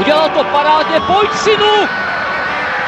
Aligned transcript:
Udělal 0.00 0.28
to 0.28 0.44
parádně, 0.44 1.00
pojď 1.00 1.30
synu! 1.44 1.74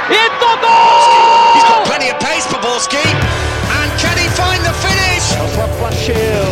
Je 0.09 0.31
to 0.41 0.47
gol! 0.61 1.55
He's 1.55 1.65
got 1.65 1.85
plenty 1.85 2.13
of 2.13 2.19
pace 2.19 2.49
for 2.49 2.61
Borski. 2.61 3.05
And 3.81 4.01
can 4.01 4.17
he 4.19 4.29
find 4.29 4.65
the 4.65 4.73
finish? 4.73 5.37
Plašil. 5.79 6.49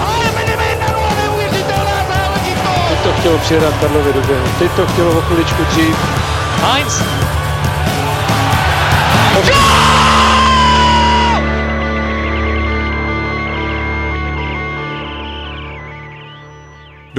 Ale 0.00 0.24
Minimino, 0.36 1.08
neuvěřitelná 1.22 1.98
záležitost! 2.08 2.88
Teď 2.88 2.98
to 3.02 3.12
chtělo 3.20 3.38
přijedat 3.38 3.74
Karlovi 3.80 4.12
do 4.12 4.20
běhu. 4.20 4.46
Teď 4.58 4.70
to 4.72 4.86
chtělo 4.86 5.18
o 5.18 5.20
chviličku 5.20 5.64
dřív. 5.64 5.96
Heinz. 6.62 7.02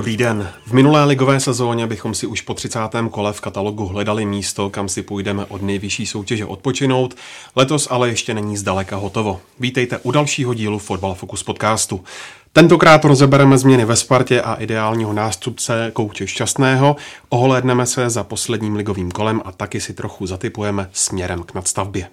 Dobrý 0.08 0.18
den. 0.18 0.50
V 0.66 0.74
minulé 0.74 1.06
ligové 1.06 1.40
sezóně 1.40 1.88
bychom 1.88 2.14
si 2.14 2.28
už 2.28 2.42
po 2.42 2.54
30. 2.54 2.80
kole 3.12 3.34
v 3.34 3.42
katalogu 3.42 3.86
hledali 3.86 4.26
místo, 4.26 4.70
kam 4.70 4.90
si 4.90 5.04
půjdeme 5.04 5.46
od 5.46 5.62
nejvyšší 5.62 6.06
soutěže 6.06 6.46
odpočinout. 6.46 7.16
Letos 7.56 7.88
ale 7.92 8.10
ještě 8.10 8.34
není 8.34 8.58
zdaleka 8.58 8.96
hotovo. 8.96 9.42
Vítejte 9.60 9.98
u 9.98 10.12
dalšího 10.12 10.54
dílu 10.54 10.80
Fotbal 10.80 11.16
Focus 11.16 11.44
podcastu. 11.44 12.04
Tentokrát 12.54 13.06
rozebereme 13.06 13.58
změny 13.58 13.86
ve 13.86 13.96
Spartě 13.96 14.42
a 14.42 14.54
ideálního 14.54 15.14
nástupce 15.14 15.92
kouče 15.94 16.28
Šťastného, 16.28 16.96
ohlédneme 17.30 17.86
se 17.86 18.10
za 18.10 18.24
posledním 18.24 18.76
ligovým 18.76 19.12
kolem 19.12 19.42
a 19.46 19.52
taky 19.52 19.82
si 19.82 19.94
trochu 19.94 20.26
zatypujeme 20.26 20.90
směrem 20.94 21.44
k 21.44 21.54
nadstavbě. 21.54 22.10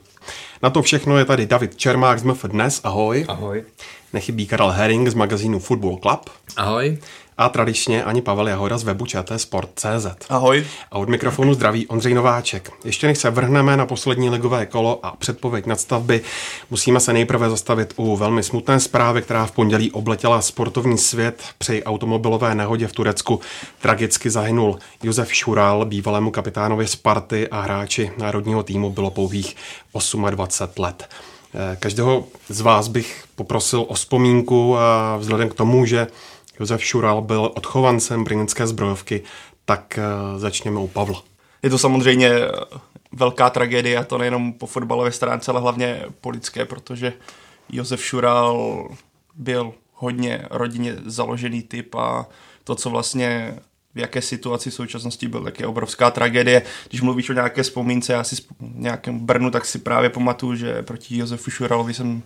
Na 0.62 0.70
to 0.70 0.82
všechno 0.82 1.18
je 1.18 1.24
tady 1.24 1.46
David 1.46 1.76
Čermák 1.76 2.18
z 2.18 2.22
MF 2.22 2.44
Dnes, 2.44 2.80
ahoj. 2.84 3.24
Ahoj. 3.28 3.64
Nechybí 4.12 4.46
Karel 4.46 4.70
Herring 4.70 5.08
z 5.08 5.14
magazínu 5.14 5.58
Football 5.58 5.96
Club. 5.96 6.30
Ahoj. 6.56 6.98
A 7.38 7.48
tradičně 7.48 8.04
ani 8.04 8.22
Pavel 8.22 8.48
Jahoda 8.48 8.78
z 8.78 8.82
webu 8.82 9.06
Sport.cz. 9.36 10.06
Ahoj. 10.28 10.66
A 10.90 10.98
od 10.98 11.08
mikrofonu 11.08 11.54
zdraví 11.54 11.86
Ondřej 11.86 12.14
Nováček. 12.14 12.70
Ještě 12.84 13.06
než 13.06 13.18
se 13.18 13.30
vrhneme 13.30 13.76
na 13.76 13.86
poslední 13.86 14.30
ligové 14.30 14.66
kolo 14.66 15.00
a 15.02 15.16
předpověď 15.16 15.66
nadstavby, 15.66 16.20
musíme 16.70 17.00
se 17.00 17.12
nejprve 17.12 17.50
zastavit 17.50 17.94
u 17.96 18.16
velmi 18.16 18.42
smutné 18.42 18.80
zprávy, 18.80 19.22
která 19.22 19.46
v 19.46 19.52
pondělí 19.52 19.90
obletěla 19.90 20.42
sportovní 20.42 20.98
svět. 20.98 21.42
Při 21.58 21.84
automobilové 21.84 22.54
nehodě 22.54 22.86
v 22.86 22.92
Turecku 22.92 23.40
tragicky 23.80 24.30
zahynul 24.30 24.78
Josef 25.02 25.34
Šural, 25.34 25.84
bývalému 25.84 26.30
kapitánovi 26.30 26.86
Sparty 26.88 27.48
a 27.48 27.60
hráči 27.60 28.12
národního 28.18 28.62
týmu 28.62 28.90
bylo 28.90 29.10
pouhých 29.10 29.56
28 30.30 30.82
let. 30.82 31.08
Každého 31.78 32.24
z 32.48 32.60
vás 32.60 32.88
bych 32.88 33.24
poprosil 33.34 33.84
o 33.88 33.94
vzpomínku 33.94 34.78
a 34.78 35.16
vzhledem 35.16 35.48
k 35.48 35.54
tomu, 35.54 35.86
že 35.86 36.06
Josef 36.60 36.84
Šural 36.84 37.22
byl 37.22 37.50
odchovancem 37.54 38.24
brněnské 38.24 38.66
zbrojovky, 38.66 39.22
tak 39.64 39.98
eh, 39.98 40.38
začněme 40.38 40.80
u 40.80 40.88
Pavla. 40.88 41.22
Je 41.62 41.70
to 41.70 41.78
samozřejmě 41.78 42.30
velká 43.12 43.50
tragédie, 43.50 43.98
a 43.98 44.04
to 44.04 44.18
nejenom 44.18 44.52
po 44.52 44.66
fotbalové 44.66 45.12
stránce, 45.12 45.50
ale 45.50 45.60
hlavně 45.60 46.04
po 46.20 46.30
lidské, 46.30 46.64
protože 46.64 47.12
Josef 47.68 48.04
Šural 48.04 48.88
byl 49.34 49.72
hodně 49.94 50.46
rodině 50.50 50.96
založený 51.06 51.62
typ 51.62 51.94
a 51.94 52.26
to, 52.64 52.74
co 52.74 52.90
vlastně 52.90 53.58
v 53.94 53.98
jaké 53.98 54.22
situaci 54.22 54.70
v 54.70 54.74
současnosti 54.74 55.28
byl, 55.28 55.44
tak 55.44 55.60
je 55.60 55.66
obrovská 55.66 56.10
tragédie. 56.10 56.62
Když 56.88 57.00
mluvíš 57.00 57.30
o 57.30 57.32
nějaké 57.32 57.62
vzpomínce, 57.62 58.12
já 58.12 58.24
si 58.24 58.36
nějakém 58.60 59.18
Brnu, 59.18 59.50
tak 59.50 59.64
si 59.64 59.78
právě 59.78 60.10
pamatuju, 60.10 60.54
že 60.54 60.82
proti 60.82 61.18
Josefu 61.18 61.50
Šuralovi 61.50 61.94
jsem 61.94 62.22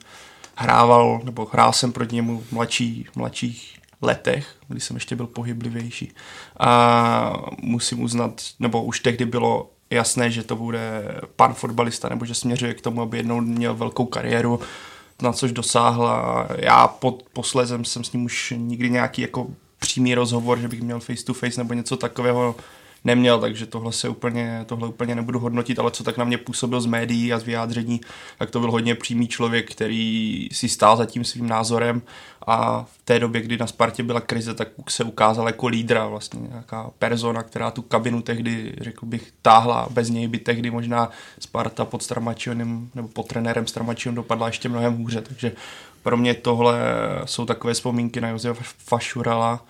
hrával, 0.55 1.21
nebo 1.25 1.49
hrál 1.53 1.73
jsem 1.73 1.93
proti 1.93 2.15
němu 2.15 2.45
mladší, 2.51 3.07
mladších 3.17 3.78
letech, 4.03 4.57
kdy 4.69 4.81
jsem 4.81 4.97
ještě 4.97 5.17
byl 5.17 5.27
pohyblivější. 5.27 6.13
A 6.61 7.33
musím 7.63 8.03
uznat, 8.03 8.43
nebo 8.59 8.85
už 8.85 9.01
tehdy 9.01 9.25
bylo 9.25 9.71
jasné, 9.91 10.31
že 10.31 10.43
to 10.43 10.57
bude 10.57 11.03
pan 11.37 11.55
fotbalista, 11.55 12.09
nebo 12.09 12.25
že 12.25 12.35
směřuje 12.35 12.75
k 12.75 12.81
tomu, 12.81 13.03
aby 13.03 13.17
jednou 13.17 13.41
měl 13.41 13.75
velkou 13.75 14.07
kariéru, 14.07 14.61
na 15.23 15.33
což 15.33 15.53
dosáhl 15.53 16.07
a 16.07 16.49
já 16.57 16.89
pod 16.89 17.23
poslézem 17.33 17.85
jsem 17.85 18.05
s 18.05 18.13
ním 18.13 18.25
už 18.25 18.55
nikdy 18.57 18.91
nějaký 18.91 19.23
jako 19.23 19.47
přímý 19.79 20.15
rozhovor, 20.15 20.59
že 20.59 20.69
bych 20.69 20.83
měl 20.83 21.01
face 21.01 21.25
to 21.25 21.35
face 21.35 21.61
nebo 21.61 21.75
něco 21.75 21.97
takového 21.97 22.55
neměl, 23.05 23.41
takže 23.41 23.67
tohle 23.67 23.93
se 23.93 24.09
úplně, 24.09 24.65
tohle 24.67 24.89
úplně 24.89 25.15
nebudu 25.15 25.39
hodnotit, 25.39 25.79
ale 25.79 25.91
co 25.91 26.05
tak 26.05 26.17
na 26.17 26.25
mě 26.25 26.39
působil 26.39 26.81
z 26.81 26.87
médií 26.87 27.33
a 27.33 27.39
z 27.39 27.43
vyjádření, 27.45 28.01
tak 28.39 28.51
to 28.51 28.61
byl 28.61 28.71
hodně 28.71 28.95
přímý 28.95 29.29
člověk, 29.29 29.71
který 29.71 30.49
si 30.53 30.69
stál 30.69 30.97
za 30.97 31.07
tím 31.07 31.25
svým 31.25 31.49
názorem 31.49 32.03
a 32.47 32.83
v 32.83 32.99
té 33.05 33.19
době, 33.19 33.41
kdy 33.43 33.59
na 33.59 33.67
Spartě 33.67 34.03
byla 34.03 34.21
krize, 34.21 34.55
tak 34.55 34.69
se 34.89 35.05
ukázal 35.05 35.47
jako 35.47 35.67
lídra, 35.67 36.07
vlastně 36.07 36.41
nějaká 36.49 36.91
persona, 36.99 37.43
která 37.43 37.71
tu 37.71 37.83
kabinu 37.83 38.23
tehdy, 38.23 38.75
řekl 38.81 39.07
bych, 39.07 39.33
táhla. 39.43 39.89
Bez 39.91 40.11
něj 40.11 40.29
by 40.29 40.39
tehdy 40.39 40.71
možná 40.71 41.11
Sparta 41.39 41.85
pod 41.85 42.03
Stramačionem 42.03 42.91
nebo 42.95 43.09
pod 43.09 43.27
trenérem 43.27 43.67
Stramačion 43.67 44.15
dopadla 44.15 44.47
ještě 44.47 44.69
mnohem 44.69 44.97
hůře, 44.97 45.21
takže 45.21 45.53
pro 46.03 46.17
mě 46.17 46.35
tohle 46.35 46.81
jsou 47.25 47.47
takové 47.47 47.75
vzpomínky 47.75 48.21
na 48.21 48.29
Josefa 48.29 48.65
Fašurala, 48.79 49.65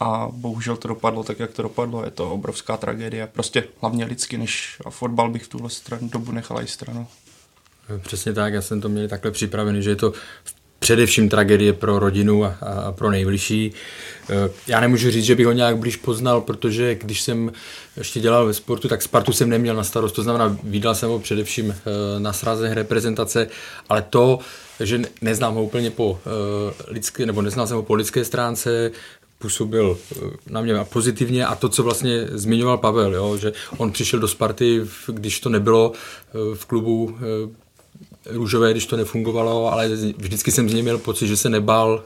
a 0.00 0.28
bohužel 0.32 0.76
to 0.76 0.88
dopadlo 0.88 1.22
tak, 1.22 1.38
jak 1.38 1.52
to 1.52 1.62
dopadlo. 1.62 2.04
Je 2.04 2.10
to 2.10 2.30
obrovská 2.30 2.76
tragédie. 2.76 3.28
Prostě 3.32 3.64
hlavně 3.80 4.04
lidsky, 4.04 4.38
než 4.38 4.76
a 4.84 4.90
fotbal 4.90 5.30
bych 5.30 5.44
v 5.44 5.48
tuhle 5.48 5.70
stranu, 5.70 6.08
dobu 6.08 6.32
nechal 6.32 6.62
i 6.62 6.66
stranu. 6.66 7.06
Přesně 8.02 8.32
tak, 8.32 8.52
já 8.52 8.62
jsem 8.62 8.80
to 8.80 8.88
měl 8.88 9.08
takhle 9.08 9.30
připravený, 9.30 9.82
že 9.82 9.90
je 9.90 9.96
to 9.96 10.12
především 10.78 11.28
tragédie 11.28 11.72
pro 11.72 11.98
rodinu 11.98 12.44
a, 12.44 12.48
a 12.48 12.92
pro 12.92 13.10
nejbližší. 13.10 13.72
Eh, 14.30 14.50
já 14.66 14.80
nemůžu 14.80 15.10
říct, 15.10 15.24
že 15.24 15.34
bych 15.34 15.46
ho 15.46 15.52
nějak 15.52 15.78
blíž 15.78 15.96
poznal, 15.96 16.40
protože 16.40 16.94
když 16.94 17.20
jsem 17.20 17.52
ještě 17.96 18.20
dělal 18.20 18.46
ve 18.46 18.54
sportu, 18.54 18.88
tak 18.88 19.02
Spartu 19.02 19.32
jsem 19.32 19.48
neměl 19.48 19.74
na 19.74 19.84
starost, 19.84 20.12
to 20.12 20.22
znamená, 20.22 20.58
vydal 20.62 20.94
jsem 20.94 21.08
ho 21.08 21.18
především 21.18 21.70
eh, 21.70 22.20
na 22.20 22.32
srazech 22.32 22.72
reprezentace, 22.72 23.48
ale 23.88 24.02
to, 24.02 24.38
že 24.80 25.00
neznám 25.20 25.54
ho 25.54 25.64
úplně 25.64 25.90
po 25.90 26.18
eh, 26.18 26.74
lidské, 26.88 27.26
nebo 27.26 27.42
neznal 27.42 27.66
jsem 27.66 27.76
ho 27.76 27.82
po 27.82 27.94
lidské 27.94 28.24
stránce, 28.24 28.90
působil 29.38 29.98
eh, 30.16 30.20
na 30.50 30.60
mě 30.60 30.74
pozitivně 30.92 31.46
a 31.46 31.54
to, 31.54 31.68
co 31.68 31.82
vlastně 31.82 32.26
zmiňoval 32.30 32.78
Pavel, 32.78 33.14
jo, 33.14 33.36
že 33.36 33.52
on 33.76 33.92
přišel 33.92 34.20
do 34.20 34.28
Sparty, 34.28 34.80
když 35.08 35.40
to 35.40 35.48
nebylo 35.48 35.92
eh, 35.92 36.54
v 36.54 36.66
klubu 36.66 37.16
eh, 37.16 37.66
růžové, 38.26 38.70
když 38.70 38.86
to 38.86 38.96
nefungovalo, 38.96 39.72
ale 39.72 39.88
vždycky 40.16 40.50
jsem 40.50 40.68
z 40.68 40.74
něj 40.74 40.82
měl 40.82 40.98
pocit, 40.98 41.26
že 41.26 41.36
se 41.36 41.48
nebál 41.48 42.02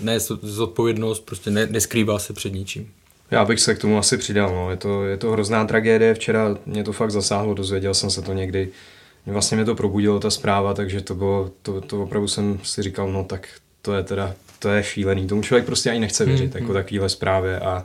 ne 0.00 0.20
zodpovědnost, 0.42 1.20
prostě 1.20 1.50
ne, 1.50 1.66
neskrýval 1.66 2.18
se 2.18 2.32
před 2.32 2.52
ničím. 2.52 2.90
Já 3.30 3.44
bych 3.44 3.60
se 3.60 3.74
k 3.74 3.78
tomu 3.78 3.98
asi 3.98 4.18
přidal, 4.18 4.50
no. 4.50 4.70
je, 4.70 4.76
to, 4.76 5.04
je 5.04 5.16
to 5.16 5.30
hrozná 5.30 5.64
tragédie, 5.64 6.14
včera 6.14 6.58
mě 6.66 6.84
to 6.84 6.92
fakt 6.92 7.10
zasáhlo, 7.10 7.54
dozvěděl 7.54 7.94
jsem 7.94 8.10
se 8.10 8.22
to 8.22 8.32
někdy, 8.32 8.68
vlastně 9.26 9.56
mě 9.56 9.64
to 9.64 9.74
probudilo 9.74 10.20
ta 10.20 10.30
zpráva, 10.30 10.74
takže 10.74 11.00
to 11.00 11.14
bylo, 11.14 11.50
to, 11.62 11.80
to 11.80 12.02
opravdu 12.02 12.28
jsem 12.28 12.60
si 12.62 12.82
říkal, 12.82 13.12
no 13.12 13.24
tak 13.24 13.48
to 13.82 13.94
je 13.94 14.02
teda 14.02 14.34
to 14.58 14.68
je 14.68 14.82
šílený. 14.82 15.26
Tomu 15.26 15.42
člověk 15.42 15.66
prostě 15.66 15.90
ani 15.90 16.00
nechce 16.00 16.24
věřit, 16.24 16.54
hmm. 16.54 16.62
jako 16.62 16.72
hmm. 16.72 16.82
takovýhle 16.82 17.08
zprávě. 17.08 17.60
A 17.60 17.84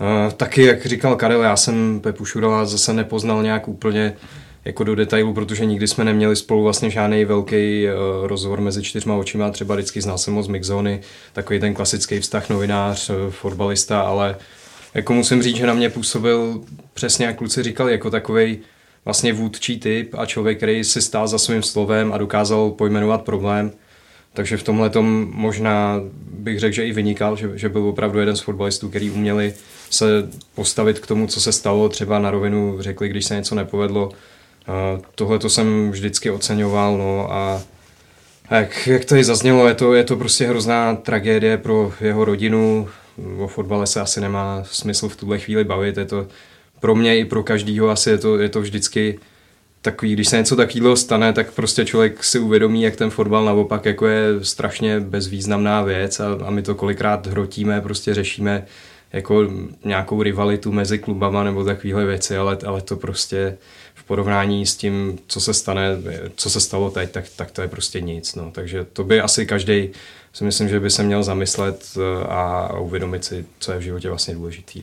uh, 0.00 0.32
taky, 0.32 0.62
jak 0.62 0.86
říkal 0.86 1.16
Karel, 1.16 1.42
já 1.42 1.56
jsem 1.56 2.00
Pepu 2.00 2.24
Šurala 2.24 2.64
zase 2.64 2.92
nepoznal 2.92 3.42
nějak 3.42 3.68
úplně 3.68 4.12
jako 4.64 4.84
do 4.84 4.94
detailu, 4.94 5.34
protože 5.34 5.64
nikdy 5.64 5.88
jsme 5.88 6.04
neměli 6.04 6.36
spolu 6.36 6.62
vlastně 6.62 6.90
žádný 6.90 7.24
velký 7.24 7.86
uh, 7.86 8.26
rozhovor 8.26 8.60
mezi 8.60 8.82
čtyřma 8.82 9.14
očima, 9.14 9.50
třeba 9.50 9.74
vždycky 9.74 10.00
znal 10.00 10.18
jsem 10.18 10.34
ho 10.34 10.42
z 10.42 10.48
Mixzony, 10.48 11.00
takový 11.32 11.60
ten 11.60 11.74
klasický 11.74 12.20
vztah 12.20 12.48
novinář, 12.48 13.10
uh, 13.10 13.16
fotbalista, 13.30 14.00
ale 14.00 14.36
jako 14.94 15.14
musím 15.14 15.42
říct, 15.42 15.56
že 15.56 15.66
na 15.66 15.74
mě 15.74 15.90
působil 15.90 16.60
přesně, 16.94 17.26
jak 17.26 17.36
kluci 17.36 17.62
říkali, 17.62 17.92
jako 17.92 18.10
takový 18.10 18.58
vlastně 19.04 19.32
vůdčí 19.32 19.80
typ 19.80 20.14
a 20.18 20.26
člověk, 20.26 20.56
který 20.56 20.84
si 20.84 21.02
stál 21.02 21.28
za 21.28 21.38
svým 21.38 21.62
slovem 21.62 22.12
a 22.12 22.18
dokázal 22.18 22.70
pojmenovat 22.70 23.22
problém. 23.22 23.72
Takže 24.32 24.56
v 24.56 24.62
tomhle 24.62 24.90
tom 24.90 25.28
možná 25.32 26.00
bych 26.30 26.60
řekl, 26.60 26.74
že 26.74 26.86
i 26.86 26.92
vynikal, 26.92 27.36
že, 27.36 27.58
že 27.58 27.68
byl 27.68 27.82
opravdu 27.82 28.18
jeden 28.18 28.36
z 28.36 28.40
fotbalistů, 28.40 28.88
který 28.88 29.10
uměli 29.10 29.54
se 29.90 30.06
postavit 30.54 30.98
k 30.98 31.06
tomu, 31.06 31.26
co 31.26 31.40
se 31.40 31.52
stalo, 31.52 31.88
třeba 31.88 32.18
na 32.18 32.30
rovinu 32.30 32.76
řekli, 32.80 33.08
když 33.08 33.24
se 33.24 33.36
něco 33.36 33.54
nepovedlo. 33.54 34.12
Tohle 35.14 35.38
to 35.38 35.50
jsem 35.50 35.90
vždycky 35.90 36.30
oceňoval, 36.30 36.98
no 36.98 37.32
a 37.32 37.62
jak, 38.50 38.86
jak 38.86 39.04
to 39.04 39.16
i 39.16 39.24
zaznělo, 39.24 39.68
je 39.68 39.74
to, 39.74 39.94
je 39.94 40.04
to 40.04 40.16
prostě 40.16 40.46
hrozná 40.46 40.94
tragédie 40.94 41.58
pro 41.58 41.92
jeho 42.00 42.24
rodinu. 42.24 42.88
O 43.38 43.46
fotbale 43.46 43.86
se 43.86 44.00
asi 44.00 44.20
nemá 44.20 44.62
smysl 44.64 45.08
v 45.08 45.16
tuhle 45.16 45.38
chvíli 45.38 45.64
bavit. 45.64 45.96
Je 45.96 46.04
to 46.04 46.26
pro 46.80 46.94
mě 46.94 47.18
i 47.18 47.24
pro 47.24 47.42
každýho 47.42 47.90
asi 47.90 48.10
je 48.10 48.18
to, 48.18 48.38
je 48.38 48.48
to 48.48 48.60
vždycky 48.60 49.18
takový, 49.82 50.12
když 50.12 50.28
se 50.28 50.36
něco 50.36 50.56
takového 50.56 50.96
stane, 50.96 51.32
tak 51.32 51.52
prostě 51.52 51.84
člověk 51.84 52.24
si 52.24 52.38
uvědomí, 52.38 52.82
jak 52.82 52.96
ten 52.96 53.10
fotbal 53.10 53.44
naopak 53.44 53.84
jako 53.84 54.06
je 54.06 54.24
strašně 54.42 55.00
bezvýznamná 55.00 55.82
věc 55.82 56.20
a, 56.20 56.38
a 56.46 56.50
my 56.50 56.62
to 56.62 56.74
kolikrát 56.74 57.26
hrotíme, 57.26 57.80
prostě 57.80 58.14
řešíme 58.14 58.66
jako 59.12 59.48
nějakou 59.84 60.22
rivalitu 60.22 60.72
mezi 60.72 60.98
klubama 60.98 61.44
nebo 61.44 61.64
takovéhle 61.64 62.04
věci, 62.04 62.36
ale, 62.36 62.58
ale 62.66 62.80
to 62.80 62.96
prostě 62.96 63.58
v 63.94 64.04
porovnání 64.04 64.66
s 64.66 64.76
tím, 64.76 65.18
co 65.26 65.40
se 65.40 65.54
stane, 65.54 65.82
co 66.36 66.50
se 66.50 66.60
stalo 66.60 66.90
teď, 66.90 67.10
tak, 67.10 67.24
tak 67.36 67.50
to 67.50 67.62
je 67.62 67.68
prostě 67.68 68.00
nic. 68.00 68.34
No. 68.34 68.50
Takže 68.50 68.86
to 68.92 69.04
by 69.04 69.20
asi 69.20 69.46
každý 69.46 69.90
si 70.32 70.44
myslím, 70.44 70.68
že 70.68 70.80
by 70.80 70.90
se 70.90 71.02
měl 71.02 71.22
zamyslet 71.22 71.94
a, 72.28 72.60
a 72.60 72.78
uvědomit 72.78 73.24
si, 73.24 73.44
co 73.58 73.72
je 73.72 73.78
v 73.78 73.82
životě 73.82 74.08
vlastně 74.08 74.34
důležitý. 74.34 74.82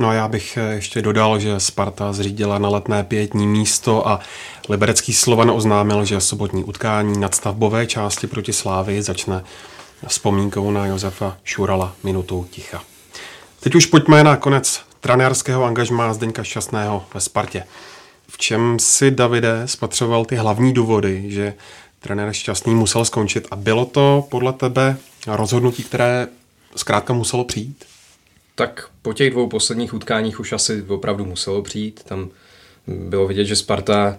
No 0.00 0.08
a 0.08 0.14
já 0.14 0.28
bych 0.28 0.56
eh, 0.56 0.74
ještě 0.74 1.02
dodal, 1.02 1.38
že 1.38 1.60
Sparta 1.60 2.12
zřídila 2.12 2.58
na 2.58 2.68
letné 2.68 3.04
pětní 3.04 3.46
místo 3.46 4.08
a 4.08 4.20
liberecký 4.68 5.12
Slovan 5.12 5.50
oznámil, 5.50 6.04
že 6.04 6.20
sobotní 6.20 6.64
utkání 6.64 7.20
nadstavbové 7.20 7.86
části 7.86 8.26
proti 8.26 8.52
Slávy 8.52 9.02
začne 9.02 9.44
vzpomínkou 10.06 10.70
na 10.70 10.86
Josefa 10.86 11.36
Šurala 11.44 11.94
minutou 12.04 12.44
ticha. 12.44 12.82
Teď 13.60 13.74
už 13.74 13.86
pojďme 13.86 14.24
na 14.24 14.36
konec 14.36 14.80
trenérského 15.00 15.64
angažmá 15.64 16.14
Zdeňka 16.14 16.44
Šťastného 16.44 17.04
ve 17.14 17.20
Spartě. 17.20 17.64
V 18.28 18.38
čem 18.38 18.78
si 18.78 19.10
Davide 19.10 19.62
spatřoval 19.66 20.24
ty 20.24 20.36
hlavní 20.36 20.72
důvody, 20.72 21.24
že 21.28 21.54
trenér 21.98 22.32
Šťastný 22.32 22.74
musel 22.74 23.04
skončit 23.04 23.46
a 23.50 23.56
bylo 23.56 23.84
to 23.84 24.26
podle 24.30 24.52
tebe 24.52 24.96
rozhodnutí, 25.26 25.82
které 25.82 26.28
zkrátka 26.76 27.12
muselo 27.12 27.44
přijít? 27.44 27.84
Tak 28.60 28.88
po 29.02 29.12
těch 29.12 29.30
dvou 29.30 29.48
posledních 29.48 29.94
utkáních 29.94 30.40
už 30.40 30.52
asi 30.52 30.82
opravdu 30.88 31.24
muselo 31.24 31.62
přijít. 31.62 32.04
Tam 32.04 32.28
bylo 32.86 33.26
vidět, 33.28 33.44
že 33.44 33.56
Sparta 33.56 34.18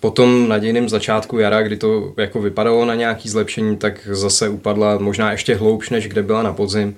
po 0.00 0.10
tom 0.10 0.48
nadějném 0.48 0.88
začátku 0.88 1.38
jara, 1.38 1.62
kdy 1.62 1.76
to 1.76 2.14
jako 2.16 2.40
vypadalo 2.40 2.84
na 2.84 2.94
nějaký 2.94 3.28
zlepšení, 3.28 3.76
tak 3.76 4.08
zase 4.12 4.48
upadla 4.48 4.98
možná 4.98 5.32
ještě 5.32 5.54
hloubš, 5.54 5.90
než 5.90 6.08
kde 6.08 6.22
byla 6.22 6.42
na 6.42 6.52
podzim. 6.52 6.96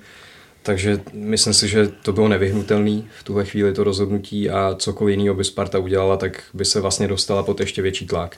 Takže 0.63 1.01
myslím 1.13 1.53
si, 1.53 1.67
že 1.67 1.87
to 1.87 2.13
bylo 2.13 2.27
nevyhnutelné 2.27 3.01
v 3.19 3.23
tuhle 3.23 3.45
chvíli 3.45 3.73
to 3.73 3.83
rozhodnutí 3.83 4.49
a 4.49 4.75
cokoliv 4.79 5.17
jiného 5.17 5.35
by 5.35 5.43
Sparta 5.43 5.79
udělala, 5.79 6.17
tak 6.17 6.43
by 6.53 6.65
se 6.65 6.81
vlastně 6.81 7.07
dostala 7.07 7.43
pod 7.43 7.59
ještě 7.59 7.81
větší 7.81 8.07
tlak 8.07 8.37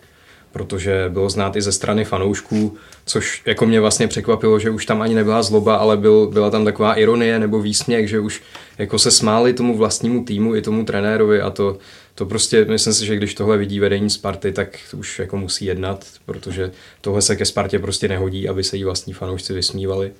protože 0.55 1.09
bylo 1.09 1.29
znát 1.29 1.55
i 1.55 1.61
ze 1.61 1.71
strany 1.71 2.05
fanoušků, 2.05 2.77
což 3.05 3.41
jako 3.45 3.65
mě 3.65 3.81
vlastně 3.81 4.07
překvapilo, 4.07 4.59
že 4.59 4.69
už 4.69 4.85
tam 4.85 5.01
ani 5.01 5.15
nebyla 5.15 5.43
zloba, 5.43 5.75
ale 5.75 5.97
byl, 5.97 6.27
byla 6.27 6.49
tam 6.49 6.65
taková 6.65 6.93
ironie 6.93 7.39
nebo 7.39 7.61
výsměch, 7.61 8.09
že 8.09 8.19
už 8.19 8.41
jako 8.77 8.99
se 8.99 9.11
smáli 9.11 9.53
tomu 9.53 9.77
vlastnímu 9.77 10.23
týmu 10.23 10.55
i 10.55 10.61
tomu 10.61 10.85
trenérovi 10.85 11.41
a 11.41 11.49
to, 11.49 11.77
to 12.15 12.25
prostě, 12.25 12.65
myslím 12.65 12.93
si, 12.93 13.05
že 13.05 13.15
když 13.15 13.33
tohle 13.33 13.57
vidí 13.57 13.79
vedení 13.79 14.09
Sparty, 14.09 14.51
tak 14.51 14.79
už 14.97 15.19
jako 15.19 15.37
musí 15.37 15.65
jednat, 15.65 16.05
protože 16.25 16.71
tohle 17.01 17.21
se 17.21 17.35
ke 17.35 17.45
Spartě 17.45 17.79
prostě 17.79 18.07
nehodí, 18.07 18.49
aby 18.49 18.63
se 18.63 18.77
jí 18.77 18.83
vlastní 18.83 19.13
fanoušci 19.13 19.53
vysmívali. 19.53 20.11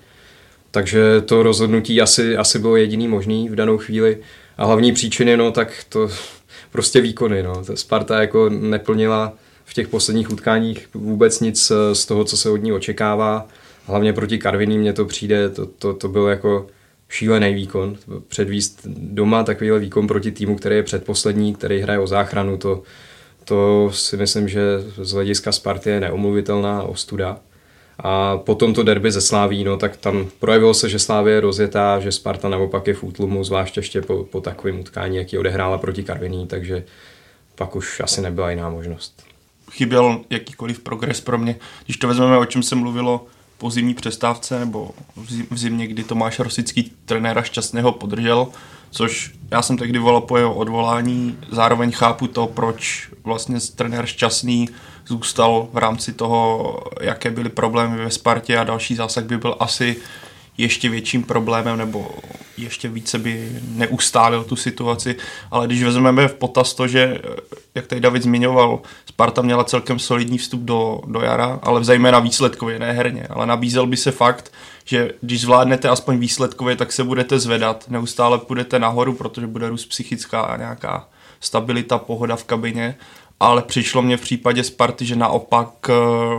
Takže 0.72 1.22
to 1.22 1.44
rozhodnutí 1.44 2.02
asi, 2.02 2.38
asi 2.38 2.60
bylo 2.60 2.76
jediný 2.76 3.08
možný 3.08 3.50
v 3.50 3.56
danou 3.56 3.78
chvíli. 3.78 4.18
A 4.58 4.66
hlavní 4.66 4.92
příčiny, 4.92 5.38
no 5.38 5.52
tak 5.52 5.86
to 5.90 6.10
prostě 6.72 7.02
výkony, 7.02 7.44
no. 7.44 7.64
Sparta 7.76 8.22
jako 8.22 8.50
neplnila 8.50 9.34
v 9.66 9.74
těch 9.74 9.88
posledních 9.88 10.32
utkáních 10.32 10.90
vůbec 10.94 11.40
nic 11.40 11.72
eh, 11.72 11.96
z 11.96 12.06
toho, 12.06 12.24
co 12.24 12.38
se 12.38 12.50
od 12.50 12.58
ní 12.58 12.74
očekává. 12.74 13.48
Hlavně 13.86 14.14
proti 14.14 14.38
Karviní 14.38 14.78
mně 14.78 14.94
to 14.94 15.06
přijde, 15.06 15.50
to, 15.50 15.66
to, 15.66 15.94
to 15.94 16.08
byl 16.08 16.28
jako 16.28 16.68
šílený 17.10 17.54
výkon. 17.54 17.98
Předvíst 18.28 18.82
doma 18.88 19.44
takovýhle 19.44 19.80
výkon 19.80 20.08
proti 20.08 20.32
týmu, 20.32 20.56
který 20.56 20.76
je 20.76 20.84
předposlední, 20.84 21.54
který 21.54 21.80
hraje 21.80 22.00
o 22.00 22.08
záchranu, 22.08 22.58
to, 22.58 22.84
to 23.44 23.90
si 23.94 24.18
myslím, 24.18 24.48
že 24.48 24.62
z 24.98 25.12
hlediska 25.12 25.52
Sparty 25.52 25.90
je 25.90 26.00
neomluvitelná 26.00 26.84
ostuda. 26.84 27.40
A 28.00 28.38
potom 28.38 28.74
to 28.74 28.84
derby 28.84 29.12
ze 29.12 29.22
Sláví, 29.22 29.64
no, 29.64 29.78
tak 29.78 29.98
tam 29.98 30.28
projevilo 30.40 30.74
se, 30.74 30.90
že 30.90 31.00
Slávě 31.00 31.34
je 31.34 31.40
rozjetá, 31.40 32.00
že 32.00 32.12
Sparta 32.12 32.50
naopak 32.50 32.88
je 32.88 32.94
v 32.94 33.04
útlumu, 33.04 33.44
zvláště 33.44 33.80
ještě 33.80 34.02
po, 34.02 34.24
po 34.24 34.42
takovém 34.42 34.80
utkání, 34.80 35.18
jaký 35.18 35.38
odehrála 35.38 35.78
proti 35.78 36.04
Karviní, 36.04 36.48
takže 36.48 36.84
pak 37.56 37.76
už 37.76 38.00
asi 38.00 38.22
nebyla 38.22 38.50
jiná 38.50 38.70
možnost 38.70 39.25
chyběl 39.76 40.22
jakýkoliv 40.30 40.80
progres 40.80 41.22
pro 41.22 41.38
mě. 41.38 41.56
Když 41.86 41.98
to 41.98 42.08
vezmeme, 42.08 42.38
o 42.38 42.46
čem 42.46 42.64
se 42.64 42.76
mluvilo 42.76 43.26
po 43.58 43.70
zimní 43.70 43.94
přestávce 43.94 44.60
nebo 44.60 44.92
v 45.50 45.58
zimě, 45.58 45.88
kdy 45.88 46.04
Tomáš 46.04 46.40
Rosický 46.40 46.92
trenéra 47.06 47.42
šťastného 47.42 47.92
podržel, 47.92 48.48
což 48.92 49.32
já 49.52 49.62
jsem 49.62 49.78
tehdy 49.78 50.00
volal 50.00 50.22
po 50.22 50.38
jeho 50.38 50.54
odvolání, 50.54 51.38
zároveň 51.52 51.92
chápu 51.92 52.28
to, 52.28 52.48
proč 52.48 53.10
vlastně 53.24 53.60
trenér 53.76 54.06
šťastný 54.06 54.70
zůstal 55.08 55.68
v 55.74 55.78
rámci 55.78 56.14
toho, 56.14 56.80
jaké 57.02 57.32
byly 57.32 57.50
problémy 57.50 57.98
ve 57.98 58.12
Spartě 58.12 58.58
a 58.58 58.64
další 58.64 58.96
zásah 58.96 59.24
by 59.24 59.38
byl 59.38 59.56
asi 59.60 59.96
ještě 60.58 60.90
větším 60.90 61.24
problémem 61.24 61.78
nebo 61.78 62.12
ještě 62.58 62.90
více 62.90 63.20
by 63.20 63.50
neustálil 63.68 64.44
tu 64.44 64.56
situaci, 64.56 65.16
ale 65.52 65.68
když 65.68 65.84
vezmeme 65.84 66.28
v 66.28 66.34
potaz 66.34 66.74
to, 66.74 66.88
že, 66.88 67.22
jak 67.76 67.88
tady 67.88 68.02
David 68.02 68.24
zmiňoval, 68.24 68.80
Sparta 69.06 69.42
měla 69.42 69.64
celkem 69.64 70.00
solidní 70.00 70.38
vstup 70.38 70.62
do, 70.62 71.02
do 71.08 71.22
jara, 71.22 71.60
ale 71.64 71.84
zejména 71.84 72.20
výsledkově, 72.20 72.80
ne 72.80 72.92
herně, 72.92 73.28
ale 73.30 73.46
nabízel 73.46 73.88
by 73.88 73.98
se 73.98 74.12
fakt, 74.12 74.52
že 74.86 75.12
když 75.22 75.42
zvládnete 75.42 75.90
aspoň 75.90 76.18
výsledkově, 76.18 76.76
tak 76.76 76.92
se 76.92 77.04
budete 77.04 77.40
zvedat, 77.40 77.86
neustále 77.90 78.38
půjdete 78.38 78.80
nahoru, 78.80 79.14
protože 79.14 79.48
bude 79.48 79.70
růst 79.70 79.86
psychická 79.86 80.42
a 80.42 80.58
nějaká 80.58 81.08
stabilita, 81.40 81.98
pohoda 81.98 82.36
v 82.36 82.44
kabině, 82.44 82.96
ale 83.40 83.62
přišlo 83.62 84.02
mě 84.02 84.18
v 84.18 84.22
případě 84.22 84.64
Sparty, 84.64 85.06
že 85.06 85.16
naopak 85.16 85.70
eh, 85.90 85.94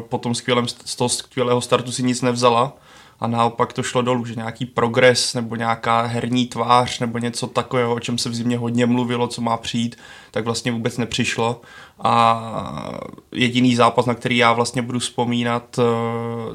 po 0.09 0.19
tom 0.19 0.35
skvělém, 0.35 0.69
z 0.69 0.97
toho 0.97 1.09
skvělého 1.09 1.61
startu 1.61 1.93
si 1.93 2.03
nic 2.03 2.23
nevzala, 2.23 2.73
a 3.21 3.27
naopak 3.27 3.73
to 3.73 3.83
šlo 3.83 4.03
dolů, 4.03 4.25
že 4.25 4.35
nějaký 4.35 4.67
progres 4.67 5.35
nebo 5.35 5.57
nějaká 5.57 6.03
herní 6.03 6.47
tvář 6.47 7.01
nebo 7.01 7.19
něco 7.19 7.47
takového, 7.47 7.95
o 7.95 8.01
čem 8.01 8.19
se 8.19 8.29
v 8.29 8.35
zimě 8.35 8.59
hodně 8.59 8.87
mluvilo, 8.87 9.29
co 9.29 9.41
má 9.41 9.57
přijít, 9.57 9.97
tak 10.31 10.45
vlastně 10.45 10.73
vůbec 10.73 10.99
nepřišlo 10.99 11.61
a 11.99 12.93
jediný 13.33 13.77
zápas, 13.77 14.07
na 14.07 14.15
který 14.15 14.37
já 14.37 14.53
vlastně 14.53 14.83
budu 14.83 14.99
vzpomínat 14.99 15.79
eh, 15.79 15.83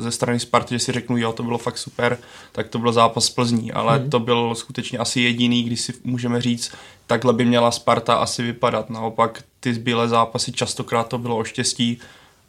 ze 0.01 0.11
strany 0.11 0.39
Sparty, 0.39 0.75
že 0.75 0.79
si 0.79 0.91
řeknu, 0.91 1.17
jo, 1.17 1.33
to 1.33 1.43
bylo 1.43 1.57
fakt 1.57 1.77
super, 1.77 2.17
tak 2.51 2.67
to 2.67 2.79
byl 2.79 2.93
zápas 2.93 3.29
Plzní, 3.29 3.71
ale 3.71 3.97
hmm. 3.97 4.09
to 4.09 4.19
byl 4.19 4.55
skutečně 4.55 4.99
asi 4.99 5.21
jediný, 5.21 5.63
když 5.63 5.81
si 5.81 5.93
můžeme 6.03 6.41
říct, 6.41 6.71
takhle 7.07 7.33
by 7.33 7.45
měla 7.45 7.71
Sparta 7.71 8.15
asi 8.15 8.43
vypadat. 8.43 8.89
Naopak 8.89 9.43
ty 9.59 9.73
zbylé 9.73 10.09
zápasy 10.09 10.51
častokrát 10.51 11.07
to 11.07 11.17
bylo 11.17 11.37
o 11.37 11.43
štěstí, 11.43 11.99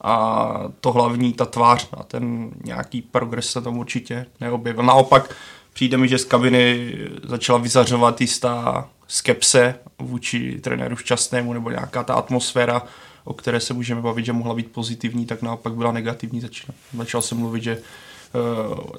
a 0.02 0.49
to 0.81 0.93
hlavní, 0.93 1.32
ta 1.32 1.44
tvář 1.44 1.88
a 1.93 2.02
ten 2.02 2.50
nějaký 2.64 3.02
progres 3.02 3.50
se 3.50 3.60
tam 3.60 3.78
určitě 3.78 4.26
neobjevil. 4.40 4.82
Naopak 4.82 5.34
přijde 5.72 5.96
mi, 5.96 6.08
že 6.08 6.19
z 6.19 6.25
kabiny 6.25 6.94
začala 7.25 7.58
vyzařovat 7.58 8.20
jistá 8.20 8.88
skepse 9.08 9.75
vůči 9.99 10.60
trenéru 10.60 10.96
šťastnému 10.96 11.52
nebo 11.52 11.70
nějaká 11.70 12.04
ta 12.04 12.14
atmosféra, 12.14 12.82
o 13.25 13.34
které 13.34 13.60
se 13.60 13.75
můžeme 13.75 14.00
bavit, 14.00 14.25
že 14.25 14.32
mohla 14.32 14.54
být 14.54 14.72
pozitivní, 14.72 15.26
tak 15.26 15.43
naopak 15.43 15.75
byla 15.75 15.93
negativní. 15.93 16.40
Začal, 16.40 16.75
začal 16.96 17.22
jsem 17.22 17.38
mluvit, 17.38 17.62
že 17.62 17.78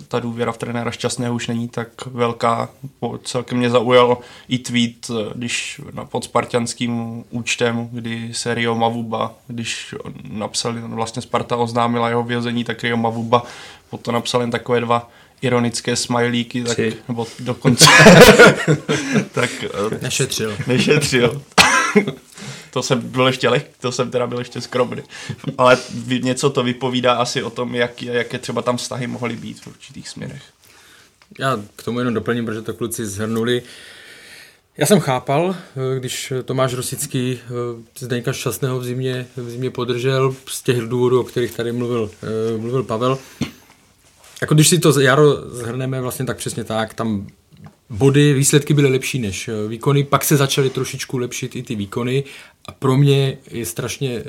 ta 0.08 0.20
důvěra 0.20 0.52
v 0.52 0.58
trenéra 0.58 0.92
šťastného 0.92 1.36
už 1.36 1.48
není 1.48 1.68
tak 1.68 2.06
velká. 2.06 2.70
Celkem 3.24 3.58
mě 3.58 3.70
zaujal 3.70 4.18
i 4.48 4.58
tweet, 4.58 5.10
eh, 5.10 5.32
když 5.36 5.82
na 5.94 6.06
pod 6.06 6.24
spartianským 6.24 7.24
účtem, 7.30 7.90
kdy 7.92 8.34
se 8.34 8.54
Rio 8.54 8.76
Mavuba, 8.76 9.34
když 9.48 9.96
napsali, 10.30 10.82
vlastně 10.82 11.22
Sparta 11.22 11.56
oznámila 11.56 12.10
jeho 12.10 12.24
vězení, 12.24 12.64
tak 12.64 12.84
Rio 12.84 12.98
Mavuba 12.98 13.44
potom 13.90 14.14
napsal 14.14 14.42
jen 14.42 14.52
takové 14.52 14.80
dva 14.80 15.10
ironické 15.42 15.96
smajlíky, 15.96 16.64
tak, 16.64 16.78
nebo 17.08 17.28
dokonce 17.40 17.86
tak, 19.32 19.50
eh, 19.64 20.00
nešetřil. 20.02 20.58
Nešetřil. 20.68 21.42
to 22.74 22.84
jsem 22.84 23.02
byl 23.02 23.28
ještě 23.28 23.50
leh, 23.50 23.66
to 23.82 23.92
jsem 23.92 24.12
teda 24.12 24.28
byl 24.28 24.40
ještě 24.40 24.62
skromný. 24.62 25.02
Ale 25.58 25.78
něco 26.22 26.50
to 26.50 26.64
vypovídá 26.64 27.14
asi 27.14 27.44
o 27.44 27.50
tom, 27.50 27.76
jak, 27.76 28.02
jaké 28.02 28.40
třeba 28.40 28.62
tam 28.62 28.78
vztahy 28.78 29.08
mohly 29.08 29.36
být 29.36 29.62
v 29.62 29.68
určitých 29.68 30.10
směrech. 30.10 30.44
Já 31.40 31.60
k 31.76 31.84
tomu 31.84 32.00
jenom 32.00 32.14
doplním, 32.14 32.46
protože 32.46 32.62
to 32.62 32.74
kluci 32.74 33.06
zhrnuli. 33.06 33.62
Já 34.78 34.86
jsem 34.86 35.00
chápal, 35.00 35.56
když 36.00 36.34
Tomáš 36.46 36.74
Rosický 36.74 37.40
eh, 37.40 37.50
Zdeňka 38.00 38.34
Šťastného 38.34 38.80
v 38.80 38.86
zimě, 38.86 39.28
v 39.38 39.50
zimě 39.50 39.70
podržel 39.70 40.36
z 40.48 40.62
těch 40.62 40.78
důvodů, 40.78 41.20
o 41.20 41.24
kterých 41.24 41.52
tady 41.52 41.72
mluvil, 41.72 42.12
eh, 42.24 42.58
mluvil 42.58 42.84
Pavel. 42.84 43.20
Jako 44.42 44.54
když 44.54 44.68
si 44.68 44.80
to 44.80 45.00
jaro 45.00 45.32
zhrneme 45.50 46.02
vlastně 46.02 46.26
tak 46.26 46.38
přesně 46.38 46.64
tak, 46.64 46.94
tam 46.94 47.28
body, 47.90 48.34
výsledky 48.34 48.74
byly 48.74 48.90
lepší 48.90 49.20
než 49.20 49.48
eh, 49.48 49.68
výkony, 49.68 50.04
pak 50.04 50.24
se 50.24 50.38
začaly 50.38 50.70
trošičku 50.70 51.18
lepšit 51.18 51.56
i 51.56 51.64
ty 51.64 51.76
výkony 51.76 52.24
a 52.68 52.72
pro 52.72 52.98
mě 52.98 53.38
je 53.52 53.66
strašně 53.66 54.16
eh, 54.16 54.24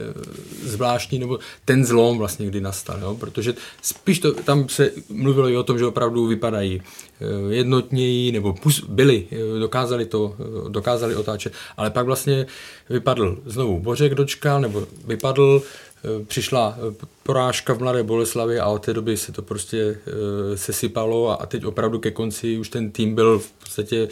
zvláštní, 0.62 1.18
nebo 1.18 1.38
ten 1.64 1.84
zlom 1.84 2.18
vlastně 2.18 2.46
kdy 2.46 2.60
nastal, 2.60 3.00
jo? 3.00 3.16
protože 3.20 3.54
spíš 3.82 4.18
to, 4.18 4.32
tam 4.34 4.68
se 4.68 4.90
mluvilo 5.08 5.48
i 5.48 5.56
o 5.56 5.62
tom, 5.62 5.78
že 5.78 5.86
opravdu 5.86 6.26
vypadají 6.26 6.82
eh, 6.82 7.54
jednotněji, 7.54 8.32
nebo 8.32 8.54
byli, 8.88 9.26
dokázali 9.58 10.06
to, 10.06 10.36
dokázali 10.68 11.16
otáčet, 11.16 11.52
ale 11.76 11.90
pak 11.90 12.06
vlastně 12.06 12.46
vypadl 12.90 13.38
znovu 13.46 13.80
Bořek 13.80 14.14
dočkal, 14.14 14.60
nebo 14.60 14.86
vypadl, 15.06 15.62
Eh, 16.04 16.24
přišla 16.24 16.76
eh, 16.76 17.06
porážka 17.22 17.72
v 17.72 17.78
Mladé 17.78 18.02
Boleslavi 18.02 18.60
a 18.60 18.68
od 18.68 18.78
té 18.78 18.92
doby 18.92 19.16
se 19.16 19.32
to 19.32 19.42
prostě 19.42 19.78
eh, 19.78 20.56
sesypalo 20.56 21.42
a 21.42 21.46
teď 21.46 21.64
opravdu 21.64 21.98
ke 21.98 22.10
konci 22.10 22.58
už 22.58 22.68
ten 22.68 22.90
tým 22.90 23.14
byl 23.14 23.38
v 23.38 23.52
podstatě 23.52 24.08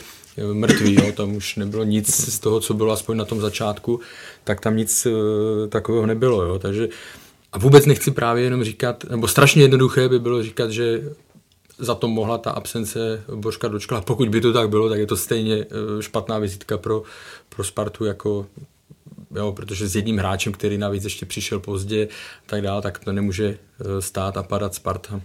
mrtvý, 0.53 0.95
jo, 0.95 1.13
tam 1.13 1.37
už 1.37 1.57
nebylo 1.57 1.85
nic 1.85 2.15
z 2.35 2.39
toho, 2.39 2.61
co 2.61 2.75
bylo 2.75 2.93
aspoň 2.93 3.17
na 3.17 3.25
tom 3.25 3.41
začátku, 3.41 4.01
tak 4.45 4.61
tam 4.61 4.77
nic 4.77 5.07
takového 5.69 6.07
nebylo, 6.07 6.43
jo, 6.43 6.59
takže 6.59 6.89
a 7.53 7.59
vůbec 7.59 7.87
nechci 7.87 8.11
právě 8.11 8.45
jenom 8.45 8.65
říkat, 8.65 9.05
nebo 9.05 9.29
strašně 9.29 9.63
jednoduché 9.63 10.09
by 10.09 10.19
bylo 10.19 10.43
říkat, 10.43 10.71
že 10.71 11.03
za 11.79 11.95
to 11.95 12.09
mohla 12.09 12.39
ta 12.39 12.51
absence 12.51 13.25
Božka 13.35 13.69
Dočkala. 13.69 14.01
Pokud 14.01 14.29
by 14.29 14.41
to 14.41 14.53
tak 14.53 14.69
bylo, 14.69 14.89
tak 14.89 14.99
je 14.99 15.07
to 15.07 15.17
stejně 15.17 15.55
eh, 15.55 16.03
špatná 16.03 16.39
vizitka 16.39 16.79
pro, 16.79 17.03
pro 17.49 17.65
Spartu, 17.65 18.05
jako, 18.05 18.47
jo, 19.35 19.53
protože 19.53 19.89
s 19.89 19.97
jedním 19.97 20.19
hráčem, 20.19 20.53
který 20.53 20.79
navíc 20.79 21.05
ještě 21.05 21.27
přišel 21.27 21.61
pozdě, 21.61 22.09
tak 22.47 22.63
dále, 22.63 22.83
tak 22.83 22.99
to 22.99 23.13
nemůže 23.13 23.59
stát 24.01 24.37
a 24.37 24.43
padat 24.43 24.75
Sparta. 24.75 25.21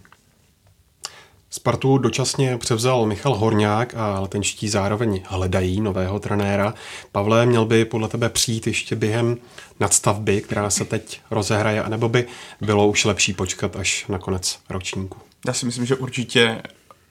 Spartu 1.50 1.98
dočasně 1.98 2.58
převzal 2.58 3.06
Michal 3.06 3.36
Horňák 3.36 3.94
a 3.96 4.20
letenští 4.20 4.70
zároveň 4.70 5.22
hledají 5.26 5.82
nového 5.82 6.20
trenéra. 6.20 6.74
Pavle, 7.12 7.46
měl 7.46 7.66
by 7.66 7.86
podle 7.86 8.08
tebe 8.08 8.30
přijít 8.30 8.68
ještě 8.68 8.96
během 8.96 9.38
nadstavby, 9.80 10.42
která 10.42 10.70
se 10.70 10.86
teď 10.86 11.22
rozehraje, 11.32 11.84
anebo 11.84 12.10
by 12.10 12.28
bylo 12.62 12.88
už 12.88 13.06
lepší 13.06 13.34
počkat 13.34 13.76
až 13.76 14.06
na 14.08 14.20
konec 14.20 14.60
ročníku? 14.70 15.18
Já 15.48 15.54
si 15.54 15.66
myslím, 15.66 15.86
že 15.86 15.96
určitě 15.96 16.62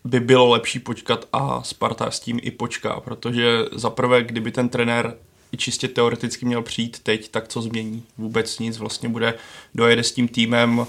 by 0.04 0.20
bylo 0.20 0.50
lepší 0.50 0.78
počkat 0.78 1.24
a 1.32 1.62
Sparta 1.62 2.10
s 2.10 2.20
tím 2.20 2.40
i 2.42 2.50
počká, 2.50 3.00
protože 3.00 3.58
za 3.72 3.90
prvé, 3.90 4.22
kdyby 4.22 4.50
ten 4.50 4.68
trenér 4.68 5.16
i 5.52 5.56
čistě 5.56 5.88
teoreticky 5.88 6.46
měl 6.46 6.62
přijít 6.62 6.98
teď, 7.02 7.28
tak 7.28 7.48
co 7.48 7.62
změní? 7.62 8.02
Vůbec 8.18 8.58
nic, 8.58 8.78
vlastně 8.78 9.08
bude, 9.08 9.34
dojede 9.74 10.02
s 10.02 10.12
tím 10.12 10.28
týmem, 10.28 10.86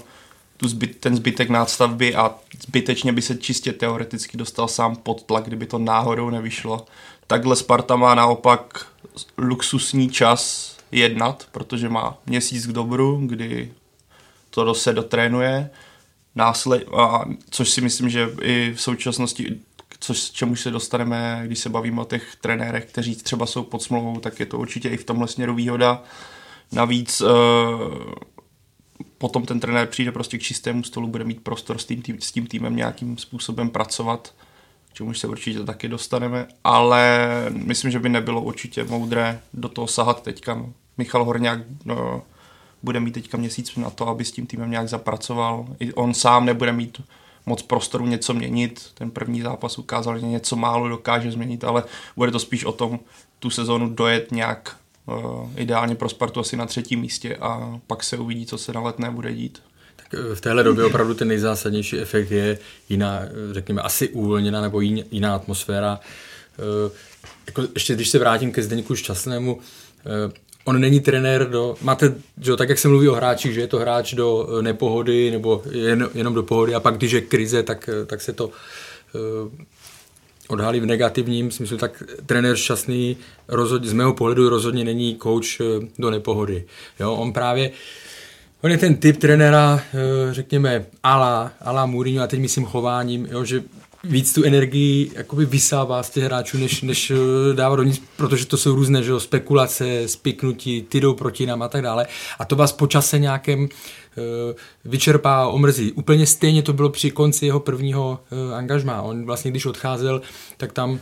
tu 0.58 0.68
zbyt, 0.68 1.00
ten 1.00 1.16
zbytek 1.16 1.48
nástavby 1.48 2.14
a 2.14 2.34
zbytečně 2.66 3.12
by 3.12 3.22
se 3.22 3.36
čistě 3.36 3.72
teoreticky 3.72 4.36
dostal 4.36 4.68
sám 4.68 4.96
pod 4.96 5.22
tlak, 5.22 5.44
kdyby 5.44 5.66
to 5.66 5.78
náhodou 5.78 6.30
nevyšlo. 6.30 6.86
Takhle 7.26 7.56
Sparta 7.56 7.96
má 7.96 8.14
naopak 8.14 8.86
luxusní 9.38 10.10
čas 10.10 10.72
jednat, 10.92 11.46
protože 11.52 11.88
má 11.88 12.18
měsíc 12.26 12.66
k 12.66 12.72
dobru, 12.72 13.20
kdy 13.26 13.72
to 14.50 14.74
se 14.74 14.92
dotrénuje, 14.92 15.70
násled, 16.34 16.84
a 16.96 17.24
což 17.50 17.70
si 17.70 17.80
myslím, 17.80 18.10
že 18.10 18.28
i 18.42 18.72
v 18.74 18.80
současnosti, 18.80 19.58
což 20.00 20.30
čemu 20.30 20.56
se 20.56 20.70
dostaneme, 20.70 21.42
když 21.46 21.58
se 21.58 21.68
bavíme 21.68 22.00
o 22.00 22.04
těch 22.04 22.36
trenérech, 22.40 22.84
kteří 22.84 23.16
třeba 23.16 23.46
jsou 23.46 23.62
pod 23.62 23.82
smlouvou, 23.82 24.20
tak 24.20 24.40
je 24.40 24.46
to 24.46 24.58
určitě 24.58 24.88
i 24.88 24.96
v 24.96 25.04
tomhle 25.04 25.28
směru 25.28 25.54
výhoda. 25.54 26.02
Navíc 26.72 27.20
uh, 27.20 27.28
potom 29.18 29.46
ten 29.46 29.60
trenér 29.60 29.86
přijde 29.86 30.12
prostě 30.12 30.38
k 30.38 30.42
čistému 30.42 30.82
stolu, 30.82 31.06
bude 31.06 31.24
mít 31.24 31.40
prostor 31.40 31.78
s 31.78 31.84
tím, 31.84 32.02
tým, 32.02 32.20
s 32.20 32.32
tím 32.32 32.46
týmem 32.46 32.76
nějakým 32.76 33.18
způsobem 33.18 33.70
pracovat, 33.70 34.34
k 34.90 34.94
čemu 34.94 35.14
se 35.14 35.26
určitě 35.26 35.60
taky 35.60 35.88
dostaneme, 35.88 36.46
ale 36.64 37.28
myslím, 37.50 37.90
že 37.90 37.98
by 37.98 38.08
nebylo 38.08 38.42
určitě 38.42 38.84
moudré 38.84 39.40
do 39.54 39.68
toho 39.68 39.86
sahat 39.86 40.22
teďka. 40.22 40.66
Michal 40.98 41.24
Horňák 41.24 41.60
no, 41.84 42.22
bude 42.82 43.00
mít 43.00 43.12
teďka 43.12 43.38
měsíc 43.38 43.76
na 43.76 43.90
to, 43.90 44.08
aby 44.08 44.24
s 44.24 44.32
tím 44.32 44.46
týmem 44.46 44.70
nějak 44.70 44.88
zapracoval. 44.88 45.66
I 45.80 45.92
on 45.92 46.14
sám 46.14 46.46
nebude 46.46 46.72
mít 46.72 47.00
moc 47.46 47.62
prostoru 47.62 48.06
něco 48.06 48.34
měnit. 48.34 48.90
Ten 48.94 49.10
první 49.10 49.40
zápas 49.40 49.78
ukázal, 49.78 50.18
že 50.18 50.26
něco 50.26 50.56
málo 50.56 50.88
dokáže 50.88 51.32
změnit, 51.32 51.64
ale 51.64 51.84
bude 52.16 52.30
to 52.30 52.38
spíš 52.38 52.64
o 52.64 52.72
tom 52.72 53.00
tu 53.38 53.50
sezónu 53.50 53.88
dojet 53.88 54.32
nějak 54.32 54.76
ideálně 55.56 55.94
pro 55.94 56.08
Spartu 56.08 56.40
asi 56.40 56.56
na 56.56 56.66
třetím 56.66 57.00
místě 57.00 57.36
a 57.36 57.80
pak 57.86 58.04
se 58.04 58.16
uvidí, 58.16 58.46
co 58.46 58.58
se 58.58 58.72
na 58.72 58.80
letné 58.80 59.10
bude 59.10 59.34
dít. 59.34 59.62
Tak 59.96 60.06
eh, 60.14 60.34
v 60.34 60.40
téhle 60.40 60.62
době 60.62 60.84
opravdu 60.84 61.14
ten 61.14 61.28
nejzásadnější 61.28 61.98
efekt 61.98 62.30
je 62.30 62.58
jiná, 62.88 63.20
eh, 63.22 63.54
řekněme, 63.54 63.82
asi 63.82 64.08
uvolněná 64.08 64.60
nebo 64.60 64.80
jiná 64.80 65.34
atmosféra. 65.34 66.00
Jako 67.46 67.62
ještě 67.74 67.94
když 67.94 68.08
se 68.08 68.18
vrátím 68.18 68.52
ke 68.52 68.62
Zdeňku 68.62 68.96
Šťastnému, 68.96 69.60
on 70.64 70.80
není 70.80 71.00
trenér 71.00 71.50
do, 71.50 71.76
máte, 71.82 72.14
že 72.40 72.56
tak 72.56 72.68
jak 72.68 72.78
se 72.78 72.88
mluví 72.88 73.08
o 73.08 73.14
hráčích, 73.14 73.54
že 73.54 73.60
je 73.60 73.66
to 73.66 73.78
hráč 73.78 74.14
do 74.14 74.48
nepohody 74.60 75.30
nebo 75.30 75.62
jen, 75.70 76.08
jenom 76.14 76.34
do 76.34 76.42
pohody 76.42 76.74
a 76.74 76.80
pak 76.80 76.96
když 76.96 77.12
je 77.12 77.20
krize, 77.20 77.62
tak, 77.62 77.90
tak 78.06 78.20
se 78.20 78.32
to 78.32 78.50
odhalí 80.48 80.80
v 80.80 80.86
negativním 80.86 81.50
smyslu, 81.50 81.76
tak 81.76 82.02
trenér 82.26 82.56
šťastný 82.56 83.16
z 83.82 83.92
mého 83.92 84.12
pohledu 84.12 84.48
rozhodně 84.48 84.84
není 84.84 85.18
coach 85.22 85.60
eh, 85.60 85.64
do 85.98 86.10
nepohody. 86.10 86.64
Jo, 87.00 87.12
on 87.12 87.32
právě, 87.32 87.70
on 88.62 88.70
je 88.70 88.78
ten 88.78 88.96
typ 88.96 89.16
trenéra, 89.16 89.80
eh, 89.94 90.34
řekněme, 90.34 90.86
ala, 91.02 91.52
ala 91.60 91.86
Mourinho, 91.86 92.24
a 92.24 92.26
teď 92.26 92.40
myslím 92.40 92.64
chováním, 92.64 93.28
jo, 93.30 93.44
že 93.44 93.62
víc 94.04 94.32
tu 94.32 94.44
energii 94.44 95.10
jakoby 95.14 95.44
vysává 95.44 96.02
z 96.02 96.10
těch 96.10 96.24
hráčů, 96.24 96.58
než, 96.58 96.82
než 96.82 97.10
eh, 97.10 97.54
dává 97.54 97.76
do 97.76 97.82
nic, 97.82 98.02
protože 98.16 98.46
to 98.46 98.56
jsou 98.56 98.74
různé 98.74 99.02
že 99.02 99.10
jo, 99.10 99.20
spekulace, 99.20 100.08
spiknutí, 100.08 100.82
ty 100.82 101.00
jdou 101.00 101.14
proti 101.14 101.46
nám 101.46 101.62
a 101.62 101.68
tak 101.68 101.82
dále. 101.82 102.06
A 102.38 102.44
to 102.44 102.56
vás 102.56 102.72
po 102.72 102.86
čase 102.86 103.18
nějakém 103.18 103.68
vyčerpá, 104.84 105.46
omrzí. 105.46 105.92
Úplně 105.92 106.26
stejně 106.26 106.62
to 106.62 106.72
bylo 106.72 106.90
při 106.90 107.10
konci 107.10 107.46
jeho 107.46 107.60
prvního 107.60 108.20
eh, 108.30 108.54
angažmá. 108.54 109.02
On 109.02 109.26
vlastně, 109.26 109.50
když 109.50 109.66
odcházel, 109.66 110.20
tak 110.56 110.72
tam 110.72 111.00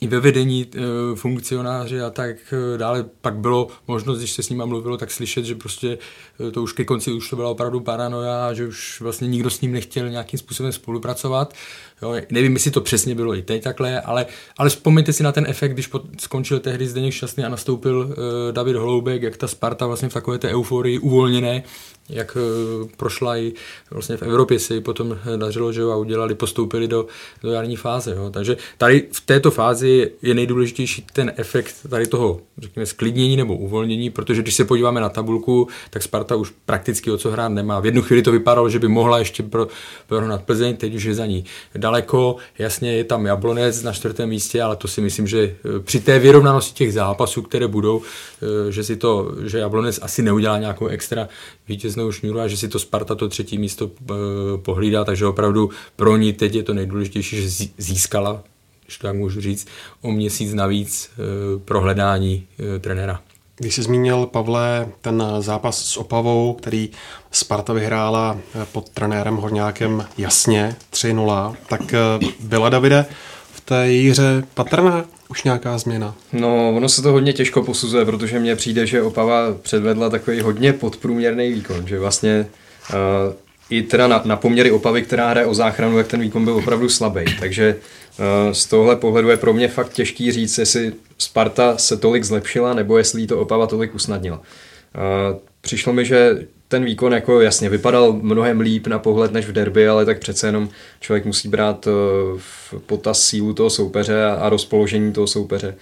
i 0.00 0.06
ve 0.06 0.20
vedení 0.20 0.66
e, 0.74 0.80
funkcionáři 1.16 2.00
a 2.00 2.10
tak 2.10 2.54
dále. 2.76 3.04
Pak 3.20 3.36
bylo 3.36 3.68
možnost, 3.88 4.18
když 4.18 4.32
se 4.32 4.42
s 4.42 4.48
nima 4.50 4.64
mluvilo, 4.64 4.96
tak 4.96 5.10
slyšet, 5.10 5.44
že 5.44 5.54
prostě 5.54 5.98
to 6.52 6.62
už 6.62 6.72
ke 6.72 6.84
konci 6.84 7.12
už 7.12 7.30
to 7.30 7.36
byla 7.36 7.50
opravdu 7.50 7.80
paranoja, 7.80 8.54
že 8.54 8.66
už 8.66 9.00
vlastně 9.00 9.28
nikdo 9.28 9.50
s 9.50 9.60
ním 9.60 9.72
nechtěl 9.72 10.08
nějakým 10.08 10.38
způsobem 10.38 10.72
spolupracovat. 10.72 11.54
Jo, 12.02 12.14
nevím, 12.30 12.52
jestli 12.52 12.70
to 12.70 12.80
přesně 12.80 13.14
bylo 13.14 13.34
i 13.34 13.42
teď 13.42 13.62
takhle, 13.62 14.00
ale, 14.00 14.26
ale 14.58 14.68
vzpomeňte 14.68 15.12
si 15.12 15.22
na 15.22 15.32
ten 15.32 15.46
efekt, 15.48 15.72
když 15.72 15.86
pod, 15.86 16.02
skončil 16.18 16.60
tehdy 16.60 16.88
Zdeněk 16.88 17.14
Šťastný 17.14 17.44
a 17.44 17.48
nastoupil 17.48 17.98
uh, 17.98 18.14
David 18.52 18.76
Holoubek, 18.76 19.22
jak 19.22 19.36
ta 19.36 19.48
Sparta 19.48 19.86
vlastně 19.86 20.08
v 20.08 20.12
takové 20.12 20.38
té 20.38 20.48
euforii 20.48 20.98
uvolněné, 20.98 21.62
jak 22.10 22.36
uh, 22.36 22.88
prošla 22.96 23.36
i 23.36 23.52
vlastně 23.90 24.16
v 24.16 24.22
Evropě 24.22 24.58
se 24.58 24.74
ji 24.74 24.80
potom 24.80 25.18
dařilo, 25.36 25.72
že 25.72 25.80
jo, 25.80 25.90
a 25.90 25.96
udělali, 25.96 26.34
postoupili 26.34 26.88
do, 26.88 27.06
do 27.42 27.52
jarní 27.52 27.76
fáze. 27.76 28.10
Jo. 28.10 28.30
Takže 28.30 28.56
tady 28.78 29.08
v 29.12 29.20
této 29.20 29.50
fázi 29.50 30.10
je 30.22 30.34
nejdůležitější 30.34 31.06
ten 31.12 31.32
efekt 31.36 31.74
tady 31.90 32.06
toho, 32.06 32.40
řekněme, 32.58 32.86
sklidnění 32.86 33.36
nebo 33.36 33.56
uvolnění, 33.56 34.10
protože 34.10 34.42
když 34.42 34.54
se 34.54 34.64
podíváme 34.64 35.00
na 35.00 35.08
tabulku, 35.08 35.68
tak 35.90 36.02
Sparta 36.02 36.36
už 36.36 36.52
prakticky 36.66 37.10
o 37.10 37.16
co 37.16 37.30
hrát 37.30 37.48
nemá. 37.48 37.80
V 37.80 37.86
jednu 37.86 38.02
chvíli 38.02 38.22
to 38.22 38.32
vypadalo, 38.32 38.68
že 38.68 38.78
by 38.78 38.88
mohla 38.88 39.18
ještě 39.18 39.42
pro, 39.42 39.68
prohnat 40.06 40.42
Plzeň, 40.42 40.76
teď 40.76 40.94
už 40.94 41.04
je 41.04 41.14
za 41.14 41.26
ní 41.26 41.44
daleko. 41.76 42.36
Jasně 42.58 42.92
je 42.92 43.04
tam 43.04 43.26
Jablonec 43.26 43.82
na 43.82 43.92
čtvrtém 43.92 44.28
místě, 44.28 44.62
ale 44.62 44.76
to 44.76 44.88
si 44.88 45.00
myslím, 45.00 45.26
že 45.26 45.40
eh, 45.42 45.80
při 45.80 46.00
té 46.00 46.18
vyrovnanosti 46.18 46.74
těch 46.74 46.92
zápasů, 46.92 47.42
které 47.42 47.66
budou, 47.66 48.02
eh, 48.02 48.72
že 48.72 48.84
si 48.84 48.96
to, 48.96 49.32
že 49.44 49.58
Jablonec 49.58 49.98
asi 50.02 50.22
neudělá 50.22 50.58
nějakou 50.58 50.86
extra 50.86 51.28
vítěznou 51.68 51.99
šňůru 52.10 52.40
a 52.40 52.48
že 52.48 52.56
si 52.56 52.68
to 52.68 52.78
Sparta 52.78 53.14
to 53.14 53.28
třetí 53.28 53.58
místo 53.58 53.90
eh, 53.90 54.14
pohlídá, 54.56 55.04
takže 55.04 55.26
opravdu 55.26 55.70
pro 55.96 56.16
ní 56.16 56.32
teď 56.32 56.54
je 56.54 56.62
to 56.62 56.74
nejdůležitější, 56.74 57.42
že 57.42 57.66
získala, 57.78 58.42
když 58.84 58.98
tak 58.98 59.14
můžu 59.14 59.40
říct, 59.40 59.68
o 60.02 60.12
měsíc 60.12 60.54
navíc 60.54 61.10
pro 61.64 61.80
hledání 61.80 62.46
trenéra. 62.80 63.20
Když 63.60 63.74
jsi 63.74 63.82
zmínil, 63.82 64.26
Pavle, 64.26 64.88
ten 65.00 65.24
zápas 65.38 65.84
s 65.84 65.96
Opavou, 65.96 66.52
který 66.52 66.90
Sparta 67.30 67.72
vyhrála 67.72 68.38
pod 68.72 68.88
trenérem 68.88 69.36
Horňákem 69.36 70.06
jasně 70.18 70.76
3-0, 70.92 71.56
tak 71.68 71.94
eh, 71.94 71.98
byla 72.40 72.68
Davide 72.68 73.06
v 73.52 73.60
té 73.60 73.86
hře 74.10 74.42
patrná 74.54 75.04
už 75.30 75.42
nějaká 75.42 75.78
změna? 75.78 76.14
No, 76.32 76.72
ono 76.76 76.88
se 76.88 77.02
to 77.02 77.12
hodně 77.12 77.32
těžko 77.32 77.62
posuzuje, 77.62 78.04
protože 78.04 78.38
mně 78.38 78.56
přijde, 78.56 78.86
že 78.86 79.02
Opava 79.02 79.54
předvedla 79.62 80.10
takový 80.10 80.40
hodně 80.40 80.72
podprůměrný 80.72 81.52
výkon, 81.52 81.86
že 81.86 81.98
vlastně 81.98 82.46
uh, 82.90 82.96
i 83.70 83.82
teda 83.82 84.08
na, 84.08 84.22
na 84.24 84.36
poměry 84.36 84.70
Opavy, 84.70 85.02
která 85.02 85.30
hraje 85.30 85.46
o 85.46 85.54
záchranu, 85.54 85.98
jak 85.98 86.08
ten 86.08 86.20
výkon 86.20 86.44
byl 86.44 86.54
opravdu 86.54 86.88
slabý. 86.88 87.24
Takže 87.40 87.76
uh, 87.76 88.52
z 88.52 88.66
tohle 88.66 88.96
pohledu 88.96 89.28
je 89.28 89.36
pro 89.36 89.52
mě 89.52 89.68
fakt 89.68 89.92
těžký 89.92 90.32
říct, 90.32 90.58
jestli 90.58 90.92
Sparta 91.18 91.76
se 91.76 91.96
tolik 91.96 92.24
zlepšila, 92.24 92.74
nebo 92.74 92.98
jestli 92.98 93.26
to 93.26 93.40
Opava 93.40 93.66
tolik 93.66 93.94
usnadnila. 93.94 94.36
Uh, 94.38 95.38
přišlo 95.60 95.92
mi, 95.92 96.04
že 96.04 96.46
ten 96.70 96.84
výkon 96.84 97.12
jako 97.12 97.40
jasně 97.40 97.68
vypadal 97.68 98.12
mnohem 98.12 98.60
líp 98.60 98.86
na 98.86 98.98
pohled 98.98 99.32
než 99.32 99.46
v 99.46 99.52
derby, 99.52 99.88
ale 99.88 100.04
tak 100.04 100.18
přece 100.18 100.48
jenom 100.48 100.68
člověk 101.00 101.24
musí 101.24 101.48
brát 101.48 101.86
uh, 101.86 101.92
v 102.38 102.74
potaz 102.86 103.22
sílu 103.22 103.52
toho 103.54 103.70
soupeře 103.70 104.24
a, 104.24 104.48
rozpoložení 104.48 105.12
toho 105.12 105.26
soupeře. 105.26 105.74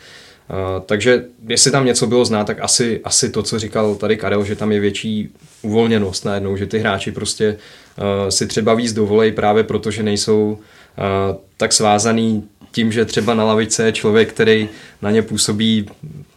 Uh, 0.50 0.82
takže 0.86 1.24
jestli 1.48 1.70
tam 1.70 1.84
něco 1.84 2.06
bylo 2.06 2.24
znát, 2.24 2.44
tak 2.44 2.58
asi, 2.60 3.00
asi 3.04 3.30
to, 3.30 3.42
co 3.42 3.58
říkal 3.58 3.94
tady 3.94 4.16
Karel, 4.16 4.44
že 4.44 4.56
tam 4.56 4.72
je 4.72 4.80
větší 4.80 5.28
uvolněnost 5.62 6.24
najednou, 6.24 6.56
že 6.56 6.66
ty 6.66 6.78
hráči 6.78 7.12
prostě 7.12 7.56
uh, 7.98 8.28
si 8.28 8.46
třeba 8.46 8.74
víc 8.74 8.92
dovolej 8.92 9.32
právě 9.32 9.64
proto, 9.64 9.90
že 9.90 10.02
nejsou 10.02 10.58
tak 11.56 11.72
svázaný 11.72 12.44
tím, 12.72 12.92
že 12.92 13.04
třeba 13.04 13.34
na 13.34 13.44
lavice 13.44 13.86
je 13.86 13.92
člověk, 13.92 14.32
který 14.32 14.68
na 15.02 15.10
ně 15.10 15.22
působí 15.22 15.86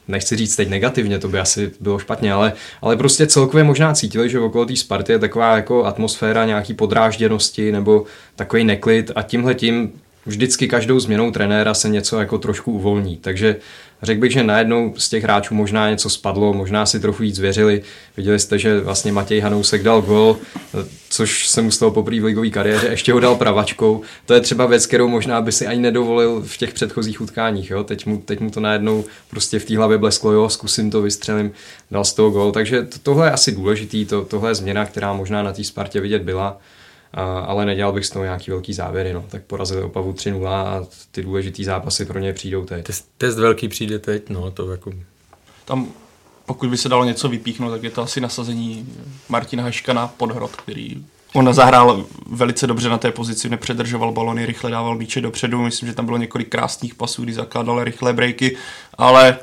nechci 0.07 0.35
říct 0.35 0.55
teď 0.55 0.69
negativně, 0.69 1.19
to 1.19 1.27
by 1.27 1.39
asi 1.39 1.71
bylo 1.79 1.99
špatně, 1.99 2.33
ale, 2.33 2.53
ale 2.81 2.97
prostě 2.97 3.27
celkově 3.27 3.63
možná 3.63 3.93
cítili, 3.93 4.29
že 4.29 4.39
okolo 4.39 4.65
té 4.65 4.75
Sparty 4.75 5.11
je 5.11 5.19
taková 5.19 5.55
jako 5.55 5.85
atmosféra 5.85 6.45
nějaký 6.45 6.73
podrážděnosti 6.73 7.71
nebo 7.71 8.05
takový 8.35 8.63
neklid 8.63 9.11
a 9.15 9.21
tímhle 9.21 9.55
tím 9.55 9.91
vždycky 10.25 10.67
každou 10.67 10.99
změnou 10.99 11.31
trenéra 11.31 11.73
se 11.73 11.89
něco 11.89 12.19
jako 12.19 12.37
trošku 12.37 12.71
uvolní. 12.71 13.17
Takže 13.17 13.55
řekl 14.03 14.21
bych, 14.21 14.31
že 14.31 14.43
najednou 14.43 14.93
z 14.97 15.09
těch 15.09 15.23
hráčů 15.23 15.55
možná 15.55 15.89
něco 15.89 16.09
spadlo, 16.09 16.53
možná 16.53 16.85
si 16.85 16.99
trochu 16.99 17.23
víc 17.23 17.39
věřili. 17.39 17.81
Viděli 18.17 18.39
jste, 18.39 18.59
že 18.59 18.79
vlastně 18.79 19.11
Matěj 19.11 19.39
Hanousek 19.39 19.83
dal 19.83 20.01
gol, 20.01 20.37
což 21.09 21.47
se 21.47 21.61
mu 21.61 21.71
stalo 21.71 21.91
poprvé 21.91 22.19
v 22.19 22.25
ligové 22.25 22.49
kariéře, 22.49 22.87
ještě 22.87 23.13
ho 23.13 23.19
dal 23.19 23.35
pravačkou. 23.35 24.01
To 24.25 24.33
je 24.33 24.41
třeba 24.41 24.65
věc, 24.65 24.85
kterou 24.85 25.07
možná 25.07 25.41
by 25.41 25.51
si 25.51 25.67
ani 25.67 25.81
nedovolil 25.81 26.43
v 26.45 26.57
těch 26.57 26.73
předchozích 26.73 27.21
utkáních. 27.21 27.69
Jo? 27.69 27.83
Teď, 27.83 28.05
mu, 28.05 28.17
teď 28.17 28.39
mu 28.39 28.49
to 28.49 28.59
najednou 28.59 29.05
prostě 29.29 29.59
v 29.59 29.65
té 29.65 29.77
hlavě 29.77 29.97
blesklo, 29.97 30.31
jo, 30.31 30.49
zkusím 30.49 30.91
to, 30.91 31.01
vystřelím, 31.01 31.51
dal 31.91 32.05
z 32.05 32.13
toho 32.13 32.29
gol. 32.29 32.51
Takže 32.51 32.83
to, 32.83 32.99
tohle 33.03 33.27
je 33.27 33.31
asi 33.31 33.51
důležitý, 33.51 34.05
to, 34.05 34.25
tohle 34.25 34.49
je 34.49 34.55
změna, 34.55 34.85
která 34.85 35.13
možná 35.13 35.43
na 35.43 35.53
té 35.53 35.63
Spartě 35.63 36.01
vidět 36.01 36.21
byla 36.21 36.59
ale 37.45 37.65
nedělal 37.65 37.93
bych 37.93 38.05
z 38.05 38.09
toho 38.09 38.25
nějaký 38.25 38.51
velký 38.51 38.73
závěry. 38.73 39.13
No. 39.13 39.25
Tak 39.29 39.43
porazili 39.43 39.81
Opavu 39.81 40.11
3-0 40.11 40.47
a 40.47 40.85
ty 41.11 41.23
důležitý 41.23 41.63
zápasy 41.63 42.05
pro 42.05 42.19
ně 42.19 42.33
přijdou 42.33 42.65
teď. 42.65 42.85
Test, 42.85 43.09
test 43.17 43.37
velký 43.37 43.67
přijde 43.67 43.99
teď, 43.99 44.29
no 44.29 44.51
to 44.51 44.71
jako... 44.71 44.91
Tam 45.65 45.87
pokud 46.45 46.69
by 46.69 46.77
se 46.77 46.89
dalo 46.89 47.03
něco 47.03 47.29
vypíchnout, 47.29 47.71
tak 47.71 47.83
je 47.83 47.89
to 47.89 48.01
asi 48.01 48.21
nasazení 48.21 48.89
Martina 49.29 49.63
Haška 49.63 49.93
na 49.93 50.07
podhrot, 50.07 50.55
který 50.55 51.05
On 51.33 51.53
zahrál 51.53 52.05
velice 52.27 52.67
dobře 52.67 52.89
na 52.89 52.97
té 52.97 53.11
pozici, 53.11 53.49
nepředržoval 53.49 54.11
balony, 54.11 54.45
rychle 54.45 54.71
dával 54.71 54.95
míče 54.95 55.21
dopředu, 55.21 55.61
myslím, 55.61 55.89
že 55.89 55.95
tam 55.95 56.05
bylo 56.05 56.17
několik 56.17 56.49
krásných 56.49 56.95
pasů, 56.95 57.23
kdy 57.23 57.33
zakládal 57.33 57.83
rychlé 57.83 58.13
breaky, 58.13 58.57
ale 58.97 59.39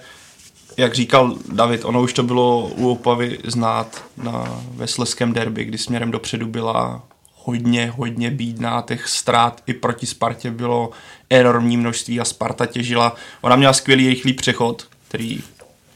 jak 0.76 0.94
říkal 0.94 1.36
David, 1.52 1.84
ono 1.84 2.02
už 2.02 2.12
to 2.12 2.22
bylo 2.22 2.68
u 2.76 2.90
Opavy 2.90 3.38
znát 3.44 4.04
na 4.16 4.62
vesleském 4.70 5.32
derby, 5.32 5.64
kdy 5.64 5.78
směrem 5.78 6.10
dopředu 6.10 6.46
byla 6.46 7.02
hodně, 7.48 7.92
hodně 7.96 8.30
bídná, 8.30 8.82
těch 8.82 9.08
ztrát 9.08 9.62
i 9.66 9.74
proti 9.74 10.06
Spartě 10.06 10.50
bylo 10.50 10.90
enormní 11.30 11.76
množství 11.76 12.20
a 12.20 12.24
Sparta 12.24 12.66
těžila. 12.66 13.14
Ona 13.40 13.56
měla 13.56 13.72
skvělý 13.72 14.08
rychlý 14.08 14.32
přechod, 14.32 14.86
který 15.08 15.40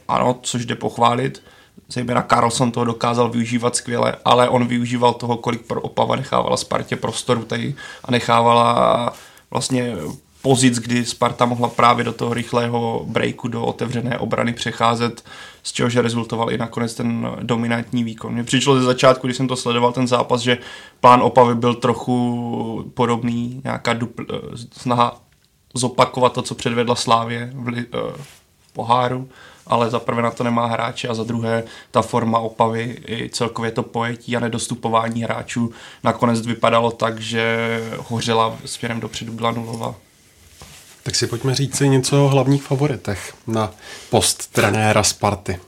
ano, 0.09 0.39
což 0.43 0.65
jde 0.65 0.75
pochválit, 0.75 1.43
zejména 1.89 2.23
Carlson 2.23 2.73
to 2.73 2.85
dokázal 2.85 3.29
využívat 3.29 3.77
skvěle, 3.77 4.17
ale 4.25 4.49
on 4.49 4.67
využíval 4.67 5.15
toho, 5.15 5.37
kolik 5.37 5.67
pro 5.67 5.81
Opava 5.81 6.17
nechávala 6.17 6.57
Spartě 6.57 6.97
prostoru 6.97 7.45
tady 7.45 7.75
a 8.05 8.11
nechávala 8.11 9.13
vlastně 9.51 9.97
pozic, 10.43 10.79
kdy 10.79 11.05
Sparta 11.05 11.45
mohla 11.45 11.69
právě 11.69 12.05
do 12.05 12.13
toho 12.13 12.35
rychlého 12.35 13.05
breaku, 13.07 13.49
do 13.49 13.65
otevřené 13.65 14.19
obrany 14.19 14.53
přecházet, 14.53 15.25
z 15.63 15.73
čehož 15.73 15.97
rezultoval 15.97 16.53
i 16.53 16.59
nakonec 16.59 16.95
ten 16.95 17.37
dominantní 17.43 18.05
výkon. 18.05 18.33
Mně 18.33 18.45
přišlo 18.45 18.79
ze 18.79 18.83
začátku, 18.83 19.27
když 19.27 19.37
jsem 19.37 19.49
to 19.49 19.57
sledoval, 19.57 19.93
ten 19.93 20.09
zápas, 20.09 20.41
že 20.41 20.59
plán 21.01 21.23
Opavy 21.23 21.55
byl 21.55 21.75
trochu 21.75 22.91
podobný, 22.95 23.61
nějaká 23.65 23.93
dupl, 23.93 24.25
eh, 24.31 24.37
snaha 24.73 25.21
zopakovat 25.75 26.33
to, 26.33 26.43
co 26.43 26.55
předvedla 26.55 26.95
Slávě 26.95 27.53
v 27.55 27.69
li, 27.69 27.87
uh, 27.87 28.01
poháru, 28.73 29.29
ale 29.67 29.91
za 29.91 30.01
prvé 30.01 30.23
na 30.23 30.31
to 30.31 30.45
nemá 30.45 30.67
hráče 30.67 31.09
a 31.09 31.15
za 31.15 31.25
druhé 31.25 31.65
ta 31.91 32.03
forma 32.03 32.39
Opavy 32.39 33.03
i 33.09 33.29
celkově 33.29 33.71
to 33.71 33.83
pojetí 33.83 34.37
a 34.37 34.41
nedostupování 34.41 35.23
hráčů 35.23 35.71
nakonec 36.05 36.47
vypadalo 36.47 36.91
tak, 36.91 37.21
že 37.21 37.81
hořela 38.09 38.59
směrem 38.65 39.01
dopředu 39.01 39.33
byla 39.33 39.51
nulová. 39.51 39.95
Tak 41.03 41.15
si 41.15 41.27
pojďme 41.27 41.55
říct 41.55 41.77
si 41.77 41.89
něco 41.89 42.25
o 42.25 42.29
hlavních 42.29 42.63
favoritech 42.63 43.35
na 43.47 43.75
post 44.11 44.53
trenéra 44.53 45.03
Sparty. 45.03 45.59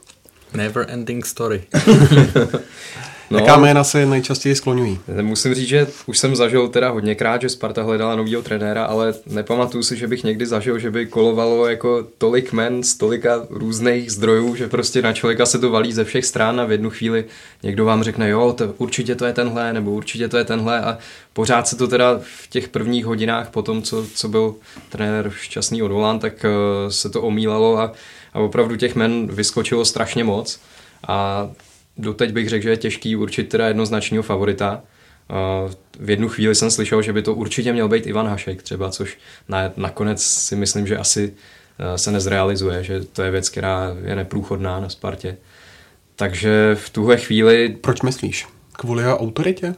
Never 0.53 0.85
ending 0.89 1.25
story. 1.25 1.63
No, 3.29 3.39
Jaká 3.39 3.57
jména 3.57 3.83
se 3.83 4.05
nejčastěji 4.05 4.55
skloňují? 4.55 4.99
Musím 5.21 5.53
říct, 5.53 5.67
že 5.67 5.87
už 6.05 6.17
jsem 6.17 6.35
zažil 6.35 6.67
teda 6.67 6.89
hodněkrát, 6.89 7.41
že 7.41 7.49
Sparta 7.49 7.83
hledala 7.83 8.15
nového 8.15 8.41
trenéra, 8.41 8.85
ale 8.85 9.13
nepamatuju 9.25 9.83
si, 9.83 9.97
že 9.97 10.07
bych 10.07 10.23
někdy 10.23 10.45
zažil, 10.45 10.79
že 10.79 10.91
by 10.91 11.05
kolovalo 11.05 11.67
jako 11.67 12.07
tolik 12.17 12.53
men 12.53 12.83
z 12.83 12.95
tolika 12.95 13.45
různých 13.49 14.11
zdrojů, 14.11 14.55
že 14.55 14.67
prostě 14.67 15.01
na 15.01 15.13
člověka 15.13 15.45
se 15.45 15.59
to 15.59 15.69
valí 15.69 15.93
ze 15.93 16.03
všech 16.03 16.25
stran 16.25 16.59
a 16.59 16.65
v 16.65 16.71
jednu 16.71 16.89
chvíli 16.89 17.25
někdo 17.63 17.85
vám 17.85 18.03
řekne, 18.03 18.29
jo, 18.29 18.53
to, 18.53 18.73
určitě 18.77 19.15
to 19.15 19.25
je 19.25 19.33
tenhle, 19.33 19.73
nebo 19.73 19.91
určitě 19.91 20.27
to 20.27 20.37
je 20.37 20.43
tenhle 20.43 20.81
a 20.81 20.97
pořád 21.33 21.67
se 21.67 21.75
to 21.75 21.87
teda 21.87 22.19
v 22.23 22.47
těch 22.49 22.67
prvních 22.67 23.05
hodinách 23.05 23.49
po 23.49 23.61
tom, 23.61 23.81
co, 23.81 24.05
co 24.15 24.27
byl 24.27 24.55
trenér 24.89 25.31
šťastný 25.35 25.83
odvolán, 25.83 26.19
tak 26.19 26.33
uh, 26.45 26.89
se 26.89 27.09
to 27.09 27.21
omílalo 27.21 27.79
a, 27.79 27.91
a 28.33 28.39
opravdu 28.39 28.75
těch 28.75 28.95
men 28.95 29.27
vyskočilo 29.27 29.85
strašně 29.85 30.23
moc. 30.23 30.59
A 31.07 31.49
doteď 31.97 32.31
bych 32.31 32.49
řekl, 32.49 32.63
že 32.63 32.69
je 32.69 32.77
těžký 32.77 33.15
určit 33.15 33.49
teda 33.49 33.67
jednoznačného 33.67 34.23
favorita. 34.23 34.81
V 35.99 36.09
jednu 36.09 36.29
chvíli 36.29 36.55
jsem 36.55 36.71
slyšel, 36.71 37.01
že 37.01 37.13
by 37.13 37.21
to 37.21 37.33
určitě 37.33 37.73
měl 37.73 37.89
být 37.89 38.07
Ivan 38.07 38.27
Hašek 38.27 38.63
třeba, 38.63 38.89
což 38.89 39.17
na, 39.49 39.71
nakonec 39.77 40.23
si 40.23 40.55
myslím, 40.55 40.87
že 40.87 40.97
asi 40.97 41.33
e, 41.79 41.97
se 41.97 42.11
nezrealizuje, 42.11 42.83
že 42.83 43.03
to 43.03 43.21
je 43.21 43.31
věc, 43.31 43.49
která 43.49 43.95
je 44.05 44.15
neprůchodná 44.15 44.79
na 44.79 44.89
Spartě. 44.89 45.37
Takže 46.15 46.75
v 46.75 46.89
tuhle 46.89 47.17
chvíli... 47.17 47.77
Proč 47.81 48.01
myslíš? 48.01 48.47
Kvůli 48.71 49.03
jeho 49.03 49.17
autoritě? 49.17 49.75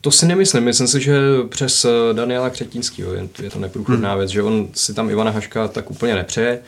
To 0.00 0.10
si 0.10 0.26
nemyslím. 0.26 0.64
Myslím 0.64 0.88
si, 0.88 1.00
že 1.00 1.18
přes 1.48 1.84
e, 1.84 1.88
Daniela 2.12 2.50
Křetínského 2.50 3.14
je, 3.14 3.28
je 3.42 3.50
to 3.50 3.58
neprůchodná 3.58 4.10
hmm. 4.10 4.18
věc, 4.18 4.30
že 4.30 4.42
on 4.42 4.68
si 4.74 4.94
tam 4.94 5.10
Ivana 5.10 5.30
Haška 5.30 5.68
tak 5.68 5.90
úplně 5.90 6.14
nepřeje. 6.14 6.60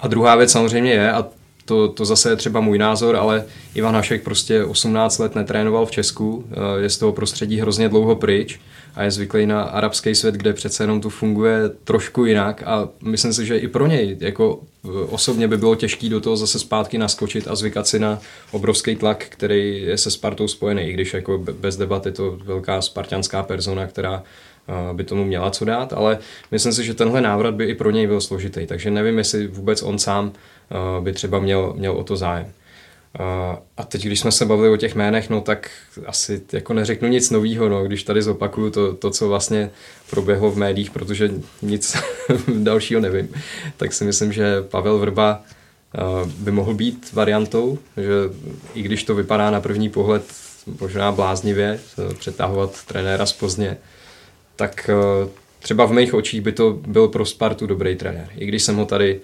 A 0.00 0.08
druhá 0.08 0.36
věc 0.36 0.52
samozřejmě 0.52 0.92
je, 0.92 1.12
a 1.12 1.26
to, 1.66 1.88
to 1.88 2.04
zase 2.04 2.30
je 2.30 2.36
třeba 2.36 2.60
můj 2.60 2.78
názor, 2.78 3.16
ale 3.16 3.44
Ivan 3.74 3.94
Hašek 3.94 4.22
prostě 4.22 4.64
18 4.64 5.18
let 5.18 5.34
netrénoval 5.34 5.86
v 5.86 5.90
Česku, 5.90 6.44
eh, 6.50 6.82
je 6.82 6.90
z 6.90 6.98
toho 6.98 7.12
prostředí 7.12 7.60
hrozně 7.60 7.88
dlouho 7.88 8.16
pryč 8.16 8.60
a 8.94 9.02
je 9.02 9.10
zvyklý 9.10 9.46
na 9.46 9.62
arabský 9.62 10.14
svět, 10.14 10.34
kde 10.34 10.52
přece 10.52 10.82
jenom 10.82 11.00
to 11.00 11.10
funguje 11.10 11.68
trošku 11.84 12.24
jinak 12.24 12.62
a 12.66 12.88
myslím 13.02 13.32
si, 13.32 13.46
že 13.46 13.58
i 13.58 13.68
pro 13.68 13.86
něj 13.86 14.16
jako 14.20 14.60
eh, 14.84 14.88
osobně 14.88 15.48
by 15.48 15.56
bylo 15.56 15.74
těžké 15.74 16.08
do 16.08 16.20
toho 16.20 16.36
zase 16.36 16.58
zpátky 16.58 16.98
naskočit 16.98 17.48
a 17.48 17.54
zvykat 17.54 17.86
si 17.86 17.98
na 17.98 18.18
obrovský 18.50 18.96
tlak, 18.96 19.26
který 19.28 19.82
je 19.82 19.98
se 19.98 20.10
Spartou 20.10 20.48
spojený, 20.48 20.82
i 20.82 20.92
když 20.92 21.14
jako 21.14 21.38
bez 21.38 21.76
debaty 21.76 22.12
to 22.12 22.38
velká 22.44 22.82
spartianská 22.82 23.42
persona, 23.42 23.86
která 23.86 24.22
eh, 24.68 24.94
by 24.94 25.04
tomu 25.04 25.24
měla 25.24 25.50
co 25.50 25.64
dát, 25.64 25.92
ale 25.92 26.18
myslím 26.50 26.72
si, 26.72 26.84
že 26.84 26.94
tenhle 26.94 27.20
návrat 27.20 27.54
by 27.54 27.64
i 27.64 27.74
pro 27.74 27.90
něj 27.90 28.06
byl 28.06 28.20
složitý, 28.20 28.66
takže 28.66 28.90
nevím, 28.90 29.18
jestli 29.18 29.46
vůbec 29.46 29.82
on 29.82 29.98
sám 29.98 30.32
by 31.00 31.12
třeba 31.12 31.38
měl, 31.38 31.74
měl 31.76 31.92
o 31.92 32.04
to 32.04 32.16
zájem. 32.16 32.52
Eh, 33.20 33.58
a 33.76 33.84
teď, 33.84 34.06
když 34.06 34.20
jsme 34.20 34.32
se 34.32 34.44
bavili 34.44 34.68
o 34.68 34.76
těch 34.76 34.94
jménech, 34.94 35.30
no 35.30 35.40
tak 35.40 35.70
asi 36.06 36.42
jako 36.52 36.74
neřeknu 36.74 37.08
nic 37.08 37.30
nového, 37.30 37.68
no, 37.68 37.84
když 37.84 38.02
tady 38.02 38.22
zopakuju 38.22 38.70
to, 38.70 38.94
to, 38.94 39.10
co 39.10 39.28
vlastně 39.28 39.70
proběhlo 40.10 40.50
v 40.50 40.56
médiích, 40.56 40.90
protože 40.90 41.30
nic 41.62 41.96
dalšího 42.54 43.00
nevím, 43.00 43.28
tak 43.76 43.92
si 43.92 44.04
myslím, 44.04 44.32
že 44.32 44.62
Pavel 44.62 44.98
Vrba 44.98 45.42
eh, 45.94 46.00
by 46.38 46.50
mohl 46.50 46.74
být 46.74 47.12
variantou, 47.12 47.78
že 47.96 48.12
i 48.74 48.82
když 48.82 49.04
to 49.04 49.14
vypadá 49.14 49.50
na 49.50 49.60
první 49.60 49.88
pohled 49.88 50.24
možná 50.80 51.12
bláznivě, 51.12 51.80
přetahovat 52.18 52.84
trenéra 52.86 53.26
z 53.26 53.32
Plzně, 53.32 53.76
tak 54.56 54.90
třeba 55.58 55.86
v 55.86 55.92
mých 55.92 56.14
očích 56.14 56.40
by 56.40 56.52
to 56.52 56.78
byl 56.86 57.08
pro 57.08 57.26
Spartu 57.26 57.66
dobrý 57.66 57.96
trenér. 57.96 58.28
I 58.36 58.46
když 58.46 58.62
jsem 58.62 58.76
ho 58.76 58.86
tady 58.86 59.20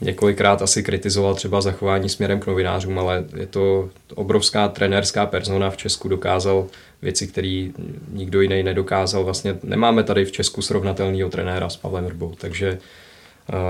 několikrát 0.00 0.62
asi 0.62 0.82
kritizoval 0.82 1.34
třeba 1.34 1.60
zachování 1.60 2.08
směrem 2.08 2.40
k 2.40 2.46
novinářům, 2.46 2.98
ale 2.98 3.24
je 3.36 3.46
to 3.46 3.90
obrovská 4.14 4.68
trenérská 4.68 5.26
persona 5.26 5.70
v 5.70 5.76
Česku, 5.76 6.08
dokázal 6.08 6.66
věci, 7.02 7.26
které 7.26 7.68
nikdo 8.12 8.40
jiný 8.40 8.62
nedokázal. 8.62 9.24
Vlastně 9.24 9.58
nemáme 9.62 10.02
tady 10.02 10.24
v 10.24 10.32
Česku 10.32 10.62
srovnatelného 10.62 11.30
trenéra 11.30 11.68
s 11.68 11.76
Pavlem 11.76 12.04
Vrbou, 12.04 12.34
takže 12.38 12.78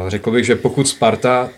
řekl 0.09 0.31
bych, 0.31 0.47
že 0.47 0.57
pokud 0.57 0.89
Sparta 0.89 1.51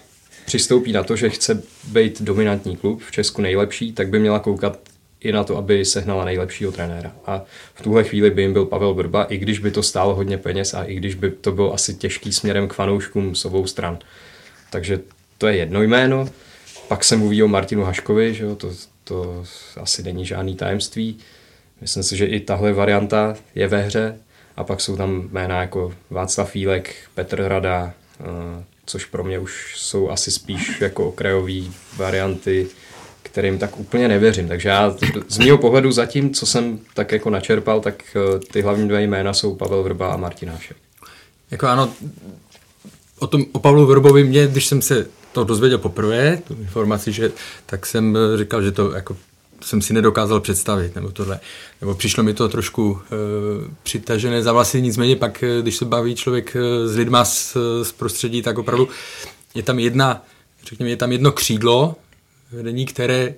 přistoupí 0.47 0.93
na 0.93 1.03
to, 1.03 1.17
že 1.17 1.31
chce 1.31 1.63
být 1.89 2.23
dominantní 2.23 2.77
klub, 2.77 3.03
v 3.03 3.11
Česku 3.11 3.43
nejlepší, 3.43 3.93
tak 3.93 4.09
by 4.09 4.19
měla 4.19 4.39
koukat 4.39 4.79
i 5.21 5.33
na 5.33 5.45
to, 5.45 5.57
aby 5.57 5.85
sehnala 5.85 6.25
nejlepšího 6.25 6.73
trenéra. 6.73 7.13
A 7.27 7.43
v 7.75 7.83
tuhle 7.83 8.05
chvíli 8.05 8.31
by 8.31 8.43
jim 8.43 8.53
byl 8.53 8.67
Pavel 8.67 8.95
Brba, 8.95 9.25
i 9.25 9.39
když 9.39 9.59
by 9.59 9.71
to 9.71 9.83
stálo 9.83 10.15
hodně 10.15 10.39
peněz 10.39 10.75
a 10.75 10.85
i 10.85 10.95
když 10.95 11.15
by 11.15 11.31
to 11.31 11.53
bylo 11.53 11.75
asi 11.75 11.95
těžký 11.95 12.33
směrem 12.33 12.69
k 12.69 12.73
fanouškům 12.73 13.35
s 13.35 13.45
obou 13.45 13.67
stran. 13.67 13.99
Takže 14.71 15.01
to 15.39 15.47
je 15.47 15.57
jedno 15.57 15.83
jméno. 15.83 16.29
Pak 16.89 17.05
se 17.05 17.17
mluví 17.17 17.43
o 17.43 17.49
Martinu 17.49 17.85
Haškovi, 17.85 18.35
že 18.35 18.45
jo? 18.45 18.57
To, 18.57 18.73
to 19.05 19.45
asi 19.77 20.03
není 20.03 20.27
žádný 20.27 20.57
tajemství. 20.57 21.19
Myslím 21.81 22.03
si, 22.03 22.17
že 22.17 22.27
i 22.27 22.41
tahle 22.41 22.73
varianta 22.73 23.37
je 23.55 23.69
ve 23.69 23.83
hře. 23.83 24.19
A 24.57 24.65
pak 24.65 24.81
jsou 24.81 24.97
tam 24.97 25.29
jména 25.33 25.61
jako 25.61 25.95
Václav 26.11 26.51
Fílek, 26.51 26.95
Petr 27.15 27.43
Rada, 27.43 27.93
eh, 28.21 28.25
což 28.87 29.05
pro 29.05 29.25
mě 29.25 29.39
už 29.39 29.75
jsou 29.77 30.11
asi 30.11 30.31
spíš 30.31 30.81
jako 30.81 31.09
okrajové 31.09 31.63
varianty 31.97 32.67
kterým 33.31 33.59
tak 33.59 33.79
úplně 33.79 34.09
nevěřím. 34.09 34.49
Takže 34.49 34.69
já 34.69 34.97
z 35.29 35.39
mého 35.39 35.59
pohledu 35.59 35.93
zatím, 35.93 36.35
co 36.35 36.47
jsem 36.47 36.79
tak 36.95 37.13
jako 37.13 37.31
načerpal, 37.31 37.81
tak 37.81 38.03
eh, 38.17 38.39
ty 38.39 38.63
hlavní 38.63 38.89
dvě 38.89 39.03
jména 39.03 39.33
jsou 39.33 39.55
Pavel 39.55 39.83
Vrba 39.83 40.13
a 40.13 40.17
Martin 40.17 40.49
Hášek. 40.49 40.77
Jako 41.51 41.67
ano, 41.67 41.93
o, 43.19 43.27
tom, 43.27 43.45
o 43.53 43.59
Pavlu 43.59 43.87
Vrbovi 43.87 44.25
mě, 44.25 44.47
když 44.47 44.67
jsem 44.67 44.83
se 44.83 45.07
to 45.33 45.45
dozvěděl 45.45 45.79
poprvé, 45.79 46.37
tu 46.49 46.55
informaci, 46.55 47.13
že, 47.13 47.33
tak 47.67 47.87
jsem 47.87 48.17
eh, 48.17 48.39
říkal, 48.39 48.63
že 48.63 48.73
to 48.73 48.93
jako 48.93 49.17
jsem 49.61 49.83
si 49.83 49.93
nedokázal 49.93 50.41
představit, 50.41 50.95
nebo 50.95 51.11
tohle. 51.11 51.41
Nebo 51.81 51.95
přišlo 51.95 52.23
mi 52.23 52.35
to 52.35 52.49
trošku 52.49 52.99
e, 53.03 53.15
přitažené 53.83 54.43
za 54.43 54.53
vlasy, 54.53 54.83
nicméně 54.83 55.17
pak, 55.17 55.45
když 55.61 55.77
se 55.77 55.85
baví 55.85 56.15
člověk 56.15 56.57
s 56.85 56.97
lidma 56.97 57.25
z, 57.25 57.57
z 57.83 57.93
prostředí, 57.93 58.43
tak 58.43 58.59
opravdu 58.59 58.89
je 59.55 59.63
tam 59.63 59.79
jedna, 59.79 60.25
řekněme, 60.65 60.91
je 60.91 60.97
tam 60.97 61.13
jedno 61.13 61.33
křídlo 61.33 61.97
vedení, 62.53 62.87
které 62.87 63.35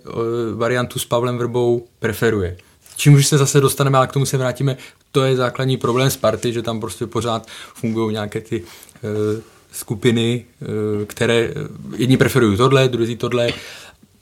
variantu 0.55 0.99
s 0.99 1.05
Pavlem 1.05 1.39
Vrbou 1.39 1.87
preferuje. 1.99 2.57
Čím 2.97 3.15
už 3.15 3.27
se 3.27 3.39
zase 3.39 3.61
dostaneme, 3.61 3.99
ale 3.99 4.07
k 4.07 4.13
tomu 4.13 4.27
se 4.27 4.37
vrátíme, 4.37 4.77
to 5.13 5.25
je 5.25 5.37
základní 5.37 5.77
problém 5.77 6.11
Sparty, 6.11 6.53
že 6.53 6.63
tam 6.63 6.81
prostě 6.81 7.07
pořád 7.07 7.47
fungují 7.75 8.13
nějaké 8.13 8.41
ty 8.41 8.63
e, 8.63 8.63
skupiny, 9.73 10.45
e, 11.03 11.07
které 11.07 11.51
jedni 11.97 12.17
preferují 12.17 12.57
tohle, 12.57 12.89
druzí 12.89 13.17
tohle. 13.17 13.53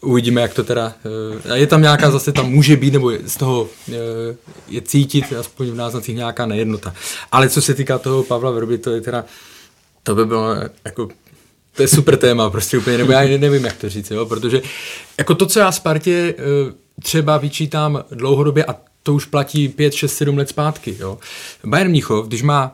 Uvidíme, 0.00 0.40
jak 0.40 0.54
to 0.54 0.64
teda... 0.64 0.94
E, 1.44 1.58
je 1.58 1.66
tam 1.66 1.82
nějaká 1.82 2.10
zase, 2.10 2.32
tam 2.32 2.50
může 2.50 2.76
být, 2.76 2.92
nebo 2.92 3.12
z 3.26 3.36
toho 3.36 3.68
je 4.68 4.82
cítit, 4.82 5.32
aspoň 5.32 5.70
v 5.70 5.74
náznacích 5.74 6.16
nějaká 6.16 6.46
nejednota. 6.46 6.94
Ale 7.32 7.48
co 7.48 7.62
se 7.62 7.74
týká 7.74 7.98
toho 7.98 8.22
Pavla 8.22 8.50
Verby, 8.50 8.78
to 8.78 8.90
je 8.90 9.00
teda... 9.00 9.24
To 10.02 10.14
by 10.14 10.26
bylo 10.26 10.54
jako 10.84 11.08
to 11.78 11.82
je 11.82 11.88
super 11.88 12.16
téma, 12.16 12.50
prostě 12.50 12.78
úplně, 12.78 12.98
nebo 12.98 13.12
já 13.12 13.38
nevím, 13.38 13.64
jak 13.64 13.76
to 13.76 13.88
říct, 13.88 14.10
jo, 14.10 14.26
protože 14.26 14.62
jako 15.18 15.34
to, 15.34 15.46
co 15.46 15.58
já 15.58 15.72
Spartě 15.72 16.34
třeba 17.02 17.38
vyčítám 17.38 18.04
dlouhodobě, 18.10 18.64
a 18.64 18.74
to 19.02 19.14
už 19.14 19.24
platí 19.24 19.68
5, 19.68 19.94
6, 19.94 20.16
7 20.16 20.38
let 20.38 20.48
zpátky, 20.48 20.96
jo. 21.00 21.18
Bayern 21.64 21.90
Mnichov, 21.90 22.26
když 22.26 22.42
má 22.42 22.72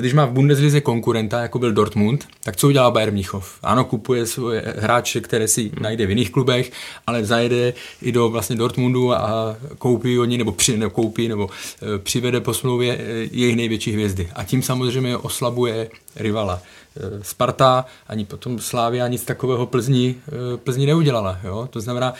když 0.00 0.12
má 0.12 0.24
v 0.24 0.32
Bundeslize 0.32 0.80
konkurenta, 0.80 1.42
jako 1.42 1.58
byl 1.58 1.72
Dortmund, 1.72 2.28
tak 2.44 2.56
co 2.56 2.68
udělá 2.68 2.90
Bayern 2.90 3.12
Mnichov? 3.12 3.58
Ano, 3.62 3.84
kupuje 3.84 4.26
svoje 4.26 4.74
hráče, 4.78 5.20
které 5.20 5.48
si 5.48 5.70
najde 5.80 6.06
v 6.06 6.10
jiných 6.10 6.30
klubech, 6.30 6.72
ale 7.06 7.24
zajede 7.24 7.74
i 8.02 8.12
do 8.12 8.28
vlastně 8.28 8.56
Dortmundu 8.56 9.12
a 9.14 9.56
koupí 9.78 10.18
oni, 10.18 10.38
nebo, 10.38 10.52
při, 10.52 10.76
nebo 10.76 10.90
koupí, 10.90 11.28
nebo 11.28 11.50
e, 11.94 11.98
přivede 11.98 12.40
po 12.40 12.54
smlouvě 12.54 12.96
e, 12.96 13.02
jejich 13.32 13.56
největší 13.56 13.92
hvězdy. 13.92 14.28
A 14.34 14.44
tím 14.44 14.62
samozřejmě 14.62 15.16
oslabuje 15.16 15.90
rivala. 16.16 16.62
E, 16.96 17.24
Sparta, 17.24 17.84
ani 18.08 18.24
potom 18.24 18.58
Slávia 18.58 19.08
nic 19.08 19.24
takového 19.24 19.66
Plzni, 19.66 20.14
e, 20.54 20.56
Plzni 20.56 20.86
neudělala. 20.86 21.38
Jo? 21.44 21.68
To 21.70 21.80
znamená, 21.80 22.14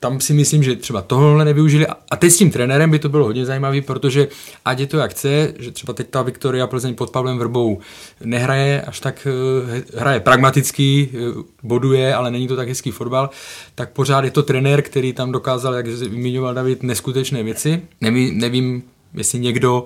tam 0.00 0.20
si 0.20 0.32
myslím, 0.32 0.62
že 0.62 0.76
třeba 0.76 1.02
tohle 1.02 1.44
nevyužili. 1.44 1.86
A 1.86 2.16
teď 2.16 2.32
s 2.32 2.36
tím 2.36 2.50
trenérem 2.50 2.90
by 2.90 2.98
to 2.98 3.08
bylo 3.08 3.24
hodně 3.24 3.46
zajímavé, 3.46 3.80
protože 3.80 4.28
ať 4.64 4.78
je 4.78 4.86
to 4.86 4.98
jak 4.98 5.10
chce, 5.10 5.54
že 5.58 5.70
třeba 5.70 5.92
teď 5.92 6.08
ta 6.10 6.22
Viktoria 6.22 6.66
Plzeň 6.66 6.94
pod 6.94 7.10
Pavlem 7.10 7.38
Vrbou 7.38 7.78
nehraje 8.24 8.82
až 8.82 9.00
tak, 9.00 9.26
eh, 9.26 9.82
hraje 9.98 10.20
pragmatický, 10.20 11.08
eh, 11.08 11.18
boduje, 11.62 12.14
ale 12.14 12.30
není 12.30 12.48
to 12.48 12.56
tak 12.56 12.68
hezký 12.68 12.90
fotbal, 12.90 13.30
tak 13.74 13.90
pořád 13.90 14.24
je 14.24 14.30
to 14.30 14.42
trenér, 14.42 14.82
který 14.82 15.12
tam 15.12 15.32
dokázal, 15.32 15.74
jak 15.74 15.88
zmiňoval 15.88 16.54
David, 16.54 16.82
neskutečné 16.82 17.42
věci. 17.42 17.82
Nevím, 18.00 18.38
nevím 18.38 18.82
jestli 19.14 19.38
někdo 19.38 19.84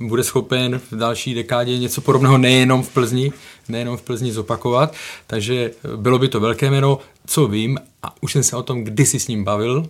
bude 0.00 0.24
schopen 0.24 0.80
v 0.90 0.96
další 0.96 1.34
dekádě 1.34 1.78
něco 1.78 2.00
podobného 2.00 2.38
nejenom 2.38 2.82
v 2.82 2.88
Plzni, 2.88 3.32
nejenom 3.68 3.96
v 3.96 4.02
Plzni 4.02 4.32
zopakovat, 4.32 4.94
takže 5.26 5.70
bylo 5.96 6.18
by 6.18 6.28
to 6.28 6.40
velké 6.40 6.70
jméno, 6.70 6.98
co 7.26 7.46
vím, 7.46 7.78
a 8.02 8.22
už 8.22 8.32
jsem 8.32 8.42
se 8.42 8.56
o 8.56 8.62
tom 8.62 8.84
kdysi 8.84 9.20
s 9.20 9.28
ním 9.28 9.44
bavil, 9.44 9.86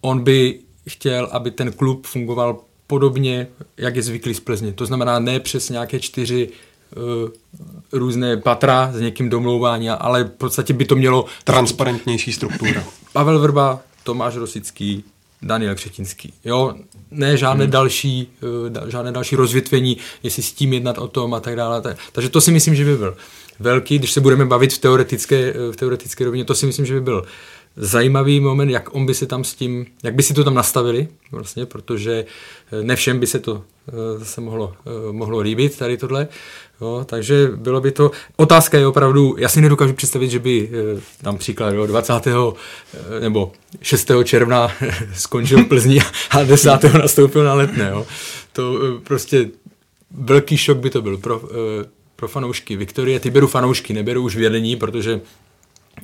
on 0.00 0.24
by 0.24 0.58
chtěl, 0.88 1.28
aby 1.32 1.50
ten 1.50 1.72
klub 1.72 2.06
fungoval 2.06 2.58
podobně, 2.86 3.46
jak 3.76 3.96
je 3.96 4.02
zvyklý 4.02 4.34
z 4.34 4.40
Plzně. 4.40 4.72
To 4.72 4.86
znamená 4.86 5.18
ne 5.18 5.40
přes 5.40 5.70
nějaké 5.70 6.00
čtyři 6.00 6.48
uh, 6.96 7.28
různé 7.92 8.36
patra 8.36 8.90
s 8.92 9.00
někým 9.00 9.30
domlouvání, 9.30 9.90
ale 9.90 10.24
v 10.24 10.28
podstatě 10.28 10.72
by 10.72 10.84
to 10.84 10.96
mělo... 10.96 11.24
Transparentnější 11.44 12.32
struktura. 12.32 12.84
Pavel 13.12 13.38
Vrba, 13.38 13.80
Tomáš 14.02 14.36
Rosický, 14.36 15.04
Daniel 15.44 15.74
Křetinský. 15.74 16.32
Jo, 16.44 16.74
ne 17.10 17.36
žádné, 17.36 17.64
hmm. 17.64 17.72
další, 17.72 18.28
uh, 18.80 18.90
žádné 18.90 19.12
další 19.12 19.36
rozvětvení, 19.36 19.96
jestli 20.22 20.42
s 20.42 20.52
tím 20.52 20.72
jednat 20.72 20.98
o 20.98 21.08
tom 21.08 21.34
a 21.34 21.40
tak 21.40 21.56
dále. 21.56 21.82
Takže 22.12 22.28
to 22.28 22.40
si 22.40 22.50
myslím, 22.50 22.74
že 22.74 22.84
by 22.84 22.96
byl 22.96 23.16
velký, 23.60 23.98
když 23.98 24.12
se 24.12 24.20
budeme 24.20 24.44
bavit 24.44 24.72
v 24.72 24.78
teoretické, 24.78 25.36
eh, 25.36 25.72
v 25.72 25.76
teoretické 25.76 26.24
rovině, 26.24 26.44
to 26.44 26.54
si 26.54 26.66
myslím, 26.66 26.86
že 26.86 26.94
by 26.94 27.00
byl 27.00 27.24
zajímavý 27.76 28.40
moment, 28.40 28.70
jak 28.70 28.94
on 28.94 29.06
by 29.06 29.14
se 29.14 29.26
tam 29.26 29.44
s 29.44 29.54
tím, 29.54 29.86
jak 30.02 30.14
by 30.14 30.22
si 30.22 30.34
to 30.34 30.44
tam 30.44 30.54
nastavili, 30.54 31.08
vlastně, 31.30 31.66
protože 31.66 32.24
eh, 32.72 32.82
ne 32.82 32.96
všem 32.96 33.20
by 33.20 33.26
se 33.26 33.38
to 33.38 33.64
zase 34.16 34.40
mohlo, 34.40 34.74
mohlo 35.12 35.38
líbit, 35.38 35.78
tady 35.78 35.96
tohle. 35.96 36.28
Jo, 36.80 37.04
takže 37.08 37.48
bylo 37.56 37.80
by 37.80 37.90
to... 37.90 38.10
Otázka 38.36 38.78
je 38.78 38.86
opravdu, 38.86 39.36
já 39.38 39.48
si 39.48 39.60
nedokážu 39.60 39.92
představit, 39.92 40.30
že 40.30 40.38
by 40.38 40.70
tam 41.22 41.38
příklad 41.38 41.74
jo, 41.74 41.86
20. 41.86 42.12
nebo 43.20 43.52
6. 43.82 44.10
června 44.24 44.72
skončil 45.14 45.64
v 45.64 45.68
Plzni 45.68 46.00
a 46.30 46.42
10. 46.42 46.70
nastoupil 46.98 47.44
na 47.44 47.54
letné. 47.54 47.88
Jo. 47.90 48.06
To 48.52 48.78
prostě 49.04 49.48
velký 50.10 50.56
šok 50.56 50.78
by 50.78 50.90
to 50.90 51.02
byl 51.02 51.18
pro, 51.18 51.42
pro 52.16 52.28
fanoušky 52.28 52.76
Viktorie. 52.76 53.20
Ty 53.20 53.30
beru 53.30 53.46
fanoušky, 53.46 53.92
neberu 53.92 54.22
už 54.22 54.36
vědení, 54.36 54.76
protože 54.76 55.20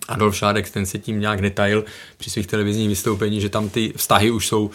Adolf 0.09 0.37
Šádek, 0.37 0.71
ten 0.71 0.87
se 0.87 0.99
tím 0.99 1.21
nějak 1.21 1.41
netajil 1.41 1.85
při 2.17 2.31
svých 2.31 2.47
televizních 2.47 2.89
vystoupení, 2.89 3.41
že 3.41 3.49
tam 3.49 3.69
ty 3.69 3.93
vztahy 3.97 4.31
už 4.31 4.47
jsou 4.47 4.71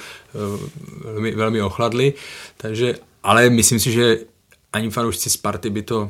velmi, 1.03 1.31
velmi 1.31 1.61
ochladly, 1.61 2.13
takže, 2.57 2.95
ale 3.23 3.49
myslím 3.49 3.79
si, 3.79 3.91
že 3.91 4.17
ani 4.75 4.89
fanoušci 4.89 5.29
Sparty 5.29 5.69
by 5.69 5.81
to 5.81 6.09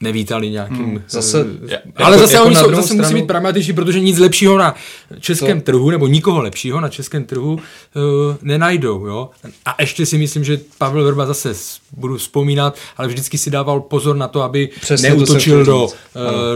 nevítali 0.00 0.50
nějakým... 0.50 0.76
Hmm, 0.76 1.02
zase, 1.08 1.46
je, 1.66 1.82
ale 1.96 2.16
jako, 2.16 2.18
zase 2.18 2.34
jako 2.34 2.46
oni 2.46 2.56
jsou, 2.56 2.70
zase 2.70 2.82
stranu... 2.82 3.02
musí 3.02 3.14
být 3.14 3.26
pragmatičtí, 3.26 3.72
protože 3.72 4.00
nic 4.00 4.18
lepšího 4.18 4.58
na 4.58 4.74
českém 5.20 5.60
to... 5.60 5.64
trhu, 5.64 5.90
nebo 5.90 6.06
nikoho 6.06 6.42
lepšího 6.42 6.80
na 6.80 6.88
českém 6.88 7.24
trhu 7.24 7.52
uh, 7.52 7.60
nenajdou. 8.42 9.06
Jo? 9.06 9.30
A 9.66 9.76
ještě 9.80 10.06
si 10.06 10.18
myslím, 10.18 10.44
že 10.44 10.60
Pavel 10.78 11.04
Verba 11.04 11.26
zase 11.26 11.54
budu 11.96 12.16
vzpomínat, 12.16 12.76
ale 12.96 13.08
vždycky 13.08 13.38
si 13.38 13.50
dával 13.50 13.80
pozor 13.80 14.16
na 14.16 14.28
to, 14.28 14.42
aby 14.42 14.70
Přesně 14.80 15.08
neutočil 15.08 15.64
to 15.64 15.70
do, 15.70 15.84
uh, 15.84 15.90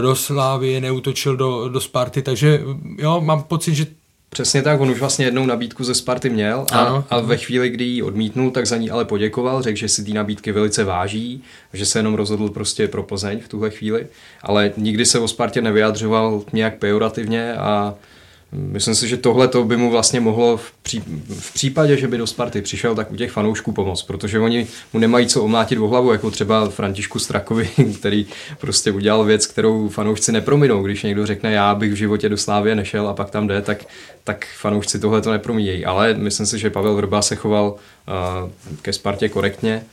do 0.01 0.15
Slávy, 0.15 0.81
neutočil 0.81 1.37
do, 1.37 1.69
do 1.69 1.79
Sparty, 1.79 2.21
takže 2.21 2.61
jo, 2.97 3.21
mám 3.21 3.43
pocit, 3.43 3.75
že 3.75 3.85
Přesně 4.33 4.61
tak, 4.61 4.81
on 4.81 4.89
už 4.89 4.99
vlastně 4.99 5.25
jednou 5.25 5.45
nabídku 5.45 5.83
ze 5.83 5.95
Sparty 5.95 6.29
měl 6.29 6.65
a, 6.71 6.79
ano. 6.79 7.05
a 7.09 7.19
ve 7.19 7.37
chvíli, 7.37 7.69
kdy 7.69 7.83
ji 7.83 8.03
odmítnul, 8.03 8.51
tak 8.51 8.67
za 8.67 8.77
ní 8.77 8.91
ale 8.91 9.05
poděkoval, 9.05 9.61
řekl, 9.61 9.77
že 9.77 9.87
si 9.89 10.03
ty 10.03 10.13
nabídky 10.13 10.51
velice 10.51 10.83
váží, 10.83 11.43
že 11.73 11.85
se 11.85 11.99
jenom 11.99 12.13
rozhodl 12.13 12.49
prostě 12.49 12.87
pro 12.87 13.03
Plzeň 13.03 13.39
v 13.39 13.47
tuhle 13.47 13.69
chvíli, 13.69 14.07
ale 14.41 14.71
nikdy 14.77 15.05
se 15.05 15.19
o 15.19 15.27
Spartě 15.27 15.61
nevyjadřoval 15.61 16.43
nějak 16.53 16.77
pejorativně 16.77 17.53
a 17.53 17.95
Myslím 18.55 18.95
si, 18.95 19.07
že 19.07 19.17
tohle 19.17 19.47
to 19.47 19.63
by 19.63 19.77
mu 19.77 19.91
vlastně 19.91 20.19
mohlo 20.19 20.57
v, 20.57 20.71
pří, 20.83 21.03
v 21.39 21.53
případě, 21.53 21.97
že 21.97 22.07
by 22.07 22.17
do 22.17 22.27
Sparty 22.27 22.61
přišel, 22.61 22.95
tak 22.95 23.11
u 23.11 23.15
těch 23.15 23.31
fanoušků 23.31 23.71
pomoct, 23.71 24.03
protože 24.03 24.39
oni 24.39 24.67
mu 24.93 24.99
nemají 24.99 25.27
co 25.27 25.43
omlátit 25.43 25.79
o 25.79 25.87
hlavu, 25.87 26.11
jako 26.11 26.31
třeba 26.31 26.69
Františku 26.69 27.19
Strakovi, 27.19 27.69
který 27.99 28.25
prostě 28.59 28.91
udělal 28.91 29.23
věc, 29.23 29.47
kterou 29.47 29.89
fanoušci 29.89 30.31
neprominou. 30.31 30.83
Když 30.83 31.03
někdo 31.03 31.25
řekne, 31.25 31.51
já 31.51 31.75
bych 31.75 31.91
v 31.91 31.95
životě 31.95 32.29
do 32.29 32.37
Slávě 32.37 32.75
nešel 32.75 33.07
a 33.07 33.13
pak 33.13 33.29
tam 33.29 33.47
jde, 33.47 33.61
tak, 33.61 33.85
tak 34.23 34.47
fanoušci 34.57 34.99
tohle 34.99 35.21
to 35.21 35.31
nepromíjejí. 35.31 35.85
Ale 35.85 36.13
myslím 36.13 36.45
si, 36.45 36.59
že 36.59 36.69
Pavel 36.69 36.95
Vrba 36.95 37.21
se 37.21 37.35
choval 37.35 37.75
uh, 37.75 38.49
ke 38.81 38.93
Spartě 38.93 39.29
korektně. 39.29 39.83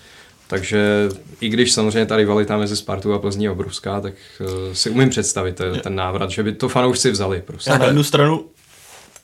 Takže 0.51 1.09
i 1.41 1.49
když 1.49 1.73
samozřejmě 1.73 2.07
ta 2.07 2.17
rivalita 2.17 2.57
mezi 2.57 2.77
Spartou 2.77 3.13
a 3.13 3.19
Plzní 3.19 3.45
je 3.45 3.51
obrovská, 3.51 4.01
tak 4.01 4.15
uh, 4.41 4.47
si 4.73 4.91
umím 4.91 5.11
představit 5.11 5.57
ten, 5.57 5.81
ten 5.81 5.95
návrat, 5.95 6.31
že 6.31 6.43
by 6.43 6.53
to 6.53 6.69
fanoušci 6.69 7.11
vzali. 7.11 7.43
Prostě. 7.47 7.71
Já 7.71 7.79
na 7.79 7.87
jednu 7.87 8.03
stranu 8.03 8.45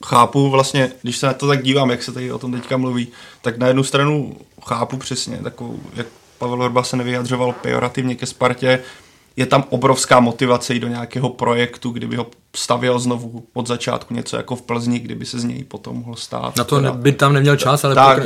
chápu 0.07 0.51
vlastně, 0.51 0.93
když 1.03 1.17
se 1.17 1.27
na 1.27 1.33
to 1.33 1.47
tak 1.49 1.62
dívám, 1.62 1.91
jak 1.91 2.03
se 2.03 2.12
tady 2.12 2.33
o 2.33 2.39
tom 2.39 2.53
teďka 2.53 2.77
mluví, 2.77 3.09
tak 3.43 3.59
na 3.59 3.67
jednu 3.67 3.85
stranu 3.85 4.37
chápu 4.67 4.97
přesně 4.97 5.37
takovou, 5.37 5.81
jak 5.95 6.07
Pavel 6.39 6.59
Horba 6.59 6.83
se 6.83 6.97
nevyjadřoval 6.97 7.53
pejorativně 7.53 8.15
ke 8.15 8.27
Spartě, 8.27 8.79
je 9.37 9.46
tam 9.46 9.64
obrovská 9.70 10.20
motivace 10.20 10.75
jít 10.75 10.81
do 10.81 10.88
nějakého 10.88 11.29
projektu, 11.29 11.90
kdyby 11.90 12.16
ho 12.16 12.27
stavěl 12.57 12.99
znovu 12.99 13.42
od 13.55 13.66
začátku 13.66 14.14
něco 14.14 14.37
jako 14.37 14.57
v 14.57 14.62
Plzni, 14.62 14.99
kdyby 14.99 15.27
se 15.27 15.40
z 15.40 15.44
něj 15.44 15.64
potom 15.64 15.96
mohl 15.96 16.16
stát. 16.16 16.57
Na 16.57 16.64
to 16.64 16.81
ne, 16.81 16.92
by 16.92 17.12
tam 17.12 17.33
neměl 17.33 17.57
čas, 17.57 17.85
ale 17.85 17.94
tak, 17.94 18.22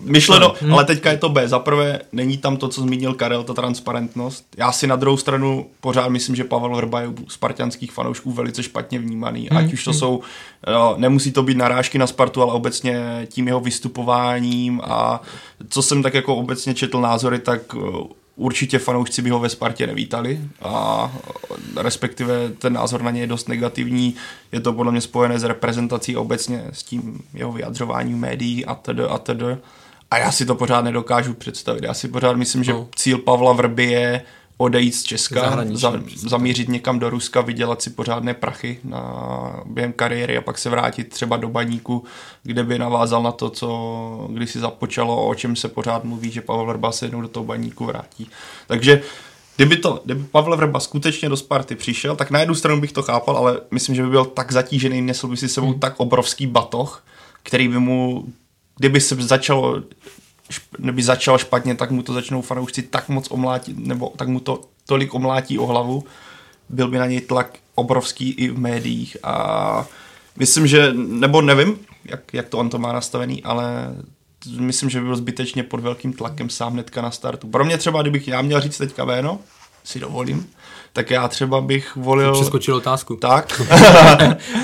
myšleno, 0.00 0.54
hmm. 0.60 0.72
ale 0.72 0.84
teďka 0.84 1.10
je 1.10 1.16
to 1.16 1.28
B. 1.28 1.48
Za 1.48 1.58
prvé 1.58 2.00
není 2.12 2.38
tam 2.38 2.56
to, 2.56 2.68
co 2.68 2.80
zmínil 2.80 3.14
Karel, 3.14 3.44
ta 3.44 3.54
transparentnost. 3.54 4.44
Já 4.56 4.72
si 4.72 4.86
na 4.86 4.96
druhou 4.96 5.16
stranu 5.16 5.66
pořád 5.80 6.08
myslím, 6.08 6.36
že 6.36 6.44
Pavel 6.44 6.76
Vrba 6.76 7.00
je 7.00 7.08
u 7.08 7.28
spartianských 7.28 7.92
fanoušků 7.92 8.32
velice 8.32 8.62
špatně 8.62 8.98
vnímaný. 8.98 9.48
Hmm. 9.50 9.58
Ať 9.58 9.72
už 9.72 9.84
to 9.84 9.90
hmm. 9.90 9.98
jsou, 9.98 10.20
jo, 10.72 10.94
nemusí 10.98 11.32
to 11.32 11.42
být 11.42 11.56
narážky 11.56 11.98
na 11.98 12.06
Spartu, 12.06 12.42
ale 12.42 12.52
obecně 12.52 13.26
tím 13.30 13.46
jeho 13.46 13.60
vystupováním 13.60 14.80
a 14.84 15.20
co 15.68 15.82
jsem 15.82 16.02
tak 16.02 16.14
jako 16.14 16.36
obecně 16.36 16.74
četl 16.74 17.00
názory, 17.00 17.38
tak 17.38 17.60
Určitě 18.36 18.78
fanoušci 18.78 19.22
by 19.22 19.30
ho 19.30 19.38
ve 19.38 19.48
Spartě 19.48 19.86
nevítali 19.86 20.40
a 20.62 21.12
respektive 21.76 22.48
ten 22.48 22.72
názor 22.72 23.02
na 23.02 23.10
ně 23.10 23.20
je 23.20 23.26
dost 23.26 23.48
negativní. 23.48 24.14
Je 24.52 24.60
to 24.60 24.72
podle 24.72 24.92
mě 24.92 25.00
spojené 25.00 25.38
s 25.38 25.44
reprezentací 25.44 26.16
obecně, 26.16 26.64
s 26.72 26.82
tím 26.82 27.22
jeho 27.34 27.52
vyjadřováním 27.52 28.18
médií 28.18 28.66
a 28.66 28.74
td. 28.74 29.00
a 29.08 29.18
td. 29.18 29.42
A 30.10 30.18
já 30.18 30.32
si 30.32 30.46
to 30.46 30.54
pořád 30.54 30.84
nedokážu 30.84 31.34
představit. 31.34 31.84
Já 31.84 31.94
si 31.94 32.08
pořád 32.08 32.36
myslím, 32.36 32.64
že 32.64 32.72
no. 32.72 32.88
cíl 32.96 33.18
Pavla 33.18 33.52
Vrby 33.52 33.84
je 33.84 34.22
odejít 34.56 34.94
z 34.94 35.02
Česka, 35.02 35.64
za, 35.72 35.92
zamířit 36.16 36.68
někam 36.68 36.98
do 36.98 37.10
Ruska, 37.10 37.40
vydělat 37.40 37.82
si 37.82 37.90
pořádné 37.90 38.34
prachy 38.34 38.78
na, 38.84 39.62
během 39.66 39.92
kariéry 39.92 40.36
a 40.36 40.40
pak 40.40 40.58
se 40.58 40.70
vrátit 40.70 41.08
třeba 41.08 41.36
do 41.36 41.48
baníku, 41.48 42.04
kde 42.42 42.64
by 42.64 42.78
navázal 42.78 43.22
na 43.22 43.32
to, 43.32 43.50
co 43.50 44.28
když 44.32 44.50
si 44.50 44.58
započalo, 44.58 45.26
o 45.28 45.34
čem 45.34 45.56
se 45.56 45.68
pořád 45.68 46.04
mluví, 46.04 46.30
že 46.30 46.40
Pavel 46.40 46.66
Vrba 46.66 46.92
se 46.92 47.04
jednou 47.04 47.20
do 47.20 47.28
toho 47.28 47.44
baníku 47.44 47.84
vrátí. 47.84 48.30
Takže 48.66 49.02
Kdyby, 49.56 49.76
to, 49.76 50.00
kdyby 50.04 50.24
Pavel 50.24 50.56
Vrba 50.56 50.80
skutečně 50.80 51.28
do 51.28 51.36
Sparty 51.36 51.74
přišel, 51.74 52.16
tak 52.16 52.30
na 52.30 52.40
jednu 52.40 52.54
stranu 52.54 52.80
bych 52.80 52.92
to 52.92 53.02
chápal, 53.02 53.36
ale 53.36 53.60
myslím, 53.70 53.94
že 53.94 54.02
by 54.02 54.08
byl 54.08 54.24
tak 54.24 54.52
zatížený, 54.52 55.02
nesl 55.02 55.28
by 55.28 55.36
si 55.36 55.48
sebou 55.48 55.70
hmm. 55.70 55.80
tak 55.80 55.94
obrovský 55.96 56.46
batoh, 56.46 57.04
který 57.42 57.68
by 57.68 57.78
mu, 57.78 58.24
kdyby 58.76 59.00
se 59.00 59.14
začalo 59.14 59.82
neby 60.78 61.02
začal 61.02 61.38
špatně, 61.38 61.74
tak 61.74 61.90
mu 61.90 62.02
to 62.02 62.12
začnou 62.12 62.42
fanoušci 62.42 62.82
tak 62.82 63.08
moc 63.08 63.30
omlátit, 63.30 63.78
nebo 63.78 64.12
tak 64.16 64.28
mu 64.28 64.40
to 64.40 64.60
tolik 64.86 65.14
omlátí 65.14 65.58
o 65.58 65.66
hlavu, 65.66 66.04
byl 66.68 66.88
by 66.88 66.98
na 66.98 67.06
něj 67.06 67.20
tlak 67.20 67.58
obrovský 67.74 68.30
i 68.30 68.48
v 68.48 68.58
médiích 68.58 69.16
a 69.22 69.86
myslím, 70.36 70.66
že, 70.66 70.92
nebo 70.92 71.42
nevím, 71.42 71.78
jak, 72.04 72.34
jak 72.34 72.48
to 72.48 72.58
on 72.58 72.70
to 72.70 72.78
má 72.78 72.92
nastavený, 72.92 73.42
ale 73.42 73.94
myslím, 74.58 74.90
že 74.90 75.00
by 75.00 75.06
byl 75.06 75.16
zbytečně 75.16 75.62
pod 75.62 75.80
velkým 75.80 76.12
tlakem 76.12 76.50
sám 76.50 76.72
hnedka 76.72 77.02
na 77.02 77.10
startu. 77.10 77.48
Pro 77.48 77.64
mě 77.64 77.78
třeba, 77.78 78.02
kdybych 78.02 78.28
já 78.28 78.42
měl 78.42 78.60
říct 78.60 78.78
teďka 78.78 79.04
Véno, 79.04 79.38
si 79.84 80.00
dovolím, 80.00 80.46
tak 80.94 81.10
já 81.10 81.28
třeba 81.28 81.60
bych 81.60 81.96
volil... 81.96 82.32
Přeskočil 82.32 82.74
otázku. 82.74 83.16
Tak. 83.16 83.62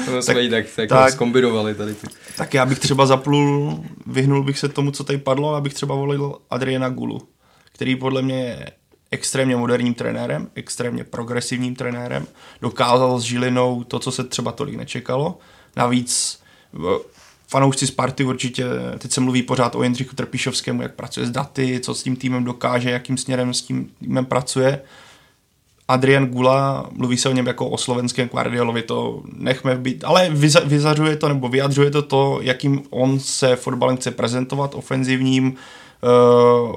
to 0.04 0.22
jsme 0.22 0.48
tak, 0.50 0.66
tak, 0.76 0.88
tak 0.88 1.16
kombinovali 1.16 1.74
tady. 1.74 1.94
Ty. 1.94 2.06
Tak 2.36 2.54
já 2.54 2.66
bych 2.66 2.78
třeba 2.78 3.06
zaplul, 3.06 3.80
vyhnul 4.06 4.44
bych 4.44 4.58
se 4.58 4.68
tomu, 4.68 4.90
co 4.90 5.04
tady 5.04 5.18
padlo, 5.18 5.54
abych 5.54 5.74
třeba 5.74 5.94
volil 5.94 6.38
Adriana 6.50 6.88
Gulu, 6.88 7.28
který 7.72 7.96
podle 7.96 8.22
mě 8.22 8.44
je 8.44 8.70
extrémně 9.10 9.56
moderním 9.56 9.94
trenérem, 9.94 10.48
extrémně 10.54 11.04
progresivním 11.04 11.74
trenérem, 11.74 12.26
dokázal 12.62 13.20
s 13.20 13.22
Žilinou 13.22 13.84
to, 13.84 13.98
co 13.98 14.10
se 14.10 14.24
třeba 14.24 14.52
tolik 14.52 14.74
nečekalo. 14.74 15.38
Navíc 15.76 16.40
fanoušci 17.48 17.86
Sparty 17.86 18.24
určitě, 18.24 18.64
teď 18.98 19.12
se 19.12 19.20
mluví 19.20 19.42
pořád 19.42 19.74
o 19.74 19.82
Jindřichu 19.82 20.16
Trpišovskému, 20.16 20.82
jak 20.82 20.94
pracuje 20.94 21.26
s 21.26 21.30
daty, 21.30 21.80
co 21.80 21.94
s 21.94 22.02
tím 22.02 22.16
týmem 22.16 22.44
dokáže, 22.44 22.90
jakým 22.90 23.18
směrem 23.18 23.54
s 23.54 23.62
tím 23.62 23.90
týmem 23.98 24.26
pracuje. 24.26 24.82
Adrian 25.90 26.26
Gula, 26.26 26.86
mluví 26.92 27.16
se 27.16 27.28
o 27.28 27.32
něm 27.32 27.46
jako 27.46 27.68
o 27.68 27.78
slovenském 27.78 28.28
Guardiolovi, 28.28 28.82
to 28.82 29.22
nechme 29.36 29.76
být, 29.76 30.04
ale 30.04 30.30
vyzařuje 30.64 31.16
to 31.16 31.28
nebo 31.28 31.48
vyjadřuje 31.48 31.90
to 31.90 32.02
to, 32.02 32.38
jakým 32.42 32.82
on 32.90 33.20
se 33.20 33.56
fotbalem 33.56 33.96
chce 33.96 34.10
prezentovat, 34.10 34.74
ofenzivním, 34.74 35.54
uh, 35.54 36.76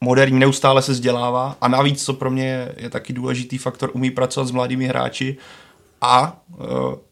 moderní, 0.00 0.38
neustále 0.38 0.82
se 0.82 0.92
vzdělává. 0.92 1.56
A 1.60 1.68
navíc, 1.68 2.04
co 2.04 2.14
pro 2.14 2.30
mě 2.30 2.68
je 2.76 2.90
taky 2.90 3.12
důležitý 3.12 3.58
faktor, 3.58 3.90
umí 3.92 4.10
pracovat 4.10 4.46
s 4.46 4.50
mladými 4.50 4.86
hráči 4.86 5.36
a 6.00 6.36
uh, 6.48 6.66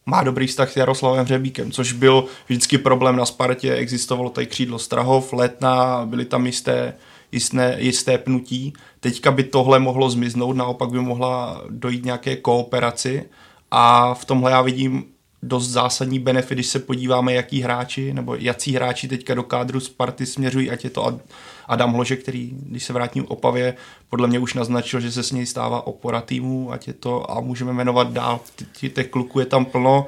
má 0.07 0.23
dobrý 0.23 0.47
vztah 0.47 0.73
s 0.73 0.77
Jaroslavem 0.77 1.25
Hřebíkem, 1.25 1.71
což 1.71 1.93
byl 1.93 2.25
vždycky 2.47 2.79
problém 2.79 3.17
na 3.17 3.27
Spartě, 3.27 3.75
existovalo 3.75 4.31
tady 4.31 4.47
křídlo 4.47 4.79
Strahov, 4.79 5.33
Letna, 5.33 6.07
byly 6.07 6.25
tam 6.25 6.47
jisté, 6.47 6.95
jisté, 7.33 7.77
jisté 7.79 8.19
pnutí. 8.19 8.73
Teďka 9.01 9.31
by 9.31 9.45
tohle 9.45 9.79
mohlo 9.79 10.11
zmiznout, 10.11 10.57
naopak 10.57 10.91
by 10.91 11.01
mohla 11.01 11.63
dojít 11.71 12.05
nějaké 12.05 12.37
kooperaci. 12.37 13.25
A 13.71 14.15
v 14.15 14.25
tomhle 14.25 14.51
já 14.51 14.63
vidím 14.63 15.05
dost 15.43 15.69
zásadní 15.69 16.19
benefit, 16.19 16.55
když 16.55 16.67
se 16.67 16.79
podíváme, 16.79 17.33
jaký 17.33 17.61
hráči 17.61 18.15
nebo 18.15 18.35
jací 18.35 18.73
hráči 18.73 19.09
teďka 19.09 19.35
do 19.35 19.43
kádru 19.43 19.81
Sparty 19.81 20.27
směřují, 20.27 20.71
ať 20.71 20.85
je 20.85 20.91
to 20.91 21.21
Adam 21.67 21.93
Hlože, 21.93 22.17
který, 22.17 22.51
když 22.63 22.85
se 22.85 22.93
vrátím 22.93 23.25
k 23.25 23.31
Opavě, 23.31 23.75
podle 24.09 24.29
mě 24.29 24.39
už 24.39 24.55
naznačil, 24.55 25.01
že 25.01 25.13
se 25.13 25.23
s 25.23 25.33
něj 25.33 25.47
stává 25.47 25.87
opora 25.87 26.21
týmu, 26.21 26.73
ať 26.73 26.89
je 26.89 26.93
to, 26.93 27.31
a 27.31 27.41
můžeme 27.41 27.73
jmenovat 27.73 28.13
dál, 28.13 28.41
těch 28.73 29.09
kluků 29.09 29.41
je 29.41 29.47
tam 29.47 29.65
plno, 29.65 30.07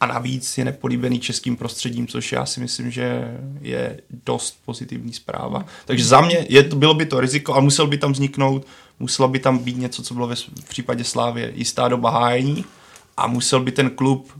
a 0.00 0.06
navíc 0.06 0.58
je 0.58 0.64
nepolíbený 0.64 1.20
českým 1.20 1.56
prostředím, 1.56 2.06
což 2.06 2.32
já 2.32 2.46
si 2.46 2.60
myslím, 2.60 2.90
že 2.90 3.38
je 3.60 4.00
dost 4.26 4.58
pozitivní 4.64 5.12
zpráva. 5.12 5.64
Takže 5.84 6.04
za 6.04 6.20
mě 6.20 6.46
je, 6.48 6.62
bylo 6.62 6.94
by 6.94 7.06
to 7.06 7.20
riziko, 7.20 7.54
ale 7.54 7.62
musel 7.62 7.86
by 7.86 7.98
tam 7.98 8.12
vzniknout, 8.12 8.66
muselo 8.98 9.28
by 9.28 9.38
tam 9.38 9.58
být 9.58 9.76
něco, 9.76 10.02
co 10.02 10.14
bylo 10.14 10.26
ve, 10.26 10.34
v 10.36 10.68
případě 10.68 11.04
Slávě 11.04 11.52
jistá 11.54 11.88
doba 11.88 12.10
hájení 12.10 12.64
a 13.16 13.26
musel 13.26 13.60
by 13.60 13.72
ten 13.72 13.90
klub 13.90 14.32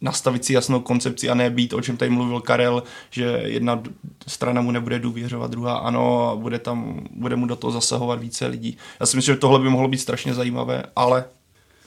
nastavit 0.00 0.44
si 0.44 0.52
jasnou 0.52 0.80
koncepci 0.80 1.30
a 1.30 1.34
ne 1.34 1.50
být, 1.50 1.72
o 1.72 1.80
čem 1.80 1.96
tady 1.96 2.10
mluvil 2.10 2.40
Karel, 2.40 2.82
že 3.10 3.24
jedna 3.44 3.82
strana 4.26 4.60
mu 4.60 4.70
nebude 4.70 4.98
důvěřovat, 4.98 5.50
druhá 5.50 5.76
ano 5.76 6.28
a 6.28 6.36
bude, 6.36 6.58
tam, 6.58 7.00
bude 7.10 7.36
mu 7.36 7.46
do 7.46 7.56
toho 7.56 7.70
zasahovat 7.70 8.20
více 8.20 8.46
lidí. 8.46 8.76
Já 9.00 9.06
si 9.06 9.16
myslím, 9.16 9.34
že 9.34 9.40
tohle 9.40 9.58
by 9.58 9.68
mohlo 9.68 9.88
být 9.88 9.98
strašně 9.98 10.34
zajímavé, 10.34 10.82
ale, 10.96 11.24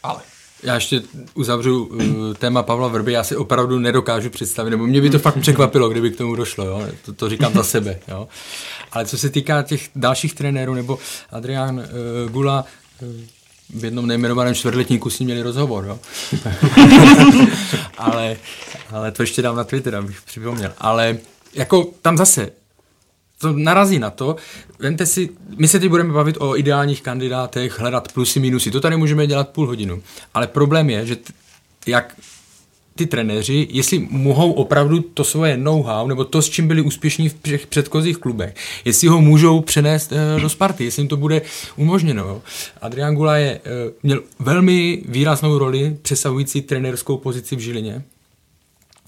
ale. 0.03 0.21
Já 0.63 0.75
ještě 0.75 1.01
uzavřu 1.33 1.85
uh, 1.85 2.33
téma 2.33 2.63
Pavla 2.63 2.87
Vrby, 2.87 3.11
já 3.11 3.23
si 3.23 3.35
opravdu 3.35 3.79
nedokážu 3.79 4.29
představit, 4.29 4.69
nebo 4.69 4.87
mě 4.87 5.01
by 5.01 5.09
to 5.09 5.19
fakt 5.19 5.39
překvapilo, 5.39 5.89
kdyby 5.89 6.11
k 6.11 6.17
tomu 6.17 6.35
došlo, 6.35 6.65
jo? 6.65 6.87
To, 7.05 7.13
to 7.13 7.29
říkám 7.29 7.53
za 7.53 7.63
sebe. 7.63 7.99
Jo? 8.07 8.27
Ale 8.91 9.05
co 9.05 9.17
se 9.17 9.29
týká 9.29 9.63
těch 9.63 9.89
dalších 9.95 10.33
trenérů, 10.33 10.73
nebo 10.73 10.99
Adrián 11.31 11.79
uh, 11.79 12.31
Gula, 12.31 12.65
uh, 13.01 13.07
v 13.69 13.85
jednom 13.85 14.07
nejmenovaném 14.07 14.55
čtvrtletníku 14.55 15.09
s 15.09 15.19
ním 15.19 15.25
měli 15.25 15.41
rozhovor, 15.41 15.85
jo? 15.85 15.99
ale, 17.97 18.37
ale 18.91 19.11
to 19.11 19.23
ještě 19.23 19.41
dám 19.41 19.55
na 19.55 19.63
Twitter, 19.63 19.95
abych 19.95 20.21
připomněl. 20.21 20.73
Ale 20.77 21.17
jako 21.53 21.91
tam 22.01 22.17
zase, 22.17 22.49
to 23.39 23.53
narazí 23.53 23.99
na 23.99 24.09
to, 24.09 24.35
vemte 24.79 25.05
si, 25.05 25.29
my 25.57 25.67
se 25.67 25.79
teď 25.79 25.89
budeme 25.89 26.13
bavit 26.13 26.37
o 26.39 26.57
ideálních 26.57 27.01
kandidátech, 27.01 27.79
hledat 27.79 28.11
plusy, 28.11 28.39
minusy, 28.39 28.71
to 28.71 28.81
tady 28.81 28.97
můžeme 28.97 29.27
dělat 29.27 29.49
půl 29.49 29.67
hodinu, 29.67 30.01
ale 30.33 30.47
problém 30.47 30.89
je, 30.89 31.05
že 31.05 31.15
t- 31.15 31.33
jak 31.87 32.15
ty 32.97 33.05
trenéři, 33.05 33.67
jestli 33.71 34.07
mohou 34.09 34.51
opravdu 34.51 34.99
to 34.99 35.23
svoje 35.23 35.57
know-how, 35.57 36.07
nebo 36.07 36.25
to, 36.25 36.41
s 36.41 36.49
čím 36.49 36.67
byli 36.67 36.81
úspěšní 36.81 37.29
v 37.29 37.65
předchozích 37.69 38.17
klubech, 38.17 38.55
jestli 38.85 39.07
ho 39.07 39.21
můžou 39.21 39.61
přenést 39.61 40.11
e, 40.11 40.39
do 40.41 40.49
Sparty, 40.49 40.83
jestli 40.83 41.01
jim 41.01 41.07
to 41.07 41.17
bude 41.17 41.41
umožněno. 41.75 42.41
Adrian 42.81 43.15
Gula 43.15 43.37
je, 43.37 43.49
e, 43.49 43.59
měl 44.03 44.23
velmi 44.39 45.03
výraznou 45.05 45.57
roli 45.57 45.97
přesahující 46.01 46.61
trenérskou 46.61 47.17
pozici 47.17 47.55
v 47.55 47.59
Žilině, 47.59 48.03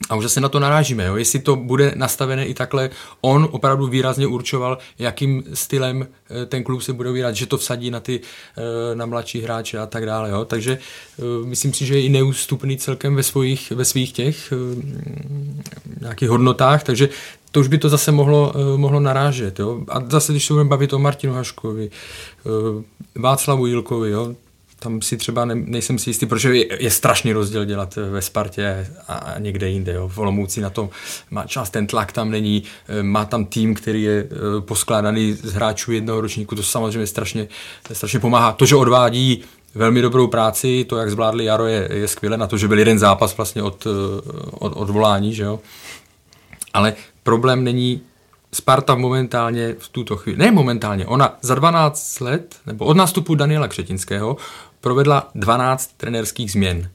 a 0.09 0.15
už 0.15 0.31
se 0.31 0.41
na 0.41 0.49
to 0.49 0.59
narážíme, 0.59 1.05
jo? 1.05 1.15
jestli 1.15 1.39
to 1.39 1.55
bude 1.55 1.93
nastavené 1.95 2.45
i 2.45 2.53
takhle, 2.53 2.89
on 3.21 3.47
opravdu 3.51 3.87
výrazně 3.87 4.27
určoval, 4.27 4.77
jakým 4.99 5.43
stylem 5.53 6.07
eh, 6.29 6.45
ten 6.45 6.63
klub 6.63 6.81
se 6.81 6.93
bude 6.93 7.09
ubírat, 7.09 7.35
že 7.35 7.45
to 7.45 7.57
vsadí 7.57 7.91
na 7.91 7.99
ty 7.99 8.21
eh, 8.21 8.95
na 8.95 9.05
mladší 9.05 9.41
hráče 9.41 9.79
a 9.79 9.85
tak 9.85 10.05
dále. 10.05 10.29
Jo? 10.29 10.45
Takže 10.45 10.77
eh, 11.19 11.23
myslím 11.45 11.73
si, 11.73 11.85
že 11.85 11.95
je 11.95 12.01
i 12.01 12.09
neústupný 12.09 12.77
celkem 12.77 13.15
ve 13.15 13.23
svých, 13.23 13.71
ve 13.71 13.85
svých 13.85 14.13
těch 14.13 14.53
nějakých 16.01 16.29
hodnotách, 16.29 16.83
takže 16.83 17.09
to 17.51 17.59
už 17.59 17.67
by 17.67 17.77
to 17.77 17.89
zase 17.89 18.11
mohlo, 18.11 18.53
mohlo 18.75 18.99
narážet. 18.99 19.59
Jo? 19.59 19.81
A 19.87 20.03
zase, 20.09 20.33
když 20.33 20.45
se 20.45 20.53
budeme 20.53 20.69
bavit 20.69 20.93
o 20.93 20.99
Martinu 20.99 21.33
Haškovi, 21.33 21.89
Václavu 23.15 23.65
Jilkovi, 23.65 24.11
jo? 24.11 24.35
Tam 24.79 25.01
si 25.01 25.17
třeba 25.17 25.45
ne, 25.45 25.55
nejsem 25.55 25.99
si 25.99 26.09
jistý, 26.09 26.25
protože 26.25 26.55
je, 26.55 26.83
je 26.83 26.91
strašný 26.91 27.33
rozdíl 27.33 27.65
dělat 27.65 27.95
ve 27.95 28.21
Spartě 28.21 28.87
a, 29.07 29.35
někde 29.39 29.69
jinde. 29.69 29.93
Jo. 29.93 30.07
V 30.07 30.17
Olomouci 30.17 30.61
na 30.61 30.69
to 30.69 30.89
má 31.31 31.45
čas, 31.45 31.69
ten 31.69 31.87
tlak 31.87 32.11
tam 32.11 32.31
není, 32.31 32.63
eh, 32.87 33.03
má 33.03 33.25
tam 33.25 33.45
tým, 33.45 33.73
který 33.73 34.03
je 34.03 34.27
eh, 34.31 34.61
poskládaný 34.61 35.33
z 35.33 35.53
hráčů 35.53 35.91
jednoho 35.91 36.21
ročníku, 36.21 36.55
to 36.55 36.63
samozřejmě 36.63 37.07
strašně, 37.07 37.47
strašně 37.93 38.19
pomáhá. 38.19 38.51
To, 38.51 38.65
že 38.65 38.75
odvádí 38.75 39.43
velmi 39.75 40.01
dobrou 40.01 40.27
práci, 40.27 40.85
to, 40.89 40.97
jak 40.97 41.11
zvládli 41.11 41.45
Jaro, 41.45 41.65
je, 41.65 41.89
je 41.91 42.07
skvělé, 42.07 42.37
na 42.37 42.47
to, 42.47 42.57
že 42.57 42.67
byl 42.67 42.79
jeden 42.79 42.99
zápas 42.99 43.37
vlastně 43.37 43.63
od, 43.63 43.87
eh, 43.87 44.21
od, 44.51 44.73
od 44.75 44.89
volání, 44.89 45.33
že 45.33 45.43
jo. 45.43 45.59
Ale 46.73 46.93
problém 47.23 47.63
není 47.63 48.01
Sparta 48.53 48.95
momentálně 48.95 49.75
v 49.79 49.89
tuto 49.89 50.17
chvíli, 50.17 50.37
ne 50.37 50.51
momentálně, 50.51 51.05
ona 51.05 51.37
za 51.41 51.55
12 51.55 52.19
let, 52.19 52.55
nebo 52.65 52.85
od 52.85 52.97
nástupu 52.97 53.35
Daniela 53.35 53.67
Křetinského, 53.67 54.37
provedla 54.81 55.29
12 55.35 55.97
trenerských 55.97 56.51
změn. 56.51 56.89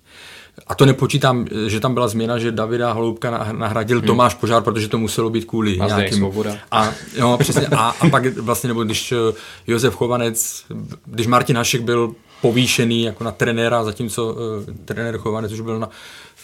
A 0.67 0.75
to 0.75 0.87
nepočítám, 0.87 1.47
že 1.67 1.81
tam 1.81 1.95
byla 1.95 2.09
změna, 2.09 2.39
že 2.39 2.53
Davida 2.53 2.93
Holoubka 2.93 3.53
nahradil 3.53 3.99
hmm. 3.99 4.07
Tomáš 4.07 4.35
Požár, 4.35 4.63
protože 4.63 4.89
to 4.89 4.99
muselo 4.99 5.31
být 5.31 5.45
kvůli 5.45 5.79
a 5.79 5.87
nějakým... 5.87 6.21
A, 6.71 6.93
jo, 7.17 7.37
přesně, 7.41 7.67
a, 7.67 7.89
a 8.01 8.09
pak 8.09 8.37
vlastně, 8.37 8.69
nebo 8.69 8.85
když 8.85 9.13
eh, 9.13 9.17
Josef 9.67 9.95
Chovanec, 9.95 10.65
když 11.05 11.27
Martin 11.27 11.57
Hašek 11.57 11.83
byl 11.83 12.15
povýšený 12.41 13.03
jako 13.03 13.25
na 13.25 13.33
trenéra, 13.33 13.85
zatímco 13.85 14.33
uh, 14.33 14.75
trenér 14.85 15.19
Chovanec 15.19 15.53
už 15.53 15.61
byl 15.61 15.79
na, 15.81 15.91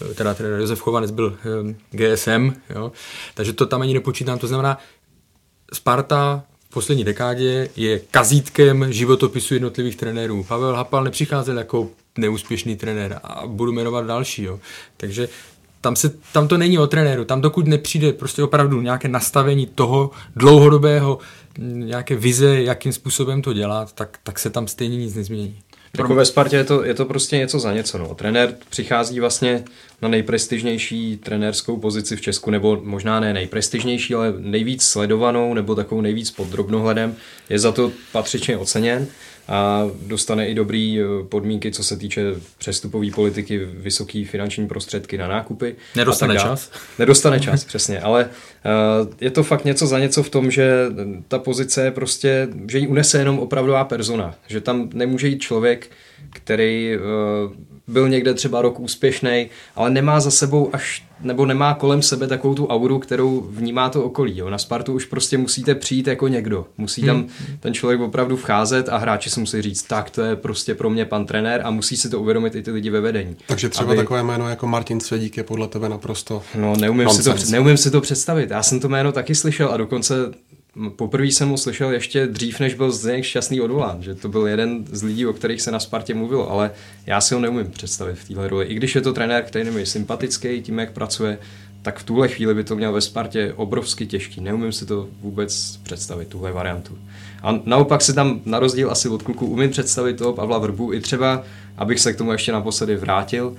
uh, 0.02 0.14
teda 0.14 0.34
trenér 0.34 0.60
Josef 0.60 0.80
Chovanec 0.80 1.10
byl 1.10 1.26
uh, 1.26 1.72
GSM, 1.90 2.52
jo, 2.70 2.92
takže 3.34 3.52
to 3.52 3.66
tam 3.66 3.82
ani 3.82 3.94
nepočítám, 3.94 4.38
to 4.38 4.46
znamená, 4.46 4.78
Sparta 5.72 6.42
poslední 6.72 7.04
dekádě 7.04 7.68
je 7.76 8.00
kazítkem 8.10 8.92
životopisu 8.92 9.54
jednotlivých 9.54 9.96
trenérů. 9.96 10.44
Pavel 10.44 10.74
Hapal 10.74 11.04
nepřicházel 11.04 11.58
jako 11.58 11.88
neúspěšný 12.18 12.76
trenér 12.76 13.20
a 13.24 13.46
budu 13.46 13.72
jmenovat 13.72 14.06
další. 14.06 14.42
Jo. 14.42 14.60
Takže 14.96 15.28
tam, 15.80 15.96
se, 15.96 16.12
tam 16.32 16.48
to 16.48 16.58
není 16.58 16.78
o 16.78 16.86
trenéru, 16.86 17.24
tam 17.24 17.40
dokud 17.40 17.66
nepřijde 17.66 18.12
prostě 18.12 18.42
opravdu 18.42 18.80
nějaké 18.80 19.08
nastavení 19.08 19.66
toho 19.66 20.10
dlouhodobého, 20.36 21.18
nějaké 21.58 22.16
vize, 22.16 22.62
jakým 22.62 22.92
způsobem 22.92 23.42
to 23.42 23.52
dělat, 23.52 23.92
tak, 23.92 24.18
tak 24.22 24.38
se 24.38 24.50
tam 24.50 24.68
stejně 24.68 24.96
nic 24.96 25.14
nezmění. 25.14 25.58
Jako 25.98 26.14
ve 26.14 26.24
Spartě 26.24 26.56
je 26.56 26.64
to, 26.64 26.84
je 26.84 26.94
to 26.94 27.04
prostě 27.04 27.36
něco 27.36 27.60
za 27.60 27.72
něco. 27.72 27.98
No. 27.98 28.14
Trenér 28.14 28.54
přichází 28.68 29.20
vlastně 29.20 29.64
na 30.02 30.08
nejprestižnější 30.08 31.16
trenérskou 31.16 31.76
pozici 31.76 32.16
v 32.16 32.20
Česku, 32.20 32.50
nebo 32.50 32.80
možná 32.82 33.20
ne 33.20 33.32
nejprestižnější, 33.32 34.14
ale 34.14 34.34
nejvíc 34.38 34.82
sledovanou, 34.82 35.54
nebo 35.54 35.74
takovou 35.74 36.00
nejvíc 36.00 36.30
pod 36.30 36.48
drobnohledem. 36.48 37.16
Je 37.48 37.58
za 37.58 37.72
to 37.72 37.92
patřičně 38.12 38.56
oceněn 38.56 39.06
a 39.48 39.90
dostane 40.06 40.48
i 40.48 40.54
dobrý 40.54 41.00
eh, 41.00 41.04
podmínky, 41.28 41.72
co 41.72 41.84
se 41.84 41.96
týče 41.96 42.22
přestupové 42.58 43.10
politiky, 43.10 43.58
vysoký 43.58 44.24
finanční 44.24 44.68
prostředky 44.68 45.18
na 45.18 45.28
nákupy. 45.28 45.76
Nedostane 45.96 46.36
čas? 46.36 46.72
Nedostane 46.98 47.40
čas, 47.40 47.64
přesně, 47.64 48.00
ale 48.00 48.24
uh, 48.24 49.12
je 49.20 49.30
to 49.30 49.42
fakt 49.42 49.64
něco 49.64 49.86
za 49.86 49.98
něco 49.98 50.22
v 50.22 50.30
tom, 50.30 50.50
že 50.50 50.86
ta 51.28 51.38
pozice 51.38 51.84
je 51.84 51.90
prostě, 51.90 52.48
že 52.68 52.78
ji 52.78 52.86
unese 52.86 53.18
jenom 53.18 53.38
opravdová 53.38 53.84
persona, 53.84 54.34
že 54.48 54.60
tam 54.60 54.90
nemůže 54.94 55.28
jít 55.28 55.42
člověk, 55.42 55.90
který 56.30 56.96
uh, 56.96 57.52
byl 57.90 58.08
někde 58.08 58.34
třeba 58.34 58.62
rok 58.62 58.80
úspěšný, 58.80 59.46
ale 59.76 59.90
nemá 59.90 60.20
za 60.20 60.30
sebou 60.30 60.70
až, 60.72 61.04
nebo 61.20 61.46
nemá 61.46 61.74
kolem 61.74 62.02
sebe 62.02 62.26
takovou 62.26 62.54
tu 62.54 62.66
auru, 62.66 62.98
kterou 62.98 63.40
vnímá 63.50 63.88
to 63.88 64.04
okolí. 64.04 64.38
Jo. 64.38 64.50
Na 64.50 64.58
Spartu 64.58 64.92
už 64.92 65.04
prostě 65.04 65.38
musíte 65.38 65.74
přijít 65.74 66.06
jako 66.06 66.28
někdo. 66.28 66.66
Musí 66.78 67.02
tam 67.02 67.16
hmm. 67.16 67.28
ten 67.60 67.74
člověk 67.74 68.00
opravdu 68.00 68.36
vcházet 68.36 68.88
a 68.88 68.96
hráči 68.96 69.30
si 69.30 69.40
musí 69.40 69.62
říct, 69.62 69.82
tak 69.82 70.10
to 70.10 70.22
je 70.22 70.36
prostě 70.36 70.74
pro 70.74 70.90
mě 70.90 71.04
pan 71.04 71.26
trenér 71.26 71.60
a 71.64 71.70
musí 71.70 71.96
si 71.96 72.10
to 72.10 72.20
uvědomit 72.20 72.54
i 72.54 72.62
ty 72.62 72.70
lidi 72.70 72.90
ve 72.90 73.00
vedení. 73.00 73.36
Takže 73.46 73.68
třeba 73.68 73.92
aby... 73.92 73.96
takové 73.96 74.22
jméno 74.22 74.48
jako 74.48 74.66
Martin 74.66 75.00
Svědík 75.00 75.36
je 75.36 75.42
podle 75.42 75.68
tebe 75.68 75.88
naprosto 75.88 76.42
No, 76.54 76.76
neumím 76.76 77.08
si, 77.08 77.22
to, 77.22 77.34
neumím 77.50 77.76
si 77.76 77.90
to 77.90 78.00
představit. 78.00 78.50
Já 78.50 78.62
jsem 78.62 78.80
to 78.80 78.88
jméno 78.88 79.12
taky 79.12 79.34
slyšel 79.34 79.68
a 79.72 79.76
dokonce 79.76 80.14
Poprvé 80.88 81.26
jsem 81.26 81.48
ho 81.48 81.56
slyšel 81.56 81.92
ještě 81.92 82.26
dřív, 82.26 82.60
než 82.60 82.74
byl 82.74 82.90
Zdeněk 82.90 83.24
Šťastný 83.24 83.60
odvolán, 83.60 84.02
že 84.02 84.14
to 84.14 84.28
byl 84.28 84.46
jeden 84.46 84.84
z 84.92 85.02
lidí, 85.02 85.26
o 85.26 85.32
kterých 85.32 85.62
se 85.62 85.70
na 85.70 85.80
Spartě 85.80 86.14
mluvilo, 86.14 86.50
ale 86.50 86.70
já 87.06 87.20
si 87.20 87.34
ho 87.34 87.40
neumím 87.40 87.70
představit 87.70 88.14
v 88.14 88.28
téhle 88.28 88.48
roli. 88.48 88.66
I 88.66 88.74
když 88.74 88.94
je 88.94 89.00
to 89.00 89.12
trenér, 89.12 89.42
který 89.42 89.74
je 89.76 89.86
sympatický 89.86 90.62
tím, 90.62 90.78
jak 90.78 90.92
pracuje, 90.92 91.38
tak 91.82 91.98
v 91.98 92.04
tuhle 92.04 92.28
chvíli 92.28 92.54
by 92.54 92.64
to 92.64 92.76
měl 92.76 92.92
ve 92.92 93.00
Spartě 93.00 93.52
obrovsky 93.56 94.06
těžký. 94.06 94.40
Neumím 94.40 94.72
si 94.72 94.86
to 94.86 95.08
vůbec 95.20 95.76
představit, 95.82 96.28
tuhle 96.28 96.52
variantu. 96.52 96.98
A 97.42 97.60
naopak 97.64 98.02
si 98.02 98.14
tam 98.14 98.40
na 98.44 98.58
rozdíl 98.58 98.90
asi 98.90 99.08
od 99.08 99.22
kluku 99.22 99.46
umím 99.46 99.70
představit 99.70 100.16
toho 100.16 100.32
Pavla 100.32 100.58
Vrbu 100.58 100.92
i 100.92 101.00
třeba, 101.00 101.42
abych 101.76 102.00
se 102.00 102.12
k 102.12 102.16
tomu 102.16 102.32
ještě 102.32 102.52
naposledy 102.52 102.96
vrátil, 102.96 103.56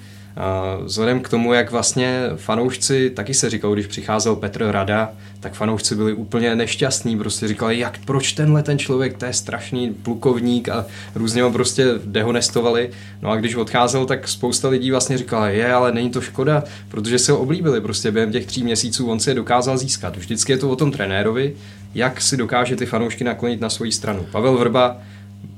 Vzhledem 0.84 1.20
k 1.20 1.30
tomu, 1.30 1.54
jak 1.54 1.72
vlastně 1.72 2.24
fanoušci, 2.36 3.10
taky 3.10 3.34
se 3.34 3.50
říkal, 3.50 3.74
když 3.74 3.88
přicházel 3.88 4.36
Petr 4.36 4.66
Rada, 4.66 5.12
tak 5.40 5.54
fanoušci 5.54 5.96
byli 5.96 6.14
úplně 6.14 6.56
nešťastní, 6.56 7.18
prostě 7.18 7.48
říkali, 7.48 7.80
jak, 7.80 7.98
proč 8.06 8.34
tenhle 8.34 8.64
ten 8.64 8.80
člověk, 8.80 9.18
to 9.18 9.26
je 9.26 9.34
strašný 9.34 9.94
plukovník 9.94 10.70
a 10.70 10.86
různě 11.16 11.44
ho 11.44 11.52
prostě 11.52 11.88
dehonestovali. 12.06 12.90
No 13.22 13.30
a 13.30 13.36
když 13.36 13.56
odcházel, 13.56 14.06
tak 14.06 14.28
spousta 14.28 14.70
lidí 14.70 14.92
vlastně 14.92 15.18
říkala, 15.18 15.50
je, 15.50 15.74
ale 15.74 15.92
není 15.92 16.10
to 16.10 16.22
škoda, 16.22 16.64
protože 16.90 17.20
se 17.20 17.32
ho 17.32 17.40
oblíbili, 17.40 17.82
prostě 17.82 18.12
během 18.12 18.32
těch 18.32 18.46
tří 18.46 18.64
měsíců 18.64 19.10
on 19.10 19.20
si 19.20 19.30
je 19.30 19.34
dokázal 19.34 19.78
získat. 19.78 20.18
Vždycky 20.18 20.52
je 20.52 20.58
to 20.58 20.70
o 20.70 20.76
tom 20.76 20.92
trenérovi, 20.92 21.54
jak 21.94 22.22
si 22.22 22.38
dokáže 22.38 22.76
ty 22.76 22.86
fanoušky 22.86 23.24
naklonit 23.24 23.62
na 23.62 23.70
svoji 23.70 23.92
stranu. 23.92 24.26
Pavel 24.32 24.58
Vrba 24.58 24.98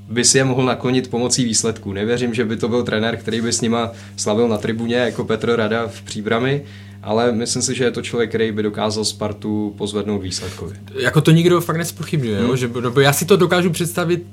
by 0.08 0.24
si 0.24 0.38
je 0.38 0.44
mohl 0.44 0.64
naklonit 0.64 1.10
pomocí 1.10 1.44
výsledků. 1.44 1.92
Nevěřím, 1.92 2.34
že 2.34 2.44
by 2.44 2.56
to 2.56 2.68
byl 2.68 2.82
trenér, 2.82 3.16
který 3.16 3.40
by 3.40 3.52
s 3.52 3.60
nima 3.60 3.92
slavil 4.16 4.48
na 4.48 4.58
tribuně 4.58 4.96
jako 4.96 5.24
Petr 5.24 5.56
Rada 5.56 5.86
v 5.86 6.02
příbrami, 6.02 6.62
ale 7.02 7.32
myslím 7.32 7.62
si, 7.62 7.74
že 7.74 7.84
je 7.84 7.90
to 7.90 8.02
člověk, 8.02 8.28
který 8.28 8.52
by 8.52 8.62
dokázal 8.62 9.04
Spartu 9.04 9.74
pozvednout 9.78 10.22
výsledkově. 10.22 10.76
Jako 11.00 11.20
to 11.20 11.30
nikdo 11.30 11.60
fakt 11.60 11.76
nespochybňuje, 11.76 12.40
hmm. 12.40 12.56
že, 12.56 12.70
nebo 12.80 13.00
já 13.00 13.12
si 13.12 13.24
to 13.24 13.36
dokážu 13.36 13.70
představit, 13.70 14.26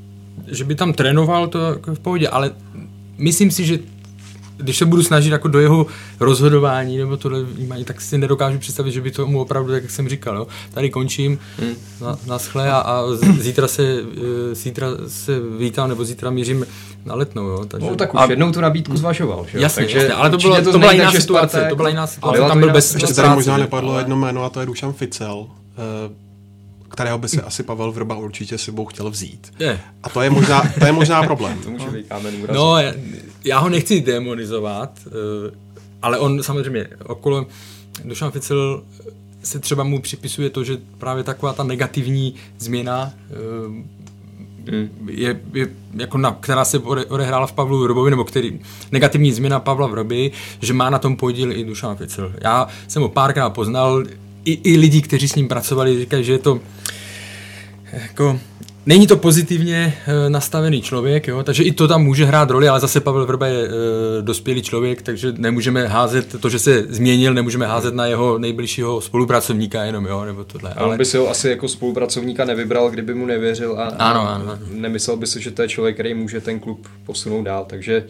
že 0.47 0.63
by 0.63 0.75
tam 0.75 0.93
trénoval 0.93 1.47
to 1.47 1.59
jako 1.59 1.95
v 1.95 1.99
pohodě, 1.99 2.27
ale 2.27 2.51
myslím 3.17 3.51
si, 3.51 3.65
že 3.65 3.79
když 4.57 4.77
se 4.77 4.85
budu 4.85 5.03
snažit 5.03 5.29
jako 5.29 5.47
do 5.47 5.59
jeho 5.59 5.85
rozhodování 6.19 6.97
nebo 6.97 7.17
tohle 7.17 7.43
vnímání, 7.43 7.85
tak 7.85 8.01
si 8.01 8.17
nedokážu 8.17 8.59
představit, 8.59 8.91
že 8.91 9.01
by 9.01 9.11
to 9.11 9.27
mu 9.27 9.41
opravdu, 9.41 9.73
jak 9.73 9.89
jsem 9.89 10.09
říkal, 10.09 10.35
jo. 10.35 10.47
tady 10.73 10.89
končím, 10.89 11.39
hmm. 11.59 11.73
na, 12.01 12.19
na 12.27 12.39
schle 12.39 12.71
a, 12.71 12.77
a 12.77 13.03
zítra 13.39 13.67
se, 13.67 13.83
e, 13.83 14.55
zítra 14.55 14.87
se 15.07 15.39
vítám 15.57 15.89
nebo 15.89 16.05
zítra 16.05 16.29
mířím 16.29 16.65
na 17.05 17.15
letnou. 17.15 17.47
Jo. 17.47 17.65
Takže... 17.65 17.89
No 17.89 17.95
tak 17.95 18.13
už 18.13 18.19
a... 18.21 18.29
jednou 18.29 18.51
tu 18.51 18.61
nabídku 18.61 18.97
zvažoval. 18.97 19.45
Že? 19.51 19.59
Jasně, 19.59 19.83
Takže 19.83 19.97
jasně, 19.97 20.13
ale 20.13 20.29
to, 20.29 20.37
bylo, 20.37 20.61
to, 20.61 20.71
to 20.71 20.79
byla 20.79 20.91
jiná 20.91 21.11
situace, 21.11 21.65
to 21.69 21.75
byla 21.75 21.89
jiná 21.89 22.07
situace, 22.07 22.41
tam 22.41 22.59
byl 22.59 22.73
bez, 22.73 22.95
bez 22.95 23.13
práce, 23.13 23.35
možná 23.35 23.57
nepadlo 23.57 23.97
jedno 23.97 24.15
jméno 24.15 24.43
a 24.43 24.49
to 24.49 24.59
je 24.59 24.65
Dušan 24.65 24.93
Ficel. 24.93 25.35
Uh, 25.37 25.47
kterého 26.91 27.17
by 27.17 27.29
si 27.29 27.41
asi 27.41 27.63
Pavel 27.63 27.91
Vrba 27.91 28.15
určitě 28.15 28.57
sebou 28.57 28.85
chtěl 28.85 29.09
vzít. 29.09 29.53
Je. 29.59 29.79
A 30.03 30.09
to 30.09 30.21
je 30.21 30.29
možná, 30.29 30.63
to 30.79 30.85
je 30.85 30.91
možná 30.91 31.23
problém. 31.23 31.57
to 31.63 31.69
může 31.69 31.89
být 31.89 32.07
kámen 32.07 32.33
No, 32.53 32.77
já, 33.43 33.59
ho 33.59 33.69
nechci 33.69 34.01
demonizovat, 34.01 34.99
eh, 35.07 35.51
ale 36.01 36.19
on 36.19 36.43
samozřejmě 36.43 36.87
okolo 37.05 37.47
Dušan 38.03 38.31
Ficel 38.31 38.83
se 39.43 39.59
třeba 39.59 39.83
mu 39.83 40.01
připisuje 40.01 40.49
to, 40.49 40.63
že 40.63 40.77
právě 40.97 41.23
taková 41.23 41.53
ta 41.53 41.63
negativní 41.63 42.35
změna 42.59 43.13
eh, 43.29 43.91
je, 45.07 45.41
je 45.53 45.67
jako 45.93 46.17
na, 46.17 46.37
která 46.39 46.65
se 46.65 46.79
odehrála 46.79 47.47
v 47.47 47.53
Pavlu 47.53 47.83
Vrobovi, 47.83 48.09
nebo 48.09 48.23
který, 48.23 48.59
negativní 48.91 49.31
změna 49.31 49.59
Pavla 49.59 49.87
Vroby, 49.87 50.31
že 50.61 50.73
má 50.73 50.89
na 50.89 50.99
tom 50.99 51.15
podíl 51.15 51.51
i 51.51 51.63
Dušan 51.63 51.95
Ficel. 51.97 52.33
Já 52.41 52.67
jsem 52.87 53.01
ho 53.01 53.09
párkrát 53.09 53.49
poznal, 53.49 54.03
i, 54.45 54.73
i 54.73 54.77
lidi, 54.77 55.01
kteří 55.01 55.27
s 55.27 55.35
ním 55.35 55.47
pracovali, 55.47 55.99
říkají, 55.99 56.23
že 56.23 56.31
je 56.31 56.39
to 56.39 56.59
jako 57.93 58.39
Není 58.85 59.07
to 59.07 59.17
pozitivně 59.17 59.93
e, 60.07 60.29
nastavený 60.29 60.81
člověk, 60.81 61.27
jo? 61.27 61.43
takže 61.43 61.63
i 61.63 61.71
to 61.71 61.87
tam 61.87 62.03
může 62.03 62.25
hrát 62.25 62.49
roli, 62.49 62.67
ale 62.67 62.79
zase 62.79 62.99
Pavel 62.99 63.25
Vrba 63.25 63.47
je 63.47 63.67
e, 63.67 63.69
dospělý 64.21 64.61
člověk, 64.61 65.01
takže 65.01 65.33
nemůžeme 65.37 65.87
házet 65.87 66.41
to, 66.41 66.49
že 66.49 66.59
se 66.59 66.85
změnil, 66.89 67.33
nemůžeme 67.33 67.67
házet 67.67 67.93
na 67.93 68.05
jeho 68.05 68.37
nejbližšího 68.37 69.01
spolupracovníka 69.01 69.83
jenom, 69.83 70.05
jo, 70.05 70.25
nebo 70.25 70.43
tohle. 70.43 70.73
Ale... 70.73 70.91
On 70.91 70.97
by 70.97 71.05
si 71.05 71.17
ho 71.17 71.29
asi 71.29 71.49
jako 71.49 71.67
spolupracovníka 71.67 72.45
nevybral, 72.45 72.89
kdyby 72.89 73.13
mu 73.13 73.25
nevěřil 73.25 73.79
a, 73.79 73.83
ano, 73.83 74.29
ano. 74.29 74.59
nemyslel 74.71 75.17
by 75.17 75.27
si, 75.27 75.41
že 75.41 75.51
to 75.51 75.61
je 75.61 75.67
člověk, 75.67 75.95
který 75.95 76.13
může 76.13 76.41
ten 76.41 76.59
klub 76.59 76.87
posunout 77.05 77.43
dál, 77.43 77.65
takže 77.69 78.03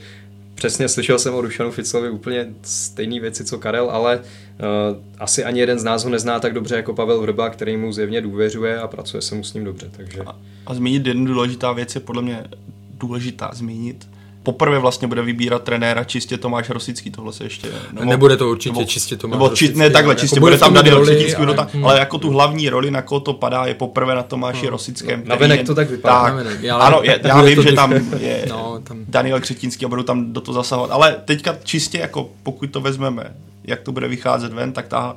přesně 0.61 0.87
slyšel 0.87 1.19
jsem 1.19 1.33
o 1.33 1.41
Dušanu 1.41 1.71
Ficlovi 1.71 2.09
úplně 2.09 2.47
stejné 2.61 3.19
věci, 3.19 3.45
co 3.45 3.59
Karel, 3.59 3.89
ale 3.89 4.17
uh, 4.19 4.97
asi 5.19 5.43
ani 5.43 5.59
jeden 5.59 5.79
z 5.79 5.83
nás 5.83 6.03
ho 6.03 6.09
nezná 6.09 6.39
tak 6.39 6.53
dobře 6.53 6.75
jako 6.75 6.93
Pavel 6.93 7.21
Vrba, 7.21 7.49
který 7.49 7.77
mu 7.77 7.91
zjevně 7.91 8.21
důvěřuje 8.21 8.79
a 8.79 8.87
pracuje 8.87 9.21
se 9.21 9.35
mu 9.35 9.43
s 9.43 9.53
ním 9.53 9.63
dobře. 9.63 9.89
Takže... 9.97 10.19
A, 10.25 10.35
a 10.65 10.73
zmínit 10.73 11.07
jednu 11.07 11.25
důležitá 11.25 11.71
věc 11.73 11.95
je 11.95 12.01
podle 12.01 12.21
mě 12.21 12.43
důležitá 12.93 13.51
zmínit, 13.53 14.09
poprvé 14.43 14.79
vlastně 14.79 15.07
bude 15.07 15.21
vybírat 15.21 15.63
trenéra 15.63 16.03
čistě 16.03 16.37
Tomáš 16.37 16.69
Rosický, 16.69 17.11
tohle 17.11 17.33
se 17.33 17.43
ještě... 17.43 17.67
Nebo, 17.91 18.09
Nebude 18.09 18.37
to 18.37 18.49
určitě 18.49 18.73
nebo, 18.73 18.85
čistě 18.85 19.17
Tomáš 19.17 19.35
nebo, 19.35 19.49
Rosický. 19.49 19.79
Ne 19.79 19.89
takhle, 19.89 20.11
jako 20.11 20.21
čistě 20.21 20.39
bude, 20.39 20.51
bude 20.51 20.59
tam 20.59 20.73
Daniel 20.73 21.03
Křetínský, 21.03 21.41
ale, 21.41 21.67
hmm. 21.73 21.85
ale 21.85 21.99
jako 21.99 22.17
tu 22.17 22.29
hlavní 22.29 22.69
roli, 22.69 22.91
na 22.91 23.01
koho 23.01 23.19
to 23.19 23.33
padá, 23.33 23.65
je 23.65 23.73
poprvé 23.73 24.15
na 24.15 24.23
Tomáši 24.23 24.65
no, 24.65 24.69
Rosickém. 24.69 25.23
Na 25.25 25.35
venek 25.35 25.65
to 25.65 25.75
tak 25.75 25.89
vypadá. 25.89 26.23
Tak, 26.23 26.33
venek, 26.33 26.69
ale, 26.69 26.85
ano, 26.85 26.99
je, 27.03 27.19
já 27.23 27.41
vím, 27.41 27.63
že 27.63 27.71
tam 27.71 27.93
je 28.19 28.45
no, 28.49 28.79
tam... 28.83 28.97
Daniel 29.07 29.41
Křetínský 29.41 29.85
a 29.85 29.89
budou 29.89 30.03
tam 30.03 30.33
do 30.33 30.41
toho 30.41 30.53
zasahovat, 30.53 30.91
ale 30.91 31.15
teďka 31.25 31.57
čistě 31.63 31.97
jako 31.97 32.29
pokud 32.43 32.67
to 32.71 32.81
vezmeme, 32.81 33.33
jak 33.63 33.81
to 33.81 33.91
bude 33.91 34.07
vycházet 34.07 34.53
ven, 34.53 34.73
tak 34.73 34.87
ta 34.87 35.15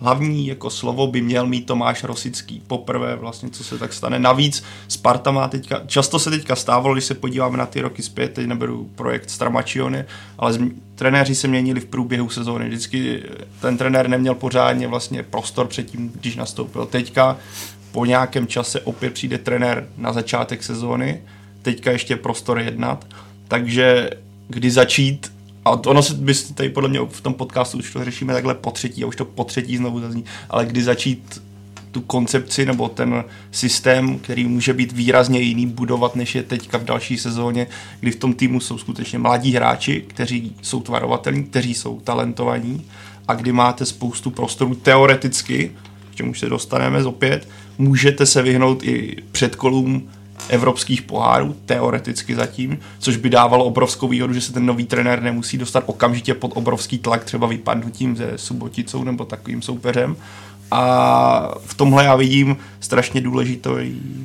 hlavní 0.00 0.46
jako 0.46 0.70
slovo 0.70 1.06
by 1.06 1.20
měl 1.20 1.46
mít 1.46 1.66
Tomáš 1.66 2.04
Rosický. 2.04 2.62
Poprvé 2.66 3.16
vlastně, 3.16 3.50
co 3.50 3.64
se 3.64 3.78
tak 3.78 3.92
stane. 3.92 4.18
Navíc 4.18 4.64
Sparta 4.88 5.30
má 5.30 5.48
teďka, 5.48 5.82
často 5.86 6.18
se 6.18 6.30
teďka 6.30 6.56
stávalo, 6.56 6.94
když 6.94 7.04
se 7.04 7.14
podíváme 7.14 7.58
na 7.58 7.66
ty 7.66 7.80
roky 7.80 8.02
zpět, 8.02 8.32
teď 8.32 8.46
neberu 8.46 8.90
projekt 8.94 9.30
Stramačiony, 9.30 10.04
ale 10.38 10.52
z, 10.52 10.60
trenéři 10.94 11.34
se 11.34 11.48
měnili 11.48 11.80
v 11.80 11.86
průběhu 11.86 12.28
sezóny. 12.28 12.68
Vždycky 12.68 13.22
ten 13.60 13.78
trenér 13.78 14.08
neměl 14.08 14.34
pořádně 14.34 14.88
vlastně 14.88 15.22
prostor 15.22 15.66
předtím, 15.66 16.12
když 16.20 16.36
nastoupil. 16.36 16.86
Teďka 16.86 17.36
po 17.92 18.04
nějakém 18.04 18.46
čase 18.46 18.80
opět 18.80 19.12
přijde 19.12 19.38
trenér 19.38 19.88
na 19.96 20.12
začátek 20.12 20.62
sezóny, 20.62 21.22
teďka 21.62 21.90
ještě 21.90 22.16
prostor 22.16 22.58
jednat, 22.58 23.06
takže 23.48 24.10
kdy 24.48 24.70
začít 24.70 25.32
a 25.68 25.80
ono 25.86 26.02
se 26.02 26.14
by 26.14 26.34
tady 26.54 26.68
podle 26.68 26.88
mě 26.88 27.00
v 27.10 27.20
tom 27.20 27.34
podcastu 27.34 27.78
už 27.78 27.92
to 27.92 28.04
řešíme 28.04 28.32
takhle 28.32 28.54
po 28.54 28.70
třetí 28.70 29.04
a 29.04 29.06
už 29.06 29.16
to 29.16 29.24
po 29.24 29.44
třetí 29.44 29.76
znovu 29.76 30.00
zazní, 30.00 30.24
ale 30.50 30.66
kdy 30.66 30.82
začít 30.82 31.42
tu 31.92 32.00
koncepci 32.00 32.66
nebo 32.66 32.88
ten 32.88 33.24
systém, 33.50 34.18
který 34.18 34.44
může 34.44 34.74
být 34.74 34.92
výrazně 34.92 35.40
jiný, 35.40 35.66
budovat, 35.66 36.16
než 36.16 36.34
je 36.34 36.42
teďka 36.42 36.78
v 36.78 36.84
další 36.84 37.18
sezóně, 37.18 37.66
kdy 38.00 38.10
v 38.10 38.16
tom 38.16 38.34
týmu 38.34 38.60
jsou 38.60 38.78
skutečně 38.78 39.18
mladí 39.18 39.52
hráči, 39.52 40.04
kteří 40.06 40.56
jsou 40.62 40.80
tvarovatelní, 40.80 41.44
kteří 41.44 41.74
jsou 41.74 42.00
talentovaní 42.00 42.86
a 43.28 43.34
kdy 43.34 43.52
máte 43.52 43.86
spoustu 43.86 44.30
prostorů 44.30 44.74
teoreticky, 44.74 45.72
k 46.12 46.14
čemu 46.14 46.34
se 46.34 46.48
dostaneme 46.48 47.04
opět, 47.04 47.48
můžete 47.78 48.26
se 48.26 48.42
vyhnout 48.42 48.82
i 48.82 49.16
předkolům 49.32 50.08
evropských 50.48 51.02
pohárů, 51.02 51.56
teoreticky 51.66 52.34
zatím, 52.34 52.78
což 52.98 53.16
by 53.16 53.30
dávalo 53.30 53.64
obrovskou 53.64 54.08
výhodu, 54.08 54.34
že 54.34 54.40
se 54.40 54.52
ten 54.52 54.66
nový 54.66 54.84
trenér 54.84 55.22
nemusí 55.22 55.58
dostat 55.58 55.84
okamžitě 55.86 56.34
pod 56.34 56.52
obrovský 56.54 56.98
tlak, 56.98 57.24
třeba 57.24 57.46
vypadnutím 57.46 58.16
ze 58.16 58.32
Suboticou 58.36 59.04
nebo 59.04 59.24
takovým 59.24 59.62
soupeřem. 59.62 60.16
A 60.70 61.54
v 61.66 61.74
tomhle 61.74 62.04
já 62.04 62.16
vidím 62.16 62.56
strašně 62.80 63.20
důležitý 63.20 63.70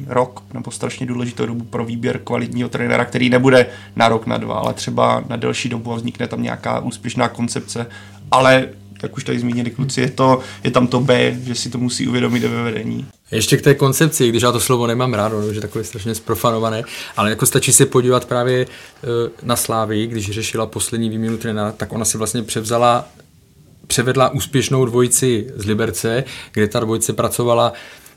rok, 0.08 0.44
nebo 0.54 0.72
strašně 0.72 1.06
důležitou 1.06 1.46
dobu 1.46 1.64
pro 1.64 1.86
výběr 1.86 2.20
kvalitního 2.20 2.70
trenéra, 2.70 3.06
který 3.06 3.30
nebude 3.30 3.66
na 3.96 4.08
rok, 4.08 4.28
na 4.28 4.38
dva, 4.38 4.56
ale 4.56 4.74
třeba 4.74 5.24
na 5.30 5.36
delší 5.36 5.70
dobu 5.70 5.94
a 5.94 5.96
vznikne 5.96 6.28
tam 6.28 6.44
nějaká 6.44 6.80
úspěšná 6.80 7.30
koncepce. 7.30 7.88
Ale 8.32 8.68
jak 9.04 9.18
už 9.18 9.24
tady 9.24 9.40
zmínili 9.40 9.72
kluci, 9.72 10.02
je, 10.02 10.10
to, 10.12 10.40
je 10.64 10.72
tam 10.72 10.88
to 10.88 11.00
B, 11.00 11.38
že 11.44 11.56
si 11.56 11.70
to 11.70 11.78
musí 11.78 12.08
uvědomit 12.08 12.44
ve 12.44 12.64
vedení. 12.64 13.06
Ještě 13.32 13.58
k 13.58 13.62
té 13.62 13.76
koncepci, 13.76 14.30
když 14.30 14.44
já 14.44 14.52
to 14.52 14.60
slovo 14.60 14.88
nemám 14.88 15.14
rád, 15.14 15.30
no, 15.30 15.54
že 15.54 15.62
takové 15.62 15.84
strašně 15.84 16.16
sprofanované, 16.16 16.84
ale 17.18 17.30
jako 17.30 17.46
stačí 17.46 17.74
se 17.74 17.86
podívat 17.86 18.26
právě 18.26 18.66
uh, 18.66 19.10
na 19.44 19.56
Slávy, 19.56 20.08
když 20.08 20.32
řešila 20.32 20.66
poslední 20.66 21.10
výměnu 21.10 21.38
trenéra, 21.38 21.72
tak 21.72 21.94
ona 21.94 22.06
si 22.06 22.18
vlastně 22.18 22.44
převzala 22.44 23.06
převedla 23.88 24.30
úspěšnou 24.30 24.86
dvojici 24.86 25.48
z 25.56 25.66
Liberce, 25.66 26.24
kde 26.52 26.68
ta 26.68 26.80
dvojice 26.80 27.14
pracovala 27.14 27.74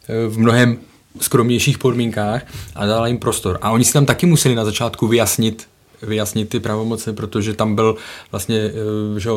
eh, 0.09 0.29
v 0.29 0.39
mnohem 0.39 0.79
skromnějších 1.21 1.79
podmínkách 1.79 2.43
a 2.75 2.87
dala 2.87 3.07
jim 3.07 3.19
prostor. 3.19 3.59
A 3.63 3.71
oni 3.71 3.85
si 3.85 3.93
tam 3.93 4.07
taky 4.07 4.27
museli 4.27 4.55
na 4.55 4.65
začátku 4.65 5.07
vyjasnit, 5.07 5.69
vyjasnit 6.03 6.49
ty 6.49 6.61
pravomoce, 6.61 7.13
protože 7.13 7.55
tam 7.55 7.75
byl 7.75 7.97
vlastně, 8.33 8.57
eh, 8.57 9.21
že 9.21 9.31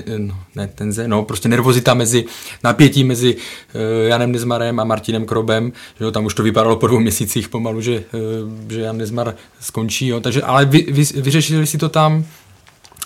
ten, 0.00 0.26
no, 0.26 0.38
ne 0.56 0.68
tenze, 0.74 1.08
no, 1.08 1.24
prostě 1.24 1.48
nervozita 1.48 1.94
mezi, 1.94 2.24
napětí 2.64 3.04
mezi 3.04 3.34
uh, 3.34 3.80
Janem 4.08 4.32
Nezmarem 4.32 4.80
a 4.80 4.84
Martinem 4.84 5.26
Krobem, 5.26 5.72
že 5.98 6.04
jo, 6.04 6.10
tam 6.10 6.24
už 6.24 6.34
to 6.34 6.42
vypadalo 6.42 6.76
po 6.76 6.86
dvou 6.86 7.00
měsících 7.00 7.48
pomalu, 7.48 7.80
že, 7.80 8.04
uh, 8.12 8.70
že 8.70 8.80
Jan 8.80 8.96
Nezmar 8.96 9.34
skončí, 9.60 10.06
jo, 10.06 10.20
takže, 10.20 10.42
ale 10.42 10.64
vy, 10.64 10.86
vy, 10.90 11.04
vyřešili 11.20 11.66
si 11.66 11.78
to 11.78 11.88
tam, 11.88 12.24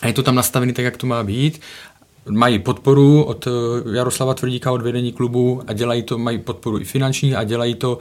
a 0.02 0.06
je 0.06 0.12
to 0.12 0.22
tam 0.22 0.34
nastavený 0.34 0.72
tak, 0.72 0.84
jak 0.84 0.96
to 0.96 1.06
má 1.06 1.22
být. 1.22 1.60
Mají 2.30 2.58
podporu 2.58 3.22
od 3.22 3.46
eh, 3.46 3.50
Jaroslava 3.96 4.34
Tvrdíka, 4.34 4.72
od 4.72 4.82
vedení 4.82 5.12
klubu 5.12 5.62
a 5.66 5.72
dělají 5.72 6.02
to, 6.02 6.18
mají 6.18 6.38
podporu 6.38 6.80
i 6.80 6.84
finanční 6.84 7.34
a 7.34 7.44
dělají 7.44 7.74
to 7.74 7.98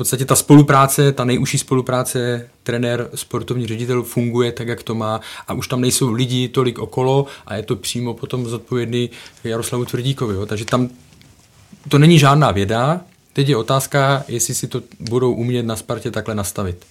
podstatě 0.00 0.24
ta 0.24 0.36
spolupráce, 0.36 1.12
ta 1.12 1.24
nejužší 1.24 1.58
spolupráce 1.58 2.48
trenér, 2.62 3.10
sportovní 3.14 3.66
ředitel 3.66 4.02
funguje 4.02 4.52
tak, 4.52 4.68
jak 4.68 4.82
to 4.82 4.94
má 4.94 5.20
a 5.48 5.52
už 5.52 5.68
tam 5.68 5.80
nejsou 5.80 6.12
lidi 6.12 6.48
tolik 6.48 6.78
okolo 6.78 7.26
a 7.46 7.54
je 7.54 7.62
to 7.62 7.76
přímo 7.76 8.14
potom 8.14 8.46
zodpovědný 8.46 9.10
Jaroslavu 9.44 9.84
Tvrdíkovi. 9.84 10.34
Jo. 10.34 10.46
Takže 10.46 10.64
tam 10.64 10.88
to 11.88 11.98
není 11.98 12.18
žádná 12.18 12.50
věda, 12.50 13.00
teď 13.32 13.48
je 13.48 13.56
otázka, 13.56 14.24
jestli 14.28 14.54
si 14.54 14.68
to 14.68 14.82
budou 15.00 15.32
umět 15.32 15.62
na 15.62 15.76
Spartě 15.76 16.10
takhle 16.10 16.34
nastavit. 16.34 16.84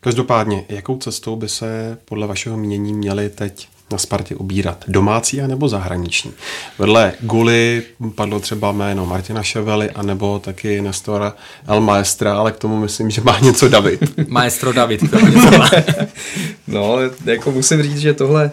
Každopádně, 0.00 0.64
jakou 0.68 0.98
cestou 0.98 1.36
by 1.36 1.48
se 1.48 1.98
podle 2.04 2.26
vašeho 2.26 2.56
mínění 2.56 2.92
měli 2.94 3.30
teď 3.30 3.68
na 3.92 3.98
Spartě 3.98 4.34
ubírat? 4.34 4.84
Domácí 4.88 5.40
a 5.40 5.46
nebo 5.46 5.68
zahraniční? 5.68 6.32
Vedle 6.78 7.12
Guly 7.20 7.82
padlo 8.14 8.40
třeba 8.40 8.72
jméno 8.72 9.06
Martina 9.06 9.42
Ševely 9.42 9.90
a 9.90 10.02
nebo 10.02 10.38
taky 10.38 10.80
Nestora 10.80 11.34
El 11.66 11.80
Maestra, 11.80 12.36
ale 12.36 12.52
k 12.52 12.56
tomu 12.56 12.78
myslím, 12.78 13.10
že 13.10 13.20
má 13.20 13.38
něco 13.38 13.68
David. 13.68 14.00
Maestro 14.28 14.72
David, 14.72 15.10
to 15.10 15.20
něco 15.26 15.58
má. 15.58 15.70
no, 16.66 16.96
jako 17.24 17.52
musím 17.52 17.82
říct, 17.82 17.98
že 17.98 18.14
tohle 18.14 18.50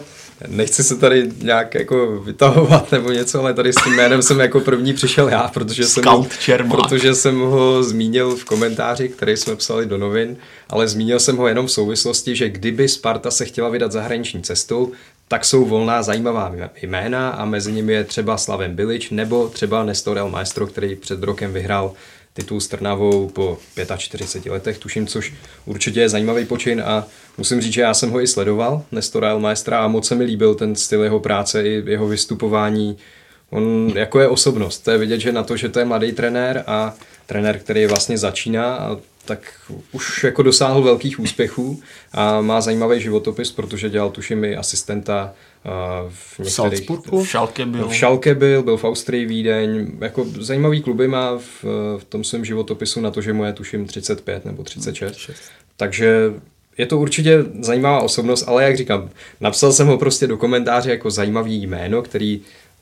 nechci 0.48 0.84
se 0.84 0.96
tady 0.96 1.30
nějak 1.42 1.74
jako 1.74 2.20
vytahovat 2.24 2.92
nebo 2.92 3.10
něco, 3.10 3.40
ale 3.40 3.54
tady 3.54 3.72
s 3.72 3.84
tím 3.84 3.92
jménem 3.92 4.22
jsem 4.22 4.40
jako 4.40 4.60
první 4.60 4.94
přišel 4.94 5.28
já, 5.28 5.50
protože 5.54 5.84
jsem, 5.84 6.04
ho, 6.04 6.26
protože 6.70 7.14
jsem 7.14 7.40
ho 7.40 7.82
zmínil 7.82 8.36
v 8.36 8.44
komentáři, 8.44 9.08
který 9.08 9.36
jsme 9.36 9.56
psali 9.56 9.86
do 9.86 9.98
novin, 9.98 10.36
ale 10.68 10.88
zmínil 10.88 11.20
jsem 11.20 11.36
ho 11.36 11.48
jenom 11.48 11.66
v 11.66 11.72
souvislosti, 11.72 12.36
že 12.36 12.48
kdyby 12.48 12.88
Sparta 12.88 13.30
se 13.30 13.44
chtěla 13.44 13.68
vydat 13.68 13.92
zahraniční 13.92 14.42
cestou, 14.42 14.92
tak 15.32 15.44
jsou 15.44 15.64
volná 15.64 16.02
zajímavá 16.02 16.52
jména 16.82 17.30
a 17.30 17.44
mezi 17.44 17.72
nimi 17.72 17.92
je 17.92 18.04
třeba 18.04 18.36
Slaven 18.36 18.74
Bilič 18.74 19.10
nebo 19.10 19.48
třeba 19.48 19.84
Nestor 19.84 20.18
El 20.18 20.30
Maestro, 20.30 20.66
který 20.66 20.96
před 20.96 21.22
rokem 21.22 21.52
vyhrál 21.52 21.92
titul 22.32 22.60
s 22.60 22.68
Trnavou 22.68 23.28
po 23.28 23.58
45 23.96 24.52
letech, 24.52 24.78
tuším, 24.78 25.06
což 25.06 25.34
určitě 25.66 26.00
je 26.00 26.08
zajímavý 26.08 26.44
počin 26.44 26.82
a 26.86 27.06
musím 27.38 27.60
říct, 27.60 27.72
že 27.72 27.80
já 27.80 27.94
jsem 27.94 28.10
ho 28.10 28.20
i 28.20 28.26
sledoval, 28.26 28.84
Nestora 28.92 29.30
Elmaestra 29.30 29.84
a 29.84 29.88
moc 29.88 30.06
se 30.06 30.14
mi 30.14 30.24
líbil 30.24 30.54
ten 30.54 30.74
styl 30.76 31.02
jeho 31.02 31.20
práce 31.20 31.62
i 31.62 31.82
jeho 31.86 32.08
vystupování. 32.08 32.96
On 33.50 33.92
jako 33.94 34.20
je 34.20 34.28
osobnost, 34.28 34.78
to 34.78 34.90
je 34.90 34.98
vidět, 34.98 35.20
že 35.20 35.32
na 35.32 35.42
to, 35.42 35.56
že 35.56 35.68
to 35.68 35.78
je 35.78 35.84
mladý 35.84 36.12
trenér 36.12 36.64
a 36.66 36.94
trenér, 37.26 37.58
který 37.58 37.86
vlastně 37.86 38.18
začíná 38.18 38.76
a 38.76 38.96
tak 39.24 39.70
už 39.92 40.24
jako 40.24 40.42
dosáhl 40.42 40.82
velkých 40.82 41.20
úspěchů 41.20 41.82
a 42.12 42.40
má 42.40 42.60
zajímavý 42.60 43.00
životopis, 43.00 43.52
protože 43.52 43.90
dělal 43.90 44.10
tuším 44.10 44.44
i 44.44 44.56
asistenta 44.56 45.34
v 46.08 46.38
některých... 46.38 46.90
V 47.10 47.24
Šalke 47.24 47.66
byl. 47.66 47.88
V 47.88 47.94
Šalke 47.94 48.34
byl, 48.34 48.62
byl 48.62 48.76
v 48.76 48.84
Austrii, 48.84 49.26
Vídeň. 49.26 49.86
Jako 50.00 50.26
zajímavý 50.40 50.82
kluby 50.82 51.08
má 51.08 51.38
v, 51.38 51.64
v 51.98 52.04
tom 52.08 52.24
svém 52.24 52.44
životopisu 52.44 53.00
na 53.00 53.10
to, 53.10 53.20
že 53.20 53.32
mu 53.32 53.44
je 53.44 53.52
tuším 53.52 53.86
35 53.86 54.44
nebo 54.44 54.62
36. 54.62 55.30
Takže 55.76 56.32
je 56.78 56.86
to 56.86 56.98
určitě 56.98 57.44
zajímavá 57.60 58.00
osobnost, 58.00 58.44
ale 58.46 58.64
jak 58.64 58.76
říkám, 58.76 59.10
napsal 59.40 59.72
jsem 59.72 59.86
ho 59.86 59.98
prostě 59.98 60.26
do 60.26 60.36
komentáře 60.36 60.90
jako 60.90 61.10
zajímavý 61.10 61.66
jméno, 61.66 62.02
který 62.02 62.40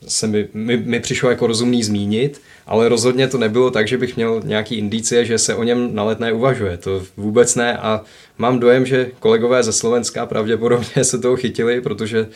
se 0.09 0.27
mi, 0.27 0.49
mi, 0.55 0.77
mi 0.77 1.01
přišlo 1.01 1.31
jako 1.31 1.47
rozumný 1.47 1.83
zmínit, 1.83 2.41
ale 2.71 2.89
rozhodně 2.89 3.29
to 3.29 3.39
nebylo 3.39 3.71
tak, 3.71 3.89
že 3.89 3.99
bych 3.99 4.17
měl 4.17 4.41
nějaký 4.45 4.75
indicie, 4.75 5.25
že 5.25 5.39
se 5.39 5.55
o 5.55 5.63
něm 5.63 5.95
na 5.95 6.05
letné 6.05 6.33
uvažuje. 6.33 6.77
To 6.77 7.03
vůbec 7.17 7.55
ne 7.55 7.79
a 7.79 8.03
mám 8.39 8.59
dojem, 8.59 8.87
že 8.87 9.11
kolegové 9.19 9.63
ze 9.63 9.73
Slovenska 9.73 10.27
pravděpodobně 10.27 11.05
se 11.05 11.19
toho 11.19 11.37
chytili, 11.37 11.81
protože 11.81 12.29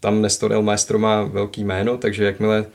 tam 0.00 0.22
Nestor 0.22 0.52
El 0.52 0.62
Maestro 0.62 0.98
má 0.98 1.22
velký 1.22 1.64
jméno, 1.64 1.96
takže 1.96 2.24
jakmile 2.24 2.66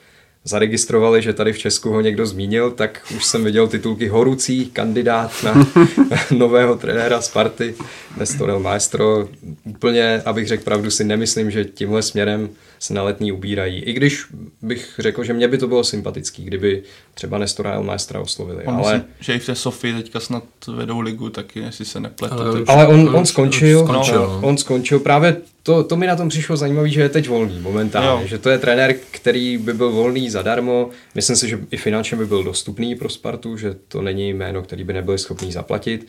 zaregistrovali, 0.44 1.22
že 1.22 1.34
tady 1.34 1.54
v 1.54 1.58
Česku 1.58 1.90
ho 1.90 2.02
někdo 2.02 2.26
zmínil, 2.26 2.72
tak 2.72 3.02
už 3.16 3.26
jsem 3.26 3.44
viděl 3.44 3.68
titulky 3.68 4.08
Horucí, 4.08 4.66
kandidát 4.66 5.32
na 5.44 5.68
nového 6.32 6.76
trenéra 6.76 7.22
Sparty, 7.22 7.76
Nestor 8.18 8.50
El 8.50 8.60
Maestro. 8.60 9.28
Úplně, 9.64 10.22
abych 10.26 10.48
řekl 10.48 10.64
pravdu, 10.64 10.92
si 10.92 11.04
nemyslím, 11.04 11.52
že 11.52 11.66
tímhle 11.66 12.02
směrem 12.02 12.50
se 12.86 12.94
na 12.94 13.04
letní 13.04 13.32
ubírají. 13.32 13.80
I 13.80 13.94
když 13.94 14.24
bych 14.62 14.96
řekl, 15.00 15.24
že 15.24 15.34
mě 15.34 15.48
by 15.48 15.58
to 15.58 15.68
bylo 15.68 15.84
sympatický, 15.84 16.44
kdyby 16.44 16.84
třeba 17.14 17.38
Nestora 17.38 17.74
El 17.74 17.84
Maestra 17.84 18.20
oslovili. 18.20 18.64
On 18.66 18.76
ale... 18.76 18.94
Myslím, 18.94 19.10
že 19.20 19.34
i 19.34 19.40
v 19.40 19.46
té 19.46 19.56
Sofii 19.56 19.94
teďka 19.94 20.20
snad 20.20 20.44
vedou 20.76 21.00
ligu 21.00 21.30
taky, 21.30 21.60
jestli 21.60 21.86
se 21.86 22.00
nepletu. 22.00 22.36
Ale, 22.36 22.62
ale 22.68 22.88
on, 22.88 23.16
on, 23.16 23.26
skončil, 23.26 23.80
on, 23.80 23.86
skončil, 23.86 24.22
no, 24.22 24.40
on 24.44 24.58
skončil. 24.58 25.00
Právě 25.00 25.38
to, 25.64 25.84
to 25.84 25.96
mi 25.96 26.08
na 26.08 26.16
tom 26.16 26.30
přišlo 26.30 26.58
zajímavé, 26.58 26.90
že 26.90 27.02
je 27.02 27.10
teď 27.10 27.28
volný 27.28 27.60
momentálně, 27.60 28.22
jo. 28.22 28.28
že 28.28 28.38
to 28.38 28.50
je 28.50 28.58
trenér, 28.58 28.96
který 29.12 29.58
by 29.58 29.74
byl 29.74 29.92
volný 29.92 30.30
zadarmo. 30.30 30.90
Myslím 31.16 31.36
si, 31.36 31.50
že 31.50 31.60
i 31.72 31.78
finančně 31.78 32.18
by 32.18 32.26
byl 32.26 32.44
dostupný 32.44 32.96
pro 32.96 33.10
Spartu, 33.10 33.58
že 33.58 33.76
to 33.88 34.02
není 34.02 34.30
jméno, 34.30 34.62
který 34.62 34.84
by 34.84 34.94
nebyli 34.94 35.18
schopný 35.18 35.52
zaplatit. 35.52 36.08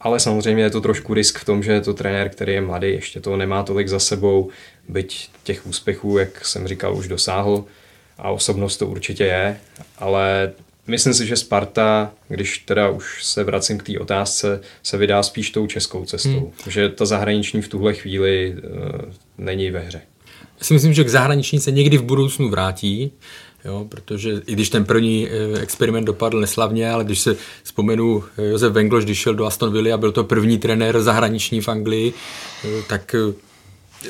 Ale 0.00 0.20
samozřejmě 0.20 0.62
je 0.62 0.70
to 0.70 0.80
trošku 0.80 1.14
risk 1.14 1.38
v 1.38 1.44
tom, 1.44 1.62
že 1.62 1.72
je 1.72 1.80
to 1.80 1.94
trenér, 1.94 2.28
který 2.28 2.52
je 2.52 2.60
mladý, 2.60 2.88
ještě 2.88 3.20
to 3.20 3.36
nemá 3.36 3.62
tolik 3.62 3.88
za 3.88 3.98
sebou, 3.98 4.50
byť 4.88 5.30
těch 5.42 5.66
úspěchů, 5.66 6.18
jak 6.18 6.44
jsem 6.46 6.68
říkal, 6.68 6.96
už 6.96 7.08
dosáhl 7.08 7.64
a 8.18 8.30
osobnost 8.30 8.76
to 8.76 8.86
určitě 8.86 9.24
je, 9.24 9.60
ale 9.98 10.52
myslím 10.86 11.14
si, 11.14 11.26
že 11.26 11.36
Sparta, 11.36 12.12
když 12.28 12.58
teda 12.58 12.88
už 12.88 13.24
se 13.24 13.44
vracím 13.44 13.78
k 13.78 13.82
té 13.82 13.98
otázce, 13.98 14.60
se 14.82 14.96
vydá 14.96 15.22
spíš 15.22 15.50
tou 15.50 15.66
českou 15.66 16.04
cestou, 16.04 16.52
hmm. 16.64 16.72
že 16.72 16.88
ta 16.88 17.06
zahraniční 17.06 17.62
v 17.62 17.68
tuhle 17.68 17.94
chvíli 17.94 18.54
uh, 18.56 19.00
není 19.38 19.70
ve 19.70 19.80
hře. 19.80 20.00
Já 20.58 20.64
si 20.64 20.74
myslím, 20.74 20.94
že 20.94 21.04
k 21.04 21.08
zahraniční 21.08 21.60
se 21.60 21.70
někdy 21.70 21.98
v 21.98 22.02
budoucnu 22.02 22.50
vrátí, 22.50 23.12
Jo, 23.64 23.86
protože 23.88 24.42
i 24.46 24.52
když 24.52 24.70
ten 24.70 24.84
první 24.84 25.28
eh, 25.28 25.60
experiment 25.60 26.06
dopadl 26.06 26.40
neslavně, 26.40 26.90
ale 26.90 27.04
když 27.04 27.20
se 27.20 27.36
vzpomenu 27.62 28.24
eh, 28.38 28.44
Josef 28.44 28.72
Wengloš, 28.72 29.04
když 29.04 29.18
šel 29.18 29.34
do 29.34 29.46
Aston 29.46 29.72
Villa 29.72 29.94
a 29.94 29.98
byl 29.98 30.12
to 30.12 30.24
první 30.24 30.58
trenér 30.58 31.02
zahraniční 31.02 31.60
v 31.60 31.68
Anglii, 31.68 32.12
tak 32.88 33.14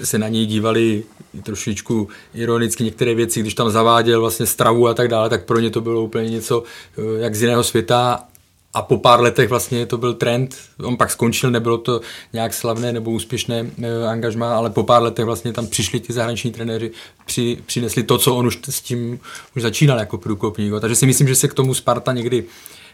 se 0.03 0.18
na 0.18 0.28
něj 0.28 0.47
dívali 0.47 1.03
trošičku 1.42 2.09
ironicky 2.34 2.84
některé 2.84 3.14
věci, 3.14 3.40
když 3.40 3.55
tam 3.55 3.70
zaváděl 3.70 4.20
vlastně 4.20 4.47
stravu 4.47 4.88
a 4.88 4.95
tak 4.95 5.09
dále, 5.09 5.28
tak 5.28 5.45
pro 5.45 5.61
ně 5.61 5.70
to 5.70 5.80
bylo 5.80 6.03
úplně 6.03 6.30
něco 6.30 6.62
eh, 6.99 7.03
jak 7.22 7.34
z 7.34 7.42
jiného 7.42 7.64
světa 7.64 8.26
a 8.74 8.82
po 8.82 8.99
pár 8.99 9.20
letech 9.20 9.49
vlastně 9.49 9.86
to 9.86 9.99
byl 9.99 10.14
trend. 10.14 10.57
On 10.82 10.97
pak 10.97 11.11
skončil, 11.11 11.51
nebylo 11.51 11.78
to 11.78 12.01
nějak 12.32 12.55
slavné 12.55 12.92
nebo 12.92 13.11
úspěšné 13.11 13.66
e, 13.82 14.07
angažma, 14.07 14.57
ale 14.57 14.70
po 14.70 14.82
pár 14.82 15.03
letech 15.03 15.24
vlastně 15.24 15.53
tam 15.53 15.66
přišli 15.66 16.01
ti 16.01 16.12
zahraniční 16.12 16.51
trenéři, 16.51 16.90
při, 17.24 17.59
přinesli 17.66 18.03
to, 18.03 18.18
co 18.18 18.34
on 18.34 18.47
už 18.47 18.59
s 18.70 18.80
tím 18.80 19.20
už 19.57 19.62
začínal 19.62 19.99
jako 19.99 20.18
průkopník. 20.18 20.72
Takže 20.80 20.97
si 20.97 21.07
myslím, 21.07 21.28
že 21.28 21.34
se 21.34 21.49
k 21.49 21.55
tomu 21.55 21.74
Sparta 21.74 22.12
někdy, 22.12 22.45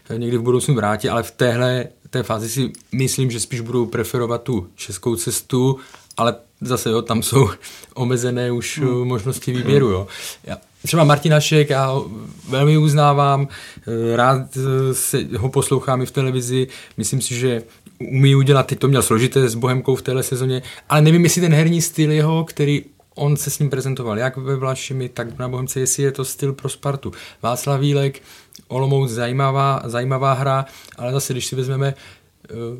eh, 0.09 0.17
někdy 0.17 0.37
v 0.37 0.41
budoucnu 0.41 0.75
vrátí, 0.75 1.09
ale 1.09 1.23
v 1.23 1.31
téhle 1.31 1.85
té 2.09 2.23
fázi 2.23 2.49
si 2.49 2.71
myslím, 2.91 3.31
že 3.31 3.39
spíš 3.39 3.61
budou 3.61 3.85
preferovat 3.85 4.43
tu 4.43 4.67
českou 4.75 5.15
cestu, 5.15 5.77
ale 6.17 6.35
zase 6.61 6.89
jo, 6.89 7.01
tam 7.01 7.23
jsou 7.23 7.49
omezené 7.93 8.51
už 8.51 8.79
hmm. 8.79 9.07
možnosti 9.07 9.51
výběru. 9.51 9.89
Jo. 9.89 10.07
Já, 10.43 10.57
třeba 10.85 11.03
Martinašek, 11.03 11.69
já 11.69 11.85
ho 11.85 12.11
velmi 12.49 12.77
uznávám, 12.77 13.47
eh, 13.87 14.15
rád 14.15 14.41
eh, 14.57 14.93
se 14.93 15.19
ho 15.37 15.49
poslouchám 15.49 16.01
i 16.01 16.05
v 16.05 16.11
televizi, 16.11 16.67
myslím 16.97 17.21
si, 17.21 17.35
že 17.35 17.63
umí 17.99 18.35
udělat, 18.35 18.67
teď 18.67 18.79
to 18.79 18.87
měl 18.87 19.01
složité 19.01 19.49
s 19.49 19.55
Bohemkou 19.55 19.95
v 19.95 20.01
téhle 20.01 20.23
sezóně, 20.23 20.61
ale 20.89 21.01
nevím, 21.01 21.23
jestli 21.23 21.41
ten 21.41 21.53
herní 21.53 21.81
styl 21.81 22.11
jeho, 22.11 22.43
který 22.43 22.83
on 23.15 23.37
se 23.37 23.49
s 23.49 23.59
ním 23.59 23.69
prezentoval, 23.69 24.19
jak 24.19 24.37
ve 24.37 24.55
Vlašimi, 24.55 25.09
tak 25.09 25.39
na 25.39 25.49
Bohemce, 25.49 25.79
jestli 25.79 26.03
je 26.03 26.11
to 26.11 26.25
styl 26.25 26.53
pro 26.53 26.69
Spartu. 26.69 27.11
Václav 27.41 27.79
Vílek, 27.79 28.21
Olomouc, 28.67 29.11
zajímavá, 29.11 29.81
zajímavá 29.85 30.33
hra, 30.33 30.65
ale 30.97 31.11
zase, 31.11 31.33
když 31.33 31.45
si 31.45 31.55
vezmeme, 31.55 31.87
eh, 31.87 32.20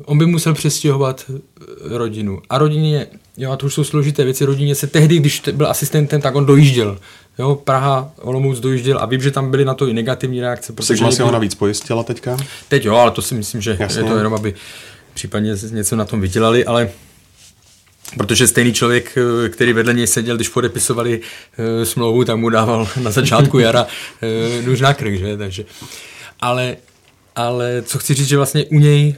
on 0.04 0.18
by 0.18 0.26
musel 0.26 0.54
přestěhovat 0.54 1.30
rodinu. 1.80 2.42
A 2.50 2.58
rodině, 2.58 3.06
jo, 3.36 3.50
a 3.50 3.56
to 3.56 3.66
už 3.66 3.74
jsou 3.74 3.84
složité 3.84 4.24
věci, 4.24 4.44
rodině 4.44 4.74
se 4.74 4.86
tehdy, 4.86 5.16
když 5.18 5.42
byl 5.52 5.66
asistentem, 5.66 6.20
tak 6.20 6.34
on 6.34 6.46
dojížděl 6.46 6.98
Jo, 7.38 7.54
Praha, 7.54 8.12
Olomouc 8.20 8.60
dojížděl 8.60 8.98
a 8.98 9.06
vím, 9.06 9.22
že 9.22 9.30
tam 9.30 9.50
byly 9.50 9.64
na 9.64 9.74
to 9.74 9.86
i 9.86 9.92
negativní 9.92 10.40
reakce. 10.40 10.72
Sigma 10.80 11.10
si 11.10 11.22
ho 11.22 11.30
navíc 11.30 11.54
pojistila 11.54 12.02
teďka? 12.02 12.36
Teď 12.68 12.84
jo, 12.84 12.94
ale 12.94 13.10
to 13.10 13.22
si 13.22 13.34
myslím, 13.34 13.60
že 13.60 13.76
Jasně. 13.80 14.00
je 14.00 14.04
to 14.04 14.16
jenom, 14.16 14.34
aby 14.34 14.54
případně 15.14 15.54
něco 15.70 15.96
na 15.96 16.04
tom 16.04 16.20
vydělali, 16.20 16.64
ale 16.64 16.90
Protože 18.16 18.46
stejný 18.46 18.72
člověk, 18.72 19.18
eh, 19.18 19.48
který 19.48 19.72
vedle 19.72 19.94
něj 19.94 20.06
seděl, 20.06 20.36
když 20.36 20.48
podepisovali 20.48 21.20
e, 21.58 21.86
smlouvu, 21.86 22.24
tak 22.24 22.36
mu 22.36 22.48
dával 22.48 22.88
na 23.02 23.10
začátku 23.10 23.58
jara 23.58 23.86
e, 24.22 24.62
nůž 24.62 24.80
na 24.80 24.94
krk, 24.94 25.14
že? 25.14 25.36
Takže, 25.36 25.64
ale, 26.40 26.76
ale 27.36 27.82
co 27.82 27.98
chci 27.98 28.14
říct, 28.14 28.28
že 28.28 28.36
vlastně 28.36 28.64
u 28.64 28.78
něj, 28.78 29.14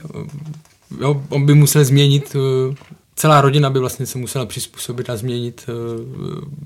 jo, 1.00 1.22
on 1.28 1.46
by 1.46 1.54
musel 1.54 1.84
změnit 1.84 2.36
e, 2.36 2.74
celá 3.16 3.40
rodina 3.40 3.70
by 3.70 3.78
vlastně 3.78 4.06
se 4.06 4.18
musela 4.18 4.46
přizpůsobit 4.46 5.10
a 5.10 5.16
změnit 5.16 5.64
uh, 5.68 5.74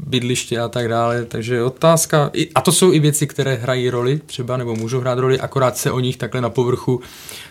bydliště 0.07 0.61
a 0.61 0.69
tak 0.69 0.89
dále, 0.89 1.25
takže 1.25 1.63
otázka, 1.63 2.31
a 2.55 2.61
to 2.61 2.73
jsou 2.73 2.93
i 2.93 2.99
věci, 2.99 3.27
které 3.27 3.55
hrají 3.55 3.91
roli 3.91 4.21
třeba, 4.27 4.57
nebo 4.57 4.77
můžou 4.77 5.01
hrát 5.01 5.19
roli, 5.19 5.41
akorát 5.41 5.77
se 5.77 5.91
o 5.91 6.01
nich 6.01 6.17
takhle 6.17 6.41
na 6.41 6.51
povrchu 6.51 7.01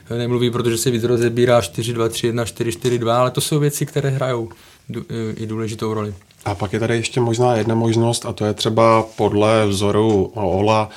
eh, 0.09 0.17
nemluví, 0.17 0.51
protože 0.51 0.77
se 0.77 0.91
víc 0.91 1.03
rozebírá 1.03 1.61
4, 1.61 1.93
2, 1.93 2.09
3, 2.09 2.27
1, 2.27 2.45
4, 2.45 2.71
4, 2.71 2.99
2, 2.99 3.19
ale 3.19 3.31
to 3.31 3.41
jsou 3.41 3.59
věci, 3.59 3.85
které 3.85 4.09
hrajou 4.09 4.49
eh, 4.95 5.03
i 5.35 5.45
důležitou 5.45 5.93
roli. 5.93 6.13
A 6.45 6.55
pak 6.55 6.73
je 6.73 6.79
tady 6.79 6.95
ještě 6.95 7.19
možná 7.19 7.55
jedna 7.55 7.75
možnost, 7.75 8.25
a 8.25 8.33
to 8.33 8.45
je 8.45 8.53
třeba 8.53 9.03
podle 9.15 9.67
vzoru 9.67 10.31
Ola 10.35 10.89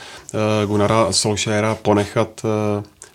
Gunara 0.66 1.12
Solskjaera 1.12 1.74
ponechat 1.74 2.42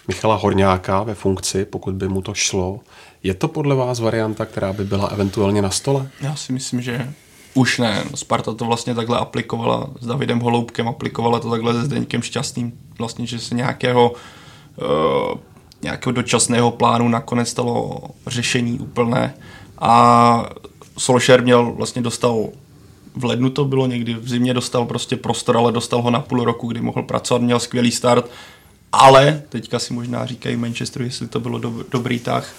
Michala 0.08 0.36
Horňáka 0.36 1.04
ve 1.04 1.16
funkci, 1.16 1.66
pokud 1.66 1.96
by 1.96 2.08
mu 2.08 2.22
to 2.22 2.34
šlo. 2.34 2.80
Je 3.26 3.34
to 3.34 3.48
podle 3.48 3.76
vás 3.76 4.00
varianta, 4.00 4.46
která 4.46 4.74
by 4.74 4.84
byla 4.84 5.08
eventuálně 5.08 5.62
na 5.62 5.70
stole? 5.70 6.10
Já 6.22 6.36
si 6.36 6.54
myslím, 6.54 6.82
že 6.82 7.14
už 7.54 7.80
ne. 7.80 8.04
Sparta 8.16 8.54
to 8.54 8.66
vlastně 8.66 8.96
takhle 8.96 9.18
aplikovala 9.18 9.90
s 10.00 10.06
Davidem 10.06 10.40
Holoubkem, 10.40 10.88
aplikovala 10.88 11.40
to 11.40 11.50
takhle 11.50 11.74
se 11.74 11.86
Zdeňkem 11.86 12.22
Šťastným, 12.22 12.74
vlastně, 13.00 13.26
že 13.28 13.40
se 13.40 13.56
nějakého 13.56 14.12
uh, 14.12 15.40
nějakého 15.82 16.14
dočasného 16.14 16.72
plánu 16.72 17.08
nakonec 17.08 17.50
stalo 17.50 18.02
řešení 18.28 18.80
úplné 18.80 19.34
a 19.80 20.46
Solskjaer 20.98 21.44
měl, 21.44 21.72
vlastně 21.72 22.02
dostal 22.02 22.50
v 23.16 23.26
lednu 23.26 23.50
to 23.50 23.66
bylo 23.66 23.88
někdy, 23.88 24.14
v 24.14 24.30
zimě 24.30 24.54
dostal 24.54 24.86
prostě 24.86 25.16
prostor, 25.16 25.58
ale 25.58 25.72
dostal 25.72 26.02
ho 26.02 26.12
na 26.12 26.20
půl 26.20 26.44
roku, 26.44 26.68
kdy 26.68 26.82
mohl 26.82 27.04
pracovat, 27.04 27.42
měl 27.42 27.60
skvělý 27.60 27.92
start, 27.92 28.30
ale 28.92 29.44
teďka 29.50 29.80
si 29.80 29.94
možná 29.94 30.26
říkají 30.26 30.56
Manchester, 30.56 31.02
jestli 31.02 31.28
to 31.28 31.40
bylo 31.40 31.60
do, 31.60 31.74
dobrý 31.92 32.20
tah, 32.20 32.54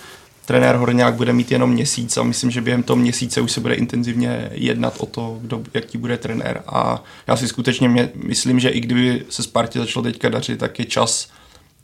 trenér 0.47 0.77
Horňák 0.77 1.15
bude 1.15 1.33
mít 1.33 1.53
jenom 1.53 1.71
měsíc 1.71 2.17
a 2.17 2.23
myslím, 2.23 2.51
že 2.51 2.61
během 2.61 2.83
toho 2.83 2.97
měsíce 2.97 3.41
už 3.41 3.53
se 3.53 3.61
bude 3.61 3.75
intenzivně 3.75 4.51
jednat 4.53 4.95
o 4.99 5.07
to, 5.07 5.39
kdo, 5.41 5.63
jaký 5.75 5.99
bude 5.99 6.17
trenér. 6.17 6.63
A 6.67 7.03
já 7.27 7.37
si 7.37 7.49
skutečně 7.49 7.89
mě, 7.89 8.11
myslím, 8.15 8.61
že 8.61 8.69
i 8.69 8.81
kdyby 8.81 9.25
se 9.29 9.43
Spartě 9.43 9.79
začalo 9.79 10.03
teďka 10.03 10.29
dařit, 10.29 10.59
tak 10.59 10.79
je 10.79 10.85
čas 10.85 11.29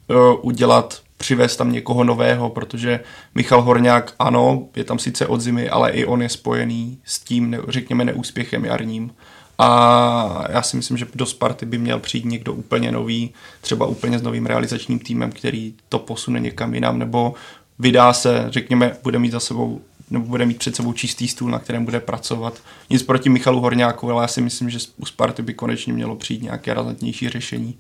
uh, 0.09 0.17
udělat, 0.43 1.03
přivést 1.17 1.57
tam 1.57 1.73
někoho 1.73 2.05
nového, 2.05 2.51
protože 2.51 3.01
Michal 3.35 3.63
Horňák, 3.63 4.15
ano, 4.19 4.69
je 4.77 4.85
tam 4.85 4.99
sice 4.99 5.27
od 5.27 5.41
zimy, 5.41 5.69
ale 5.69 5.91
i 5.91 6.05
on 6.05 6.23
je 6.23 6.29
spojený 6.29 6.99
s 7.05 7.21
tím, 7.21 7.57
řekněme, 7.69 8.05
neúspěchem 8.05 8.65
jarním. 8.65 9.11
A 9.59 10.45
já 10.49 10.63
si 10.63 10.77
myslím, 10.77 10.97
že 10.97 11.07
do 11.15 11.27
Sparty 11.27 11.67
by 11.67 11.79
měl 11.79 11.99
přijít 11.99 12.25
někdo 12.25 12.53
úplně 12.53 12.93
nový, 12.93 13.35
třeba 13.61 13.87
úplně 13.87 14.19
s 14.19 14.23
novým 14.23 14.47
realizačním 14.47 14.99
týmem, 14.99 15.33
který 15.33 15.75
to 15.89 15.99
posune 15.99 16.41
někam 16.41 16.75
jinam, 16.75 16.99
nebo 16.99 17.35
vydá 17.83 18.13
se, 18.13 18.47
řekněme, 18.49 18.97
bude 19.03 19.19
mít 19.19 19.33
za 19.33 19.41
sebou 19.41 19.81
nebo 20.11 20.25
bude 20.27 20.47
mít 20.47 20.59
před 20.59 20.77
sebou 20.77 20.93
čistý 20.93 21.29
stůl, 21.29 21.51
na 21.51 21.59
kterém 21.59 21.85
bude 21.85 22.01
pracovat. 22.01 22.59
Nic 22.91 23.03
proti 23.03 23.29
Michalu 23.29 23.61
Horňákovi, 23.61 24.13
ale 24.13 24.25
já 24.25 24.29
si 24.29 24.41
myslím, 24.41 24.71
že 24.71 24.79
u 24.97 25.07
Sparty 25.07 25.43
by 25.43 25.55
konečně 25.55 25.93
mělo 25.93 26.17
přijít 26.17 26.43
nějaké 26.43 26.75
razantnější 26.75 27.29
řešení, 27.29 27.79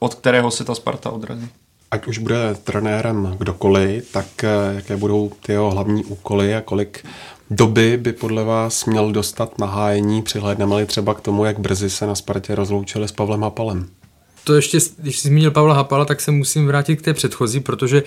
od 0.00 0.14
kterého 0.14 0.50
se 0.50 0.64
ta 0.64 0.74
Sparta 0.74 1.10
odrazí. 1.10 1.48
Ať 1.90 2.06
už 2.06 2.18
bude 2.18 2.54
trenérem 2.64 3.36
kdokoliv, 3.38 4.12
tak 4.12 4.44
eh, 4.44 4.48
jaké 4.74 4.96
budou 4.96 5.32
ty 5.46 5.52
jeho 5.52 5.70
hlavní 5.70 6.04
úkoly 6.04 6.54
a 6.54 6.60
kolik 6.60 7.04
doby 7.50 7.96
by 7.96 8.12
podle 8.12 8.44
vás 8.44 8.84
měl 8.84 9.12
dostat 9.12 9.58
na 9.58 9.66
hájení, 9.66 10.22
přihlédneme-li 10.22 10.86
třeba 10.86 11.14
k 11.14 11.20
tomu, 11.20 11.44
jak 11.44 11.58
brzy 11.58 11.90
se 11.90 12.06
na 12.06 12.14
Spartě 12.14 12.54
rozloučili 12.54 13.08
s 13.08 13.12
Pavlem 13.12 13.42
Hapalem? 13.42 13.88
To 14.48 14.54
ještě, 14.54 14.78
když 14.98 15.18
jsi 15.18 15.28
zmínil 15.28 15.50
Pavla 15.50 15.74
Hapala, 15.74 16.04
tak 16.04 16.20
se 16.20 16.30
musím 16.30 16.66
vrátit 16.66 16.96
k 16.96 17.02
té 17.02 17.14
předchozí, 17.14 17.60
protože 17.60 18.02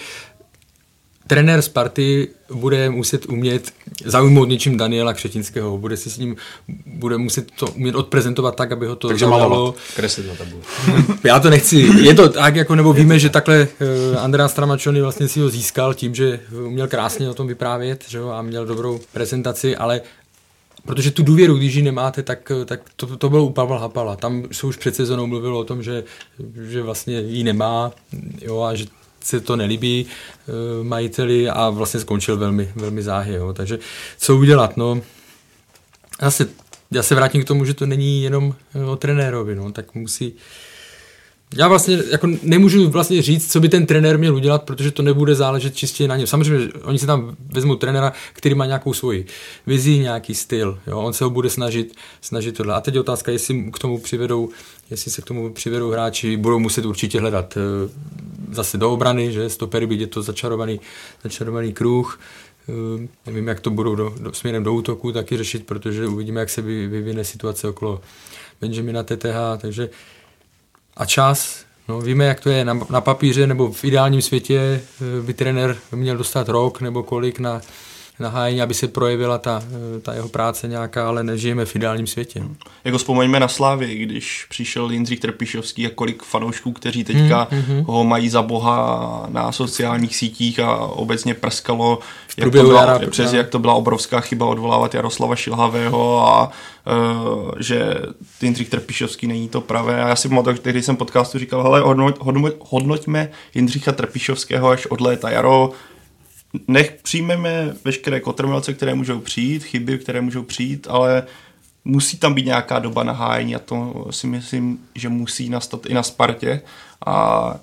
trenér 1.31 1.61
Sparty 1.61 2.27
bude 2.53 2.89
muset 2.89 3.25
umět 3.25 3.71
zaujmout 4.05 4.49
něčím 4.49 4.77
Daniela 4.77 5.13
Křetinského, 5.13 5.77
bude 5.77 5.97
si 5.97 6.09
s 6.09 6.17
ním, 6.17 6.35
bude 6.85 7.17
muset 7.17 7.51
to 7.51 7.67
umět 7.67 7.95
odprezentovat 7.95 8.55
tak, 8.55 8.71
aby 8.71 8.85
ho 8.85 8.95
to 8.95 9.07
Takže 9.07 9.25
malovat, 9.25 9.75
kreslit 9.95 10.27
na. 10.27 10.45
Já 11.23 11.39
to 11.39 11.49
nechci, 11.49 11.89
je 12.01 12.13
to 12.13 12.29
tak, 12.29 12.55
jako, 12.55 12.75
nebo 12.75 12.93
víme, 12.93 13.19
že 13.19 13.29
takhle 13.29 13.67
uh, 14.11 14.19
Andrea 14.19 14.47
Stramačony 14.47 15.01
vlastně 15.01 15.27
si 15.27 15.39
ho 15.39 15.49
získal 15.49 15.93
tím, 15.93 16.15
že 16.15 16.39
uměl 16.65 16.87
krásně 16.87 17.29
o 17.29 17.33
tom 17.33 17.47
vyprávět, 17.47 18.05
že 18.07 18.17
jo, 18.17 18.29
a 18.29 18.41
měl 18.41 18.65
dobrou 18.65 18.99
prezentaci, 19.13 19.75
ale 19.75 20.01
Protože 20.85 21.11
tu 21.11 21.23
důvěru, 21.23 21.57
když 21.57 21.75
ji 21.75 21.81
nemáte, 21.81 22.23
tak, 22.23 22.51
tak 22.65 22.81
to, 22.95 23.17
to 23.17 23.29
bylo 23.29 23.45
u 23.45 23.49
Pavla 23.49 23.79
Hapala. 23.79 24.15
Tam 24.15 24.43
se 24.51 24.67
už 24.67 24.77
před 24.77 24.95
sezónou 24.95 25.27
mluvilo 25.27 25.59
o 25.59 25.63
tom, 25.63 25.83
že, 25.83 26.03
že 26.61 26.81
vlastně 26.81 27.19
ji 27.19 27.43
nemá 27.43 27.91
jo, 28.41 28.61
a 28.61 28.75
že 28.75 28.85
se 29.23 29.39
to 29.39 29.55
nelíbí 29.55 30.05
uh, 30.05 30.87
majiteli 30.87 31.49
a 31.49 31.69
vlastně 31.69 31.99
skončil 31.99 32.37
velmi, 32.37 32.71
velmi 32.75 33.03
záhy. 33.03 33.33
Jo. 33.33 33.53
Takže 33.53 33.79
co 34.17 34.37
udělat? 34.37 34.77
No, 34.77 35.01
zase 36.21 36.47
já 36.91 37.03
se 37.03 37.15
vrátím 37.15 37.43
k 37.43 37.47
tomu, 37.47 37.65
že 37.65 37.73
to 37.73 37.85
není 37.85 38.23
jenom 38.23 38.55
eh, 38.75 38.85
o 38.85 38.95
trenérovi, 38.95 39.55
no, 39.55 39.71
tak 39.71 39.95
musí 39.95 40.33
já 41.57 41.67
vlastně 41.67 42.03
jako 42.11 42.27
nemůžu 42.43 42.89
vlastně 42.89 43.21
říct, 43.21 43.51
co 43.51 43.59
by 43.59 43.69
ten 43.69 43.85
trenér 43.85 44.17
měl 44.17 44.35
udělat, 44.35 44.63
protože 44.63 44.91
to 44.91 45.03
nebude 45.03 45.35
záležet 45.35 45.75
čistě 45.75 46.07
na 46.07 46.17
něm. 46.17 46.27
Samozřejmě, 46.27 46.67
oni 46.83 46.99
si 46.99 47.05
tam 47.05 47.35
vezmou 47.53 47.75
trenéra, 47.75 48.13
který 48.33 48.55
má 48.55 48.65
nějakou 48.65 48.93
svoji 48.93 49.25
vizi, 49.67 49.99
nějaký 49.99 50.35
styl. 50.35 50.79
Jo? 50.87 50.99
On 50.99 51.13
se 51.13 51.23
ho 51.23 51.29
bude 51.29 51.49
snažit, 51.49 51.95
snažit 52.21 52.57
tohle. 52.57 52.73
A 52.73 52.81
teď 52.81 52.93
je 52.93 52.99
otázka, 52.99 53.31
jestli 53.31 53.71
k 53.71 53.79
tomu 53.79 53.97
přivedou, 53.97 54.49
jestli 54.89 55.11
se 55.11 55.21
k 55.21 55.25
tomu 55.25 55.53
přivedou 55.53 55.91
hráči, 55.91 56.37
budou 56.37 56.59
muset 56.59 56.85
určitě 56.85 57.19
hledat 57.19 57.57
eh, 57.57 57.89
zase 58.51 58.77
do 58.77 58.91
obrany, 58.91 59.31
že 59.31 59.49
stopery 59.49 59.87
by 59.87 59.95
je 59.95 60.07
to 60.07 60.21
začarovaný, 60.21 60.79
začarovaný 61.23 61.73
kruh. 61.73 62.19
Uh, 62.67 63.01
nevím, 63.25 63.47
jak 63.47 63.59
to 63.59 63.69
budou 63.69 63.95
do, 63.95 64.13
do, 64.19 64.33
směrem 64.33 64.63
do 64.63 64.73
útoku 64.73 65.11
taky 65.11 65.37
řešit, 65.37 65.65
protože 65.65 66.07
uvidíme, 66.07 66.39
jak 66.39 66.49
se 66.49 66.61
vyvine 66.61 67.23
situace 67.23 67.67
okolo 67.67 68.01
Benjamina 68.61 69.03
TTH, 69.03 69.57
takže 69.57 69.89
a 70.97 71.05
čas, 71.05 71.65
no 71.87 72.01
víme, 72.01 72.25
jak 72.25 72.39
to 72.39 72.49
je 72.49 72.65
na, 72.65 72.79
na 72.89 73.01
papíře, 73.01 73.47
nebo 73.47 73.71
v 73.71 73.83
ideálním 73.83 74.21
světě 74.21 74.59
eh, 74.59 75.21
by 75.21 75.33
trenér 75.33 75.77
měl 75.91 76.17
dostat 76.17 76.49
rok 76.49 76.81
nebo 76.81 77.03
kolik 77.03 77.39
na, 77.39 77.61
nahájení, 78.21 78.61
aby 78.61 78.73
se 78.73 78.87
projevila 78.87 79.37
ta, 79.37 79.63
ta 80.01 80.13
jeho 80.13 80.29
práce 80.29 80.67
nějaká, 80.67 81.07
ale 81.07 81.23
nežijeme 81.23 81.65
v 81.65 81.75
ideálním 81.75 82.07
světě. 82.07 82.43
Jako 82.83 82.97
vzpomeňme 82.97 83.39
na 83.39 83.47
Slávy, 83.47 83.95
když 83.95 84.45
přišel 84.49 84.91
Jindřich 84.91 85.19
Trpišovský 85.19 85.87
a 85.87 85.89
kolik 85.95 86.23
fanoušků, 86.23 86.71
kteří 86.71 87.03
teďka 87.03 87.47
hmm, 87.51 87.61
hmm. 87.61 87.83
ho 87.83 88.03
mají 88.03 88.29
za 88.29 88.41
boha 88.41 89.25
na 89.29 89.51
sociálních 89.51 90.15
sítích 90.15 90.59
a 90.59 90.77
obecně 90.77 91.33
prskalo, 91.33 91.99
jak 92.37 92.51
to, 92.51 92.63
byla, 92.63 92.81
jara, 92.81 92.99
přes, 93.09 93.33
jak 93.33 93.49
to 93.49 93.59
byla 93.59 93.73
obrovská 93.73 94.19
chyba 94.19 94.45
odvolávat 94.45 94.93
Jaroslava 94.93 95.35
Šilhavého 95.35 96.27
a 96.27 96.51
uh, 96.51 97.51
že 97.59 97.95
Jindřich 98.41 98.69
Trpišovský 98.69 99.27
není 99.27 99.49
to 99.49 99.61
pravé. 99.61 100.03
A 100.03 100.07
já 100.07 100.15
si 100.15 100.29
pamatuju, 100.29 100.55
že 100.55 100.61
tehdy 100.61 100.81
jsem 100.81 100.95
podcastu 100.95 101.39
říkal, 101.39 101.63
hele, 101.63 101.81
hodnoť, 101.81 102.19
hodnoť, 102.19 102.53
hodnoťme 102.59 103.29
Jindřicha 103.55 103.91
Trpišovského 103.91 104.69
až 104.69 104.85
od 104.85 105.01
léta 105.01 105.29
jaro, 105.29 105.71
nech 106.67 106.99
přijmeme 107.03 107.75
veškeré 107.85 108.19
kotrmelce, 108.19 108.73
které 108.73 108.93
můžou 108.93 109.19
přijít, 109.19 109.63
chyby, 109.63 109.97
které 109.97 110.21
můžou 110.21 110.43
přijít, 110.43 110.87
ale 110.89 111.23
musí 111.85 112.17
tam 112.17 112.33
být 112.33 112.45
nějaká 112.45 112.79
doba 112.79 113.03
nahájení 113.03 113.55
a 113.55 113.59
to 113.59 114.07
si 114.09 114.27
myslím, 114.27 114.79
že 114.95 115.09
musí 115.09 115.49
nastat 115.49 115.85
i 115.85 115.93
na 115.93 116.03
Spartě. 116.03 116.61
A 117.05 117.55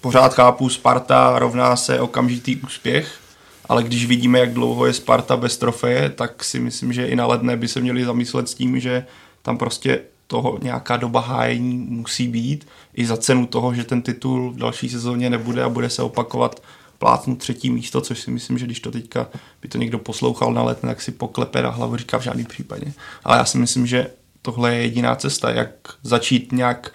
pořád 0.00 0.34
chápu, 0.34 0.68
Sparta 0.68 1.38
rovná 1.38 1.76
se 1.76 2.00
okamžitý 2.00 2.56
úspěch, 2.56 3.20
ale 3.68 3.82
když 3.82 4.06
vidíme, 4.06 4.38
jak 4.38 4.52
dlouho 4.52 4.86
je 4.86 4.92
Sparta 4.92 5.36
bez 5.36 5.56
trofeje, 5.56 6.10
tak 6.10 6.44
si 6.44 6.60
myslím, 6.60 6.92
že 6.92 7.06
i 7.06 7.16
na 7.16 7.26
ledné 7.26 7.56
by 7.56 7.68
se 7.68 7.80
měli 7.80 8.04
zamyslet 8.04 8.48
s 8.48 8.54
tím, 8.54 8.80
že 8.80 9.06
tam 9.42 9.58
prostě 9.58 10.00
toho 10.26 10.58
nějaká 10.62 10.96
doba 10.96 11.20
hájení 11.20 11.76
musí 11.76 12.28
být, 12.28 12.66
i 12.94 13.06
za 13.06 13.16
cenu 13.16 13.46
toho, 13.46 13.74
že 13.74 13.84
ten 13.84 14.02
titul 14.02 14.50
v 14.50 14.56
další 14.56 14.88
sezóně 14.88 15.30
nebude 15.30 15.62
a 15.62 15.68
bude 15.68 15.90
se 15.90 16.02
opakovat 16.02 16.62
plátnu 16.98 17.36
třetí 17.36 17.70
místo, 17.70 18.00
což 18.00 18.20
si 18.20 18.30
myslím, 18.30 18.58
že 18.58 18.66
když 18.66 18.80
to 18.80 18.90
teďka 18.90 19.28
by 19.62 19.68
to 19.68 19.78
někdo 19.78 19.98
poslouchal 19.98 20.52
na 20.52 20.62
let, 20.62 20.78
tak 20.80 21.02
si 21.02 21.12
poklepe 21.12 21.62
na 21.62 21.70
hlavu, 21.70 21.96
říká 21.96 22.18
v 22.18 22.22
žádném 22.22 22.46
případě. 22.46 22.92
Ale 23.24 23.38
já 23.38 23.44
si 23.44 23.58
myslím, 23.58 23.86
že 23.86 24.10
tohle 24.42 24.74
je 24.74 24.82
jediná 24.82 25.16
cesta, 25.16 25.50
jak 25.50 25.70
začít 26.02 26.52
nějak 26.52 26.92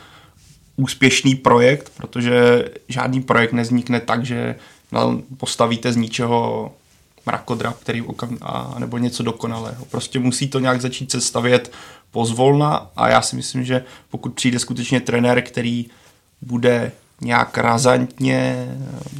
úspěšný 0.75 1.35
projekt, 1.35 1.91
protože 1.97 2.65
žádný 2.87 3.21
projekt 3.21 3.53
neznikne 3.53 3.99
tak, 3.99 4.25
že 4.25 4.55
postavíte 5.37 5.93
z 5.93 5.95
ničeho 5.95 6.71
mrakodrap, 7.25 7.79
který 7.79 8.01
okam, 8.01 8.37
a, 8.41 8.75
nebo 8.79 8.97
něco 8.97 9.23
dokonalého. 9.23 9.85
Prostě 9.85 10.19
musí 10.19 10.47
to 10.47 10.59
nějak 10.59 10.81
začít 10.81 11.11
se 11.11 11.21
stavět 11.21 11.71
pozvolna 12.11 12.91
a 12.95 13.09
já 13.09 13.21
si 13.21 13.35
myslím, 13.35 13.63
že 13.63 13.83
pokud 14.09 14.33
přijde 14.33 14.59
skutečně 14.59 14.99
trenér, 14.99 15.41
který 15.41 15.85
bude 16.41 16.91
nějak 17.21 17.57
razantně 17.57 18.67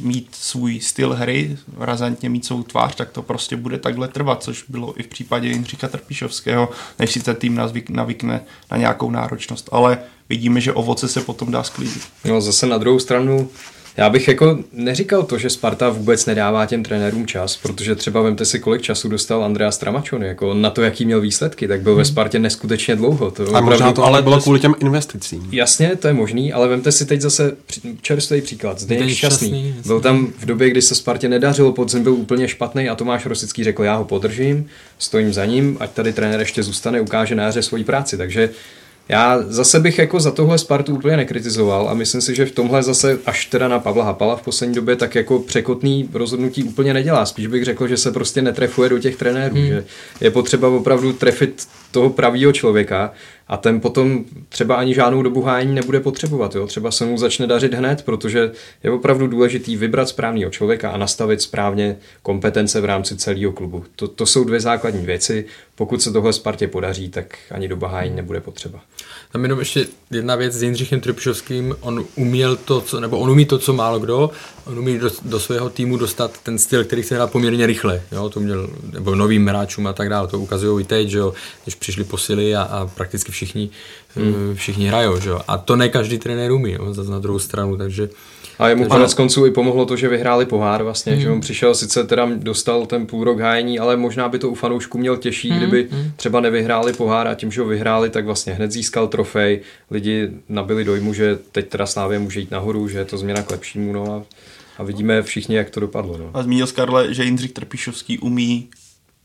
mít 0.00 0.28
svůj 0.32 0.80
styl 0.80 1.14
hry, 1.14 1.56
razantně 1.78 2.28
mít 2.28 2.44
svou 2.44 2.62
tvář, 2.62 2.94
tak 2.94 3.10
to 3.10 3.22
prostě 3.22 3.56
bude 3.56 3.78
takhle 3.78 4.08
trvat, 4.08 4.42
což 4.42 4.64
bylo 4.68 5.00
i 5.00 5.02
v 5.02 5.08
případě 5.08 5.48
Jindřicha 5.48 5.88
Trpišovského, 5.88 6.68
než 6.98 7.10
si 7.10 7.20
ten 7.20 7.36
tým 7.36 7.60
navykne 7.88 8.40
na 8.70 8.76
nějakou 8.76 9.10
náročnost. 9.10 9.68
Ale 9.72 9.98
vidíme, 10.28 10.60
že 10.60 10.72
ovoce 10.72 11.08
se 11.08 11.20
potom 11.20 11.50
dá 11.50 11.62
sklidit. 11.62 12.02
No 12.24 12.40
zase 12.40 12.66
na 12.66 12.78
druhou 12.78 12.98
stranu 12.98 13.50
já 13.96 14.10
bych 14.10 14.28
jako 14.28 14.58
neříkal 14.72 15.22
to, 15.22 15.38
že 15.38 15.50
Sparta 15.50 15.88
vůbec 15.88 16.26
nedává 16.26 16.66
těm 16.66 16.82
trenérům 16.82 17.26
čas, 17.26 17.56
protože 17.56 17.94
třeba 17.94 18.22
vemte 18.22 18.44
si, 18.44 18.58
kolik 18.58 18.82
času 18.82 19.08
dostal 19.08 19.44
Andrea 19.44 19.70
Stramačony, 19.70 20.26
jako 20.26 20.54
na 20.54 20.70
to, 20.70 20.82
jaký 20.82 21.04
měl 21.04 21.20
výsledky, 21.20 21.68
tak 21.68 21.80
byl 21.80 21.92
hmm. 21.92 21.98
ve 21.98 22.04
Spartě 22.04 22.38
neskutečně 22.38 22.96
dlouho. 22.96 23.30
To 23.30 23.56
a 23.56 23.60
možná 23.60 23.92
to 23.92 24.04
ale 24.04 24.22
bylo 24.22 24.40
kvůli 24.40 24.60
těm 24.60 24.74
investicím. 24.80 25.48
Jasně, 25.52 25.96
to 25.96 26.08
je 26.08 26.14
možný, 26.14 26.52
ale 26.52 26.68
vemte 26.68 26.92
si 26.92 27.06
teď 27.06 27.20
zase 27.20 27.56
čerstvý 28.02 28.40
příklad. 28.40 28.78
Zdeněk 28.78 29.08
šťastný. 29.08 29.48
šťastný. 29.48 29.74
Byl 29.86 30.00
tam 30.00 30.32
v 30.38 30.46
době, 30.46 30.70
kdy 30.70 30.82
se 30.82 30.94
Spartě 30.94 31.28
nedařilo, 31.28 31.72
podzim 31.72 32.02
byl 32.02 32.12
úplně 32.12 32.48
špatný 32.48 32.88
a 32.88 32.94
Tomáš 32.94 33.26
Rosický 33.26 33.64
řekl, 33.64 33.84
já 33.84 33.94
ho 33.94 34.04
podržím, 34.04 34.66
stojím 34.98 35.32
za 35.32 35.44
ním, 35.44 35.76
ať 35.80 35.90
tady 35.90 36.12
trenér 36.12 36.40
ještě 36.40 36.62
zůstane, 36.62 37.00
ukáže 37.00 37.34
na 37.34 37.44
jaře 37.44 37.62
svoji 37.62 37.84
práci. 37.84 38.16
Takže 38.16 38.50
já 39.08 39.42
zase 39.42 39.80
bych 39.80 39.98
jako 39.98 40.20
za 40.20 40.30
tohle 40.30 40.58
Spartu 40.58 40.94
úplně 40.94 41.16
nekritizoval 41.16 41.88
a 41.88 41.94
myslím 41.94 42.20
si, 42.20 42.34
že 42.34 42.46
v 42.46 42.52
tomhle 42.52 42.82
zase 42.82 43.18
až 43.26 43.46
teda 43.46 43.68
na 43.68 43.78
Pavla 43.78 44.04
Hapala 44.04 44.36
v 44.36 44.42
poslední 44.42 44.74
době 44.74 44.96
tak 44.96 45.14
jako 45.14 45.38
překotný 45.38 46.08
rozhodnutí 46.12 46.64
úplně 46.64 46.94
nedělá. 46.94 47.26
Spíš 47.26 47.46
bych 47.46 47.64
řekl, 47.64 47.88
že 47.88 47.96
se 47.96 48.12
prostě 48.12 48.42
netrefuje 48.42 48.88
do 48.88 48.98
těch 48.98 49.16
trenérů, 49.16 49.54
hmm. 49.54 49.66
že 49.66 49.84
je 50.20 50.30
potřeba 50.30 50.68
opravdu 50.68 51.12
trefit 51.12 51.66
toho 51.90 52.10
pravýho 52.10 52.52
člověka 52.52 53.12
a 53.48 53.56
ten 53.56 53.80
potom 53.80 54.24
třeba 54.48 54.74
ani 54.74 54.94
žádnou 54.94 55.22
dobu 55.22 55.42
hájení 55.42 55.74
nebude 55.74 56.00
potřebovat. 56.00 56.54
Jo? 56.54 56.66
Třeba 56.66 56.90
se 56.90 57.04
mu 57.04 57.18
začne 57.18 57.46
dařit 57.46 57.74
hned, 57.74 58.02
protože 58.02 58.50
je 58.84 58.90
opravdu 58.90 59.26
důležitý 59.26 59.76
vybrat 59.76 60.08
správného 60.08 60.50
člověka 60.50 60.90
a 60.90 60.96
nastavit 60.96 61.42
správně 61.42 61.96
kompetence 62.22 62.80
v 62.80 62.84
rámci 62.84 63.16
celého 63.16 63.52
klubu. 63.52 63.84
To, 63.96 64.08
to 64.08 64.26
jsou 64.26 64.44
dvě 64.44 64.60
základní 64.60 65.06
věci. 65.06 65.44
Pokud 65.76 66.02
se 66.02 66.12
tohle 66.12 66.32
Spartě 66.32 66.68
podaří, 66.68 67.08
tak 67.08 67.36
ani 67.50 67.68
doba 67.68 67.88
hájení 67.88 68.16
nebude 68.16 68.40
potřeba. 68.40 68.80
Tam 69.32 69.42
jenom 69.42 69.58
ještě 69.58 69.86
jedna 70.10 70.36
věc 70.36 70.54
s 70.54 70.62
Jindřichem 70.62 71.00
Trpšovským. 71.00 71.76
On 71.80 72.04
uměl 72.16 72.56
to, 72.56 72.80
co, 72.80 73.00
nebo 73.00 73.18
on 73.18 73.30
umí 73.30 73.46
to, 73.46 73.58
co 73.58 73.72
málo 73.72 73.98
kdo. 73.98 74.30
On 74.64 74.78
umí 74.78 74.98
do, 74.98 75.10
do 75.22 75.40
svého 75.40 75.70
týmu 75.70 75.96
dostat 75.96 76.38
ten 76.42 76.58
styl, 76.58 76.84
který 76.84 77.02
se 77.02 77.14
hrál 77.14 77.28
poměrně 77.28 77.66
rychle. 77.66 78.02
Jo? 78.12 78.28
To 78.28 78.40
měl, 78.40 78.70
nebo 78.92 79.14
novým 79.14 79.46
hráčům 79.46 79.86
a 79.86 79.92
tak 79.92 80.08
dále. 80.08 80.28
To 80.28 80.38
ukazují 80.38 80.84
i 80.84 80.86
teď, 80.86 81.08
že 81.08 81.18
jo? 81.18 81.34
když 81.64 81.74
přišli 81.74 82.04
posily 82.04 82.56
a, 82.56 82.62
a 82.62 82.86
prakticky 82.86 83.32
všichni, 83.32 83.70
hmm. 84.14 84.54
všichni 84.54 84.88
hrajou. 84.88 85.20
Že 85.20 85.30
jo? 85.30 85.40
A 85.48 85.58
to 85.58 85.76
ne 85.76 85.88
každý 85.88 86.18
trenér 86.18 86.52
umí, 86.52 86.72
jo? 86.72 86.94
zase 86.94 87.10
na 87.10 87.18
druhou 87.18 87.38
stranu. 87.38 87.76
Takže 87.76 88.08
a 88.58 88.68
jemu 88.68 88.88
konec 88.88 89.14
konců 89.14 89.46
i 89.46 89.50
pomohlo 89.50 89.86
to, 89.86 89.96
že 89.96 90.08
vyhráli 90.08 90.46
pohár 90.46 90.82
vlastně, 90.82 91.14
mm. 91.14 91.20
že 91.20 91.30
on 91.30 91.40
přišel, 91.40 91.74
sice 91.74 92.04
teda 92.04 92.28
dostal 92.36 92.86
ten 92.86 93.06
půl 93.06 93.24
rok 93.24 93.40
hájení, 93.40 93.78
ale 93.78 93.96
možná 93.96 94.28
by 94.28 94.38
to 94.38 94.50
u 94.50 94.54
fanoušků 94.54 94.98
měl 94.98 95.16
těžší, 95.16 95.50
mm. 95.50 95.56
kdyby 95.58 95.88
hmm. 95.90 96.10
třeba 96.16 96.40
nevyhráli 96.40 96.92
pohár 96.92 97.28
a 97.28 97.34
tím, 97.34 97.52
že 97.52 97.60
ho 97.60 97.66
vyhráli, 97.66 98.10
tak 98.10 98.24
vlastně 98.24 98.52
hned 98.52 98.72
získal 98.72 99.08
trofej. 99.08 99.60
Lidi 99.90 100.30
nabili 100.48 100.84
dojmu, 100.84 101.14
že 101.14 101.38
teď 101.52 101.68
teda 101.68 101.86
Slávě 101.86 102.18
může 102.18 102.40
jít 102.40 102.50
nahoru, 102.50 102.88
že 102.88 102.98
je 102.98 103.04
to 103.04 103.18
změna 103.18 103.42
k 103.42 103.50
lepšímu, 103.50 103.92
no 103.92 104.12
a, 104.12 104.22
a 104.78 104.82
vidíme 104.82 105.22
všichni, 105.22 105.56
jak 105.56 105.70
to 105.70 105.80
dopadlo. 105.80 106.18
No. 106.18 106.30
A 106.34 106.42
zmínil 106.42 106.66
Karle, 106.66 107.14
že 107.14 107.24
Jindřich 107.24 107.52
Trpišovský 107.52 108.18
umí 108.18 108.68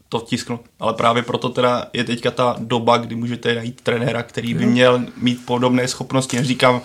to 0.09 0.19
tisknout. 0.19 0.61
Ale 0.79 0.93
právě 0.93 1.23
proto 1.23 1.49
teda 1.49 1.87
je 1.93 2.03
teďka 2.03 2.31
ta 2.31 2.55
doba, 2.59 2.97
kdy 2.97 3.15
můžete 3.15 3.55
najít 3.55 3.81
trenéra, 3.81 4.23
který 4.23 4.53
by 4.53 4.65
měl 4.65 5.05
mít 5.17 5.45
podobné 5.45 5.87
schopnosti. 5.87 6.37
Neříkám, 6.37 6.81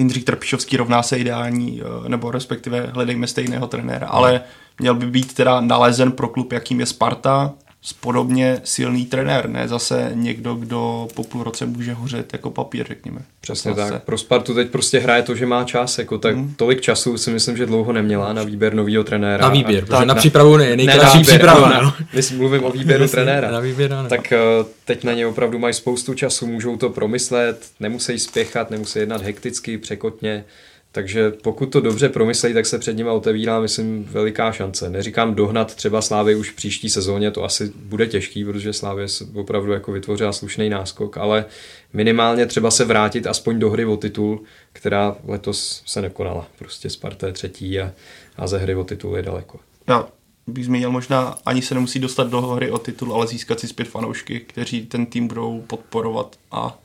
Jindřich 0.00 0.24
Trpišovský 0.24 0.76
rovná 0.76 1.02
se 1.02 1.18
ideální, 1.18 1.82
eh, 1.82 2.08
nebo 2.08 2.30
respektive 2.30 2.90
hledejme 2.92 3.26
stejného 3.26 3.66
trenéra, 3.66 4.06
ale 4.06 4.40
měl 4.78 4.94
by 4.94 5.06
být 5.06 5.34
teda 5.34 5.60
nalezen 5.60 6.12
pro 6.12 6.28
klub, 6.28 6.52
jakým 6.52 6.80
je 6.80 6.86
Sparta, 6.86 7.54
podobně 8.00 8.60
silný 8.64 9.06
trenér, 9.06 9.48
ne 9.48 9.68
zase 9.68 10.10
někdo, 10.14 10.54
kdo 10.54 11.08
po 11.14 11.24
půl 11.24 11.42
roce 11.42 11.66
může 11.66 11.92
hořet 11.92 12.32
jako 12.32 12.50
papír, 12.50 12.86
řekněme. 12.86 13.20
Přesně 13.40 13.74
zase. 13.74 13.92
tak. 13.92 14.04
Pro 14.04 14.18
Spartu 14.18 14.54
teď 14.54 14.70
prostě 14.70 14.98
hraje 14.98 15.22
to, 15.22 15.34
že 15.34 15.46
má 15.46 15.64
čas, 15.64 15.98
jako 15.98 16.18
tak 16.18 16.36
hmm. 16.36 16.54
tolik 16.56 16.80
času 16.80 17.18
si 17.18 17.30
myslím, 17.30 17.56
že 17.56 17.66
dlouho 17.66 17.92
neměla 17.92 18.32
na 18.32 18.42
výběr 18.42 18.74
nového 18.74 19.04
trenéra. 19.04 19.42
Na 19.42 19.48
výběr, 19.48 19.84
protože 19.84 20.04
na 20.04 20.14
přípravu 20.14 20.56
ne, 20.56 20.76
nejkratší 20.76 21.18
ne, 21.18 21.24
příprava. 21.24 21.68
Ne, 21.68 21.82
no. 21.82 21.92
mluvím 22.36 22.64
o 22.64 22.70
výběru 22.72 23.08
trenéra. 23.08 23.50
Na 23.50 23.60
výběr, 23.60 23.90
ne. 23.90 24.08
Tak 24.08 24.32
eh, 24.32 24.38
teď 24.84 25.04
na 25.04 25.12
ně 25.12 25.26
opravdu 25.26 25.58
mají 25.58 25.74
spoustu 25.74 26.14
času, 26.14 26.46
můžou 26.46 26.76
to 26.76 26.90
promyslet, 26.90 27.66
nemusí 27.80 28.18
spěchat, 28.18 28.70
nemusí 28.70 28.98
jednat 28.98 29.22
hekticky, 29.22 29.78
překotně. 29.78 30.44
Takže 30.92 31.30
pokud 31.30 31.66
to 31.66 31.80
dobře 31.80 32.08
promyslejí, 32.08 32.54
tak 32.54 32.66
se 32.66 32.78
před 32.78 32.96
nimi 32.96 33.10
otevírá, 33.10 33.60
myslím, 33.60 34.04
veliká 34.04 34.52
šance. 34.52 34.90
Neříkám 34.90 35.34
dohnat 35.34 35.74
třeba 35.74 36.02
Slávy 36.02 36.34
už 36.34 36.50
v 36.50 36.56
příští 36.56 36.90
sezóně, 36.90 37.30
to 37.30 37.44
asi 37.44 37.72
bude 37.76 38.06
těžký, 38.06 38.44
protože 38.44 38.72
Slávě 38.72 39.06
opravdu 39.34 39.72
jako 39.72 39.92
vytvořila 39.92 40.32
slušný 40.32 40.68
náskok, 40.68 41.16
ale 41.16 41.44
minimálně 41.92 42.46
třeba 42.46 42.70
se 42.70 42.84
vrátit 42.84 43.26
aspoň 43.26 43.58
do 43.58 43.70
hry 43.70 43.84
o 43.84 43.96
titul, 43.96 44.42
která 44.72 45.16
letos 45.24 45.82
se 45.86 46.02
nekonala. 46.02 46.46
Prostě 46.58 46.90
Sparta 46.90 47.26
je 47.26 47.32
třetí 47.32 47.80
a, 47.80 47.92
a 48.36 48.46
ze 48.46 48.58
hry 48.58 48.74
o 48.74 48.84
titul 48.84 49.16
je 49.16 49.22
daleko. 49.22 49.58
Já 49.88 50.08
bych 50.46 50.64
zmínil, 50.64 50.90
možná 50.90 51.38
ani 51.46 51.62
se 51.62 51.74
nemusí 51.74 51.98
dostat 51.98 52.30
do 52.30 52.40
hry 52.40 52.70
o 52.70 52.78
titul, 52.78 53.14
ale 53.14 53.26
získat 53.26 53.60
si 53.60 53.68
zpět 53.68 53.88
fanoušky, 53.88 54.40
kteří 54.40 54.86
ten 54.86 55.06
tým 55.06 55.28
budou 55.28 55.64
podporovat 55.66 56.36
a 56.50 56.78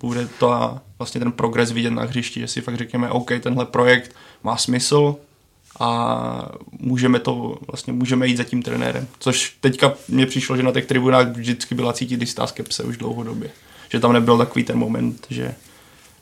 bude 0.00 0.28
to 0.38 0.80
vlastně 0.98 1.18
ten 1.18 1.32
progres 1.32 1.72
vidět 1.72 1.90
na 1.90 2.02
hřišti, 2.02 2.40
že 2.40 2.48
si 2.48 2.60
fakt 2.60 2.76
řekněme, 2.76 3.10
OK, 3.10 3.30
tenhle 3.40 3.66
projekt 3.66 4.14
má 4.42 4.56
smysl 4.56 5.16
a 5.80 6.52
můžeme 6.78 7.18
to, 7.18 7.58
vlastně 7.66 7.92
můžeme 7.92 8.26
jít 8.26 8.36
za 8.36 8.44
tím 8.44 8.62
trenérem. 8.62 9.06
Což 9.18 9.56
teďka 9.60 9.92
mně 10.08 10.26
přišlo, 10.26 10.56
že 10.56 10.62
na 10.62 10.72
těch 10.72 10.86
tribunách 10.86 11.28
vždycky 11.28 11.74
byla 11.74 11.92
cítit 11.92 12.20
jistá 12.20 12.46
skepse 12.46 12.82
už 12.82 12.96
dlouhodobě. 12.96 13.50
Že 13.88 14.00
tam 14.00 14.12
nebyl 14.12 14.38
takový 14.38 14.64
ten 14.64 14.78
moment, 14.78 15.26
že 15.30 15.54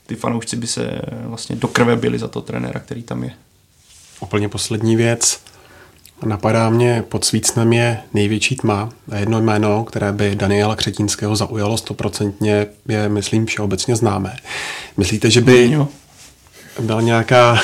ty 0.06 0.16
fanoušci 0.16 0.56
by 0.56 0.66
se 0.66 1.00
vlastně 1.24 1.56
do 1.56 1.68
krve 1.68 1.96
byli 1.96 2.18
za 2.18 2.28
to 2.28 2.40
trenéra, 2.40 2.80
který 2.80 3.02
tam 3.02 3.24
je. 3.24 3.32
Úplně 4.20 4.48
poslední 4.48 4.96
věc. 4.96 5.51
Napadá 6.24 6.70
mě 6.70 7.04
pod 7.08 7.24
svícnem 7.24 7.72
je 7.72 7.98
největší 8.14 8.56
tma 8.56 8.88
a 9.10 9.16
jedno 9.16 9.40
jméno, 9.40 9.84
které 9.84 10.12
by 10.12 10.34
Daniela 10.34 10.76
Křetínského 10.76 11.36
zaujalo 11.36 11.78
stoprocentně, 11.78 12.66
je, 12.88 13.08
myslím, 13.08 13.46
všeobecně 13.46 13.96
známé. 13.96 14.36
Myslíte, 14.96 15.30
že 15.30 15.40
by 15.40 15.78
byla 16.80 17.00
nějaká 17.00 17.60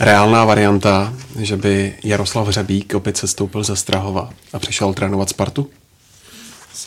reálná 0.00 0.44
varianta, 0.44 1.14
že 1.38 1.56
by 1.56 1.94
Jaroslav 2.04 2.46
Hřebík 2.46 2.94
opět 2.94 3.16
se 3.16 3.28
stoupil 3.28 3.64
ze 3.64 3.76
Strahova 3.76 4.30
a 4.52 4.58
přišel 4.58 4.94
trénovat 4.94 5.28
Spartu? 5.28 5.70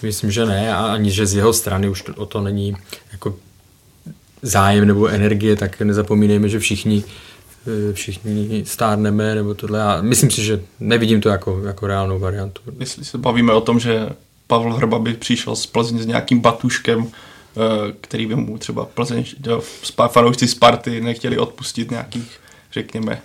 Myslím, 0.01 0.31
že 0.31 0.45
ne 0.45 0.75
a 0.75 0.86
ani, 0.86 1.11
že 1.11 1.25
z 1.25 1.33
jeho 1.33 1.53
strany 1.53 1.89
už 1.89 2.01
to, 2.01 2.13
o 2.15 2.25
to 2.25 2.41
není 2.41 2.75
jako 3.11 3.36
zájem 4.41 4.88
nebo 4.88 5.07
energie, 5.07 5.55
tak 5.55 5.81
nezapomínejme, 5.81 6.49
že 6.49 6.59
všichni 6.59 7.03
všichni 7.93 8.63
stárneme 8.66 9.36
nebo 9.36 9.53
tohle. 9.53 9.80
Já 9.80 10.01
myslím 10.01 10.32
si, 10.32 10.43
že 10.43 10.61
nevidím 10.80 11.22
to 11.22 11.30
jako, 11.30 11.61
jako 11.66 11.88
reálnou 11.88 12.20
variantu. 12.20 12.61
Jestli 12.80 13.05
se 13.05 13.18
bavíme 13.18 13.53
o 13.53 13.61
tom, 13.61 13.80
že 13.80 14.09
Pavel 14.47 14.74
Hrba 14.74 14.99
by 14.99 15.13
přišel 15.13 15.55
z 15.55 15.66
Plzeň 15.66 15.99
s 15.99 16.05
nějakým 16.05 16.39
batuškem, 16.39 17.07
eh, 17.07 17.93
který 18.01 18.26
by 18.26 18.36
mu 18.36 18.57
třeba 18.57 18.86
Plzeň, 18.86 19.26
fanoušci 20.07 20.47
Sparty 20.47 21.01
nechtěli 21.01 21.38
odpustit 21.38 21.91
nějakých, 21.91 22.39
řekněme, 22.72 23.22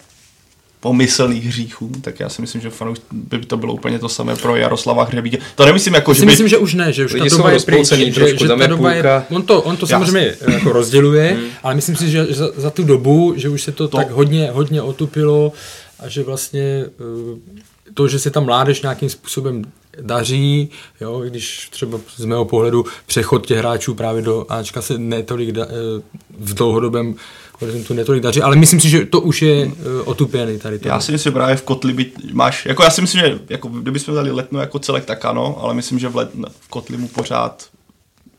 pomyslných 0.81 1.47
hříchů, 1.47 1.91
tak 2.01 2.21
já 2.21 2.29
si 2.29 2.41
myslím, 2.43 2.61
že 2.61 2.71
fanoušci 2.71 3.05
by 3.13 3.39
to 3.39 3.57
bylo 3.57 3.75
úplně 3.75 3.99
to 3.99 4.09
samé 4.09 4.37
pro 4.37 4.57
Jaroslava 4.57 5.05
Hřebíka. 5.05 5.39
To 5.55 5.67
nemyslím 5.67 5.95
jako, 5.95 6.15
že 6.15 6.21
by... 6.21 6.27
Myslím, 6.27 6.49
že 6.49 6.59
už 6.59 6.75
ne, 6.75 6.93
že 6.93 7.05
už 7.05 7.13
ta 7.13 7.25
doba 7.37 7.51
je 7.51 7.61
pryč, 7.61 7.89
že, 7.89 8.13
že, 8.13 8.37
že 8.39 8.49
ta 8.49 8.67
doba 8.67 8.93
je, 8.93 9.05
on 9.31 9.43
to, 9.43 9.63
on 9.63 9.77
to 9.77 9.87
samozřejmě 9.87 10.35
jako 10.49 10.73
rozděluje, 10.73 11.33
hmm. 11.33 11.49
ale 11.63 11.75
myslím 11.75 11.97
si, 11.97 12.11
že 12.11 12.27
za, 12.31 12.49
za 12.57 12.71
tu 12.71 12.85
dobu, 12.85 13.35
že 13.37 13.49
už 13.49 13.63
se 13.63 13.73
to, 13.73 13.89
to 13.89 13.97
tak 13.97 14.11
hodně, 14.11 14.51
hodně 14.51 14.83
otupilo 14.83 15.53
a 15.99 16.09
že 16.09 16.23
vlastně 16.23 16.85
eh, 16.87 17.61
to, 17.95 18.09
že 18.09 18.19
se 18.19 18.31
tam 18.31 18.45
mládež 18.45 18.83
nějakým 18.83 19.09
způsobem 19.09 19.65
daří, 20.01 20.71
jo, 21.01 21.23
když 21.29 21.69
třeba 21.71 21.99
z 22.17 22.25
mého 22.25 22.45
pohledu 22.45 22.85
přechod 23.07 23.47
těch 23.47 23.59
hráčů 23.59 23.95
právě 23.95 24.23
do 24.23 24.47
Ačka 24.49 24.83
se 24.83 24.99
netolik 24.99 25.53
da, 25.53 25.65
eh, 25.65 26.03
v 26.39 26.55
dlouhodobém 26.55 27.15
horizontu 27.61 27.95
netolik 27.95 28.23
daří, 28.23 28.43
ale 28.43 28.57
myslím 28.57 28.81
si, 28.81 28.89
že 28.89 29.07
to 29.07 29.21
už 29.21 29.43
je 29.43 29.67
uh, 29.67 29.73
otupěný 30.05 30.59
tady. 30.59 30.79
To. 30.79 30.89
Já 30.89 31.01
si 31.01 31.13
myslím, 31.13 31.31
že 31.31 31.35
právě 31.35 31.57
v 31.57 31.63
Kotli 31.63 31.93
by 31.93 32.13
máš, 32.33 32.67
jako 32.67 32.83
já 32.83 32.91
si 32.91 33.01
myslím, 33.01 33.21
že 33.21 33.39
jako, 33.49 33.69
kdybychom 33.69 34.15
dali 34.15 34.31
letno 34.31 34.61
jako 34.61 34.79
celek, 34.79 35.05
tak 35.05 35.25
ano, 35.25 35.59
ale 35.63 35.75
myslím, 35.75 35.99
že 35.99 36.09
v, 36.09 36.17
let, 36.17 36.31
v 36.61 36.69
Kotli 36.69 36.97
mu 36.97 37.09
pořád 37.09 37.69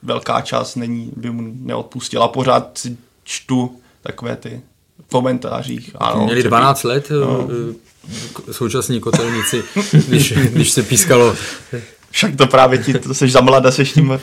velká 0.04 0.42
část 0.42 0.76
není, 0.76 1.12
by 1.18 1.30
mu 1.30 1.54
neodpustila. 1.62 2.28
Pořád 2.28 2.78
si 2.78 2.98
čtu 3.24 3.76
takové 4.02 4.36
ty 4.36 4.62
komentářích. 5.12 5.92
Ano, 5.96 6.26
Měli 6.26 6.44
12 6.44 6.84
let 6.84 7.10
no. 7.10 7.48
Eh, 8.50 8.54
současní 8.54 9.00
kotelníci, 9.00 9.64
když, 10.08 10.34
když 10.34 10.72
se 10.72 10.84
pískalo. 10.84 11.36
Však 12.12 12.36
to 12.36 12.48
právě 12.48 12.78
ti, 12.78 12.94
to 12.94 13.14
seš 13.14 13.32
za 13.32 13.42
mlada, 13.42 13.72
seš 13.72 13.92
tím 13.92 14.20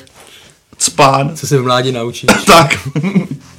spán. 0.78 1.36
Co 1.36 1.46
se 1.46 1.58
v 1.58 1.62
mládí 1.62 1.92
naučíš. 1.92 2.30
tak. 2.46 2.88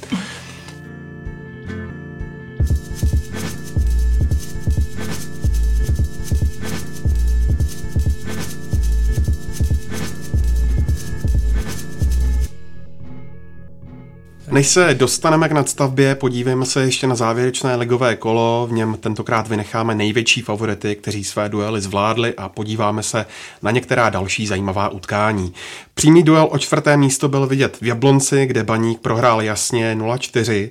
Než 14.50 14.68
se 14.68 14.94
dostaneme 14.94 15.48
k 15.48 15.52
nadstavbě, 15.52 16.14
podívejme 16.14 16.66
se 16.66 16.82
ještě 16.82 17.06
na 17.06 17.14
závěrečné 17.14 17.76
ligové 17.76 18.16
kolo. 18.16 18.66
V 18.70 18.72
něm 18.72 18.96
tentokrát 19.00 19.48
vynecháme 19.48 19.94
největší 19.94 20.40
favority, 20.40 20.96
kteří 20.96 21.24
své 21.24 21.48
duely 21.48 21.80
zvládli 21.80 22.34
a 22.34 22.48
podíváme 22.48 23.02
se 23.02 23.26
na 23.62 23.70
některá 23.70 24.10
další 24.10 24.46
zajímavá 24.46 24.88
utkání. 24.88 25.54
Přímý 25.94 26.22
duel 26.22 26.48
o 26.50 26.58
čtvrté 26.58 26.96
místo 26.96 27.28
byl 27.28 27.46
vidět 27.46 27.76
v 27.80 27.86
Jablonci, 27.86 28.46
kde 28.46 28.64
Baník 28.64 29.00
prohrál 29.00 29.42
jasně 29.42 29.94
0-4. 29.94 30.70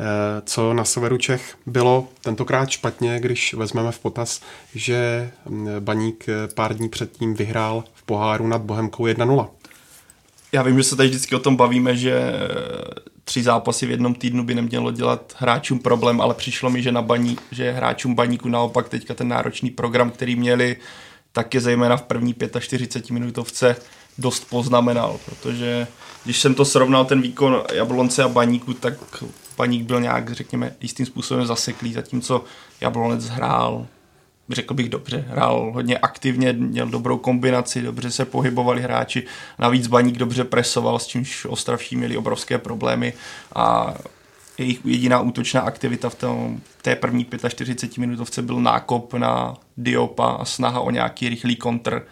Eh, 0.00 0.42
co 0.44 0.74
na 0.74 0.84
severu 0.84 1.18
Čech 1.18 1.56
bylo 1.66 2.08
tentokrát 2.20 2.70
špatně, 2.70 3.20
když 3.20 3.54
vezmeme 3.54 3.92
v 3.92 3.98
potaz, 3.98 4.40
že 4.74 5.30
mm, 5.48 5.68
Baník 5.80 6.28
eh, 6.28 6.48
pár 6.54 6.74
dní 6.74 6.88
předtím 6.88 7.34
vyhrál 7.34 7.84
v 7.94 8.02
poháru 8.02 8.46
nad 8.46 8.62
Bohemkou 8.62 9.04
1-0? 9.04 9.48
Já 10.54 10.62
vím, 10.62 10.78
že 10.78 10.84
se 10.84 10.96
tady 10.96 11.08
vždycky 11.08 11.34
o 11.34 11.38
tom 11.38 11.56
bavíme, 11.56 11.96
že 11.96 12.32
tři 13.24 13.42
zápasy 13.42 13.86
v 13.86 13.90
jednom 13.90 14.14
týdnu 14.14 14.44
by 14.44 14.54
nemělo 14.54 14.90
dělat 14.90 15.34
hráčům 15.38 15.78
problém, 15.78 16.20
ale 16.20 16.34
přišlo 16.34 16.70
mi, 16.70 16.82
že 16.82 16.92
na 16.92 17.02
baní, 17.02 17.38
že 17.50 17.72
hráčům 17.72 18.14
baníku 18.14 18.48
naopak 18.48 18.88
teďka 18.88 19.14
ten 19.14 19.28
náročný 19.28 19.70
program, 19.70 20.10
který 20.10 20.36
měli, 20.36 20.76
tak 21.32 21.54
je 21.54 21.60
zejména 21.60 21.96
v 21.96 22.02
první 22.02 22.34
45 22.60 23.10
minutovce 23.10 23.76
dost 24.18 24.50
poznamenal, 24.50 25.20
protože 25.24 25.86
když 26.24 26.40
jsem 26.40 26.54
to 26.54 26.64
srovnal 26.64 27.04
ten 27.04 27.22
výkon 27.22 27.62
Jablonce 27.72 28.22
a 28.22 28.28
Baníku, 28.28 28.74
tak 28.74 28.94
Baník 29.56 29.82
byl 29.82 30.00
nějak, 30.00 30.32
řekněme, 30.32 30.74
jistým 30.80 31.06
způsobem 31.06 31.46
zaseklý, 31.46 31.92
zatímco 31.92 32.44
Jablonec 32.80 33.28
hrál 33.28 33.86
řekl 34.50 34.74
bych 34.74 34.88
dobře, 34.88 35.24
hrál 35.28 35.70
hodně 35.74 35.98
aktivně, 35.98 36.52
měl 36.52 36.86
dobrou 36.86 37.18
kombinaci, 37.18 37.82
dobře 37.82 38.10
se 38.10 38.24
pohybovali 38.24 38.82
hráči, 38.82 39.26
navíc 39.58 39.86
Baník 39.86 40.18
dobře 40.18 40.44
presoval, 40.44 40.98
s 40.98 41.06
čímž 41.06 41.44
Ostravští 41.44 41.96
měli 41.96 42.16
obrovské 42.16 42.58
problémy 42.58 43.12
a 43.54 43.94
jejich 44.58 44.80
jediná 44.84 45.20
útočná 45.20 45.60
aktivita 45.60 46.10
v 46.10 46.14
tom, 46.14 46.60
té 46.82 46.96
první 46.96 47.26
45 47.48 47.98
minutovce 47.98 48.42
byl 48.42 48.60
nákop 48.60 49.14
na 49.14 49.54
Diopa 49.76 50.30
a 50.30 50.44
snaha 50.44 50.80
o 50.80 50.90
nějaký 50.90 51.28
rychlý 51.28 51.56
kontr, 51.56 52.06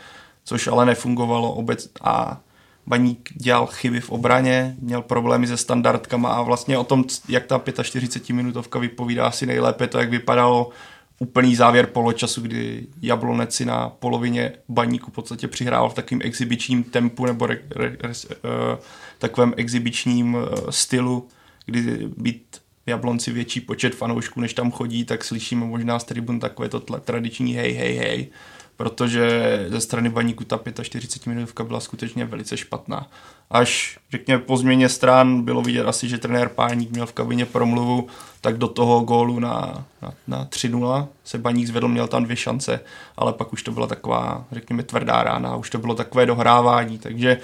což 0.45 0.67
ale 0.67 0.87
nefungovalo 0.87 1.53
obec 1.53 1.91
a 2.01 2.41
Baník 2.87 3.31
dělal 3.35 3.67
chyby 3.67 4.01
v 4.01 4.11
obraně, 4.11 4.77
měl 4.81 5.03
problémy 5.03 5.47
se 5.47 5.57
standardkama 5.57 6.33
a 6.33 6.43
vlastně 6.43 6.79
o 6.79 6.85
tom, 6.85 7.05
jak 7.29 7.47
ta 7.47 7.83
45 7.83 8.35
minutovka 8.35 8.79
vypovídá 8.79 9.27
asi 9.27 9.47
nejlépe 9.47 9.87
to, 9.87 9.99
jak 9.99 10.11
vypadalo 10.11 10.71
úplný 11.23 11.57
závěr 11.57 11.87
poločasu, 11.87 12.41
kdy 12.41 12.87
Jablonec 13.03 13.55
si 13.55 13.65
na 13.65 13.89
polovině 13.89 14.53
baníku 14.69 15.11
v 15.11 15.15
podstatě 15.15 15.49
přihrál 15.49 15.89
v 15.89 15.95
takovým 15.95 16.21
exibičním 16.25 16.85
tempu 16.85 17.27
nebo 17.27 17.47
re, 17.47 17.59
re, 17.71 17.97
re, 18.01 18.09
uh, 18.09 18.79
takovém 19.19 19.55
exibičním 19.57 20.35
uh, 20.35 20.45
stylu, 20.71 21.29
kdy 21.67 22.09
být 22.17 22.61
Jablonci 22.87 23.33
větší 23.33 23.61
počet 23.61 23.95
fanoušků, 23.95 24.41
než 24.41 24.55
tam 24.55 24.71
chodí, 24.71 25.05
tak 25.05 25.25
slyšíme 25.25 25.67
možná 25.67 25.99
z 25.99 26.05
tribun 26.05 26.41
takové 26.41 26.69
to 26.69 26.81
tradiční 26.81 27.55
hej, 27.55 27.73
hej, 27.73 27.97
hej 27.97 28.29
protože 28.81 29.67
ze 29.69 29.81
strany 29.81 30.09
baníku 30.09 30.45
ta 30.45 30.61
45 30.83 31.35
minutovka 31.35 31.65
byla 31.65 31.81
skutečně 31.81 32.25
velice 32.25 32.57
špatná. 32.57 33.11
Až, 33.51 33.99
řekněme, 34.11 34.43
po 34.43 34.57
změně 34.57 34.89
stran 34.89 35.43
bylo 35.43 35.63
vidět 35.63 35.87
asi, 35.87 36.09
že 36.09 36.19
trenér 36.19 36.49
Páník 36.49 36.91
měl 36.91 37.07
v 37.07 37.13
kabině 37.13 37.47
promluvu, 37.47 38.07
tak 38.41 38.59
do 38.59 38.69
toho 38.69 39.01
gólu 39.01 39.39
na, 39.39 39.85
na, 40.03 40.15
na 40.27 40.45
3-0 40.45 41.07
se 41.25 41.39
baník 41.39 41.67
zvedl, 41.67 41.89
měl 41.89 42.09
tam 42.09 42.25
dvě 42.25 42.37
šance, 42.37 42.81
ale 43.17 43.33
pak 43.33 43.53
už 43.53 43.63
to 43.63 43.73
byla 43.73 43.87
taková, 43.87 44.45
řekněme, 44.53 44.83
tvrdá 44.83 45.23
rána, 45.23 45.57
už 45.57 45.71
to 45.71 45.79
bylo 45.79 45.95
takové 45.95 46.27
dohrávání, 46.27 46.99
takže 46.99 47.41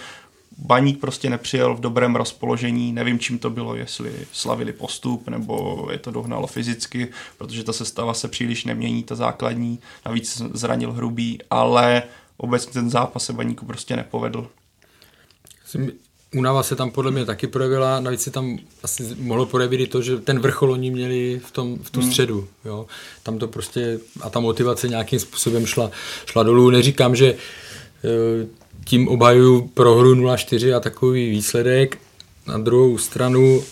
Baník 0.59 1.01
prostě 1.01 1.31
nepřijel 1.31 1.75
v 1.75 1.81
dobrém 1.81 2.17
rozpoložení, 2.17 2.93
nevím 2.93 3.19
čím 3.19 3.39
to 3.39 3.51
bylo, 3.51 3.75
jestli 3.75 4.13
slavili 4.33 4.73
postup, 4.73 5.29
nebo 5.29 5.89
je 5.93 5.99
to 5.99 6.11
dohnalo 6.11 6.47
fyzicky, 6.47 7.09
protože 7.39 7.65
ta 7.65 7.73
sestava 7.73 8.15
se 8.15 8.29
příliš 8.29 8.65
nemění, 8.65 9.03
ta 9.03 9.15
základní, 9.15 9.79
navíc 10.07 10.43
zranil 10.55 10.93
hrubý, 10.93 11.39
ale 11.51 12.03
obecně 12.37 12.73
ten 12.73 12.91
zápas 12.91 13.25
se 13.25 13.33
Baníku 13.33 13.67
prostě 13.67 13.97
nepovedl. 13.97 14.49
Únava 16.35 16.63
se 16.63 16.77
tam 16.77 16.91
podle 16.91 17.11
mě 17.11 17.25
taky 17.25 17.47
projevila, 17.47 18.01
navíc 18.01 18.23
se 18.23 18.31
tam 18.31 18.59
asi 18.83 19.17
mohlo 19.19 19.47
projevit 19.47 19.81
i 19.81 19.87
to, 19.87 20.03
že 20.03 20.17
ten 20.17 20.39
vrchol 20.39 20.73
oni 20.73 20.91
měli 20.91 21.41
v, 21.47 21.51
tom, 21.51 21.79
v 21.83 21.91
tu 21.91 22.01
hmm. 22.01 22.09
středu. 22.09 22.49
Jo. 22.65 22.87
Tam 23.23 23.39
to 23.39 23.49
prostě, 23.49 23.99
a 24.21 24.31
ta 24.31 24.41
motivace 24.41 24.89
nějakým 24.89 25.19
způsobem 25.21 25.67
šla, 25.67 25.91
šla 26.27 26.43
dolů. 26.43 26.71
Neříkám, 26.71 27.17
že 27.17 27.35
eh, 27.35 28.47
tím 28.85 29.09
obhajuju 29.09 29.71
prohru 29.75 30.15
0-4 30.15 30.77
a 30.77 30.81
takový 30.81 31.31
výsledek. 31.31 31.99
Na 32.47 32.59
druhou 32.59 32.99
stranu 32.99 33.63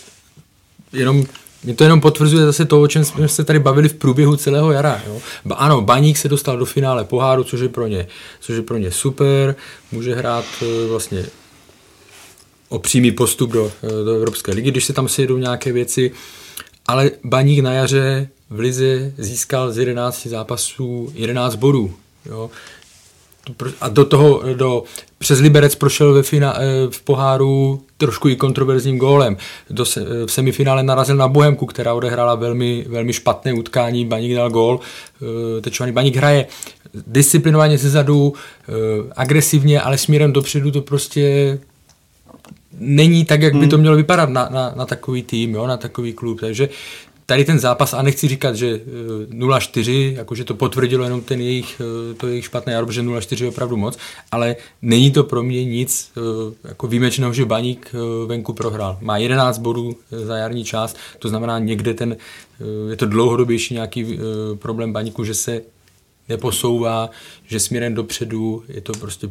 jenom 0.92 1.24
mě 1.64 1.74
to 1.74 1.84
jenom 1.84 2.00
potvrzuje 2.00 2.46
zase 2.46 2.64
to, 2.64 2.82
o 2.82 2.88
čem 2.88 3.04
jsme 3.04 3.28
se 3.28 3.44
tady 3.44 3.58
bavili 3.58 3.88
v 3.88 3.94
průběhu 3.94 4.36
celého 4.36 4.72
jara. 4.72 5.02
Jo. 5.06 5.20
Ba, 5.44 5.54
ano, 5.54 5.80
Baník 5.80 6.16
se 6.16 6.28
dostal 6.28 6.56
do 6.56 6.64
finále 6.64 7.04
poháru, 7.04 7.44
což 7.44 7.60
je 7.60 7.68
pro 7.68 7.86
ně, 7.86 8.06
což 8.40 8.56
je 8.56 8.62
pro 8.62 8.76
ně 8.76 8.90
super. 8.90 9.56
Může 9.92 10.14
hrát 10.14 10.44
e, 10.62 10.86
vlastně 10.88 11.26
o 12.74 12.78
přímý 12.78 13.12
postup 13.12 13.50
do, 13.50 13.72
do 14.04 14.14
Evropské 14.14 14.52
ligy, 14.52 14.70
když 14.70 14.84
se 14.84 14.92
tam 14.92 15.08
sjedou 15.08 15.36
nějaké 15.36 15.72
věci. 15.72 16.12
Ale 16.86 17.10
Baník 17.24 17.58
na 17.58 17.72
jaře 17.72 18.28
v 18.50 18.58
Lize 18.58 19.12
získal 19.18 19.72
z 19.72 19.78
11 19.78 20.26
zápasů 20.26 21.12
11 21.14 21.54
bodů. 21.54 21.94
Jo 22.26 22.50
a 23.80 23.88
do 23.88 24.04
toho, 24.04 24.42
do, 24.54 24.82
přes 25.18 25.38
Liberec 25.38 25.74
prošel 25.74 26.14
ve 26.14 26.22
fina, 26.22 26.54
eh, 26.56 26.62
v 26.90 27.02
poháru 27.02 27.82
trošku 27.96 28.28
i 28.28 28.36
kontroverzním 28.36 28.98
gólem. 28.98 29.36
Do 29.70 29.84
v 30.26 30.32
semifinále 30.32 30.82
narazil 30.82 31.16
na 31.16 31.28
Bohemku, 31.28 31.66
která 31.66 31.94
odehrála 31.94 32.34
velmi, 32.34 32.86
velmi 32.88 33.12
špatné 33.12 33.52
utkání, 33.52 34.06
Baník 34.06 34.34
dal 34.34 34.50
gól, 34.50 34.80
eh, 35.22 35.60
tečovaný 35.60 35.92
Baník 35.92 36.16
hraje 36.16 36.46
disciplinovaně 37.06 37.78
ze 37.78 37.90
zadu, 37.90 38.32
eh, 38.68 38.72
agresivně, 39.16 39.80
ale 39.80 39.98
směrem 39.98 40.32
dopředu 40.32 40.70
to 40.70 40.80
prostě 40.80 41.58
není 42.78 43.24
tak, 43.24 43.42
jak 43.42 43.54
by 43.54 43.66
to 43.66 43.76
hmm. 43.76 43.80
mělo 43.80 43.96
vypadat 43.96 44.28
na, 44.28 44.48
na, 44.52 44.72
na 44.76 44.86
takový 44.86 45.22
tým, 45.22 45.54
jo, 45.54 45.66
na 45.66 45.76
takový 45.76 46.12
klub. 46.12 46.40
Takže 46.40 46.68
tady 47.26 47.44
ten 47.44 47.58
zápas, 47.58 47.94
a 47.94 48.02
nechci 48.02 48.28
říkat, 48.28 48.56
že 48.56 48.80
0-4, 49.30 50.12
eh, 50.12 50.14
jakože 50.14 50.44
to 50.44 50.54
potvrdilo 50.54 51.04
jenom 51.04 51.20
ten 51.20 51.40
jejich, 51.40 51.80
eh, 51.80 52.14
to 52.14 52.28
jejich 52.28 52.44
špatné 52.44 52.72
jaro, 52.72 52.92
že 52.92 53.02
0-4 53.02 53.44
je 53.44 53.48
opravdu 53.48 53.76
moc, 53.76 53.98
ale 54.32 54.56
není 54.82 55.10
to 55.10 55.24
pro 55.24 55.42
mě 55.42 55.64
nic 55.64 56.12
eh, 56.16 56.20
jako 56.68 56.86
výjimečného, 56.86 57.32
že 57.32 57.44
Baník 57.44 57.92
venku 58.26 58.52
prohrál. 58.52 58.98
Má 59.00 59.16
11 59.16 59.58
bodů 59.58 59.96
za 60.10 60.36
jarní 60.36 60.64
část, 60.64 60.96
to 61.18 61.28
znamená 61.28 61.58
někde 61.58 61.94
ten, 61.94 62.16
je 62.90 62.96
to 62.96 63.06
dlouhodobější 63.06 63.74
nějaký 63.74 64.18
problém 64.58 64.92
Baníku, 64.92 65.24
že 65.24 65.34
se 65.34 65.62
neposouvá, 66.28 67.10
že 67.46 67.60
směrem 67.60 67.94
dopředu 67.94 68.64
je 68.68 68.80
to 68.80 68.92
prostě 68.92 69.30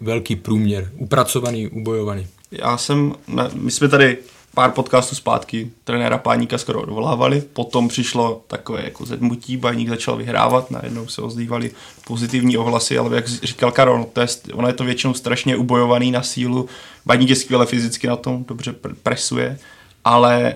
velký 0.00 0.36
průměr, 0.36 0.90
upracovaný, 0.96 1.68
ubojovaný. 1.68 2.26
Já 2.50 2.76
jsem, 2.76 3.14
my 3.54 3.70
jsme 3.70 3.88
tady 3.88 4.18
pár 4.54 4.70
podcastů 4.70 5.14
zpátky 5.14 5.70
trenéra 5.84 6.18
Páníka 6.18 6.58
skoro 6.58 6.82
odvolávali, 6.82 7.40
potom 7.52 7.88
přišlo 7.88 8.44
takové 8.46 8.84
jako 8.84 9.06
zedmutí, 9.06 9.56
Páník 9.56 9.88
začal 9.88 10.16
vyhrávat, 10.16 10.70
najednou 10.70 11.06
se 11.06 11.22
ozdývaly 11.22 11.70
pozitivní 12.06 12.56
ohlasy, 12.56 12.98
ale 12.98 13.16
jak 13.16 13.28
říkal 13.28 13.72
Karol, 13.72 14.06
to 14.12 14.20
je, 14.20 14.26
ono 14.52 14.68
je 14.68 14.74
to 14.74 14.84
většinou 14.84 15.14
strašně 15.14 15.56
ubojovaný 15.56 16.10
na 16.10 16.22
sílu, 16.22 16.68
Baník 17.06 17.28
je 17.28 17.36
skvěle 17.36 17.66
fyzicky 17.66 18.06
na 18.06 18.16
tom, 18.16 18.44
dobře 18.48 18.74
presuje, 19.02 19.58
ale 20.04 20.54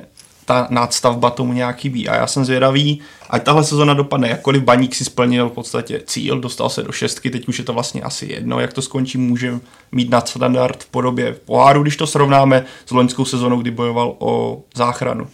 ta 0.51 0.67
nadstavba 0.71 1.31
tomu 1.31 1.53
nějaký 1.53 1.81
chybí. 1.81 2.09
A 2.09 2.15
já 2.15 2.27
jsem 2.27 2.45
zvědavý, 2.45 3.01
ať 3.31 3.43
tahle 3.43 3.65
sezona 3.65 3.95
dopadne, 3.95 4.29
jakkoliv 4.29 4.63
Baník 4.63 4.95
si 4.95 5.05
splnil 5.05 5.49
v 5.49 5.53
podstatě 5.53 6.03
cíl, 6.07 6.41
dostal 6.41 6.69
se 6.69 6.83
do 6.83 6.93
šestky, 6.93 7.31
teď 7.31 7.49
už 7.49 7.59
je 7.59 7.65
to 7.65 7.73
vlastně 7.73 8.03
asi 8.03 8.27
jedno, 8.27 8.61
jak 8.61 8.73
to 8.73 8.83
skončí, 8.83 9.19
může 9.19 9.61
mít 9.93 10.11
nadstandard 10.11 10.83
v 10.83 10.91
podobě 10.91 11.37
poháru, 11.45 11.83
když 11.83 11.97
to 11.97 12.07
srovnáme 12.07 12.65
s 12.87 12.91
loňskou 12.91 13.25
sezonou, 13.25 13.61
kdy 13.61 13.71
bojoval 13.71 14.15
o 14.19 14.63
záchranu. 14.75 15.27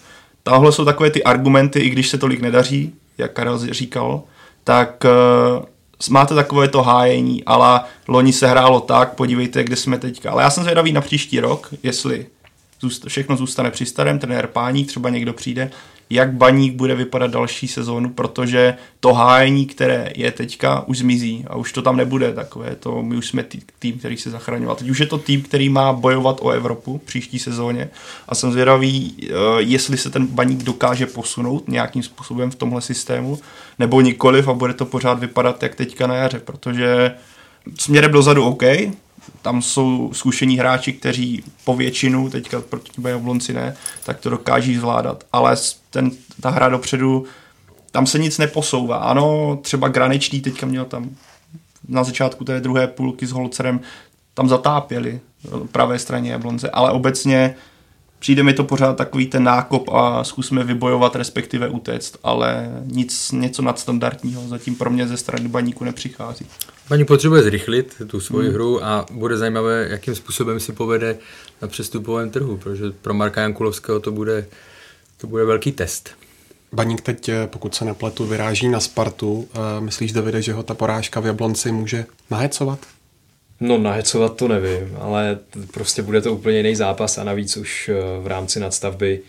Tahle 0.43 0.73
jsou 0.73 0.85
takové 0.85 1.11
ty 1.11 1.25
argumenty, 1.25 1.81
i 1.81 1.91
když 1.91 2.09
se 2.09 2.19
tolik 2.19 2.41
nedaří, 2.41 2.93
jak 3.19 3.33
Karel 3.33 3.59
říkal, 3.59 4.23
tak 4.65 5.05
uh, 5.59 5.65
máte 6.11 6.35
takové 6.35 6.69
to 6.69 6.83
hájení, 6.83 7.45
ale 7.45 7.81
loni 8.09 8.33
se 8.33 8.49
hrálo 8.49 8.81
tak, 8.81 9.15
podívejte, 9.15 9.65
kde 9.65 9.77
jsme 9.77 9.99
teďka. 9.99 10.31
Ale 10.31 10.43
já 10.43 10.51
jsem 10.51 10.63
zvědavý 10.63 10.93
na 10.93 11.01
příští 11.01 11.41
rok, 11.41 11.75
jestli 11.83 12.27
všechno 13.09 13.37
zůstane 13.37 13.71
při 13.71 13.87
starém, 13.87 14.19
trenér 14.19 14.47
Páník, 14.47 14.89
třeba 14.89 15.11
někdo 15.11 15.33
přijde, 15.33 15.71
jak 16.11 16.33
Baník 16.33 16.75
bude 16.75 16.95
vypadat 16.95 17.31
další 17.31 17.69
sezónu, 17.69 18.11
protože 18.11 18.75
to 19.01 19.13
hájení, 19.13 19.67
které 19.67 20.11
je 20.17 20.31
teďka, 20.31 20.85
už 20.87 20.99
zmizí 20.99 21.45
a 21.47 21.57
už 21.57 21.73
to 21.73 21.83
tam 21.83 21.97
nebude 21.97 22.33
takové, 22.33 22.77
to 22.77 23.03
my 23.03 23.17
už 23.17 23.29
jsme 23.29 23.43
tý, 23.43 23.61
tým, 23.79 23.99
který 23.99 24.17
se 24.17 24.31
zachraňoval. 24.31 24.77
Teď 24.77 24.89
už 24.89 24.99
je 24.99 25.07
to 25.07 25.19
tým, 25.19 25.43
který 25.43 25.69
má 25.69 25.93
bojovat 25.93 26.39
o 26.41 26.51
Evropu 26.51 26.99
příští 27.05 27.39
sezóně. 27.39 27.91
A 28.29 28.35
jsem 28.35 28.53
zvědavý, 28.53 29.17
eh, 29.23 29.33
jestli 29.59 29.97
se 29.97 30.11
ten 30.11 30.27
Baník 30.27 30.63
dokáže 30.63 31.07
posunout 31.07 31.69
nějakým 31.69 32.03
způsobem 32.03 32.51
v 32.51 32.55
tomhle 32.55 32.81
systému, 32.81 33.39
nebo 33.79 34.01
nikoliv 34.01 34.49
a 34.49 34.53
bude 34.53 34.75
to 34.75 34.85
pořád 34.85 35.19
vypadat 35.19 35.63
jak 35.63 35.75
teďka 35.75 36.07
na 36.07 36.15
jaře, 36.15 36.41
protože 36.45 37.15
směrem 37.79 38.13
dozadu 38.13 38.45
OK, 38.45 38.63
tam 39.43 39.63
jsou 39.63 40.11
zkušení 40.13 40.59
hráči, 40.59 40.93
kteří 40.93 41.45
po 41.65 41.77
většinu, 41.77 42.31
teďka 42.31 42.61
proti 42.61 42.93
Jablonci 43.09 43.53
ne, 43.53 43.77
tak 44.05 44.21
to 44.21 44.31
dokáží 44.31 44.77
zvládat. 44.77 45.25
Ale 45.33 45.57
ten, 45.91 46.11
ta 46.41 46.51
hra 46.51 46.69
dopředu, 46.69 47.25
tam 47.91 48.07
se 48.07 48.19
nic 48.19 48.39
neposouvá. 48.39 48.97
Ano, 48.97 49.59
třeba 49.63 49.89
Granečný 49.89 50.41
teďka 50.41 50.67
měl 50.67 50.85
tam 50.85 51.11
na 51.89 52.05
začátku 52.05 52.45
té 52.45 52.61
druhé 52.61 52.87
půlky 52.87 53.27
s 53.27 53.33
Holcerem, 53.33 53.81
tam 54.35 54.49
zatápěli 54.49 55.21
pravé 55.73 55.99
straně 55.99 56.33
Jablonce, 56.33 56.71
ale 56.71 56.91
obecně 56.91 57.55
přijde 58.19 58.43
mi 58.43 58.55
to 58.55 58.65
pořád 58.65 58.97
takový 58.97 59.27
ten 59.27 59.45
nákop 59.45 59.89
a 59.93 60.25
zkusme 60.25 60.65
vybojovat, 60.65 61.17
respektive 61.17 61.69
utéct, 61.69 62.17
ale 62.23 62.71
nic, 62.85 63.33
něco 63.33 63.63
nadstandardního 63.63 64.49
zatím 64.49 64.75
pro 64.75 64.91
mě 64.91 65.09
ze 65.09 65.17
strany 65.17 65.49
baníku 65.49 65.85
nepřichází. 65.85 66.47
Baník 66.89 67.07
potřebuje 67.07 67.43
zrychlit 67.43 68.03
tu 68.07 68.21
svoji 68.21 68.47
hmm. 68.47 68.55
hru 68.55 68.85
a 68.85 69.07
bude 69.11 69.37
zajímavé, 69.37 69.89
jakým 69.91 70.15
způsobem 70.15 70.61
si 70.61 70.73
povede 70.73 71.17
na 71.63 71.69
přestupovém 71.69 72.31
trhu, 72.31 72.57
protože 72.57 72.85
pro 73.03 73.15
Marka 73.15 73.41
Jankulovského 73.41 74.01
to 74.01 74.13
bude, 74.13 74.47
to 75.17 75.27
bude 75.27 75.45
velký 75.45 75.73
test. 75.73 76.11
Baník 76.73 77.01
teď, 77.01 77.29
eh, 77.29 77.47
pokud 77.47 77.75
se 77.75 77.85
nepletu, 77.85 78.27
vyráží 78.27 78.69
na 78.69 78.81
Spartu. 78.81 79.49
Eh, 79.55 79.81
myslíš, 79.81 80.13
Davide, 80.13 80.43
že 80.43 80.53
ho 80.53 80.63
ta 80.63 80.75
porážka 80.75 81.21
v 81.21 81.27
Jablonci 81.27 81.73
může 81.73 82.07
nahecovat? 82.31 82.79
No 83.61 83.79
nahecovat 83.79 84.37
to 84.37 84.49
nevím, 84.49 84.97
ale 85.01 85.39
prostě 85.73 86.03
bude 86.03 86.21
to 86.21 86.35
úplně 86.35 86.57
jiný 86.57 86.77
zápas 86.77 87.19
a 87.19 87.25
navíc 87.25 87.57
už 87.57 87.89
eh, 87.89 87.95
v 88.23 88.27
rámci 88.27 88.61
nadstavby. 88.61 89.21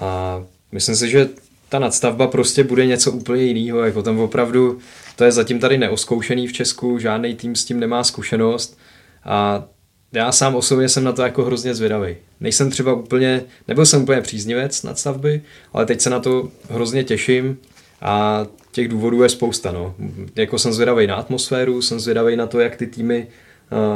A 0.00 0.42
myslím 0.72 0.96
si, 0.96 1.10
že 1.10 1.28
ta 1.68 1.78
nadstavba 1.78 2.26
prostě 2.26 2.64
bude 2.64 2.86
něco 2.86 3.12
úplně 3.12 3.42
jiného, 3.42 3.84
jako 3.84 4.02
tam 4.02 4.18
opravdu, 4.18 4.78
to 5.16 5.24
je 5.24 5.32
zatím 5.32 5.60
tady 5.60 5.78
neoskoušený 5.78 6.46
v 6.46 6.52
Česku, 6.52 6.98
žádný 6.98 7.34
tým 7.34 7.56
s 7.56 7.64
tím 7.64 7.80
nemá 7.80 8.04
zkušenost 8.04 8.78
a 9.24 9.64
já 10.12 10.32
sám 10.32 10.54
osobně 10.54 10.88
jsem 10.88 11.04
na 11.04 11.12
to 11.12 11.22
jako 11.22 11.44
hrozně 11.44 11.74
zvědavý. 11.74 12.16
Nejsem 12.40 12.70
třeba 12.70 12.92
úplně, 12.92 13.42
nebyl 13.68 13.86
jsem 13.86 14.02
úplně 14.02 14.20
příznivec 14.20 14.82
nadstavby, 14.82 15.42
ale 15.72 15.86
teď 15.86 16.00
se 16.00 16.10
na 16.10 16.20
to 16.20 16.48
hrozně 16.70 17.04
těším 17.04 17.58
a 18.00 18.46
těch 18.72 18.88
důvodů 18.88 19.22
je 19.22 19.28
spousta. 19.28 19.72
No. 19.72 19.94
Jako 20.36 20.58
jsem 20.58 20.72
zvědavý 20.72 21.06
na 21.06 21.14
atmosféru, 21.14 21.82
jsem 21.82 22.00
zvědavý 22.00 22.36
na 22.36 22.46
to, 22.46 22.60
jak 22.60 22.76
ty 22.76 22.86
týmy 22.86 23.26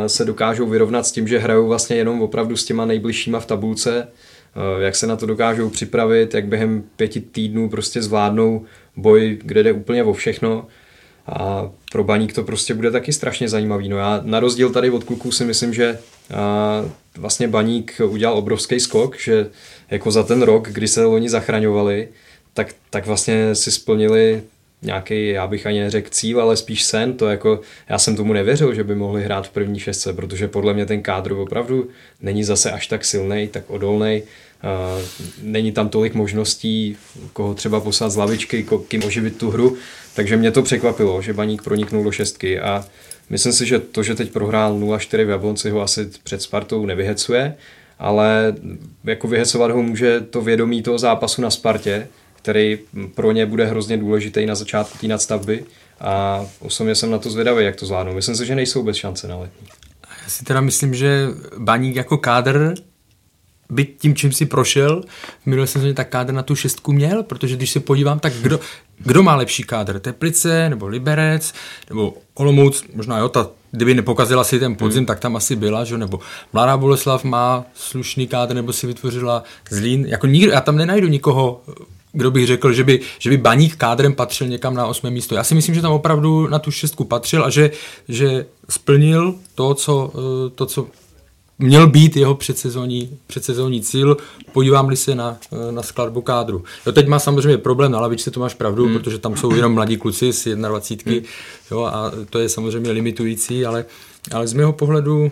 se 0.06 0.24
dokážou 0.24 0.66
vyrovnat 0.66 1.06
s 1.06 1.12
tím, 1.12 1.28
že 1.28 1.38
hrajou 1.38 1.66
vlastně 1.68 1.96
jenom 1.96 2.22
opravdu 2.22 2.56
s 2.56 2.64
těma 2.64 2.84
nejbližšíma 2.84 3.40
v 3.40 3.46
tabulce, 3.46 4.08
eh, 4.08 4.82
jak 4.82 4.96
se 4.96 5.06
na 5.06 5.16
to 5.16 5.26
dokážou 5.26 5.70
připravit, 5.70 6.34
jak 6.34 6.46
během 6.46 6.84
pěti 6.96 7.20
týdnů 7.20 7.68
prostě 7.68 8.02
zvládnou 8.02 8.64
boj, 8.96 9.38
kde 9.42 9.62
jde 9.62 9.72
úplně 9.72 10.04
o 10.04 10.12
všechno. 10.12 10.66
A 11.26 11.70
pro 11.92 12.04
baník 12.04 12.32
to 12.32 12.44
prostě 12.44 12.74
bude 12.74 12.90
taky 12.90 13.12
strašně 13.12 13.48
zajímavý. 13.48 13.88
No 13.88 13.96
já 13.96 14.20
na 14.24 14.40
rozdíl 14.40 14.70
tady 14.70 14.90
od 14.90 15.04
kluků 15.04 15.32
si 15.32 15.44
myslím, 15.44 15.74
že 15.74 15.98
eh, 16.30 16.34
vlastně 17.18 17.48
baník 17.48 18.00
udělal 18.08 18.38
obrovský 18.38 18.80
skok, 18.80 19.18
že 19.18 19.46
jako 19.90 20.10
za 20.10 20.22
ten 20.22 20.42
rok, 20.42 20.68
kdy 20.68 20.88
se 20.88 21.06
oni 21.06 21.28
zachraňovali, 21.28 22.08
tak, 22.54 22.74
tak 22.90 23.06
vlastně 23.06 23.54
si 23.54 23.72
splnili 23.72 24.42
nějaký, 24.84 25.28
já 25.28 25.46
bych 25.46 25.66
ani 25.66 25.80
neřekl 25.80 26.08
cíl, 26.10 26.40
ale 26.40 26.56
spíš 26.56 26.84
sen, 26.84 27.12
to 27.12 27.28
jako, 27.28 27.60
já 27.88 27.98
jsem 27.98 28.16
tomu 28.16 28.32
nevěřil, 28.32 28.74
že 28.74 28.84
by 28.84 28.94
mohli 28.94 29.22
hrát 29.22 29.46
v 29.46 29.50
první 29.50 29.78
šestce, 29.78 30.12
protože 30.12 30.48
podle 30.48 30.74
mě 30.74 30.86
ten 30.86 31.02
kádr 31.02 31.32
opravdu 31.32 31.88
není 32.22 32.44
zase 32.44 32.70
až 32.70 32.86
tak 32.86 33.04
silný, 33.04 33.48
tak 33.48 33.64
odolný. 33.70 34.22
Není 35.42 35.72
tam 35.72 35.88
tolik 35.88 36.14
možností, 36.14 36.96
koho 37.32 37.54
třeba 37.54 37.80
poslat 37.80 38.10
z 38.10 38.16
lavičky, 38.16 38.66
kým 38.88 39.04
oživit 39.04 39.38
tu 39.38 39.50
hru, 39.50 39.76
takže 40.14 40.36
mě 40.36 40.50
to 40.50 40.62
překvapilo, 40.62 41.22
že 41.22 41.32
Baník 41.32 41.62
proniknul 41.62 42.04
do 42.04 42.10
šestky 42.10 42.60
a 42.60 42.84
myslím 43.30 43.52
si, 43.52 43.66
že 43.66 43.78
to, 43.78 44.02
že 44.02 44.14
teď 44.14 44.32
prohrál 44.32 44.78
0-4 44.78 45.24
v 45.24 45.28
Jablonci 45.28 45.70
ho 45.70 45.80
asi 45.80 46.10
před 46.22 46.42
Spartou 46.42 46.86
nevyhecuje, 46.86 47.54
ale 47.98 48.54
jako 49.04 49.28
vyhecovat 49.28 49.70
ho 49.70 49.82
může 49.82 50.20
to 50.20 50.40
vědomí 50.40 50.82
toho 50.82 50.98
zápasu 50.98 51.42
na 51.42 51.50
Spartě, 51.50 52.08
který 52.44 52.78
pro 53.14 53.32
ně 53.32 53.46
bude 53.46 53.66
hrozně 53.66 53.96
důležitý 53.96 54.46
na 54.46 54.54
začátku 54.54 54.98
té 54.98 55.06
nadstavby 55.06 55.64
a 56.00 56.44
osobně 56.60 56.94
jsem 56.94 57.10
na 57.10 57.18
to 57.18 57.30
zvědavý, 57.30 57.64
jak 57.64 57.76
to 57.76 57.86
zvládnou. 57.86 58.14
Myslím 58.14 58.36
si, 58.36 58.46
že 58.46 58.54
nejsou 58.54 58.82
bez 58.82 58.96
šance 58.96 59.28
na 59.28 59.36
letní. 59.36 59.66
Já 60.22 60.28
si 60.28 60.44
teda 60.44 60.60
myslím, 60.60 60.94
že 60.94 61.28
Baník 61.58 61.96
jako 61.96 62.18
kádr 62.18 62.74
byť 63.70 63.98
tím, 63.98 64.14
čím 64.14 64.32
si 64.32 64.46
prošel, 64.46 65.02
v 65.42 65.46
minulé 65.46 65.66
sezóně 65.66 65.94
tak 65.94 66.08
kádr 66.08 66.32
na 66.32 66.42
tu 66.42 66.54
šestku 66.54 66.92
měl, 66.92 67.22
protože 67.22 67.56
když 67.56 67.70
se 67.70 67.80
podívám, 67.80 68.18
tak 68.18 68.32
kdo, 68.32 68.60
kdo 68.98 69.22
má 69.22 69.36
lepší 69.36 69.62
kádr? 69.62 69.98
Teplice, 69.98 70.70
nebo 70.70 70.86
Liberec, 70.86 71.54
nebo 71.88 72.14
Olomouc, 72.34 72.84
možná 72.94 73.18
jo, 73.18 73.28
ta, 73.28 73.50
kdyby 73.70 73.94
nepokazila 73.94 74.44
si 74.44 74.58
ten 74.58 74.74
podzim, 74.74 74.98
hmm. 74.98 75.06
tak 75.06 75.20
tam 75.20 75.36
asi 75.36 75.56
byla, 75.56 75.84
že? 75.84 75.98
nebo 75.98 76.20
Mladá 76.52 76.76
Boleslav 76.76 77.24
má 77.24 77.64
slušný 77.74 78.26
kádr, 78.26 78.54
nebo 78.54 78.72
si 78.72 78.86
vytvořila 78.86 79.42
Zlín, 79.70 80.06
jako 80.06 80.26
nikdo, 80.26 80.52
já 80.52 80.60
tam 80.60 80.76
nenajdu 80.76 81.08
nikoho 81.08 81.62
kdo 82.14 82.30
bych 82.30 82.46
řekl, 82.46 82.72
že 82.72 82.84
by, 82.84 83.00
že 83.18 83.30
by 83.30 83.36
baník 83.36 83.76
kádrem 83.76 84.14
patřil 84.14 84.48
někam 84.48 84.74
na 84.74 84.86
osmé 84.86 85.10
místo. 85.10 85.34
Já 85.34 85.44
si 85.44 85.54
myslím, 85.54 85.74
že 85.74 85.82
tam 85.82 85.92
opravdu 85.92 86.48
na 86.48 86.58
tu 86.58 86.70
šestku 86.70 87.04
patřil 87.04 87.44
a 87.44 87.50
že, 87.50 87.70
že 88.08 88.46
splnil 88.68 89.34
to, 89.54 89.74
co, 89.74 90.12
eh, 90.14 90.50
to, 90.50 90.66
co 90.66 90.86
měl 91.58 91.86
být 91.86 92.16
jeho 92.16 92.34
předsezónní, 92.34 93.18
předsezónní 93.26 93.82
cíl, 93.82 94.16
podívám-li 94.52 94.96
se 94.96 95.14
na, 95.14 95.36
eh, 95.52 95.72
na 95.72 95.82
skladbu 95.82 96.20
kádru. 96.20 96.64
Jo, 96.86 96.92
teď 96.92 97.08
má 97.08 97.18
samozřejmě 97.18 97.58
problém 97.58 97.92
na 97.92 98.00
lavičce, 98.00 98.30
to 98.30 98.40
máš 98.40 98.54
pravdu, 98.54 98.84
hmm. 98.84 98.94
protože 98.94 99.18
tam 99.18 99.36
jsou 99.36 99.54
jenom 99.54 99.72
mladí 99.72 99.96
kluci 99.96 100.32
z 100.32 100.56
21. 100.56 101.12
Hmm. 101.12 101.24
Jo, 101.70 101.82
a 101.82 102.12
to 102.30 102.38
je 102.38 102.48
samozřejmě 102.48 102.90
limitující, 102.90 103.66
ale, 103.66 103.84
ale 104.32 104.46
z 104.46 104.52
mého 104.52 104.72
pohledu 104.72 105.30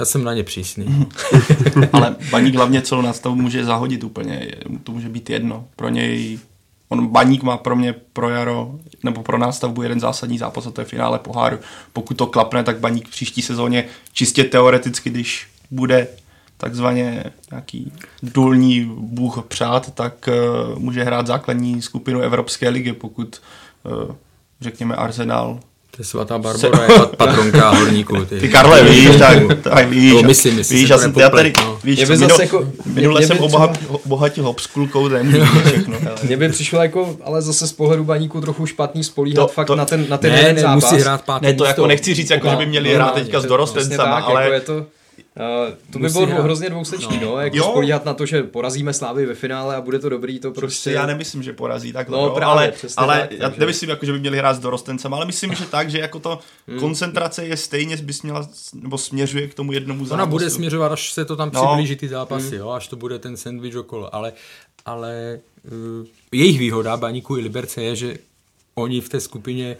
já 0.00 0.04
jsem 0.04 0.24
na 0.24 0.34
ně 0.34 0.42
přísný. 0.44 1.06
Ale 1.92 2.16
baník 2.30 2.54
hlavně 2.54 2.82
celou 2.82 3.02
nástavu 3.02 3.34
může 3.34 3.64
zahodit 3.64 4.04
úplně. 4.04 4.50
To 4.84 4.92
může 4.92 5.08
být 5.08 5.30
jedno. 5.30 5.68
Pro 5.76 5.88
něj 5.88 6.38
On 6.88 7.06
baník 7.06 7.42
má 7.42 7.56
pro 7.56 7.76
mě 7.76 7.92
pro 8.12 8.30
jaro 8.30 8.78
nebo 9.04 9.22
pro 9.22 9.38
nástavbu 9.38 9.82
jeden 9.82 10.00
zásadní 10.00 10.38
zápas 10.38 10.66
a 10.66 10.70
to 10.70 10.80
je 10.80 10.84
finále 10.84 11.18
poháru. 11.18 11.58
Pokud 11.92 12.16
to 12.16 12.26
klapne, 12.26 12.64
tak 12.64 12.78
baník 12.78 13.08
v 13.08 13.10
příští 13.10 13.42
sezóně 13.42 13.84
čistě 14.12 14.44
teoreticky, 14.44 15.10
když 15.10 15.48
bude 15.70 16.08
takzvaně 16.56 17.24
nějaký 17.50 17.92
důlní 18.22 18.84
bůh 18.98 19.44
přát, 19.48 19.94
tak 19.94 20.28
uh, 20.28 20.78
může 20.78 21.04
hrát 21.04 21.26
základní 21.26 21.82
skupinu 21.82 22.20
Evropské 22.20 22.68
ligy, 22.68 22.92
pokud 22.92 23.40
uh, 23.84 24.14
řekněme 24.60 24.94
Arsenal 24.94 25.60
to 25.90 26.02
je 26.02 26.04
svatá 26.04 26.38
Barbara, 26.38 26.84
je 26.84 26.98
patronka 27.16 27.70
horníků. 27.70 28.24
Ty, 28.24 28.40
ty 28.40 28.48
Karle, 28.48 28.84
víš, 28.84 29.16
tak, 29.18 29.38
tak 29.62 29.88
víš. 29.88 30.12
To 30.12 30.22
myslím, 30.22 30.56
myslím. 30.56 30.78
Víš, 30.78 30.88
já 30.88 30.98
jsem, 30.98 31.14
já 31.16 31.30
tady, 31.30 31.52
no. 31.64 31.78
víš, 31.84 32.06
co, 32.06 32.12
minul, 32.12 32.40
jako, 32.40 32.72
minule 32.84 33.22
jsem 33.22 33.38
obohatil, 33.38 33.88
obohatil 34.04 34.48
obskulkou, 34.48 35.08
nemůžu 35.08 35.44
všechno. 35.66 35.98
Mně 36.22 36.36
by 36.36 36.48
přišlo 36.48 36.82
jako, 36.82 37.16
ale 37.24 37.42
zase 37.42 37.66
z 37.66 37.72
pohledu 37.72 38.04
baníku 38.04 38.40
trochu 38.40 38.66
špatný 38.66 39.04
spolíhat 39.04 39.46
to, 39.46 39.48
fakt 39.48 39.66
to, 39.66 39.76
na 39.76 39.84
ten, 39.84 40.06
na 40.08 40.18
ten 40.18 40.32
ne, 40.32 40.38
jeden 40.38 40.56
ne, 40.56 40.62
zápas. 40.62 40.90
musí 40.90 41.02
hrát 41.02 41.22
pátý 41.22 41.46
Ne, 41.46 41.54
to 41.54 41.64
jako 41.64 41.86
nechci 41.86 42.14
říct, 42.14 42.30
jako, 42.30 42.48
že 42.50 42.56
by 42.56 42.66
měli 42.66 42.94
hrát 42.94 43.14
teďka 43.14 43.40
s 43.40 43.44
dorostencama, 43.44 44.16
ale... 44.16 44.60
Uh, 45.36 45.74
to 45.92 45.98
by 45.98 46.08
bylo 46.08 46.26
hrát. 46.26 46.42
hrozně 46.42 46.70
dvousečný, 46.70 47.18
no, 47.20 47.26
no 47.26 47.40
jako 47.40 47.56
spolíhat 47.56 48.04
na 48.04 48.14
to, 48.14 48.26
že 48.26 48.42
porazíme 48.42 48.92
Slávy 48.92 49.26
ve 49.26 49.34
finále 49.34 49.76
a 49.76 49.80
bude 49.80 49.98
to 49.98 50.08
dobrý, 50.08 50.38
to 50.38 50.50
prostě... 50.50 50.90
Já 50.90 51.06
nemyslím, 51.06 51.42
že 51.42 51.52
porazí 51.52 51.92
tak, 51.92 52.08
no, 52.08 52.30
právě, 52.30 52.46
ale, 52.46 52.72
ale 52.96 53.20
tak, 53.20 53.32
já 53.32 53.38
takže... 53.38 53.60
nemyslím, 53.60 53.90
jako, 53.90 54.06
že 54.06 54.12
by 54.12 54.20
měli 54.20 54.38
hrát 54.38 54.54
s 54.54 54.58
dorostencem, 54.58 55.14
ale 55.14 55.26
myslím, 55.26 55.54
že 55.54 55.64
tak, 55.66 55.90
že 55.90 55.98
jako 55.98 56.20
to 56.20 56.38
hmm. 56.68 56.78
koncentrace 56.78 57.46
je 57.46 57.56
stejně, 57.56 57.96
bys 57.96 58.22
měla, 58.22 58.48
nebo 58.74 58.98
směřuje 58.98 59.48
k 59.48 59.54
tomu 59.54 59.72
jednomu 59.72 60.04
zápasu. 60.04 60.14
Ona 60.14 60.26
bude 60.26 60.50
směřovat, 60.50 60.92
až 60.92 61.12
se 61.12 61.24
to 61.24 61.36
tam 61.36 61.50
no. 61.54 61.66
přiblíží 61.66 61.96
ty 61.96 62.08
zápasy, 62.08 62.48
hmm. 62.48 62.58
jo, 62.58 62.70
až 62.70 62.88
to 62.88 62.96
bude 62.96 63.18
ten 63.18 63.36
sandwich 63.36 63.76
okolo, 63.76 64.14
ale 64.14 64.32
ale 64.86 65.40
uh, 66.00 66.06
jejich 66.32 66.58
výhoda 66.58 66.96
Baníku 66.96 67.36
i 67.36 67.40
Liberce 67.40 67.82
je, 67.82 67.96
že 67.96 68.18
oni 68.74 69.00
v 69.00 69.08
té 69.08 69.20
skupině 69.20 69.76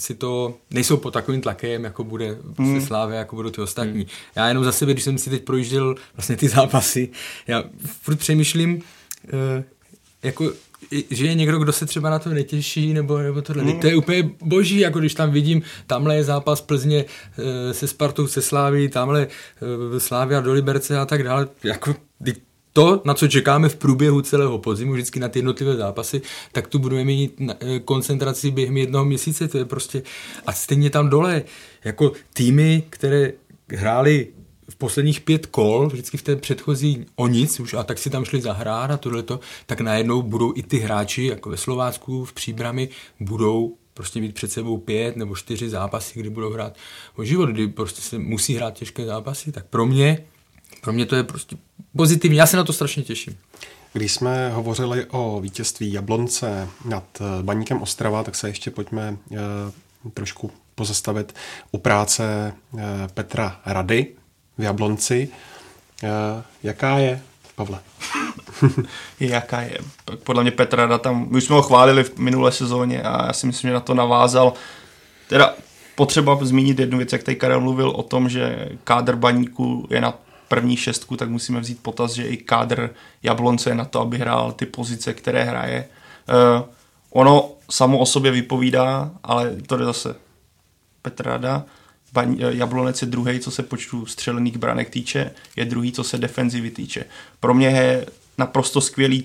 si 0.00 0.14
to, 0.14 0.54
nejsou 0.70 0.96
pod 0.96 1.10
takovým 1.10 1.40
tlakem, 1.40 1.84
jako 1.84 2.04
bude 2.04 2.38
hmm. 2.58 2.80
se 2.80 2.86
Slávě, 2.86 3.18
jako 3.18 3.36
budou 3.36 3.50
ty 3.50 3.60
ostatní. 3.60 3.92
Hmm. 3.92 4.10
Já 4.36 4.48
jenom 4.48 4.64
za 4.64 4.72
sebe, 4.72 4.92
když 4.92 5.04
jsem 5.04 5.18
si 5.18 5.30
teď 5.30 5.44
projížděl 5.44 5.94
vlastně 6.16 6.36
ty 6.36 6.48
zápasy, 6.48 7.08
já 7.46 7.64
furt 8.02 8.16
přemýšlím, 8.16 8.82
uh, 9.32 9.64
jako 10.22 10.52
že 11.10 11.26
je 11.26 11.34
někdo, 11.34 11.58
kdo 11.58 11.72
se 11.72 11.86
třeba 11.86 12.10
na 12.10 12.18
to 12.18 12.30
netěší, 12.30 12.92
nebo, 12.92 13.18
nebo 13.18 13.42
tohle. 13.42 13.64
Mm. 13.64 13.80
To 13.80 13.86
je 13.86 13.96
úplně 13.96 14.30
boží, 14.42 14.78
jako 14.78 14.98
když 14.98 15.14
tam 15.14 15.30
vidím, 15.30 15.62
tamhle 15.86 16.16
je 16.16 16.24
zápas 16.24 16.60
Plzně 16.60 17.04
e, 17.38 17.74
se 17.74 17.86
Spartou, 17.86 18.26
se 18.26 18.42
Sláví, 18.42 18.88
tamhle 18.88 19.26
e, 19.96 20.00
Slávia 20.00 20.40
do 20.40 20.52
Liberce 20.52 20.98
a 20.98 21.06
tak 21.06 21.22
dále. 21.22 21.48
Jako, 21.64 21.94
to, 22.78 23.02
na 23.04 23.14
co 23.14 23.28
čekáme 23.28 23.68
v 23.68 23.76
průběhu 23.76 24.20
celého 24.20 24.58
podzimu, 24.58 24.92
vždycky 24.92 25.20
na 25.20 25.28
ty 25.28 25.38
jednotlivé 25.38 25.76
zápasy, 25.76 26.22
tak 26.52 26.66
tu 26.66 26.78
budeme 26.78 27.04
mít 27.04 27.40
e, 27.40 27.80
koncentraci 27.80 28.50
během 28.50 28.76
jednoho 28.76 29.04
měsíce, 29.04 29.48
to 29.48 29.58
je 29.58 29.64
prostě, 29.64 30.02
a 30.46 30.52
stejně 30.52 30.90
tam 30.90 31.08
dole, 31.08 31.42
jako 31.84 32.12
týmy, 32.32 32.82
které 32.90 33.32
hráli 33.70 34.26
v 34.70 34.76
posledních 34.76 35.20
pět 35.20 35.46
kol, 35.46 35.88
vždycky 35.88 36.16
v 36.16 36.22
té 36.22 36.36
předchozí 36.36 37.06
o 37.16 37.28
nic 37.28 37.60
už, 37.60 37.74
a 37.74 37.82
tak 37.82 37.98
si 37.98 38.10
tam 38.10 38.24
šli 38.24 38.40
zahrát 38.40 38.90
a 38.90 38.96
tohleto, 38.96 39.40
tak 39.66 39.80
najednou 39.80 40.22
budou 40.22 40.52
i 40.56 40.62
ty 40.62 40.78
hráči, 40.78 41.24
jako 41.24 41.50
ve 41.50 41.56
Slovácku, 41.56 42.24
v 42.24 42.32
Příbrami, 42.32 42.88
budou 43.20 43.76
prostě 43.94 44.20
mít 44.20 44.34
před 44.34 44.52
sebou 44.52 44.78
pět 44.78 45.16
nebo 45.16 45.36
čtyři 45.36 45.68
zápasy, 45.68 46.20
kdy 46.20 46.30
budou 46.30 46.50
hrát 46.50 46.76
o 47.16 47.24
život, 47.24 47.46
kdy 47.46 47.68
prostě 47.68 48.00
se 48.00 48.18
musí 48.18 48.54
hrát 48.54 48.74
těžké 48.74 49.06
zápasy, 49.06 49.52
tak 49.52 49.66
pro 49.66 49.86
mě, 49.86 50.24
pro 50.88 50.92
mě 50.92 51.06
to 51.06 51.16
je 51.16 51.22
prostě 51.22 51.56
pozitivní, 51.96 52.38
já 52.38 52.46
se 52.46 52.56
na 52.56 52.64
to 52.64 52.72
strašně 52.72 53.02
těším. 53.02 53.36
Když 53.92 54.12
jsme 54.12 54.50
hovořili 54.50 55.06
o 55.10 55.40
vítězství 55.40 55.92
Jablonce 55.92 56.68
nad 56.84 57.04
eh, 57.20 57.42
Baníkem 57.42 57.82
Ostrava, 57.82 58.24
tak 58.24 58.34
se 58.34 58.48
ještě 58.48 58.70
pojďme 58.70 59.16
e, 59.32 59.36
trošku 60.10 60.50
pozastavit 60.74 61.34
u 61.72 61.78
práce 61.78 62.24
e, 62.24 63.08
Petra 63.14 63.60
Rady, 63.66 64.06
v 64.58 64.62
Jablonci. 64.62 65.28
Eh, 66.04 66.42
jaká 66.62 66.98
je, 66.98 67.22
Pavle? 67.54 67.78
Jaká 69.20 69.60
je? 69.60 69.78
Podle 70.24 70.42
mě 70.42 70.50
Petra 70.50 70.98
tam, 70.98 71.26
my 71.30 71.40
jsme 71.40 71.56
ho 71.56 71.62
chválili 71.62 72.04
v 72.04 72.18
minulé 72.18 72.52
sezóně 72.52 73.02
a 73.02 73.26
já 73.26 73.32
si 73.32 73.46
myslím, 73.46 73.68
že 73.68 73.74
na 73.74 73.80
to 73.80 73.94
navázal. 73.94 74.52
Teda 75.28 75.54
potřeba 75.94 76.38
zmínit 76.42 76.78
jednu 76.78 76.98
věc, 76.98 77.12
jak 77.12 77.22
tady 77.22 77.36
Karel 77.36 77.60
mluvil 77.60 77.90
o 77.90 78.02
tom, 78.02 78.28
že 78.28 78.68
kádr 78.84 79.16
baníku 79.16 79.86
je 79.90 80.00
na 80.00 80.14
první 80.48 80.76
šestku, 80.76 81.16
tak 81.16 81.28
musíme 81.28 81.60
vzít 81.60 81.82
potaz, 81.82 82.12
že 82.12 82.28
i 82.28 82.36
kádr 82.36 82.90
Jablonce 83.22 83.70
je 83.70 83.74
na 83.74 83.84
to, 83.84 84.00
aby 84.00 84.18
hrál 84.18 84.52
ty 84.52 84.66
pozice, 84.66 85.14
které 85.14 85.44
hraje. 85.44 85.88
Uh, 86.28 86.68
ono 87.10 87.50
samo 87.70 87.98
o 87.98 88.06
sobě 88.06 88.30
vypovídá, 88.30 89.10
ale 89.22 89.56
to 89.66 89.78
je 89.78 89.84
zase 89.84 90.14
Petrada, 91.02 91.64
Baň, 92.12 92.36
eh, 92.40 92.54
Jablonec 92.54 93.02
je 93.02 93.08
druhý, 93.08 93.40
co 93.40 93.50
se 93.50 93.62
počtu 93.62 94.06
střelených 94.06 94.58
branek 94.58 94.90
týče, 94.90 95.30
je 95.56 95.64
druhý, 95.64 95.92
co 95.92 96.04
se 96.04 96.18
defenzivy 96.18 96.70
týče. 96.70 97.04
Pro 97.40 97.54
mě 97.54 97.68
je 97.68 98.06
naprosto 98.38 98.80
skvělý 98.80 99.24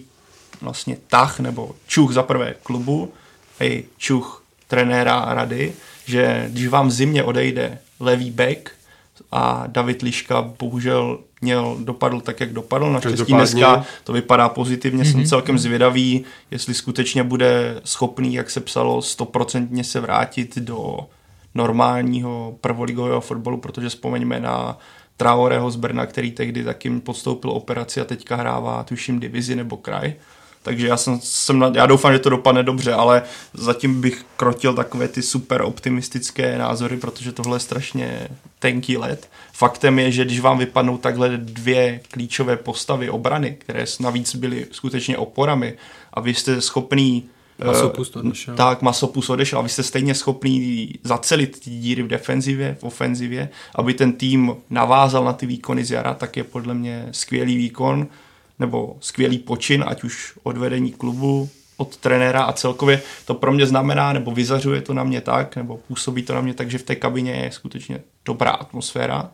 vlastně 0.61 0.97
tah 1.07 1.39
nebo 1.39 1.75
čuch 1.87 2.13
za 2.13 2.23
prvé 2.23 2.55
klubu 2.63 3.13
i 3.59 3.85
čuch 3.97 4.43
trenéra 4.67 5.19
a 5.19 5.33
rady, 5.33 5.73
že 6.05 6.45
když 6.49 6.67
vám 6.67 6.87
v 6.87 6.91
zimě 6.91 7.23
odejde 7.23 7.77
levý 7.99 8.31
back 8.31 8.71
a 9.31 9.63
David 9.67 10.01
Liška 10.01 10.41
bohužel 10.59 11.19
měl, 11.41 11.77
dopadl 11.79 12.21
tak, 12.21 12.39
jak 12.39 12.53
dopadl. 12.53 12.91
Naštěstí 12.91 13.33
dneska 13.33 13.85
to 14.03 14.13
vypadá 14.13 14.49
pozitivně, 14.49 15.03
mm-hmm. 15.03 15.11
jsem 15.11 15.19
mhm. 15.19 15.29
celkem 15.29 15.59
zvědavý, 15.59 16.23
jestli 16.51 16.73
skutečně 16.73 17.23
bude 17.23 17.81
schopný, 17.83 18.33
jak 18.33 18.49
se 18.49 18.59
psalo, 18.59 19.01
stoprocentně 19.01 19.83
se 19.83 19.99
vrátit 19.99 20.57
do 20.57 20.99
normálního 21.55 22.55
prvoligového 22.61 23.21
fotbalu, 23.21 23.57
protože 23.57 23.89
vzpomeňme 23.89 24.39
na 24.39 24.77
Traoreho 25.17 25.71
z 25.71 25.75
Brna, 25.75 26.05
který 26.05 26.31
tehdy 26.31 26.63
taky 26.63 26.89
podstoupil 26.89 27.51
operaci 27.51 28.01
a 28.01 28.05
teďka 28.05 28.35
hrává, 28.35 28.83
tuším, 28.83 29.19
divizi 29.19 29.55
nebo 29.55 29.77
kraj. 29.77 30.13
Takže 30.63 30.87
já, 30.87 30.97
jsem, 30.97 31.19
jsem, 31.23 31.71
já 31.75 31.85
doufám, 31.85 32.13
že 32.13 32.19
to 32.19 32.29
dopadne 32.29 32.63
dobře, 32.63 32.93
ale 32.93 33.23
zatím 33.53 34.01
bych 34.01 34.25
krotil 34.37 34.73
takové 34.73 35.07
ty 35.07 35.21
super 35.21 35.61
optimistické 35.61 36.57
názory, 36.57 36.97
protože 36.97 37.31
tohle 37.31 37.55
je 37.55 37.59
strašně 37.59 38.27
tenký 38.59 38.97
let. 38.97 39.29
Faktem 39.53 39.99
je, 39.99 40.11
že 40.11 40.25
když 40.25 40.39
vám 40.39 40.57
vypadnou 40.57 40.97
takhle 40.97 41.37
dvě 41.37 42.01
klíčové 42.11 42.57
postavy 42.57 43.09
obrany, 43.09 43.57
které 43.59 43.85
navíc 43.99 44.35
byly 44.35 44.67
skutečně 44.71 45.17
oporami 45.17 45.73
a 46.13 46.21
vy 46.21 46.33
jste 46.33 46.61
schopný 46.61 47.23
Masopust 47.65 48.15
odešel. 48.15 48.55
Tak, 48.55 48.81
Masopust 48.81 49.29
odešel 49.29 49.59
a 49.59 49.61
vy 49.61 49.69
jste 49.69 49.83
stejně 49.83 50.15
schopný 50.15 50.89
zacelit 51.03 51.59
ty 51.59 51.69
díry 51.69 52.03
v 52.03 52.07
defenzivě, 52.07 52.77
v 52.79 52.83
ofenzivě, 52.83 53.49
aby 53.75 53.93
ten 53.93 54.13
tým 54.13 54.55
navázal 54.69 55.25
na 55.25 55.33
ty 55.33 55.45
výkony 55.45 55.85
z 55.85 55.91
jara, 55.91 56.13
tak 56.13 56.37
je 56.37 56.43
podle 56.43 56.73
mě 56.73 57.07
skvělý 57.11 57.57
výkon 57.57 58.07
nebo 58.63 58.97
skvělý 58.99 59.37
počin, 59.37 59.83
ať 59.87 60.03
už 60.03 60.33
od 60.43 60.57
vedení 60.57 60.91
klubu, 60.91 61.49
od 61.77 61.97
trenéra 61.97 62.43
a 62.43 62.53
celkově 62.53 63.01
to 63.25 63.33
pro 63.33 63.51
mě 63.51 63.65
znamená, 63.65 64.13
nebo 64.13 64.31
vyzařuje 64.31 64.81
to 64.81 64.93
na 64.93 65.03
mě 65.03 65.21
tak, 65.21 65.55
nebo 65.55 65.77
působí 65.77 66.23
to 66.23 66.33
na 66.33 66.41
mě 66.41 66.53
tak, 66.53 66.71
že 66.71 66.77
v 66.77 66.83
té 66.83 66.95
kabině 66.95 67.31
je 67.31 67.51
skutečně 67.51 67.99
dobrá 68.25 68.51
atmosféra. 68.51 69.31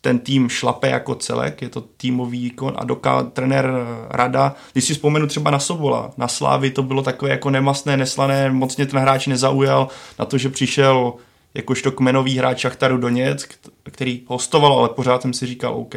Ten 0.00 0.18
tým 0.18 0.48
šlape 0.48 0.88
jako 0.88 1.14
celek, 1.14 1.62
je 1.62 1.68
to 1.68 1.80
týmový 1.80 2.42
výkon 2.42 2.74
a 2.76 2.84
doká 2.84 3.22
trenér 3.22 3.70
Rada, 4.10 4.54
když 4.72 4.84
si 4.84 4.94
vzpomenu 4.94 5.26
třeba 5.26 5.50
na 5.50 5.58
Sobola, 5.58 6.10
na 6.16 6.28
Slávy 6.28 6.70
to 6.70 6.82
bylo 6.82 7.02
takové 7.02 7.30
jako 7.30 7.50
nemastné, 7.50 7.96
neslané, 7.96 8.50
mocně 8.50 8.86
ten 8.86 9.00
hráč 9.00 9.26
nezaujal 9.26 9.88
na 10.18 10.24
to, 10.24 10.38
že 10.38 10.48
přišel 10.48 11.14
jakožto 11.54 11.92
kmenový 11.92 12.38
hráč 12.38 12.58
Šachtaru 12.58 12.96
Doněck, 12.96 13.54
který 13.82 14.22
hostoval, 14.26 14.72
ale 14.72 14.88
pořád 14.88 15.22
jsem 15.22 15.32
si 15.32 15.46
říkal 15.46 15.74
OK, 15.74 15.94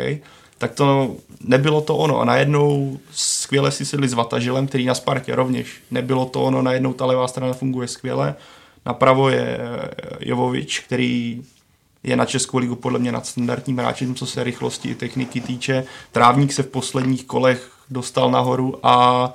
tak 0.60 0.74
to 0.74 1.16
nebylo 1.42 1.82
to 1.82 1.98
ono. 1.98 2.20
A 2.20 2.26
najednou 2.26 3.00
skvěle 3.12 3.72
si 3.72 3.86
sedli 3.86 4.10
s 4.10 4.14
Vatažilem, 4.14 4.68
který 4.68 4.86
na 4.86 4.96
Spartě 4.96 5.36
rovněž. 5.36 5.84
Nebylo 5.92 6.26
to 6.26 6.44
ono, 6.44 6.62
najednou 6.62 6.94
ta 6.94 7.06
levá 7.06 7.28
strana 7.28 7.54
funguje 7.54 7.88
skvěle, 7.88 8.36
napravo 8.86 9.30
je 9.30 9.60
Jovovič, 10.20 10.80
který 10.80 11.44
je 12.04 12.16
na 12.16 12.26
Českou 12.26 12.58
ligu 12.58 12.76
podle 12.76 13.00
mě 13.00 13.12
nadstandardním 13.12 13.78
hráčem, 13.78 14.16
co 14.16 14.26
se 14.26 14.44
rychlosti 14.44 14.90
i 14.90 14.96
techniky 14.96 15.42
týče. 15.42 15.84
Trávník 16.12 16.54
se 16.54 16.64
v 16.64 16.68
posledních 16.68 17.26
kolech 17.26 17.72
dostal 17.90 18.32
nahoru 18.32 18.80
a 18.84 19.34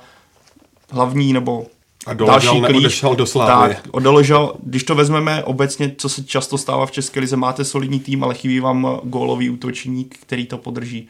hlavní 0.91 1.33
nebo 1.33 1.65
a 2.05 2.13
další 2.13 2.61
klíč, 2.61 3.03
do 3.15 3.25
slávy. 3.25 3.75
Tak, 3.75 3.87
odložil, 3.91 4.53
když 4.63 4.83
to 4.83 4.95
vezmeme 4.95 5.43
obecně, 5.43 5.95
co 5.97 6.09
se 6.09 6.23
často 6.23 6.57
stává 6.57 6.85
v 6.85 6.91
České 6.91 7.19
lize, 7.19 7.35
máte 7.35 7.65
solidní 7.65 7.99
tým, 7.99 8.23
ale 8.23 8.35
chybí 8.35 8.59
vám 8.59 8.99
gólový 9.03 9.49
útočník, 9.49 10.17
který 10.21 10.45
to 10.45 10.57
podrží. 10.57 11.07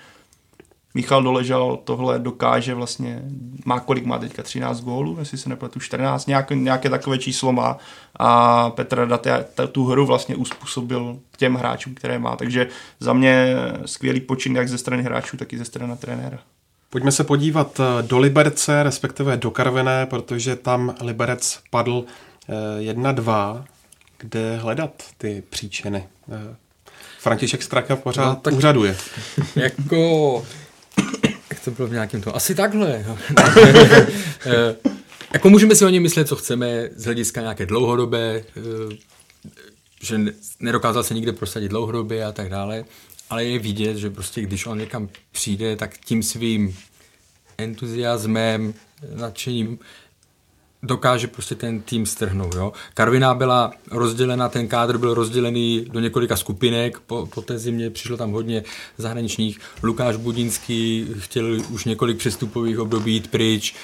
Michal 0.93 1.23
Doležal 1.23 1.79
tohle 1.83 2.19
dokáže 2.19 2.73
vlastně, 2.73 3.21
má 3.65 3.79
kolik 3.79 4.05
má 4.05 4.19
teďka, 4.19 4.43
13 4.43 4.81
gólů, 4.81 5.15
jestli 5.19 5.37
se 5.37 5.49
nepletu, 5.49 5.79
14, 5.79 6.27
nějaké, 6.27 6.55
nějaké 6.55 6.89
takové 6.89 7.17
číslo 7.17 7.51
má 7.51 7.77
a 8.19 8.69
Petr 8.69 9.07
Data 9.07 9.43
tu 9.71 9.85
hru 9.85 10.05
vlastně 10.05 10.35
uspůsobil 10.35 11.19
těm 11.37 11.55
hráčům, 11.55 11.95
které 11.95 12.19
má, 12.19 12.35
takže 12.35 12.67
za 12.99 13.13
mě 13.13 13.55
skvělý 13.85 14.19
počin 14.21 14.55
jak 14.55 14.69
ze 14.69 14.77
strany 14.77 15.03
hráčů, 15.03 15.37
tak 15.37 15.53
i 15.53 15.57
ze 15.57 15.65
strany 15.65 15.97
trenéra. 15.97 16.39
Pojďme 16.95 17.11
se 17.11 17.23
podívat 17.23 17.79
eh, 17.79 18.03
do 18.03 18.19
Liberce, 18.19 18.83
respektive 18.83 19.37
do 19.37 19.51
Karviné, 19.51 20.05
protože 20.05 20.55
tam 20.55 20.95
Liberec 21.01 21.59
padl 21.69 22.05
1-2, 22.79 23.57
eh, 23.57 23.63
kde 24.17 24.57
hledat 24.57 25.03
ty 25.17 25.43
příčiny. 25.49 26.03
Eh, 26.31 26.55
František 27.19 27.63
Straka 27.63 27.95
pořád 27.95 28.29
no, 28.29 28.35
tak 28.35 28.53
úřaduje. 28.53 28.97
Jako 29.55 30.45
jak 31.49 31.59
to 31.65 31.71
bylo 31.71 31.87
v 31.87 31.91
nějakém 31.91 32.21
tom? 32.21 32.33
Asi 32.35 32.55
takhle. 32.55 33.05
Jako 35.33 35.49
můžeme 35.49 35.75
si 35.75 35.85
o 35.85 35.89
něm 35.89 36.03
myslet, 36.03 36.27
co 36.27 36.35
chceme 36.35 36.89
z 36.95 37.05
hlediska 37.05 37.41
nějaké 37.41 37.65
dlouhodobé, 37.65 38.43
že 40.01 40.19
nedokázal 40.59 41.03
se 41.03 41.13
nikde 41.13 41.33
prosadit 41.33 41.69
dlouhodobě 41.69 42.25
a 42.25 42.31
tak 42.31 42.49
dále, 42.49 42.85
ale 43.29 43.45
je 43.45 43.59
vidět, 43.59 43.97
že 43.97 44.09
prostě 44.09 44.41
když 44.41 44.65
on 44.65 44.77
někam 44.77 45.09
přijde, 45.31 45.75
tak 45.75 45.97
tím 45.97 46.23
svým 46.23 46.77
entuziasmem, 47.57 48.73
nadšením 49.15 49.79
dokáže 50.85 51.27
prostě 51.27 51.55
ten 51.55 51.81
tým 51.81 52.05
strhnout. 52.05 52.55
Jo. 52.55 52.73
Karviná 52.93 53.33
byla 53.33 53.71
rozdělena, 53.91 54.49
ten 54.49 54.67
kádr 54.67 54.97
byl 54.97 55.13
rozdělený 55.13 55.85
do 55.91 55.99
několika 55.99 56.35
skupinek, 56.37 56.99
po, 56.99 57.25
po 57.25 57.41
té 57.41 57.59
zimě 57.59 57.89
přišlo 57.89 58.17
tam 58.17 58.31
hodně 58.31 58.63
zahraničních. 58.97 59.59
Lukáš 59.83 60.15
Budinský 60.15 61.07
chtěl 61.19 61.57
už 61.69 61.85
několik 61.85 62.17
přestupových 62.17 62.79
období 62.79 63.13
jít 63.13 63.31
pryč, 63.31 63.75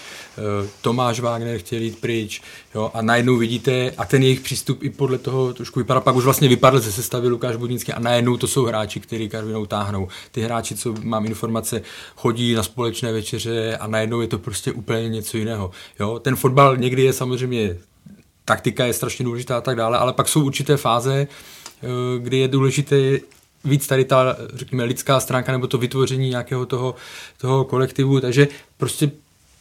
Tomáš 0.82 1.19
Wagner 1.19 1.57
chtěl 1.57 1.82
jít 1.82 1.99
pryč 1.99 2.41
jo, 2.75 2.91
a 2.93 3.01
najednou 3.01 3.38
vidíte, 3.38 3.91
a 3.97 4.05
ten 4.05 4.23
jejich 4.23 4.39
přístup 4.39 4.84
i 4.84 4.89
podle 4.89 5.17
toho 5.17 5.53
trošku 5.53 5.79
vypadá, 5.79 5.99
pak 5.99 6.15
už 6.15 6.23
vlastně 6.23 6.47
vypadl 6.47 6.79
ze 6.79 6.91
sestavy 6.91 7.27
Lukáš 7.27 7.55
Budinský 7.55 7.93
a 7.93 7.99
najednou 7.99 8.38
to 8.38 8.47
jsou 8.47 8.65
hráči, 8.65 8.99
kteří 8.99 9.29
Karvinou 9.29 9.65
táhnou. 9.65 10.07
Ty 10.32 10.41
hráči, 10.41 10.75
co 10.75 10.93
mám 11.03 11.25
informace, 11.25 11.82
chodí 12.15 12.53
na 12.53 12.63
společné 12.63 13.11
večeře 13.11 13.77
a 13.77 13.88
najednou 13.88 14.21
je 14.21 14.27
to 14.27 14.39
prostě 14.39 14.71
úplně 14.71 15.09
něco 15.09 15.38
jiného. 15.38 15.71
Jo. 15.99 16.19
Ten 16.19 16.36
fotbal 16.36 16.77
někdy 16.77 17.03
je 17.03 17.13
samozřejmě 17.13 17.77
taktika 18.45 18.86
je 18.86 18.93
strašně 18.93 19.25
důležitá 19.25 19.57
a 19.57 19.61
tak 19.61 19.75
dále, 19.75 19.97
ale 19.97 20.13
pak 20.13 20.27
jsou 20.27 20.45
určité 20.45 20.77
fáze, 20.77 21.27
eh, 21.27 21.88
kdy 22.19 22.38
je 22.38 22.47
důležité 22.47 23.19
víc 23.63 23.88
tady 23.88 24.05
ta, 24.05 24.38
řekněme, 24.53 24.84
lidská 24.84 25.19
stránka 25.19 25.51
nebo 25.51 25.67
to 25.67 25.77
vytvoření 25.77 26.29
nějakého 26.29 26.65
toho, 26.65 26.95
toho 27.38 27.65
kolektivu, 27.65 28.21
takže 28.21 28.47
prostě 28.77 29.11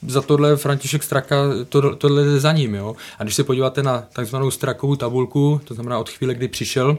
za 0.07 0.23
tohle 0.23 0.57
František 0.57 1.03
Straka, 1.03 1.37
to, 1.69 1.97
tohle 1.97 2.23
je 2.23 2.41
za 2.41 2.53
ním. 2.53 2.75
Jo? 2.75 2.97
A 3.19 3.23
když 3.23 3.35
se 3.35 3.45
podíváte 3.45 3.83
na 3.83 4.05
takzvanou 4.13 4.51
Strakovou 4.51 4.97
tabulku, 4.97 5.61
to 5.65 5.75
znamená 5.75 5.99
od 5.99 6.11
chvíle, 6.11 6.35
kdy 6.35 6.49
přišel, 6.49 6.99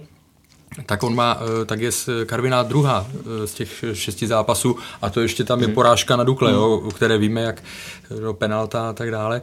tak 0.86 1.04
on 1.04 1.16
má, 1.16 1.39
eh, 1.62 1.66
tak 1.66 1.82
je 1.82 1.91
Karviná 2.26 2.64
druhá 2.64 3.08
eh, 3.14 3.47
z 3.47 3.54
těch 3.54 3.84
šesti 3.93 4.28
zápasů 4.28 4.76
a 5.02 5.10
to 5.10 5.22
ještě 5.22 5.43
tam 5.43 5.62
je 5.62 5.68
mhm. 5.68 5.76
porážka 5.76 6.16
na 6.16 6.24
Dukle, 6.24 6.52
jo, 6.52 6.82
o 6.86 6.91
které 6.91 7.18
víme, 7.18 7.41
jak 7.41 7.64
no, 8.22 8.34
penalta 8.34 8.89
a 8.89 8.93
tak 8.93 9.12
dále. 9.12 9.41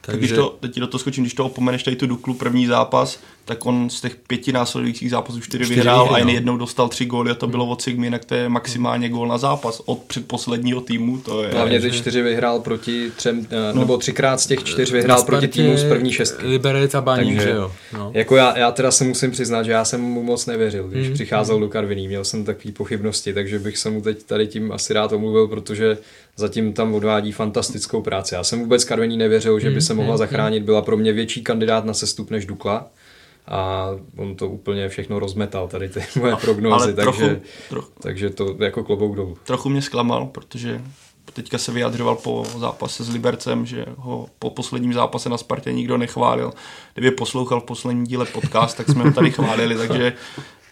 Takže... 0.00 0.12
Tak 0.12 0.18
když 0.18 0.32
to, 0.32 0.56
teď 0.60 0.78
do 0.78 0.86
toho 0.86 0.98
skočím, 0.98 1.24
když 1.24 1.34
to 1.34 1.44
opomeneš 1.44 1.82
tady 1.82 1.96
tu 1.96 2.06
Duklu 2.06 2.34
první 2.34 2.66
zápas, 2.66 3.20
tak 3.44 3.66
on 3.66 3.90
z 3.90 4.00
těch 4.00 4.16
pěti 4.16 4.52
následujících 4.52 5.10
zápasů 5.10 5.40
čtyři, 5.40 5.64
čtyři 5.64 5.74
vyhrál 5.74 6.14
a 6.14 6.18
jen 6.18 6.26
no. 6.26 6.32
jednou 6.32 6.56
dostal 6.56 6.88
tři 6.88 7.04
góly 7.04 7.30
a 7.30 7.34
to 7.34 7.46
bylo 7.46 7.66
od 7.66 7.82
Sigmy, 7.82 8.10
tak 8.10 8.24
to 8.24 8.34
je 8.34 8.48
maximálně 8.48 9.08
gól 9.08 9.28
na 9.28 9.38
zápas 9.38 9.82
od 9.84 9.98
předposledního 9.98 10.80
týmu. 10.80 11.18
To 11.18 11.42
je, 11.42 11.50
Hlavně 11.50 11.80
ty 11.80 11.90
čtyři 11.90 12.22
vyhrál 12.22 12.60
proti 12.60 13.10
třem, 13.16 13.46
eh, 13.50 13.72
no, 13.72 13.80
nebo 13.80 13.96
třikrát 13.96 14.40
z 14.40 14.46
těch 14.46 14.64
čtyř 14.64 14.92
vyhrál 14.92 15.22
proti 15.22 15.48
týmu 15.48 15.76
z 15.76 15.84
první 15.84 16.12
šestky. 16.12 16.46
Liberec 16.46 16.94
a 16.94 17.00
Baník, 17.00 17.36
Takže, 17.36 17.50
jo. 17.50 17.72
No. 17.92 18.10
Jako 18.14 18.36
já, 18.36 18.58
já 18.58 18.70
teda 18.70 18.90
se 18.90 19.04
musím 19.04 19.30
přiznat, 19.30 19.62
že 19.62 19.72
já 19.72 19.84
jsem 19.84 20.00
mu 20.00 20.22
moc 20.22 20.46
nevěřil, 20.46 20.88
když 20.88 21.08
mm. 21.08 21.14
přicházel 21.14 21.56
mm. 21.56 21.62
do 21.62 21.68
Karviní, 21.68 22.08
měl 22.08 22.24
jsem 22.24 22.44
takové 22.44 22.72
pochybnosti, 22.72 23.34
takže 23.34 23.58
bych 23.58 23.78
se 23.78 23.90
mu 23.90 24.00
teď 24.00 24.22
tady 24.22 24.46
tím 24.46 24.72
asi 24.72 24.92
rád 24.92 25.12
omluvil, 25.12 25.48
protože 25.48 25.98
zatím 26.36 26.72
tam 26.72 26.94
odvádí 26.94 27.32
fantastickou 27.32 28.02
práci. 28.02 28.34
Já 28.34 28.44
jsem 28.44 28.60
vůbec 28.60 28.84
Karviní 28.84 29.16
nevěřil, 29.16 29.60
že 29.60 29.70
by 29.70 29.80
se 29.80 29.94
mohla 29.94 30.12
hmm, 30.12 30.18
zachránit, 30.18 30.62
byla 30.62 30.82
pro 30.82 30.96
mě 30.96 31.12
větší 31.12 31.42
kandidát 31.42 31.84
na 31.84 31.94
sestup 31.94 32.30
než 32.30 32.46
Dukla 32.46 32.86
a 33.48 33.88
on 34.16 34.36
to 34.36 34.48
úplně 34.48 34.88
všechno 34.88 35.18
rozmetal, 35.18 35.68
tady 35.68 35.88
ty 35.88 36.02
moje 36.20 36.36
prognózy, 36.36 36.94
takže, 36.94 37.26
trochu, 37.26 37.42
trochu, 37.68 37.92
takže 38.02 38.30
to 38.30 38.56
jako 38.58 38.84
klobouk 38.84 39.16
dolů. 39.16 39.38
Trochu 39.44 39.68
mě 39.68 39.82
zklamal, 39.82 40.26
protože 40.26 40.82
teďka 41.32 41.58
se 41.58 41.72
vyjadřoval 41.72 42.16
po 42.16 42.46
zápase 42.58 43.04
s 43.04 43.10
Libercem, 43.10 43.66
že 43.66 43.84
ho 43.96 44.28
po 44.38 44.50
posledním 44.50 44.92
zápase 44.92 45.28
na 45.28 45.38
Spartě 45.38 45.72
nikdo 45.72 45.98
nechválil. 45.98 46.52
Kdyby 46.94 47.10
poslouchal 47.10 47.60
v 47.60 47.64
poslední 47.64 48.06
díle 48.06 48.26
podcast, 48.26 48.76
tak 48.76 48.88
jsme 48.90 49.04
ho 49.04 49.12
tady 49.12 49.30
chválili, 49.30 49.76
takže 49.76 50.12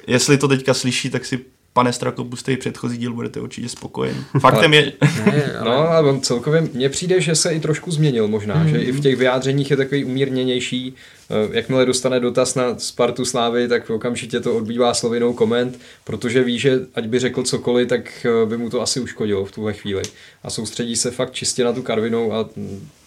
jestli 0.06 0.38
to 0.38 0.48
teďka 0.48 0.74
slyší, 0.74 1.10
tak 1.10 1.24
si 1.24 1.44
pane 1.78 1.92
Strako, 1.92 2.24
pustej 2.24 2.56
předchozí 2.56 2.96
díl, 2.98 3.12
budete 3.12 3.40
určitě 3.40 3.68
spokojeni. 3.68 4.18
Faktem 4.40 4.74
je... 4.74 4.92
ne, 5.26 5.52
ale... 5.60 5.70
No, 5.70 5.88
ale 5.88 6.10
on 6.10 6.20
celkově, 6.20 6.60
mně 6.60 6.88
přijde, 6.88 7.20
že 7.20 7.34
se 7.34 7.54
i 7.54 7.60
trošku 7.60 7.90
změnil 7.90 8.28
možná, 8.28 8.64
mm-hmm. 8.64 8.70
že 8.70 8.78
i 8.78 8.92
v 8.92 9.00
těch 9.00 9.16
vyjádřeních 9.16 9.70
je 9.70 9.76
takový 9.76 10.04
umírněnější. 10.04 10.94
Eh, 11.30 11.48
jakmile 11.56 11.86
dostane 11.86 12.20
dotaz 12.20 12.54
na 12.54 12.78
Spartu 12.78 13.24
Slávy, 13.24 13.68
tak 13.68 13.90
okamžitě 13.90 14.40
to 14.40 14.56
odbývá 14.56 14.94
slovinou 14.94 15.32
koment, 15.32 15.78
protože 16.04 16.42
ví, 16.42 16.58
že 16.58 16.80
ať 16.94 17.06
by 17.06 17.18
řekl 17.18 17.42
cokoliv, 17.42 17.88
tak 17.88 18.26
eh, 18.26 18.46
by 18.46 18.56
mu 18.56 18.70
to 18.70 18.82
asi 18.82 19.00
uškodilo 19.00 19.44
v 19.44 19.52
tuhle 19.52 19.72
chvíli. 19.72 20.02
A 20.42 20.50
soustředí 20.50 20.96
se 20.96 21.10
fakt 21.10 21.32
čistě 21.32 21.64
na 21.64 21.72
tu 21.72 21.82
Karvinou 21.82 22.32
a 22.32 22.48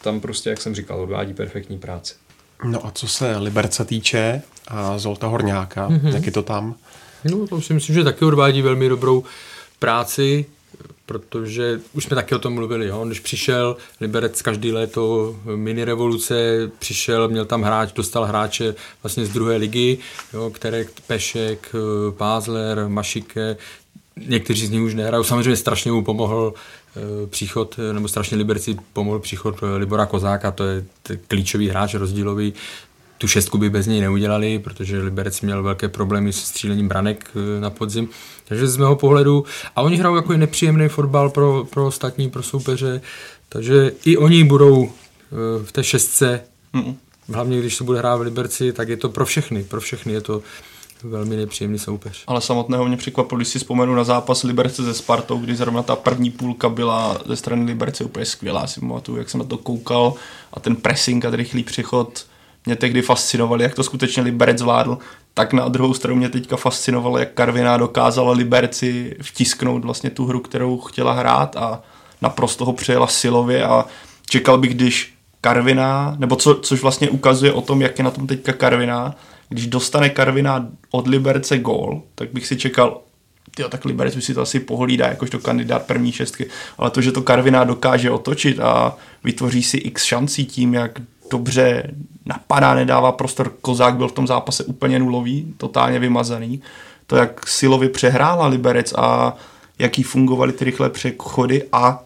tam 0.02 0.20
prostě, 0.20 0.50
jak 0.50 0.62
jsem 0.62 0.76
říkal, 0.76 1.02
odvádí 1.02 1.34
perfektní 1.34 1.78
práci. 1.78 2.14
No 2.64 2.86
a 2.86 2.92
co 2.92 3.08
se 3.08 3.38
Liberce 3.38 3.86
týče 3.86 4.42
a 4.68 4.98
Zolta 4.98 5.28
Horňáka, 5.28 5.90
mm-hmm. 5.90 6.14
jak 6.14 6.26
je 6.26 6.32
to 6.32 6.44
tam? 6.44 6.76
No, 7.26 7.48
to 7.48 7.62
si 7.62 7.74
myslím, 7.74 7.96
že 7.96 8.04
taky 8.04 8.26
odvádí 8.26 8.62
velmi 8.62 8.90
dobrou 8.90 9.24
práci, 9.80 10.46
protože 11.06 11.80
už 11.94 12.04
jsme 12.04 12.16
taky 12.16 12.36
o 12.36 12.40
tom 12.40 12.54
mluvili, 12.54 12.88
jo? 12.88 13.06
když 13.06 13.20
přišel 13.20 13.78
Liberec 14.02 14.42
každý 14.42 14.72
léto 14.72 15.36
mini 15.56 15.84
revoluce, 15.84 16.72
přišel, 16.80 17.28
měl 17.28 17.46
tam 17.46 17.62
hráč, 17.62 17.94
dostal 17.94 18.26
hráče 18.26 18.76
vlastně 19.04 19.26
z 19.26 19.30
druhé 19.30 19.56
ligy, 19.56 19.98
jo? 20.34 20.50
které 20.50 20.86
Pešek, 21.08 21.76
Pázler, 22.18 22.86
Mašike, 22.88 23.58
někteří 24.28 24.68
z 24.68 24.70
nich 24.70 24.82
už 24.82 24.94
nehrajou. 24.94 25.24
Samozřejmě 25.24 25.56
strašně 25.56 25.92
mu 25.92 26.04
pomohl 26.04 26.54
eh, 26.54 27.28
příchod, 27.28 27.80
nebo 27.92 28.08
strašně 28.08 28.38
Liberci 28.38 28.78
pomohl 28.94 29.20
příchod 29.20 29.56
Libora 29.78 30.06
Kozáka, 30.06 30.52
to 30.52 30.64
je 30.64 30.84
klíčový 31.28 31.70
hráč 31.70 31.94
rozdílový, 31.94 32.54
tu 33.22 33.28
šestku 33.28 33.58
by 33.58 33.70
bez 33.70 33.88
něj 33.88 34.02
neudělali, 34.02 34.60
protože 34.60 34.98
Liberec 34.98 35.42
měl 35.42 35.64
velké 35.64 35.90
problémy 35.90 36.34
se 36.34 36.46
střílením 36.46 36.88
branek 36.88 37.32
eh, 37.36 37.62
na 37.62 37.70
podzim. 37.70 38.10
Takže 38.46 38.68
z 38.68 38.78
mého 38.78 38.96
pohledu, 38.96 39.46
a 39.76 39.82
oni 39.82 39.98
hrajou 39.98 40.16
jako 40.16 40.34
nepříjemný 40.34 40.90
fotbal 40.90 41.30
pro, 41.30 41.66
pro 41.70 41.88
ostatní, 41.88 42.30
pro 42.30 42.44
soupeře, 42.44 43.02
takže 43.50 43.92
i 44.06 44.18
oni 44.18 44.44
budou 44.44 44.90
eh, 44.90 45.66
v 45.66 45.72
té 45.72 45.84
šestce, 45.84 46.42
mm. 46.74 46.96
hlavně 47.34 47.60
když 47.60 47.76
se 47.76 47.84
bude 47.84 48.00
hrát 48.00 48.16
v 48.16 48.22
Liberci, 48.22 48.74
tak 48.74 48.90
je 48.90 48.98
to 48.98 49.10
pro 49.10 49.26
všechny, 49.26 49.64
pro 49.64 49.82
všechny 49.82 50.14
je 50.14 50.22
to 50.22 50.42
velmi 51.04 51.36
nepříjemný 51.36 51.80
soupeř. 51.80 52.24
Ale 52.28 52.42
samotného 52.42 52.86
mě 52.86 52.98
překvapilo, 52.98 53.38
když 53.38 53.48
si 53.48 53.60
vzpomenu 53.60 53.96
na 53.96 54.04
zápas 54.04 54.44
Liberce 54.44 54.84
ze 54.84 54.94
Spartou, 54.94 55.38
kdy 55.38 55.56
zrovna 55.56 55.84
ta 55.84 55.96
první 55.96 56.32
půlka 56.32 56.70
byla 56.70 57.22
ze 57.26 57.36
strany 57.36 57.66
Liberce 57.66 58.04
úplně 58.04 58.26
skvělá. 58.26 58.68
Si 58.68 58.80
pamatuju, 58.80 59.18
jak 59.18 59.30
jsem 59.30 59.40
na 59.40 59.46
to 59.46 59.58
koukal 59.58 60.14
a 60.54 60.60
ten 60.60 60.76
pressing 60.76 61.26
a 61.26 61.32
ten 61.32 61.38
rychlý 61.38 61.64
přechod 61.64 62.31
mě 62.66 62.76
tehdy 62.76 63.02
fascinovali, 63.02 63.64
jak 63.64 63.76
to 63.76 63.84
skutečně 63.84 64.24
Liberec 64.24 64.58
zvládl, 64.58 64.98
tak 65.34 65.54
na 65.54 65.68
druhou 65.68 65.94
stranu 65.94 66.18
mě 66.18 66.30
teďka 66.30 66.58
fascinovalo, 66.58 67.18
jak 67.18 67.34
Karviná 67.34 67.78
dokázala 67.78 68.32
Liberci 68.32 69.18
vtisknout 69.22 69.86
vlastně 69.86 70.10
tu 70.10 70.26
hru, 70.26 70.40
kterou 70.40 70.78
chtěla 70.80 71.14
hrát 71.14 71.56
a 71.56 71.82
naprosto 72.22 72.66
ho 72.66 72.74
přejela 72.74 73.08
silově 73.08 73.66
a 73.66 73.86
čekal 74.30 74.58
bych, 74.58 74.74
když 74.74 75.14
Karviná, 75.42 76.16
nebo 76.20 76.36
co, 76.36 76.56
což 76.56 76.82
vlastně 76.82 77.10
ukazuje 77.10 77.54
o 77.54 77.62
tom, 77.62 77.82
jak 77.82 77.98
je 77.98 78.04
na 78.04 78.12
tom 78.12 78.28
teďka 78.28 78.54
Karviná, 78.54 79.16
když 79.50 79.68
dostane 79.68 80.10
Karviná 80.10 80.68
od 80.92 81.08
Liberce 81.08 81.58
gól, 81.58 82.02
tak 82.16 82.34
bych 82.34 82.48
si 82.48 82.58
čekal, 82.58 83.02
tyjo, 83.56 83.70
tak 83.70 83.86
Liberec 83.86 84.16
by 84.16 84.22
si 84.22 84.34
to 84.34 84.42
asi 84.42 84.60
pohlídá 84.60 85.08
jakožto 85.08 85.40
kandidát 85.40 85.86
první 85.86 86.12
šestky, 86.12 86.50
ale 86.78 86.90
to, 86.92 87.02
že 87.02 87.12
to 87.12 87.22
Karviná 87.22 87.64
dokáže 87.64 88.12
otočit 88.12 88.60
a 88.60 88.98
vytvoří 89.24 89.64
si 89.64 89.78
x 89.78 90.04
šancí 90.04 90.46
tím, 90.46 90.74
jak 90.74 91.00
dobře 91.32 91.92
napadá, 92.26 92.76
nedává 92.76 93.12
prostor. 93.12 93.54
Kozák 93.62 93.96
byl 93.96 94.08
v 94.08 94.12
tom 94.12 94.28
zápase 94.28 94.64
úplně 94.64 95.00
nulový, 95.00 95.54
totálně 95.58 96.00
vymazaný. 96.00 96.62
To, 97.08 97.16
jak 97.16 97.48
silově 97.48 97.90
přehrála 97.90 98.48
Liberec 98.48 98.94
a 98.98 99.36
jaký 99.80 100.04
fungovaly 100.04 100.54
ty 100.54 100.66
rychlé 100.66 100.90
přechody 100.90 101.64
a 101.72 102.04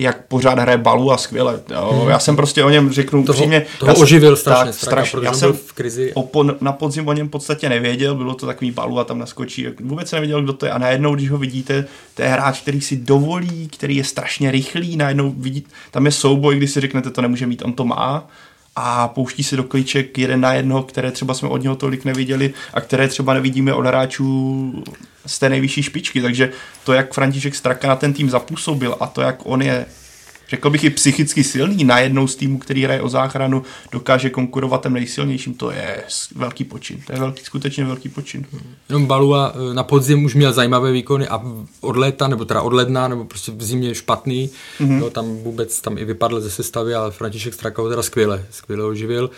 jak 0.00 0.26
pořád 0.26 0.58
hraje 0.58 0.78
balu 0.78 1.12
a 1.12 1.16
skvěle. 1.16 1.60
Jo. 1.70 1.98
Hmm. 2.00 2.10
Já 2.10 2.18
jsem 2.18 2.36
prostě 2.36 2.64
o 2.64 2.70
něm 2.70 2.92
řeknu 2.92 3.24
toho, 3.24 3.38
přímě. 3.38 3.66
Toho 3.78 3.92
já 3.92 4.02
oživil 4.02 4.36
strašně, 4.36 4.64
tak, 4.64 4.74
strašně. 4.74 5.20
Já 5.22 5.32
jsem 5.32 5.52
v 5.52 5.72
krizi. 5.72 6.12
O, 6.14 6.44
na 6.60 6.72
podzim 6.72 7.08
o 7.08 7.12
něm 7.12 7.28
v 7.28 7.30
podstatě 7.30 7.68
nevěděl, 7.68 8.14
bylo 8.14 8.34
to 8.34 8.46
takový 8.46 8.70
balu 8.70 8.98
a 8.98 9.04
tam 9.04 9.18
naskočí. 9.18 9.66
Vůbec 9.80 10.08
jsem 10.08 10.16
nevěděl, 10.16 10.42
kdo 10.42 10.52
to 10.52 10.66
je 10.66 10.72
a 10.72 10.78
najednou, 10.78 11.14
když 11.14 11.30
ho 11.30 11.38
vidíte, 11.38 11.84
to 12.14 12.22
je 12.22 12.28
hráč, 12.28 12.60
který 12.60 12.80
si 12.80 12.96
dovolí, 12.96 13.68
který 13.68 13.96
je 13.96 14.04
strašně 14.04 14.50
rychlý, 14.50 14.96
najednou 14.96 15.34
vidí, 15.36 15.66
tam 15.90 16.06
je 16.06 16.12
souboj, 16.12 16.56
když 16.56 16.70
si 16.70 16.80
řeknete, 16.80 17.10
to 17.10 17.22
nemůže 17.22 17.46
mít, 17.46 17.62
on 17.64 17.72
to 17.72 17.84
má 17.84 18.28
a 18.76 19.08
pouští 19.08 19.44
se 19.44 19.56
do 19.56 19.64
klíček 19.64 20.18
jeden 20.18 20.40
na 20.40 20.52
jednoho, 20.52 20.82
které 20.82 21.10
třeba 21.10 21.34
jsme 21.34 21.48
od 21.48 21.62
něho 21.62 21.76
tolik 21.76 22.04
neviděli 22.04 22.54
a 22.74 22.80
které 22.80 23.08
třeba 23.08 23.34
nevidíme 23.34 23.74
od 23.74 23.86
hráčů 23.86 24.84
z 25.26 25.38
té 25.38 25.48
nejvyšší 25.48 25.82
špičky. 25.82 26.22
Takže 26.22 26.50
to, 26.84 26.92
jak 26.92 27.12
František 27.12 27.54
Straka 27.54 27.88
na 27.88 27.96
ten 27.96 28.12
tým 28.12 28.30
zapůsobil 28.30 28.96
a 29.00 29.06
to, 29.06 29.20
jak 29.20 29.36
on 29.44 29.62
je 29.62 29.86
řekl 30.50 30.70
bych 30.70 30.84
i 30.84 30.90
psychicky 30.90 31.44
silný, 31.44 31.84
najednou 31.84 32.26
z 32.26 32.36
týmu, 32.36 32.58
který 32.58 32.84
hraje 32.84 33.02
o 33.02 33.08
záchranu, 33.08 33.62
dokáže 33.92 34.30
konkurovat 34.30 34.82
těm 34.82 34.92
nejsilnějším, 34.92 35.54
to 35.54 35.70
je 35.70 36.02
velký 36.34 36.64
počin. 36.64 37.02
To 37.06 37.12
je 37.12 37.18
velký, 37.18 37.44
skutečně 37.44 37.84
velký 37.84 38.08
počin. 38.08 38.46
Jenom 38.88 39.06
Balua 39.06 39.52
eh, 39.54 39.74
na 39.74 39.82
podzim 39.82 40.24
už 40.24 40.34
měl 40.34 40.52
zajímavé 40.52 40.92
výkony 40.92 41.28
a 41.28 41.42
od 41.80 41.96
léta, 41.96 42.28
nebo 42.28 42.44
teda 42.44 42.62
od 42.62 42.72
ledna, 42.72 43.08
nebo 43.08 43.24
prostě 43.24 43.52
v 43.52 43.62
zimě 43.62 43.94
špatný, 43.94 44.50
mm-hmm. 44.80 44.98
jo, 44.98 45.10
tam 45.10 45.36
vůbec 45.36 45.80
tam 45.80 45.98
i 45.98 46.04
vypadl 46.04 46.40
ze 46.40 46.50
sestavy, 46.50 46.94
ale 46.94 47.10
František 47.10 47.54
Straka 47.54 47.82
ho 47.82 47.88
teda 47.88 48.02
skvěle, 48.02 48.44
skvěle 48.50 48.84
oživil. 48.84 49.30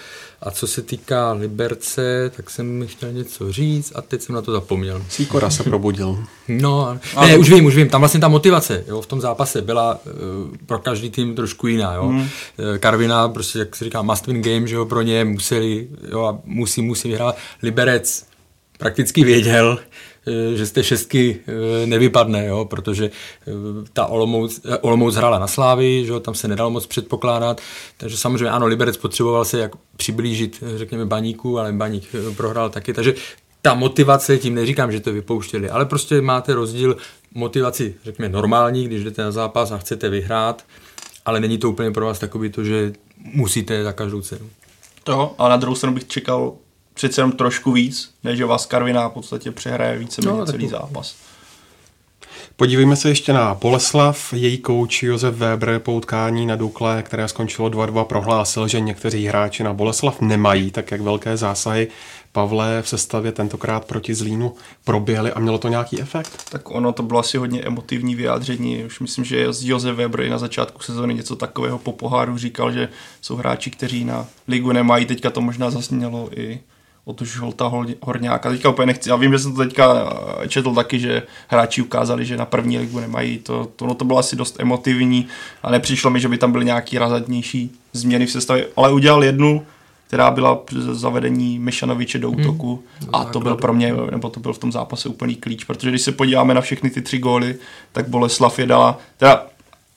A 0.42 0.50
co 0.50 0.66
se 0.66 0.82
týká 0.82 1.32
Liberce, 1.32 2.30
tak 2.36 2.50
jsem 2.50 2.86
chtěl 2.86 3.12
něco 3.12 3.52
říct 3.52 3.92
a 3.94 4.02
teď 4.02 4.22
jsem 4.22 4.34
na 4.34 4.42
to 4.42 4.52
zapomněl. 4.52 5.02
Sýkora 5.08 5.50
se 5.50 5.62
probudil. 5.62 6.24
No, 6.48 6.98
ne, 7.20 7.26
ne, 7.26 7.38
už 7.38 7.50
vím, 7.50 7.64
už 7.64 7.76
vím, 7.76 7.88
tam 7.88 8.00
vlastně 8.00 8.20
ta 8.20 8.28
motivace 8.28 8.84
jo, 8.88 9.00
v 9.00 9.06
tom 9.06 9.20
zápase 9.20 9.62
byla 9.62 10.00
uh, 10.04 10.56
pro 10.66 10.78
každý 10.78 11.10
tým 11.10 11.34
trošku 11.34 11.66
jiná, 11.66 11.94
jo. 11.94 12.08
Mm. 12.08 12.28
Karvina, 12.78 13.28
prostě, 13.28 13.58
jak 13.58 13.76
se 13.76 13.84
říká, 13.84 14.02
must 14.02 14.26
win 14.26 14.42
game, 14.42 14.66
že 14.66 14.74
jo, 14.74 14.86
pro 14.86 15.02
ně 15.02 15.24
museli, 15.24 15.88
jo, 16.10 16.24
a 16.24 16.38
musí, 16.44 16.82
musí 16.82 17.08
vyhrát. 17.08 17.36
Liberec 17.62 18.26
prakticky 18.78 19.24
věděl, 19.24 19.78
Eh, 19.78 20.11
že 20.54 20.66
z 20.66 20.72
té 20.72 20.84
šestky 20.84 21.40
eh, 21.46 21.86
nevypadne, 21.86 22.46
jo, 22.46 22.64
protože 22.64 23.10
eh, 23.46 23.52
ta 23.92 24.06
Olomouc, 24.06 24.60
Olomouc 24.80 25.14
hrála 25.14 25.38
na 25.38 25.46
Slávy, 25.46 26.04
že 26.06 26.20
tam 26.20 26.34
se 26.34 26.48
nedalo 26.48 26.70
moc 26.70 26.86
předpokládat, 26.86 27.60
takže 27.96 28.16
samozřejmě 28.16 28.50
ano, 28.50 28.66
Liberec 28.66 28.96
potřeboval 28.96 29.44
se 29.44 29.58
jak 29.58 29.72
přiblížit, 29.96 30.62
řekněme, 30.76 31.06
Baníku, 31.06 31.58
ale 31.58 31.72
Baník 31.72 32.04
prohrál 32.36 32.70
taky, 32.70 32.92
takže 32.92 33.14
ta 33.62 33.74
motivace, 33.74 34.38
tím 34.38 34.54
neříkám, 34.54 34.92
že 34.92 35.00
to 35.00 35.12
vypouštěli, 35.12 35.70
ale 35.70 35.84
prostě 35.84 36.20
máte 36.20 36.54
rozdíl 36.54 36.96
motivaci, 37.34 37.94
řekněme, 38.04 38.28
normální, 38.28 38.84
když 38.84 39.04
jdete 39.04 39.22
na 39.22 39.30
zápas 39.30 39.70
a 39.70 39.78
chcete 39.78 40.08
vyhrát, 40.08 40.64
ale 41.24 41.40
není 41.40 41.58
to 41.58 41.70
úplně 41.70 41.90
pro 41.90 42.06
vás 42.06 42.18
takový 42.18 42.50
to, 42.50 42.64
že 42.64 42.92
musíte 43.16 43.84
za 43.84 43.92
každou 43.92 44.20
cenu. 44.20 44.50
To, 45.04 45.34
ale 45.38 45.50
na 45.50 45.56
druhou 45.56 45.74
stranu 45.74 45.94
bych 45.94 46.06
čekal 46.06 46.52
přece 46.94 47.20
jenom 47.20 47.32
trošku 47.32 47.72
víc, 47.72 48.10
než 48.24 48.38
že 48.38 48.44
vás 48.44 48.66
Karviná 48.66 49.08
v 49.08 49.12
podstatě 49.12 49.50
přehraje 49.50 49.98
více 49.98 50.22
no, 50.24 50.46
celý 50.46 50.68
zápas. 50.68 51.14
Podívejme 52.56 52.96
se 52.96 53.08
ještě 53.08 53.32
na 53.32 53.54
Boleslav. 53.54 54.32
Její 54.32 54.58
kouč 54.58 55.02
Josef 55.02 55.34
Weber 55.34 55.78
po 55.78 55.92
utkání 55.92 56.46
na 56.46 56.56
Dukle, 56.56 57.02
které 57.02 57.28
skončilo 57.28 57.68
2-2, 57.68 58.04
prohlásil, 58.04 58.68
že 58.68 58.80
někteří 58.80 59.26
hráči 59.26 59.62
na 59.62 59.72
Boleslav 59.72 60.20
nemají 60.20 60.70
tak 60.70 60.90
jak 60.90 61.00
velké 61.00 61.36
zásahy. 61.36 61.88
Pavle 62.32 62.82
v 62.82 62.88
sestavě 62.88 63.32
tentokrát 63.32 63.84
proti 63.84 64.14
Zlínu 64.14 64.54
proběhly 64.84 65.32
a 65.32 65.40
mělo 65.40 65.58
to 65.58 65.68
nějaký 65.68 66.00
efekt? 66.00 66.50
Tak 66.50 66.70
ono 66.70 66.92
to 66.92 67.02
bylo 67.02 67.20
asi 67.20 67.38
hodně 67.38 67.60
emotivní 67.60 68.14
vyjádření. 68.14 68.84
Už 68.84 69.00
myslím, 69.00 69.24
že 69.24 69.46
Josef 69.60 69.96
Weber 69.96 70.20
i 70.20 70.30
na 70.30 70.38
začátku 70.38 70.82
sezóny 70.82 71.14
něco 71.14 71.36
takového 71.36 71.78
po 71.78 71.92
poháru 71.92 72.38
říkal, 72.38 72.72
že 72.72 72.88
jsou 73.20 73.36
hráči, 73.36 73.70
kteří 73.70 74.04
na 74.04 74.26
ligu 74.48 74.72
nemají. 74.72 75.06
Teďka 75.06 75.30
to 75.30 75.40
možná 75.40 75.70
zasnělo 75.70 76.28
i 76.36 76.60
od 77.04 77.22
Žolta 77.22 77.72
Horňáka. 78.02 78.50
Teďka 78.50 78.68
úplně 78.68 78.86
nechci, 78.86 79.08
já 79.08 79.16
vím, 79.16 79.32
že 79.32 79.38
jsem 79.38 79.54
to 79.54 79.64
teďka 79.64 80.12
eh, 80.42 80.48
četl 80.48 80.74
taky, 80.74 81.00
že 81.00 81.22
hráči 81.48 81.82
ukázali, 81.82 82.24
že 82.24 82.36
na 82.36 82.44
první 82.44 82.78
ligu 82.78 83.00
nemají, 83.00 83.38
to, 83.38 83.68
to, 83.76 83.86
no 83.86 83.94
to 83.94 84.04
bylo 84.04 84.18
asi 84.18 84.36
dost 84.36 84.60
emotivní 84.60 85.26
a 85.62 85.70
nepřišlo 85.70 86.10
mi, 86.10 86.20
že 86.20 86.28
by 86.28 86.38
tam 86.38 86.52
byly 86.52 86.64
nějaký 86.64 86.98
razadnější 86.98 87.70
změny 87.92 88.26
v 88.26 88.30
sestavě, 88.30 88.66
ale 88.76 88.92
udělal 88.92 89.24
jednu, 89.24 89.66
která 90.06 90.30
byla 90.30 90.62
zavedení 90.92 91.58
Mešanoviče 91.58 92.18
do 92.18 92.30
hmm. 92.30 92.40
útoku 92.40 92.82
hmm, 93.00 93.10
a 93.12 93.24
to 93.24 93.40
byl 93.40 93.56
pro 93.56 93.72
mě, 93.72 93.94
nebo 94.10 94.30
to 94.30 94.40
byl 94.40 94.52
v 94.52 94.58
tom 94.58 94.72
zápase 94.72 95.08
úplný 95.08 95.34
klíč, 95.34 95.64
protože 95.64 95.90
když 95.90 96.02
se 96.02 96.12
podíváme 96.12 96.54
na 96.54 96.60
všechny 96.60 96.90
ty 96.90 97.02
tři 97.02 97.18
góly, 97.18 97.56
tak 97.92 98.08
Boleslav 98.08 98.58
je 98.58 98.66
dala, 98.66 98.98
teda 99.16 99.46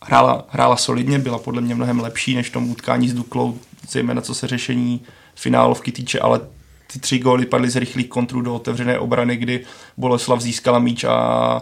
hrála, 0.04 0.46
hrála 0.50 0.78
solidně, 0.78 1.20
byla 1.20 1.38
podle 1.38 1.62
mě 1.62 1.76
mnohem 1.76 2.00
lepší 2.00 2.36
než 2.36 2.50
v 2.50 2.54
tom 2.54 2.70
utkání 2.72 3.10
s 3.10 3.14
Duklou, 3.14 3.58
zejména 3.90 4.22
co 4.22 4.34
se 4.34 4.48
řešení 4.48 5.02
finálovky 5.36 5.92
týče, 5.92 6.20
ale 6.20 6.40
ty 6.96 7.00
tři 7.00 7.20
góly 7.20 7.46
padly 7.46 7.70
z 7.70 7.76
rychlých 7.76 8.08
kontrů 8.08 8.42
do 8.42 8.56
otevřené 8.56 9.00
obrany, 9.00 9.38
kdy 9.38 9.66
Boleslav 9.98 10.42
získala 10.42 10.80
míč 10.80 11.04
a 11.04 11.62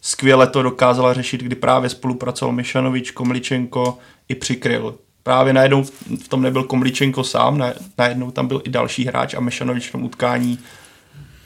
skvěle 0.00 0.46
to 0.46 0.62
dokázala 0.62 1.14
řešit, 1.14 1.40
kdy 1.40 1.54
právě 1.56 1.90
spolupracoval 1.90 2.54
Mišanovič, 2.54 3.10
Komličenko 3.10 3.98
i 4.28 4.34
přikryl. 4.34 4.94
Právě 5.22 5.52
najednou 5.52 5.84
v 6.22 6.28
tom 6.28 6.42
nebyl 6.42 6.62
Komličenko 6.62 7.24
sám, 7.24 7.62
najednou 7.98 8.30
tam 8.30 8.46
byl 8.46 8.62
i 8.64 8.70
další 8.70 9.04
hráč 9.04 9.34
a 9.34 9.40
Mešanovič 9.40 9.88
v 9.88 9.92
tom 9.92 10.04
utkání 10.04 10.58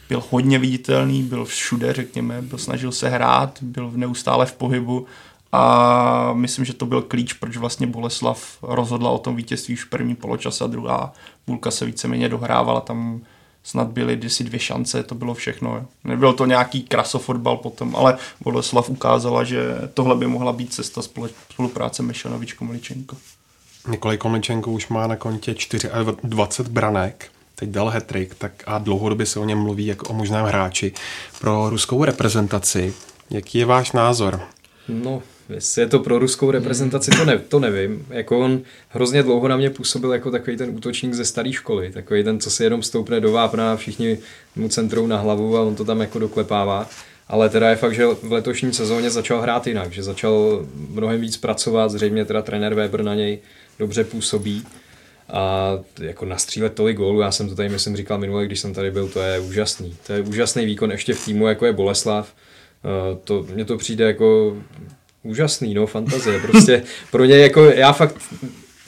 byl 0.09 0.23
hodně 0.31 0.59
viditelný, 0.59 1.23
byl 1.23 1.45
všude, 1.45 1.93
řekněme, 1.93 2.43
byl 2.43 2.59
snažil 2.59 2.93
se 2.93 3.09
hrát, 3.09 3.59
byl 3.63 3.93
neustále 3.95 4.47
v 4.47 4.53
pohybu 4.53 5.07
a 5.53 6.33
myslím, 6.33 6.65
že 6.65 6.75
to 6.75 6.87
byl 6.87 7.03
klíč, 7.03 7.33
proč 7.33 7.57
vlastně 7.57 7.87
Boleslav 7.87 8.59
rozhodla 8.63 9.11
o 9.11 9.19
tom 9.19 9.37
vítězství 9.37 9.75
už 9.75 9.85
první 9.85 10.15
poločase 10.15 10.65
a 10.65 10.67
druhá 10.67 11.13
půlka 11.51 11.71
se 11.71 11.87
víceméně 11.87 12.29
dohrávala, 12.29 12.81
tam 12.81 13.21
snad 13.63 13.89
byly 13.89 14.17
kdysi 14.17 14.45
dvě 14.45 14.61
šance, 14.61 15.03
to 15.03 15.15
bylo 15.15 15.35
všechno. 15.35 15.87
Nebyl 16.05 16.33
to 16.33 16.47
nějaký 16.47 16.83
krasofotbal 16.83 17.57
potom, 17.57 17.97
ale 17.97 18.19
Boleslav 18.41 18.91
ukázala, 18.91 19.45
že 19.45 19.89
tohle 19.95 20.17
by 20.17 20.27
mohla 20.27 20.53
být 20.53 20.75
cesta 20.75 21.03
spolupráce 21.51 22.03
Mešanovič 22.03 22.53
Komličenko. 22.53 23.17
Nikolaj 23.89 24.19
Komličenko 24.19 24.71
už 24.71 24.89
má 24.89 25.07
na 25.07 25.17
kontě 25.17 25.55
24 26.23 26.71
branek, 26.71 27.31
teď 27.55 27.69
dal 27.69 27.89
hetrik, 27.89 28.35
tak 28.35 28.53
a 28.67 28.79
dlouhodobě 28.79 29.27
se 29.27 29.41
o 29.41 29.45
něm 29.45 29.59
mluví 29.59 29.87
jako 29.87 30.09
o 30.09 30.13
možném 30.13 30.47
hráči. 30.47 30.93
Pro 31.41 31.71
ruskou 31.71 32.05
reprezentaci, 32.05 32.95
jaký 33.31 33.59
je 33.59 33.67
váš 33.67 33.93
názor? 33.93 34.41
No, 34.89 35.23
Jestli 35.55 35.83
je 35.83 35.87
to 35.87 35.99
pro 35.99 36.19
ruskou 36.19 36.51
reprezentaci, 36.51 37.11
to, 37.11 37.25
ne, 37.25 37.39
to 37.39 37.61
nevím. 37.61 38.07
Jako 38.11 38.39
on 38.39 38.61
hrozně 38.89 39.23
dlouho 39.23 39.49
na 39.49 39.57
mě 39.57 39.71
působil 39.71 40.13
jako 40.13 40.31
takový 40.31 40.57
ten 40.57 40.71
útočník 40.71 41.15
ze 41.15 41.25
staré 41.25 41.53
školy. 41.53 41.91
Takový 41.93 42.25
ten, 42.25 42.41
co 42.41 42.51
si 42.51 42.65
jenom 42.65 42.83
stoupne 42.83 43.21
do 43.21 43.33
vápna 43.33 43.73
a 43.73 43.77
všichni 43.77 44.19
mu 44.57 44.69
centrou 44.69 45.07
na 45.07 45.17
hlavu 45.17 45.57
a 45.57 45.63
on 45.63 45.75
to 45.75 45.85
tam 45.85 46.01
jako 46.01 46.19
doklepává. 46.19 46.91
Ale 47.29 47.49
teda 47.49 47.71
je 47.71 47.77
fakt, 47.77 47.95
že 47.95 48.07
v 48.07 48.33
letošní 48.33 48.73
sezóně 48.73 49.11
začal 49.11 49.41
hrát 49.41 49.67
jinak, 49.67 49.93
že 49.93 50.03
začal 50.03 50.67
mnohem 50.89 51.21
víc 51.21 51.37
pracovat, 51.37 51.91
zřejmě 51.91 52.25
teda 52.25 52.43
trenér 52.43 52.75
Weber 52.75 53.03
na 53.03 53.15
něj 53.15 53.39
dobře 53.79 54.05
působí 54.05 54.65
a 55.29 55.71
jako 56.01 56.25
nastřílet 56.25 56.75
tolik 56.75 56.97
gólů, 56.97 57.21
já 57.21 57.33
jsem 57.33 57.49
to 57.49 57.55
tady 57.55 57.69
myslím 57.69 57.97
říkal 57.97 58.19
minule, 58.19 58.47
když 58.47 58.61
jsem 58.61 58.75
tady 58.75 58.91
byl, 58.91 59.09
to 59.09 59.21
je 59.21 59.41
úžasný. 59.41 59.97
To 60.07 60.13
je 60.13 60.21
úžasný 60.21 60.65
výkon 60.65 60.91
ještě 60.91 61.15
v 61.15 61.25
týmu, 61.25 61.47
jako 61.47 61.67
je 61.67 61.73
Boleslav. 61.73 62.35
To, 63.25 63.47
mně 63.55 63.65
to 63.65 63.79
přijde 63.79 64.05
jako 64.05 64.57
úžasný, 65.23 65.75
no, 65.75 65.87
fantazie. 65.87 66.41
Prostě 66.41 66.83
pro 67.11 67.25
ně 67.25 67.39
jako, 67.39 67.65
já 67.65 67.93
fakt 67.93 68.17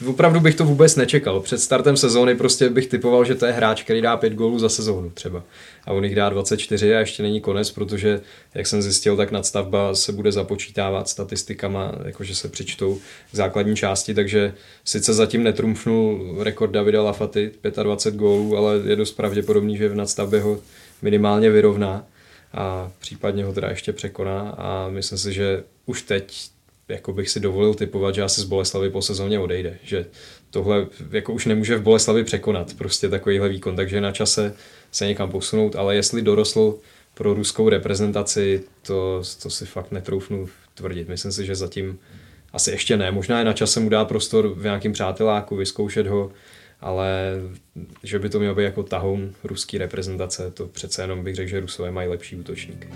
opravdu 0.05 0.39
bych 0.39 0.55
to 0.55 0.65
vůbec 0.65 0.95
nečekal. 0.95 1.39
Před 1.39 1.57
startem 1.57 1.97
sezóny 1.97 2.35
prostě 2.35 2.69
bych 2.69 2.87
typoval, 2.87 3.25
že 3.25 3.35
to 3.35 3.45
je 3.45 3.51
hráč, 3.51 3.83
který 3.83 4.01
dá 4.01 4.17
5 4.17 4.33
gólů 4.33 4.59
za 4.59 4.69
sezónu 4.69 5.09
třeba. 5.09 5.43
A 5.85 5.91
on 5.91 6.03
jich 6.03 6.15
dá 6.15 6.29
24 6.29 6.95
a 6.95 6.99
ještě 6.99 7.23
není 7.23 7.41
konec, 7.41 7.71
protože, 7.71 8.21
jak 8.53 8.67
jsem 8.67 8.81
zjistil, 8.81 9.17
tak 9.17 9.31
nadstavba 9.31 9.95
se 9.95 10.11
bude 10.11 10.31
započítávat 10.31 11.09
statistikama, 11.09 11.91
jakože 12.05 12.35
se 12.35 12.49
přičtou 12.49 12.95
k 13.31 13.35
základní 13.35 13.75
části, 13.75 14.13
takže 14.13 14.53
sice 14.85 15.13
zatím 15.13 15.43
netrumfnul 15.43 16.35
rekord 16.39 16.71
Davida 16.71 17.03
Lafaty, 17.03 17.51
25 17.83 18.19
gólů, 18.19 18.57
ale 18.57 18.75
je 18.85 18.95
dost 18.95 19.11
pravděpodobný, 19.11 19.77
že 19.77 19.89
v 19.89 19.95
nadstavbě 19.95 20.41
ho 20.41 20.59
minimálně 21.01 21.49
vyrovná 21.49 22.05
a 22.53 22.91
případně 22.99 23.45
ho 23.45 23.53
teda 23.53 23.69
ještě 23.69 23.93
překoná 23.93 24.55
a 24.57 24.89
myslím 24.89 25.17
si, 25.17 25.33
že 25.33 25.63
už 25.85 26.01
teď 26.01 26.49
jako 26.87 27.13
bych 27.13 27.29
si 27.29 27.39
dovolil 27.39 27.73
typovat, 27.73 28.15
že 28.15 28.23
asi 28.23 28.41
z 28.41 28.43
Boleslavy 28.43 28.89
po 28.89 29.01
sezóně 29.01 29.39
odejde, 29.39 29.77
že 29.83 30.05
tohle 30.49 30.87
jako 31.11 31.33
už 31.33 31.45
nemůže 31.45 31.77
v 31.77 31.81
Boleslavi 31.81 32.23
překonat 32.23 32.73
prostě 32.73 33.09
takovýhle 33.09 33.49
výkon, 33.49 33.75
takže 33.75 34.01
na 34.01 34.11
čase 34.11 34.53
se 34.91 35.07
někam 35.07 35.31
posunout, 35.31 35.75
ale 35.75 35.95
jestli 35.95 36.21
dorostl 36.21 36.77
pro 37.13 37.33
ruskou 37.33 37.69
reprezentaci, 37.69 38.63
to, 38.81 39.21
to 39.41 39.49
si 39.49 39.65
fakt 39.65 39.91
netroufnu 39.91 40.49
tvrdit. 40.73 41.09
Myslím 41.09 41.31
si, 41.31 41.45
že 41.45 41.55
zatím 41.55 41.99
asi 42.53 42.71
ještě 42.71 42.97
ne. 42.97 43.11
Možná 43.11 43.39
je 43.39 43.45
na 43.45 43.53
čase 43.53 43.79
mu 43.79 43.89
dát 43.89 44.07
prostor 44.07 44.47
v 44.47 44.63
nějakým 44.63 44.93
přáteláku, 44.93 45.55
vyzkoušet 45.55 46.07
ho, 46.07 46.31
ale 46.81 47.35
že 48.03 48.19
by 48.19 48.29
to 48.29 48.39
mělo 48.39 48.55
být 48.55 48.63
jako 48.63 48.83
tahoun 48.83 49.33
ruský 49.43 49.77
reprezentace, 49.77 50.51
to 50.51 50.67
přece 50.67 51.01
jenom 51.01 51.23
bych 51.23 51.35
řekl, 51.35 51.49
že 51.49 51.59
Rusové 51.59 51.91
mají 51.91 52.09
lepší 52.09 52.35
útočník. 52.35 52.87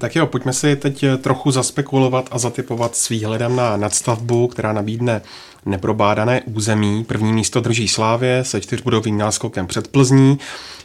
Tak 0.00 0.16
jo, 0.16 0.26
pojďme 0.26 0.52
si 0.52 0.76
teď 0.76 1.04
trochu 1.22 1.50
zaspekulovat 1.50 2.28
a 2.30 2.38
zatypovat 2.38 2.96
s 2.96 3.08
výhledem 3.08 3.56
na 3.56 3.76
nadstavbu, 3.76 4.48
která 4.48 4.72
nabídne 4.72 5.22
neprobádané 5.66 6.42
území. 6.42 7.04
První 7.04 7.32
místo 7.32 7.60
drží 7.60 7.88
Slávě 7.88 8.44
se 8.44 8.60
čtyřbudovým 8.60 9.18
náskokem 9.18 9.66
před 9.66 9.88
Plzní. 9.88 10.38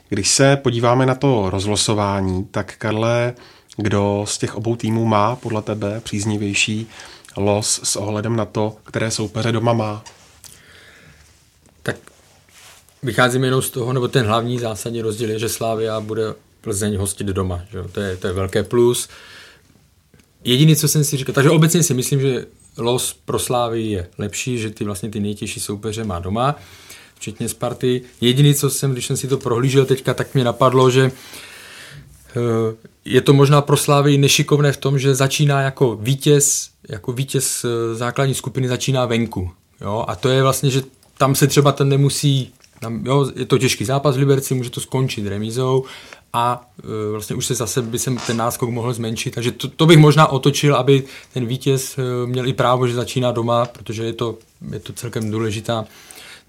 Když 0.10 0.30
se 0.30 0.56
podíváme 0.56 1.06
na 1.06 1.16
to 1.16 1.50
rozlosování, 1.50 2.46
tak 2.52 2.78
Karle, 2.78 3.34
kdo 3.78 4.26
z 4.28 4.38
těch 4.38 4.56
obou 4.56 4.76
týmů 4.76 5.06
má 5.06 5.36
podle 5.36 5.62
tebe 5.62 6.02
příznivější 6.04 6.88
los 7.38 7.82
s 7.84 7.96
ohledem 7.96 8.36
na 8.36 8.46
to, 8.46 8.76
které 8.84 9.12
soupeře 9.12 9.52
doma 9.52 9.74
má? 9.74 10.04
Tak 11.84 11.96
vycházím 13.04 13.44
jenom 13.44 13.62
z 13.62 13.70
toho, 13.70 13.94
nebo 13.94 14.08
ten 14.08 14.26
hlavní 14.26 14.60
zásadní 14.60 15.02
rozdíl 15.02 15.30
je, 15.30 15.40
že 15.40 15.50
Slávia 15.50 16.00
bude 16.00 16.34
Plzeň 16.66 16.98
hostit 16.98 17.28
doma. 17.28 17.62
Že? 17.72 17.84
To, 17.92 18.00
je, 18.00 18.18
to 18.18 18.28
je 18.28 18.34
velké 18.34 18.64
plus. 18.64 19.10
Jediný, 20.44 20.76
co 20.76 20.88
jsem 20.88 21.04
si 21.04 21.18
říkal, 21.18 21.36
takže 21.36 21.50
obecně 21.50 21.84
si 21.84 21.94
myslím, 21.94 22.22
že 22.22 22.46
los 22.78 23.14
pro 23.26 23.40
Slávy 23.40 23.82
je 23.82 24.08
lepší, 24.18 24.58
že 24.58 24.70
ty 24.70 24.84
vlastně 24.84 25.10
ty 25.10 25.20
nejtěžší 25.20 25.60
soupeře 25.60 26.04
má 26.04 26.20
doma, 26.20 26.56
včetně 27.16 27.50
Sparty. 27.50 28.02
Jediný, 28.22 28.56
co 28.56 28.70
jsem, 28.70 28.92
když 28.92 29.06
jsem 29.06 29.18
si 29.18 29.28
to 29.28 29.38
prohlížel 29.38 29.86
teďka, 29.86 30.14
tak 30.14 30.34
mě 30.34 30.44
napadlo, 30.44 30.90
že 30.90 31.12
je 33.06 33.22
to 33.22 33.34
možná 33.34 33.62
pro 33.62 33.78
Slávy 33.78 34.18
nešikovné 34.18 34.72
v 34.72 34.78
tom, 34.78 35.00
že 35.00 35.16
začíná 35.16 35.62
jako 35.62 35.96
vítěz, 35.96 36.70
jako 36.90 37.12
vítěz 37.12 37.66
eh, 37.66 37.96
základní 37.96 38.34
skupiny 38.34 38.68
začíná 38.68 39.06
venku. 39.06 39.52
Jo? 39.82 40.06
A 40.08 40.16
to 40.16 40.30
je 40.30 40.44
vlastně, 40.44 40.70
že 40.70 40.84
tam 41.18 41.36
se 41.36 41.48
třeba 41.48 41.72
ten 41.72 41.90
nemusí, 41.90 42.54
tam, 42.80 43.06
jo, 43.06 43.32
je 43.36 43.46
to 43.46 43.58
těžký 43.58 43.86
zápas 43.86 44.16
v 44.16 44.20
Liberci, 44.20 44.56
může 44.56 44.70
to 44.70 44.82
skončit 44.82 45.28
remízou 45.28 45.84
a 46.36 46.70
e, 46.84 47.12
vlastně 47.12 47.36
už 47.36 47.46
se 47.46 47.56
zase 47.56 47.82
by 47.82 48.00
se 48.00 48.12
ten 48.28 48.38
náskok 48.38 48.70
mohl 48.70 48.94
zmenšit, 48.94 49.36
takže 49.36 49.52
to, 49.52 49.68
to 49.68 49.86
bych 49.86 49.98
možná 49.98 50.28
otočil, 50.28 50.76
aby 50.76 51.04
ten 51.34 51.46
vítěz 51.46 51.98
e, 51.98 52.28
měl 52.28 52.48
i 52.48 52.54
právo, 52.54 52.88
že 52.88 52.94
začíná 52.94 53.32
doma, 53.32 53.66
protože 53.66 54.04
je 54.04 54.14
to, 54.14 54.38
je 54.72 54.80
to 54.80 54.94
celkem 54.94 55.32
důležitá, 55.32 55.86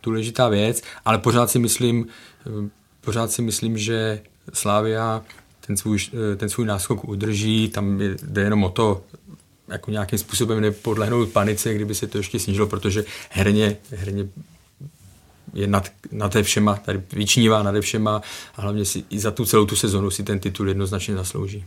důležitá 0.02 0.48
věc, 0.48 0.82
ale 1.04 1.18
pořád 1.18 1.50
si 1.50 1.58
myslím, 1.58 2.06
e, 2.46 2.70
pořád 3.00 3.30
si 3.30 3.42
myslím, 3.42 3.78
že 3.78 4.20
Slávia 4.52 5.22
ten 5.66 5.76
svůj, 5.76 5.98
ten 6.36 6.48
svůj 6.48 6.66
náskok 6.66 7.04
udrží, 7.04 7.68
tam 7.68 7.98
jde 8.22 8.42
jenom 8.42 8.64
o 8.64 8.68
to, 8.68 9.02
jako 9.68 9.90
nějakým 9.90 10.18
způsobem 10.18 10.60
nepodlehnout 10.60 11.28
panice, 11.28 11.74
kdyby 11.74 11.94
se 11.94 12.06
to 12.06 12.18
ještě 12.18 12.38
snížilo, 12.38 12.66
protože 12.66 13.04
herně, 13.30 13.76
herně 13.90 14.28
je 15.56 15.66
nad, 15.66 15.88
nad 16.12 16.36
všema, 16.42 16.74
tady 16.74 17.02
vyčnívá 17.12 17.62
nad 17.62 17.80
všema 17.80 18.22
a 18.56 18.62
hlavně 18.62 18.84
si 18.84 19.04
i 19.10 19.18
za 19.18 19.30
tu 19.30 19.44
celou 19.44 19.66
tu 19.66 19.76
sezonu 19.76 20.10
si 20.10 20.22
ten 20.22 20.38
titul 20.38 20.68
jednoznačně 20.68 21.14
zaslouží. 21.14 21.64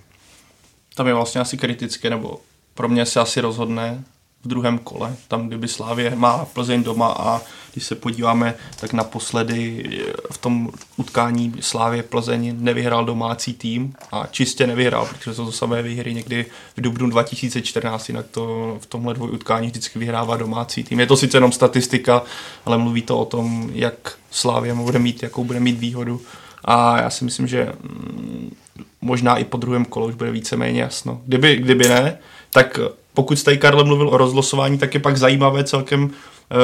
Tam 0.96 1.08
je 1.08 1.14
vlastně 1.14 1.42
asi 1.42 1.58
kritické, 1.58 2.10
nebo 2.10 2.42
pro 2.74 2.90
mě 2.90 3.06
se 3.06 3.20
asi 3.20 3.42
rozhodne 3.42 4.04
v 4.44 4.48
druhém 4.48 4.78
kole, 4.78 5.16
tam 5.28 5.48
kdyby 5.48 5.68
Slávě 5.68 6.16
má 6.16 6.46
Plzeň 6.46 6.84
doma 6.84 7.16
a 7.20 7.42
když 7.74 7.84
se 7.84 7.96
podíváme, 7.96 8.56
tak 8.80 8.94
naposledy 8.94 9.86
v 10.32 10.38
tom 10.38 10.70
utkání 10.98 11.54
Slávě 11.60 12.04
Plzeň 12.04 12.56
nevyhrál 12.60 13.06
domácí 13.06 13.54
tým 13.54 13.94
a 14.12 14.28
čistě 14.32 14.68
nevyhrál, 14.68 15.06
protože 15.06 15.34
jsou 15.34 15.46
to 15.46 15.52
samé 15.52 15.82
výhry 15.82 16.14
někdy 16.14 16.46
v 16.78 16.82
dubnu 16.82 17.10
2014, 17.10 18.10
jinak 18.10 18.26
to 18.32 18.78
v 18.82 18.86
tomhle 18.86 19.14
dvoj 19.14 19.30
utkání 19.32 19.68
vždycky 19.68 20.00
vyhrává 20.00 20.38
domácí 20.38 20.84
tým. 20.84 21.00
Je 21.00 21.08
to 21.08 21.18
sice 21.18 21.38
jenom 21.38 21.52
statistika, 21.52 22.24
ale 22.66 22.78
mluví 22.78 23.02
to 23.02 23.20
o 23.20 23.26
tom, 23.26 23.70
jak 23.74 24.18
Slávě 24.32 24.74
bude 24.74 25.00
mít, 25.00 25.24
jakou 25.24 25.44
bude 25.44 25.60
mít 25.60 25.80
výhodu 25.80 26.22
a 26.66 27.02
já 27.02 27.10
si 27.10 27.26
myslím, 27.26 27.48
že 27.48 27.74
mm, 27.82 28.56
možná 29.02 29.38
i 29.38 29.44
po 29.44 29.58
druhém 29.58 29.86
kole 29.86 30.08
už 30.08 30.16
bude 30.16 30.32
víceméně 30.32 30.82
jasno. 30.82 31.22
Kdyby, 31.26 31.56
kdyby 31.56 31.90
ne, 31.90 32.18
tak 32.52 32.80
pokud 33.20 33.40
jste 33.40 33.58
Karle 33.58 33.84
mluvil 33.84 34.10
o 34.10 34.18
rozlosování, 34.18 34.78
tak 34.78 34.94
je 34.94 35.00
pak 35.00 35.18
zajímavé 35.18 35.64
celkem, 35.64 36.12
eh, 36.52 36.56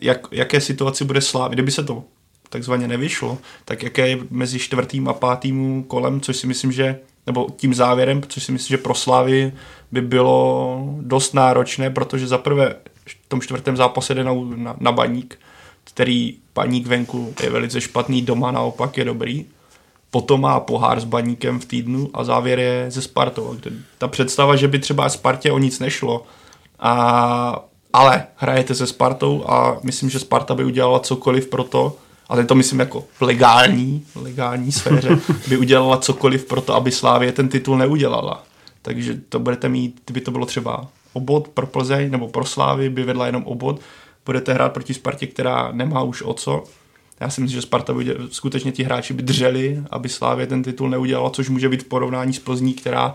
jak, 0.00 0.26
jaké 0.30 0.60
situaci 0.60 1.04
bude 1.04 1.20
Slávy. 1.20 1.54
Kdyby 1.54 1.70
se 1.70 1.84
to 1.84 2.04
takzvaně 2.48 2.88
nevyšlo, 2.88 3.38
tak 3.64 3.82
jaké 3.82 4.08
je 4.08 4.18
mezi 4.30 4.58
čtvrtým 4.58 5.08
a 5.08 5.12
pátým 5.12 5.82
kolem, 5.82 6.20
což 6.20 6.36
si 6.36 6.46
myslím, 6.46 6.72
že 6.72 6.98
nebo 7.26 7.46
tím 7.56 7.74
závěrem, 7.74 8.22
což 8.28 8.44
si 8.44 8.52
myslím, 8.52 8.76
že 8.76 8.82
pro 8.82 8.94
Slávy 8.94 9.52
by 9.92 10.00
bylo 10.00 10.78
dost 11.00 11.34
náročné, 11.34 11.90
protože 11.90 12.26
za 12.26 12.38
prvé 12.38 12.74
v 13.06 13.28
tom 13.28 13.40
čtvrtém 13.40 13.76
zápase 13.76 14.14
jde 14.14 14.24
na, 14.24 14.32
na, 14.56 14.76
na 14.80 14.92
baník, 14.92 15.38
který 15.84 16.38
baník 16.54 16.86
venku 16.86 17.34
je 17.42 17.50
velice 17.50 17.80
špatný, 17.80 18.22
doma 18.22 18.50
naopak 18.50 18.98
je 18.98 19.04
dobrý 19.04 19.46
potom 20.10 20.40
má 20.40 20.60
pohár 20.60 21.00
s 21.00 21.04
baníkem 21.04 21.60
v 21.60 21.64
týdnu 21.64 22.10
a 22.14 22.24
závěr 22.24 22.58
je 22.58 22.86
ze 22.88 23.02
Spartou. 23.02 23.56
Ta 23.98 24.08
představa, 24.08 24.56
že 24.56 24.68
by 24.68 24.78
třeba 24.78 25.08
Spartě 25.08 25.52
o 25.52 25.58
nic 25.58 25.78
nešlo, 25.78 26.22
a, 26.80 27.64
ale 27.92 28.26
hrajete 28.36 28.74
se 28.74 28.86
Spartou 28.86 29.44
a 29.46 29.78
myslím, 29.82 30.10
že 30.10 30.18
Sparta 30.18 30.54
by 30.54 30.64
udělala 30.64 31.00
cokoliv 31.00 31.46
pro 31.46 31.64
to, 31.64 31.96
ale 32.28 32.44
to 32.44 32.54
myslím 32.54 32.80
jako 32.80 33.04
v 33.18 33.22
legální, 33.22 34.04
legální 34.14 34.72
sféře, 34.72 35.18
by 35.48 35.56
udělala 35.56 35.96
cokoliv 35.96 36.44
pro 36.44 36.60
to, 36.60 36.74
aby 36.74 36.92
Slávě 36.92 37.32
ten 37.32 37.48
titul 37.48 37.78
neudělala. 37.78 38.42
Takže 38.82 39.20
to 39.28 39.38
budete 39.38 39.68
mít, 39.68 40.00
kdyby 40.04 40.20
to 40.20 40.30
bylo 40.30 40.46
třeba 40.46 40.88
obod 41.12 41.48
pro 41.48 41.66
Plzeň 41.66 42.10
nebo 42.10 42.28
pro 42.28 42.44
Slávy, 42.44 42.90
by 42.90 43.02
vedla 43.02 43.26
jenom 43.26 43.44
obod, 43.44 43.80
budete 44.26 44.52
hrát 44.52 44.72
proti 44.72 44.94
Spartě, 44.94 45.26
která 45.26 45.72
nemá 45.72 46.02
už 46.02 46.22
o 46.22 46.34
co, 46.34 46.64
já 47.20 47.30
si 47.30 47.40
myslím, 47.40 47.60
že 47.60 47.62
Sparta 47.62 47.94
by 47.94 48.16
skutečně 48.30 48.72
ti 48.72 48.82
hráči 48.82 49.14
by 49.14 49.22
drželi, 49.22 49.82
aby 49.90 50.08
Slávě 50.08 50.46
ten 50.46 50.62
titul 50.62 50.90
neudělala, 50.90 51.30
což 51.30 51.48
může 51.48 51.68
být 51.68 51.82
v 51.82 51.88
porovnání 51.88 52.32
s 52.32 52.38
Plzní, 52.38 52.74
která 52.74 53.14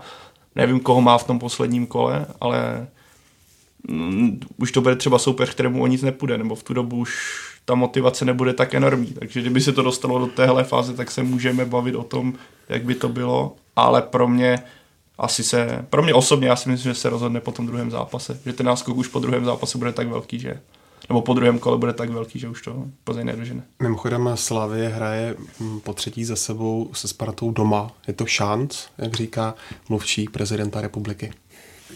nevím, 0.54 0.80
koho 0.80 1.00
má 1.00 1.18
v 1.18 1.24
tom 1.24 1.38
posledním 1.38 1.86
kole, 1.86 2.26
ale 2.40 2.86
mm, 3.88 4.40
už 4.56 4.72
to 4.72 4.80
bude 4.80 4.96
třeba 4.96 5.18
soupeř, 5.18 5.50
kterému 5.50 5.82
o 5.82 5.86
nic 5.86 6.02
nepůjde, 6.02 6.38
nebo 6.38 6.54
v 6.54 6.62
tu 6.62 6.74
dobu 6.74 6.96
už 6.96 7.40
ta 7.64 7.74
motivace 7.74 8.24
nebude 8.24 8.52
tak 8.52 8.74
enormní. 8.74 9.06
Takže 9.06 9.40
kdyby 9.40 9.60
se 9.60 9.72
to 9.72 9.82
dostalo 9.82 10.18
do 10.18 10.26
téhle 10.26 10.64
fáze, 10.64 10.94
tak 10.94 11.10
se 11.10 11.22
můžeme 11.22 11.64
bavit 11.64 11.94
o 11.94 12.04
tom, 12.04 12.34
jak 12.68 12.84
by 12.84 12.94
to 12.94 13.08
bylo, 13.08 13.56
ale 13.76 14.02
pro 14.02 14.28
mě 14.28 14.58
asi 15.18 15.44
se, 15.44 15.84
pro 15.90 16.02
mě 16.02 16.14
osobně, 16.14 16.48
já 16.48 16.56
si 16.56 16.68
myslím, 16.68 16.92
že 16.92 17.00
se 17.00 17.10
rozhodne 17.10 17.40
po 17.40 17.52
tom 17.52 17.66
druhém 17.66 17.90
zápase, 17.90 18.40
že 18.46 18.52
ten 18.52 18.66
náskok 18.66 18.96
už 18.96 19.08
po 19.08 19.18
druhém 19.18 19.44
zápase 19.44 19.78
bude 19.78 19.92
tak 19.92 20.08
velký, 20.08 20.38
že 20.38 20.60
nebo 21.08 21.22
po 21.22 21.34
druhém 21.34 21.58
kole 21.58 21.78
bude 21.78 21.92
tak 21.92 22.10
velký, 22.10 22.38
že 22.38 22.48
už 22.48 22.62
to 22.62 22.84
Plzeň 23.04 23.26
nedožene. 23.26 23.62
Mimochodem 23.82 24.30
Slavie 24.34 24.88
hraje 24.88 25.36
mm, 25.60 25.80
po 25.80 25.92
třetí 25.92 26.24
za 26.24 26.36
sebou 26.36 26.90
se 26.92 27.08
Spartou 27.08 27.50
doma. 27.50 27.90
Je 28.08 28.14
to 28.14 28.26
šanc, 28.26 28.76
jak 28.98 29.14
říká 29.14 29.54
mluvčí 29.88 30.24
prezidenta 30.24 30.80
republiky? 30.80 31.32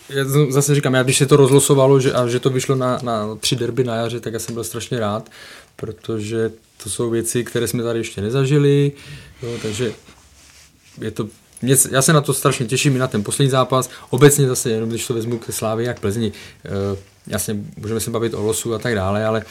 Já 0.09 0.25
zase 0.49 0.75
říkám, 0.75 0.95
já 0.95 1.03
když 1.03 1.19
se 1.19 1.27
to 1.27 1.37
rozlosovalo 1.37 2.01
že, 2.01 2.13
a 2.13 2.27
že 2.27 2.41
to 2.41 2.51
vyšlo 2.51 2.75
na, 2.75 2.99
na 3.03 3.35
tři 3.35 3.57
derby 3.57 3.85
na 3.85 3.95
jaře, 3.95 4.21
tak 4.21 4.33
já 4.33 4.39
jsem 4.39 4.55
byl 4.55 4.65
strašně 4.65 5.01
rád, 5.01 5.31
protože 5.77 6.53
to 6.83 6.91
jsou 6.91 7.11
věci, 7.11 7.45
které 7.45 7.69
jsme 7.69 7.83
tady 7.83 7.99
ještě 7.99 8.21
nezažili, 8.21 8.93
jo, 9.43 9.59
takže 9.63 9.93
je 11.01 11.11
to 11.11 11.29
mě, 11.63 11.77
já 11.91 12.03
se 12.03 12.13
na 12.13 12.21
to 12.21 12.35
strašně 12.35 12.67
těším 12.67 12.97
i 12.97 12.99
na 12.99 13.07
ten 13.07 13.25
poslední 13.25 13.51
zápas. 13.51 13.91
Obecně 14.11 14.49
zase, 14.49 14.71
jenom 14.71 14.89
když 14.89 15.07
to 15.07 15.15
vezmu 15.15 15.39
ke 15.39 15.53
Slávě 15.53 15.87
jak 15.87 16.01
Plzni, 16.01 16.33
eh, 16.65 16.71
jasně 17.31 17.57
můžeme 17.77 18.01
se 18.01 18.11
bavit 18.11 18.35
o 18.35 18.43
losu 18.43 18.75
a 18.75 18.79
tak 18.79 18.95
dále, 18.95 19.25
ale 19.25 19.43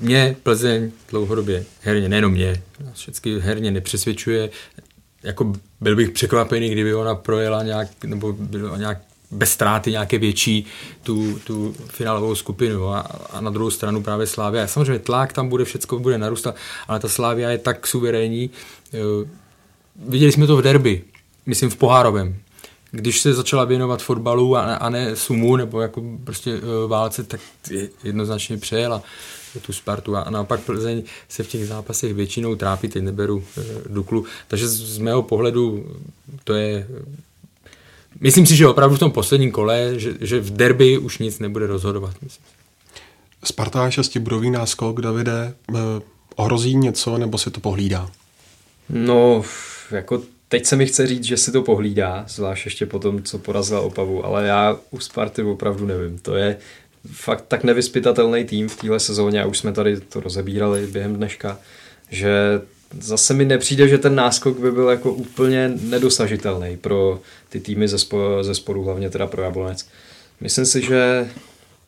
mě 0.00 0.36
Plzeň 0.42 0.90
dlouhodobě 1.10 1.64
herně, 1.80 2.08
nejenom 2.08 2.32
mě, 2.32 2.62
všechny 2.92 3.40
herně 3.40 3.70
nepřesvědčuje. 3.70 4.50
Jako 5.22 5.52
byl 5.80 5.96
bych 5.96 6.10
překvapený, 6.10 6.70
kdyby 6.70 6.94
ona 6.94 7.14
projela 7.14 7.62
nějak, 7.62 7.88
nebo 8.04 8.32
bylo 8.32 8.76
nějak 8.76 8.98
bez 9.30 9.50
ztráty 9.50 9.90
nějaké 9.90 10.18
větší 10.18 10.66
tu, 11.02 11.38
tu 11.38 11.74
finálovou 11.88 12.34
skupinu 12.34 12.88
a, 12.88 13.00
a 13.30 13.40
na 13.40 13.50
druhou 13.50 13.70
stranu 13.70 14.02
právě 14.02 14.26
Slávia. 14.26 14.66
Samozřejmě 14.66 14.98
tlak 14.98 15.32
tam 15.32 15.48
bude, 15.48 15.64
všechno 15.64 15.98
bude 15.98 16.18
narůstat, 16.18 16.56
ale 16.88 17.00
ta 17.00 17.08
Slávia 17.08 17.50
je 17.50 17.58
tak 17.58 17.86
suverénní. 17.86 18.50
Eh, 18.94 18.98
viděli 19.96 20.32
jsme 20.32 20.46
to 20.46 20.56
v 20.56 20.62
derby, 20.62 21.02
myslím 21.46 21.70
v 21.70 21.76
pohárovém 21.76 22.36
když 22.94 23.20
se 23.20 23.34
začala 23.34 23.64
věnovat 23.64 24.02
fotbalu 24.02 24.56
a, 24.56 24.74
a 24.74 24.88
ne 24.90 25.16
sumu 25.16 25.56
nebo 25.56 25.80
jako 25.80 26.02
prostě 26.24 26.54
uh, 26.54 26.90
válce, 26.90 27.24
tak 27.24 27.40
jednoznačně 28.04 28.56
přejela 28.56 29.02
tu 29.66 29.72
Spartu 29.72 30.16
a 30.16 30.30
naopak 30.30 30.60
Plzeň 30.60 31.02
se 31.28 31.42
v 31.42 31.48
těch 31.48 31.66
zápasech 31.66 32.14
většinou 32.14 32.54
trápí, 32.54 32.88
teď 32.88 33.02
neberu 33.02 33.36
uh, 33.36 33.64
Duklu, 33.86 34.24
takže 34.48 34.68
z, 34.68 34.72
z 34.72 34.98
mého 34.98 35.22
pohledu 35.22 35.86
to 36.44 36.54
je 36.54 36.86
myslím 38.20 38.46
si, 38.46 38.56
že 38.56 38.66
opravdu 38.66 38.96
v 38.96 38.98
tom 38.98 39.12
posledním 39.12 39.52
kole, 39.52 39.92
že, 39.96 40.14
že 40.20 40.40
v 40.40 40.50
derby 40.50 40.98
už 40.98 41.18
nic 41.18 41.38
nebude 41.38 41.66
rozhodovat. 41.66 42.14
Myslím. 42.22 42.44
Sparta 43.44 43.90
šestibudový 43.90 44.50
náskok, 44.50 45.00
Davide, 45.00 45.54
uh, 45.68 45.78
ohrozí 46.36 46.76
něco 46.76 47.18
nebo 47.18 47.38
se 47.38 47.50
to 47.50 47.60
pohlídá? 47.60 48.10
No, 48.88 49.42
jako 49.90 50.22
Teď 50.54 50.66
se 50.66 50.76
mi 50.76 50.86
chce 50.86 51.06
říct, 51.06 51.24
že 51.24 51.36
si 51.36 51.52
to 51.52 51.62
pohlídá, 51.62 52.24
zvlášť 52.28 52.64
ještě 52.64 52.86
po 52.86 52.98
tom, 52.98 53.22
co 53.22 53.38
porazila 53.38 53.80
Opavu, 53.80 54.24
ale 54.24 54.46
já 54.46 54.76
u 54.90 55.00
Sparty 55.00 55.42
opravdu 55.42 55.86
nevím. 55.86 56.18
To 56.18 56.36
je 56.36 56.56
fakt 57.12 57.44
tak 57.48 57.64
nevyspytatelný 57.64 58.44
tým 58.44 58.68
v 58.68 58.76
téhle 58.76 59.00
sezóně 59.00 59.42
a 59.42 59.46
už 59.46 59.58
jsme 59.58 59.72
tady 59.72 60.00
to 60.00 60.20
rozebírali 60.20 60.86
během 60.86 61.16
dneška, 61.16 61.58
že 62.10 62.60
zase 63.00 63.34
mi 63.34 63.44
nepřijde, 63.44 63.88
že 63.88 63.98
ten 63.98 64.14
náskok 64.14 64.58
by 64.58 64.72
byl 64.72 64.88
jako 64.88 65.12
úplně 65.12 65.72
nedosažitelný 65.80 66.76
pro 66.76 67.20
ty 67.48 67.60
týmy 67.60 67.88
ze, 67.88 67.98
spo, 67.98 68.38
ze 68.42 68.54
sporu, 68.54 68.82
hlavně 68.82 69.10
teda 69.10 69.26
pro 69.26 69.42
Jablonec. 69.42 69.88
Myslím 70.40 70.66
si, 70.66 70.82
že 70.82 71.28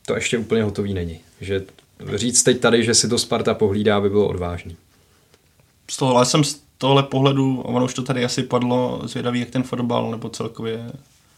to 0.06 0.14
ještě 0.14 0.38
úplně 0.38 0.62
hotový 0.62 0.94
není. 0.94 1.20
Že 1.40 1.64
říct 2.14 2.42
teď 2.42 2.60
tady, 2.60 2.84
že 2.84 2.94
si 2.94 3.08
to 3.08 3.18
Sparta 3.18 3.54
pohlídá, 3.54 4.00
by 4.00 4.10
bylo 4.10 4.28
odvážný. 4.28 4.76
Z 5.90 5.96
tohohle 5.96 6.26
jsem 6.26 6.42
tohle 6.78 7.02
pohledu, 7.02 7.60
ono 7.60 7.84
už 7.84 7.94
to 7.94 8.02
tady 8.02 8.24
asi 8.24 8.42
padlo, 8.42 9.00
zvědavý, 9.04 9.40
jak 9.40 9.50
ten 9.50 9.62
fotbal 9.62 10.10
nebo 10.10 10.28
celkově 10.28 10.92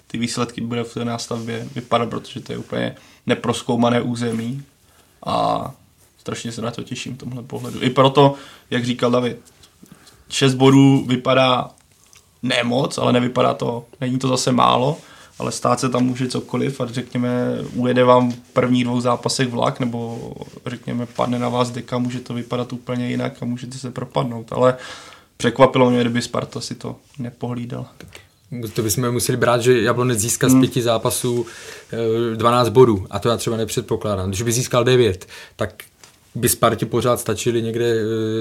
ty 0.07 0.19
výsledky 0.19 0.61
bude 0.61 0.85
v 0.85 0.95
té 0.95 1.05
nástavbě 1.05 1.69
vypadat, 1.75 2.11
protože 2.11 2.41
to 2.41 2.53
je 2.53 2.59
úplně 2.59 2.97
neproskoumané 3.27 4.03
území 4.03 4.63
a 5.27 5.71
strašně 6.19 6.53
se 6.53 6.63
na 6.63 6.71
to 6.71 6.83
těším 6.83 7.15
v 7.15 7.19
tomhle 7.19 7.43
pohledu. 7.43 7.83
I 7.83 7.91
proto, 7.91 8.35
jak 8.71 8.85
říkal 8.85 9.11
David, 9.11 9.41
6 10.29 10.55
bodů 10.55 11.05
vypadá 11.07 11.71
nemoc, 12.43 12.99
ale 12.99 13.13
nevypadá 13.13 13.55
to, 13.55 13.85
není 14.01 14.19
to 14.19 14.29
zase 14.29 14.53
málo, 14.53 14.99
ale 15.39 15.53
stát 15.53 15.81
se 15.81 15.89
tam 15.89 16.05
může 16.05 16.29
cokoliv 16.29 16.81
a 16.81 16.87
řekněme, 16.87 17.31
ujede 17.75 18.05
vám 18.05 18.33
v 18.33 18.39
prvních 18.53 18.85
dvou 18.85 19.01
zápasech 19.01 19.49
vlak, 19.49 19.81
nebo 19.81 20.33
řekněme, 20.67 21.07
padne 21.07 21.39
na 21.39 21.49
vás 21.49 21.71
deka, 21.71 21.99
může 21.99 22.21
to 22.21 22.35
vypadat 22.35 22.73
úplně 22.73 23.11
jinak 23.11 23.43
a 23.43 23.45
můžete 23.45 23.79
se 23.79 23.91
propadnout, 23.91 24.53
ale 24.53 24.77
překvapilo 25.43 25.91
mě, 25.91 26.01
kdyby 26.01 26.23
Sparta 26.23 26.61
si 26.61 26.75
to 26.75 26.97
nepohlídal. 27.19 27.87
to 28.75 28.83
bychom 28.83 29.11
museli 29.13 29.37
brát, 29.39 29.63
že 29.63 29.83
Jablonec 29.83 30.19
získá 30.19 30.49
z 30.49 30.53
Hmm. 30.53 30.61
pěti 30.61 30.83
zápasů 30.83 31.47
eh, 32.33 32.37
12 32.37 32.69
bodů 32.69 33.07
a 33.11 33.19
to 33.19 33.29
já 33.29 33.37
třeba 33.37 33.57
nepředpokládám. 33.57 34.29
Když 34.29 34.43
by 34.43 34.53
získal 34.53 34.85
9, 34.85 35.27
tak 35.57 35.83
by 36.39 36.49
Spartě 36.49 36.87
pořád 36.87 37.21
stačily 37.21 37.63
někde 37.63 37.95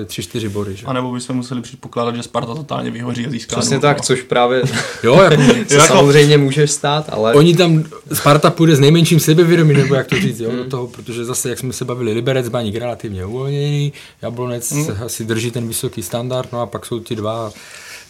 3-4 0.05 0.49
body. 0.49 0.75
Že? 0.75 0.85
A 0.85 0.93
nebo 0.93 1.11
bychom 1.11 1.35
museli 1.35 1.61
předpokládat, 1.61 2.15
že 2.15 2.23
Sparta 2.23 2.55
totálně 2.55 2.91
vyhoří 2.91 3.27
a 3.27 3.29
získá. 3.29 3.55
Přesně 3.55 3.79
tak, 3.79 4.01
což 4.01 4.21
právě 4.21 4.61
Jo, 5.03 5.15
jako, 5.31 5.43
se 5.67 5.75
Jako- 5.75 5.87
samozřejmě 5.87 6.37
může 6.37 6.67
stát, 6.67 7.05
ale 7.09 7.33
oni 7.33 7.55
tam, 7.55 7.83
Sparta 8.13 8.49
půjde 8.49 8.75
s 8.75 8.79
nejmenším 8.79 9.19
sebevědomím, 9.19 9.77
nebo 9.77 9.95
jak 9.95 10.07
to 10.07 10.19
říct, 10.19 10.39
jo, 10.39 10.51
do 10.55 10.65
toho, 10.65 10.87
protože 10.87 11.25
zase, 11.25 11.49
jak 11.49 11.59
jsme 11.59 11.73
se 11.73 11.85
bavili, 11.85 12.13
Liberec, 12.13 12.49
Baník 12.49 12.75
relativně 12.75 13.25
uvolněný, 13.25 13.93
Jablonec 14.21 14.73
asi 15.05 15.25
drží 15.25 15.51
ten 15.51 15.67
vysoký 15.67 16.03
standard, 16.03 16.51
no 16.51 16.61
a 16.61 16.65
pak 16.65 16.85
jsou 16.85 16.99
ti 16.99 17.15
dva 17.15 17.51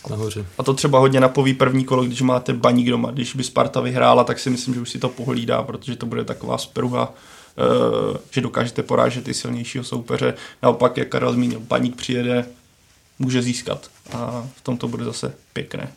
nahoře. 0.09 0.45
A 0.57 0.63
to 0.63 0.73
třeba 0.73 0.99
hodně 0.99 1.19
napoví 1.19 1.53
první 1.53 1.83
kolo, 1.83 2.03
když 2.03 2.21
máte 2.21 2.53
baník 2.53 2.89
doma. 2.89 3.11
Když 3.11 3.35
by 3.35 3.43
Sparta 3.43 3.81
vyhrála, 3.81 4.23
tak 4.23 4.39
si 4.39 4.49
myslím, 4.49 4.73
že 4.73 4.79
už 4.81 4.89
si 4.89 4.99
to 4.99 5.09
pohlídá, 5.09 5.63
protože 5.63 5.95
to 5.95 6.05
bude 6.05 6.23
taková 6.23 6.57
spruha, 6.57 7.13
že 8.31 8.41
dokážete 8.41 8.83
porážet 8.83 9.27
i 9.27 9.33
silnějšího 9.33 9.83
soupeře. 9.83 10.33
Naopak, 10.63 10.97
jak 10.97 11.07
Karel 11.07 11.33
zmínil, 11.33 11.59
baník 11.59 11.95
přijede, 11.95 12.45
může 13.19 13.41
získat. 13.41 13.89
A 14.13 14.47
v 14.55 14.61
tom 14.61 14.77
to 14.77 14.87
bude 14.87 15.05
zase 15.05 15.33
pěkné. 15.53 15.91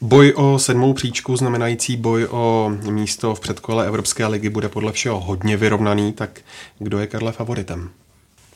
Boj 0.00 0.32
o 0.36 0.58
sedmou 0.58 0.92
příčku, 0.92 1.36
znamenající 1.36 1.96
boj 1.96 2.26
o 2.30 2.72
místo 2.90 3.34
v 3.34 3.40
předkole 3.40 3.86
Evropské 3.86 4.26
ligy, 4.26 4.48
bude 4.48 4.68
podle 4.68 4.92
všeho 4.92 5.20
hodně 5.20 5.56
vyrovnaný, 5.56 6.12
tak 6.12 6.40
kdo 6.78 6.98
je 6.98 7.06
Karle 7.06 7.32
favoritem? 7.32 7.90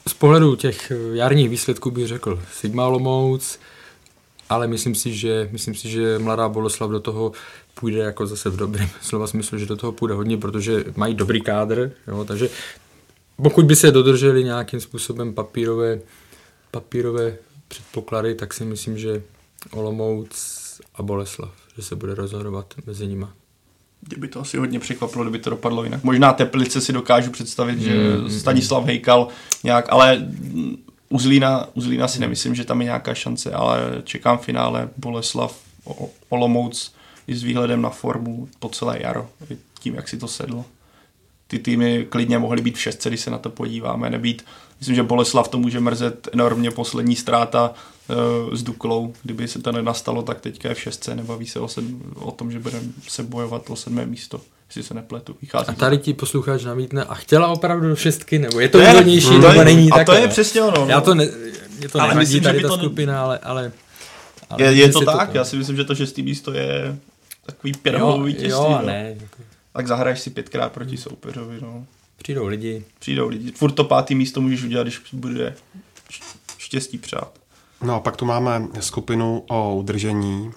Z 0.08 0.14
pohledu 0.14 0.56
těch 0.56 0.90
eh, 0.90 1.16
jarních 1.16 1.48
výsledků 1.48 1.90
bych 1.90 2.06
řekl 2.06 2.42
Sigma 2.52 2.86
Olomouc, 2.86 3.58
ale 4.48 4.66
myslím 4.66 4.94
si, 4.94 5.14
že, 5.14 5.48
myslím 5.52 5.74
si, 5.74 5.88
že 5.88 6.18
mladá 6.18 6.48
Boleslav 6.48 6.90
do 6.90 7.00
toho 7.00 7.32
půjde 7.80 7.98
jako 7.98 8.26
zase 8.26 8.50
v 8.50 8.56
dobrém 8.56 8.88
slova 9.00 9.26
smyslu, 9.26 9.58
že 9.58 9.66
do 9.66 9.76
toho 9.76 9.92
půjde 9.92 10.14
hodně, 10.14 10.36
protože 10.36 10.84
mají 10.96 11.14
dobrý 11.14 11.40
kádr, 11.40 11.92
jo, 12.08 12.24
takže 12.24 12.48
pokud 13.42 13.64
by 13.64 13.76
se 13.76 13.90
dodrželi 13.90 14.44
nějakým 14.44 14.80
způsobem 14.80 15.34
papírové, 15.34 16.00
papírové 16.70 17.36
předpoklady, 17.68 18.34
tak 18.34 18.54
si 18.54 18.64
myslím, 18.64 18.98
že 18.98 19.22
Olomouc 19.70 20.60
a 20.94 21.02
Boleslav, 21.02 21.50
že 21.76 21.82
se 21.82 21.96
bude 21.96 22.14
rozhodovat 22.14 22.74
mezi 22.86 23.06
nima. 23.06 23.32
Mě 24.08 24.16
by 24.16 24.28
to 24.28 24.40
asi 24.40 24.58
hodně 24.58 24.80
překvapilo, 24.80 25.24
kdyby 25.24 25.38
to 25.38 25.50
dopadlo 25.50 25.84
jinak. 25.84 26.04
Možná 26.04 26.32
Teplice 26.32 26.80
si 26.80 26.92
dokážu 26.92 27.30
představit, 27.30 27.80
že 27.80 27.94
Stanislav 28.28 28.84
Hejkal 28.84 29.28
nějak, 29.64 29.86
ale 29.88 30.16
mm, 30.16 30.76
u 31.08 31.18
Zlína, 31.18 31.68
u 31.74 31.80
Zlína 31.80 32.08
si 32.08 32.20
nemyslím, 32.20 32.54
že 32.54 32.64
tam 32.64 32.80
je 32.80 32.84
nějaká 32.84 33.14
šance, 33.14 33.50
ale 33.50 34.02
čekám 34.04 34.38
finále 34.38 34.88
Boleslav, 34.96 35.58
Olomouc 36.28 36.92
i 37.30 37.34
s 37.34 37.42
výhledem 37.42 37.82
na 37.82 37.90
formu 37.90 38.48
po 38.58 38.68
celé 38.68 38.98
jaro, 39.02 39.28
tím, 39.80 39.94
jak 39.94 40.08
si 40.08 40.16
to 40.16 40.28
sedlo. 40.28 40.64
Ty 41.46 41.58
týmy 41.58 42.06
klidně 42.08 42.38
mohly 42.38 42.62
být 42.62 42.76
v 42.76 42.80
šestce, 42.80 43.08
když 43.08 43.20
se 43.20 43.30
na 43.30 43.38
to 43.38 43.50
podíváme, 43.50 44.10
nebýt. 44.10 44.44
Myslím, 44.80 44.96
že 44.96 45.02
Boleslav 45.02 45.48
to 45.48 45.58
může 45.58 45.80
mrzet 45.80 46.28
enormně 46.32 46.70
poslední 46.70 47.16
ztráta 47.16 47.74
uh, 48.50 48.54
s 48.54 48.62
Duklou. 48.62 49.12
Kdyby 49.22 49.48
se 49.48 49.58
to 49.62 49.72
nenastalo, 49.72 50.22
tak 50.22 50.40
teďka 50.40 50.68
je 50.68 50.74
v 50.74 50.80
šestce, 50.80 51.14
nebaví 51.16 51.46
se 51.46 51.60
o, 51.60 51.68
sedm, 51.68 52.02
o 52.14 52.30
tom, 52.30 52.52
že 52.52 52.58
budeme 52.58 52.82
se 53.08 53.22
bojovat 53.22 53.70
o 53.70 53.76
sedmé 53.76 54.06
místo, 54.06 54.40
jestli 54.68 54.82
se 54.82 54.94
nepletu. 54.94 55.36
Vychází 55.40 55.68
A 55.68 55.72
to 55.72 55.78
tady 55.80 55.98
ti 55.98 56.14
posluchač 56.14 56.64
namítne, 56.64 57.04
a 57.04 57.14
chtěla 57.14 57.48
opravdu 57.48 57.88
do 57.88 57.96
šestky, 57.96 58.38
nebo 58.38 58.60
je 58.60 58.68
to 58.68 58.78
To 58.78 58.82
je- 58.84 58.90
výhodnější, 58.90 59.26
to 59.28 59.34
je- 59.34 59.40
nebo 59.48 59.64
není 59.64 59.90
a 59.92 60.04
to 60.04 60.12
je 60.12 60.28
přesně 60.28 60.62
ono, 60.62 60.86
Já 60.88 60.96
no. 60.98 61.04
to, 61.04 61.14
ne, 61.14 61.28
mě 61.78 61.88
to 61.88 62.00
Ale 62.00 62.08
nevadí 62.08 62.18
myslím, 62.26 62.38
že 62.42 62.44
tady 62.44 62.58
by 62.58 62.62
ta 62.62 62.68
to 62.68 62.76
ne- 62.76 62.82
skupina, 62.82 63.22
ale, 63.22 63.38
ale, 63.38 63.72
ale 64.50 64.62
Je, 64.62 64.72
je 64.72 64.88
to 64.92 65.00
tak, 65.00 65.16
tam. 65.28 65.36
já 65.36 65.44
si 65.44 65.56
myslím, 65.56 65.76
že 65.76 65.84
to 65.84 65.94
šestý 65.94 66.22
místo 66.22 66.52
je 66.52 66.96
takový 67.52 67.72
jo, 67.72 67.78
pětholový 67.82 68.26
vítězství. 68.32 68.50
jo, 68.50 68.66
a 68.78 68.80
no. 68.80 68.86
ne. 68.86 69.16
Jako, 69.20 69.42
Tak 69.72 69.86
zahraješ 69.86 70.20
si 70.20 70.30
pětkrát 70.30 70.72
proti 70.72 70.96
soupeřovi. 70.96 71.58
No. 71.62 71.86
přijdou 72.22 72.46
lidi. 72.46 72.84
Přijdou 72.98 73.28
lidi. 73.28 73.52
Furt 73.52 73.72
to 73.72 73.84
pátý 73.84 74.14
místo 74.14 74.40
můžeš 74.40 74.62
udělat, 74.62 74.82
když 74.82 75.00
bude 75.12 75.54
štěstí 76.58 76.98
přát. 76.98 77.32
No 77.82 77.94
a 77.94 78.00
pak 78.00 78.16
tu 78.16 78.24
máme 78.24 78.62
skupinu 78.80 79.44
o 79.48 79.74
udržení. 79.76 80.50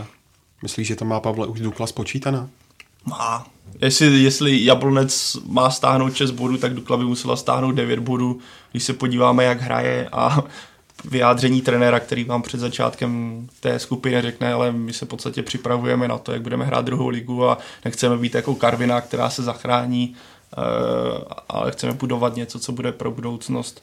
Eh, 0.00 0.06
Myslíš, 0.62 0.86
že 0.88 0.96
to 0.96 1.04
má 1.04 1.20
Pavle 1.20 1.46
už 1.46 1.60
Dukla 1.60 1.86
spočítaná? 1.86 2.48
Má. 3.04 3.46
Jestli, 3.80 4.06
jestli 4.22 4.64
Jablonec 4.64 5.36
má 5.46 5.70
stáhnout 5.70 6.14
6 6.16 6.30
bodů, 6.30 6.56
tak 6.58 6.74
Dukla 6.74 6.96
by 6.96 7.04
musela 7.04 7.36
stáhnout 7.36 7.72
9 7.72 7.98
bodů. 7.98 8.38
Když 8.70 8.84
se 8.84 8.92
podíváme, 8.92 9.44
jak 9.44 9.60
hraje 9.60 10.08
a 10.12 10.44
vyjádření 11.06 11.62
trenéra, 11.62 12.00
který 12.00 12.24
vám 12.24 12.42
před 12.42 12.60
začátkem 12.60 13.46
té 13.60 13.78
skupiny 13.78 14.22
řekne, 14.22 14.52
ale 14.52 14.72
my 14.72 14.92
se 14.92 15.04
v 15.04 15.08
podstatě 15.08 15.42
připravujeme 15.42 16.08
na 16.08 16.18
to, 16.18 16.32
jak 16.32 16.42
budeme 16.42 16.64
hrát 16.64 16.84
druhou 16.84 17.08
ligu 17.08 17.48
a 17.48 17.58
nechceme 17.84 18.16
být 18.16 18.34
jako 18.34 18.54
Karvina, 18.54 19.00
která 19.00 19.30
se 19.30 19.42
zachrání, 19.42 20.14
eh, 20.52 20.60
ale 21.48 21.72
chceme 21.72 21.92
budovat 21.92 22.36
něco, 22.36 22.58
co 22.58 22.72
bude 22.72 22.92
pro 22.92 23.10
budoucnost. 23.10 23.82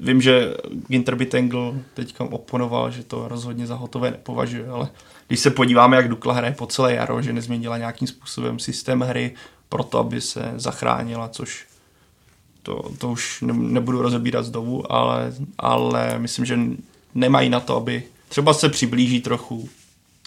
Vím, 0.00 0.20
že 0.20 0.54
Ginter 0.88 1.14
Bitengl 1.14 1.74
teďka 1.94 2.24
oponoval, 2.24 2.90
že 2.90 3.02
to 3.02 3.28
rozhodně 3.28 3.66
za 3.66 3.74
hotové 3.74 4.10
nepovažuje, 4.10 4.68
ale 4.68 4.88
když 5.28 5.40
se 5.40 5.50
podíváme, 5.50 5.96
jak 5.96 6.08
Dukla 6.08 6.34
hraje 6.34 6.52
po 6.52 6.66
celé 6.66 6.94
jaro, 6.94 7.22
že 7.22 7.32
nezměnila 7.32 7.78
nějakým 7.78 8.08
způsobem 8.08 8.58
systém 8.58 9.00
hry 9.00 9.34
pro 9.68 9.84
to, 9.84 9.98
aby 9.98 10.20
se 10.20 10.52
zachránila, 10.56 11.28
což 11.28 11.66
to, 12.64 12.82
to 12.98 13.10
už 13.10 13.42
ne, 13.42 13.52
nebudu 13.52 14.02
rozebírat 14.02 14.44
znovu, 14.44 14.92
ale, 14.92 15.32
ale 15.58 16.18
myslím, 16.18 16.44
že 16.44 16.58
nemají 17.14 17.48
na 17.50 17.60
to, 17.60 17.76
aby 17.76 18.02
třeba 18.28 18.54
se 18.54 18.68
přiblíží 18.68 19.20
trochu 19.20 19.68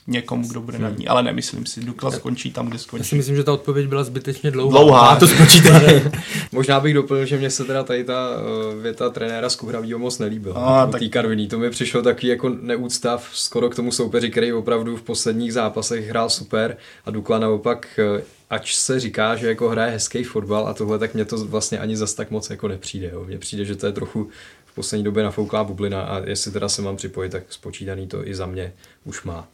někomu, 0.07 0.47
kdo 0.47 0.61
bude 0.61 0.80
nad 0.80 0.97
ní, 0.97 1.07
ale 1.07 1.23
nemyslím 1.23 1.65
si, 1.65 1.84
Dukla 1.84 2.11
skončí 2.11 2.51
tam, 2.51 2.65
kde 2.68 2.76
Já 2.76 2.77
si 2.80 2.84
skončí. 2.84 3.15
myslím, 3.15 3.35
že 3.35 3.43
ta 3.43 3.53
odpověď 3.53 3.88
byla 3.88 4.03
zbytečně 4.03 4.51
dlouhá. 4.51 4.72
Dlouhá. 4.80 5.01
Má 5.01 5.15
to 5.15 5.27
spočítané. 5.27 6.11
Možná 6.51 6.80
bych 6.80 6.93
doplnil, 6.93 7.26
že 7.26 7.38
mě 7.38 7.49
se 7.49 7.64
teda 7.65 7.84
tady 7.84 8.03
ta 8.03 8.30
uh, 8.30 8.81
věta 8.81 9.09
trenéra 9.09 9.49
z 9.49 9.55
Kuhravího 9.55 9.99
moc 9.99 10.19
nelíbila. 10.19 10.55
A, 10.55 10.85
u 10.85 10.91
tak- 10.91 11.01
té 11.01 11.07
Karviní. 11.09 11.47
To 11.47 11.59
mi 11.59 11.69
přišlo 11.69 12.01
takový 12.01 12.27
jako 12.27 12.49
neúctav 12.61 13.30
skoro 13.34 13.69
k 13.69 13.76
tomu 13.76 13.91
soupeři, 13.91 14.30
který 14.30 14.53
opravdu 14.53 14.97
v 14.97 15.01
posledních 15.01 15.53
zápasech 15.53 16.09
hrál 16.09 16.30
super 16.30 16.77
a 17.05 17.11
Dukla 17.11 17.39
naopak, 17.39 17.99
eh, 18.19 18.23
ač 18.49 18.76
se 18.76 18.99
říká, 18.99 19.36
že 19.36 19.48
jako 19.48 19.69
hraje 19.69 19.91
hezký 19.91 20.24
fotbal 20.24 20.68
a 20.68 20.74
tohle, 20.74 20.99
tak 20.99 21.14
mě 21.14 21.26
to 21.26 21.45
vlastně 21.45 21.80
ani 21.80 21.98
zas 21.98 22.14
tak 22.14 22.32
moc 22.32 22.49
jako 22.49 22.68
nepřijde. 22.68 23.10
Jo. 23.14 23.24
Mně 23.26 23.38
přijde, 23.38 23.65
že 23.65 23.76
to 23.76 23.86
je 23.86 23.91
trochu 23.91 24.30
v 24.65 24.76
poslední 24.76 25.03
době 25.03 25.24
nafouklá 25.24 25.64
bublina 25.64 26.02
a 26.02 26.19
jestli 26.26 26.52
teda 26.52 26.69
se 26.69 26.82
mám 26.82 26.95
připojit, 26.95 27.30
tak 27.32 27.44
spočítaný 27.49 28.07
to 28.07 28.28
i 28.28 28.36
za 28.36 28.45
mě 28.45 28.74
už 29.06 29.24
má. 29.24 29.48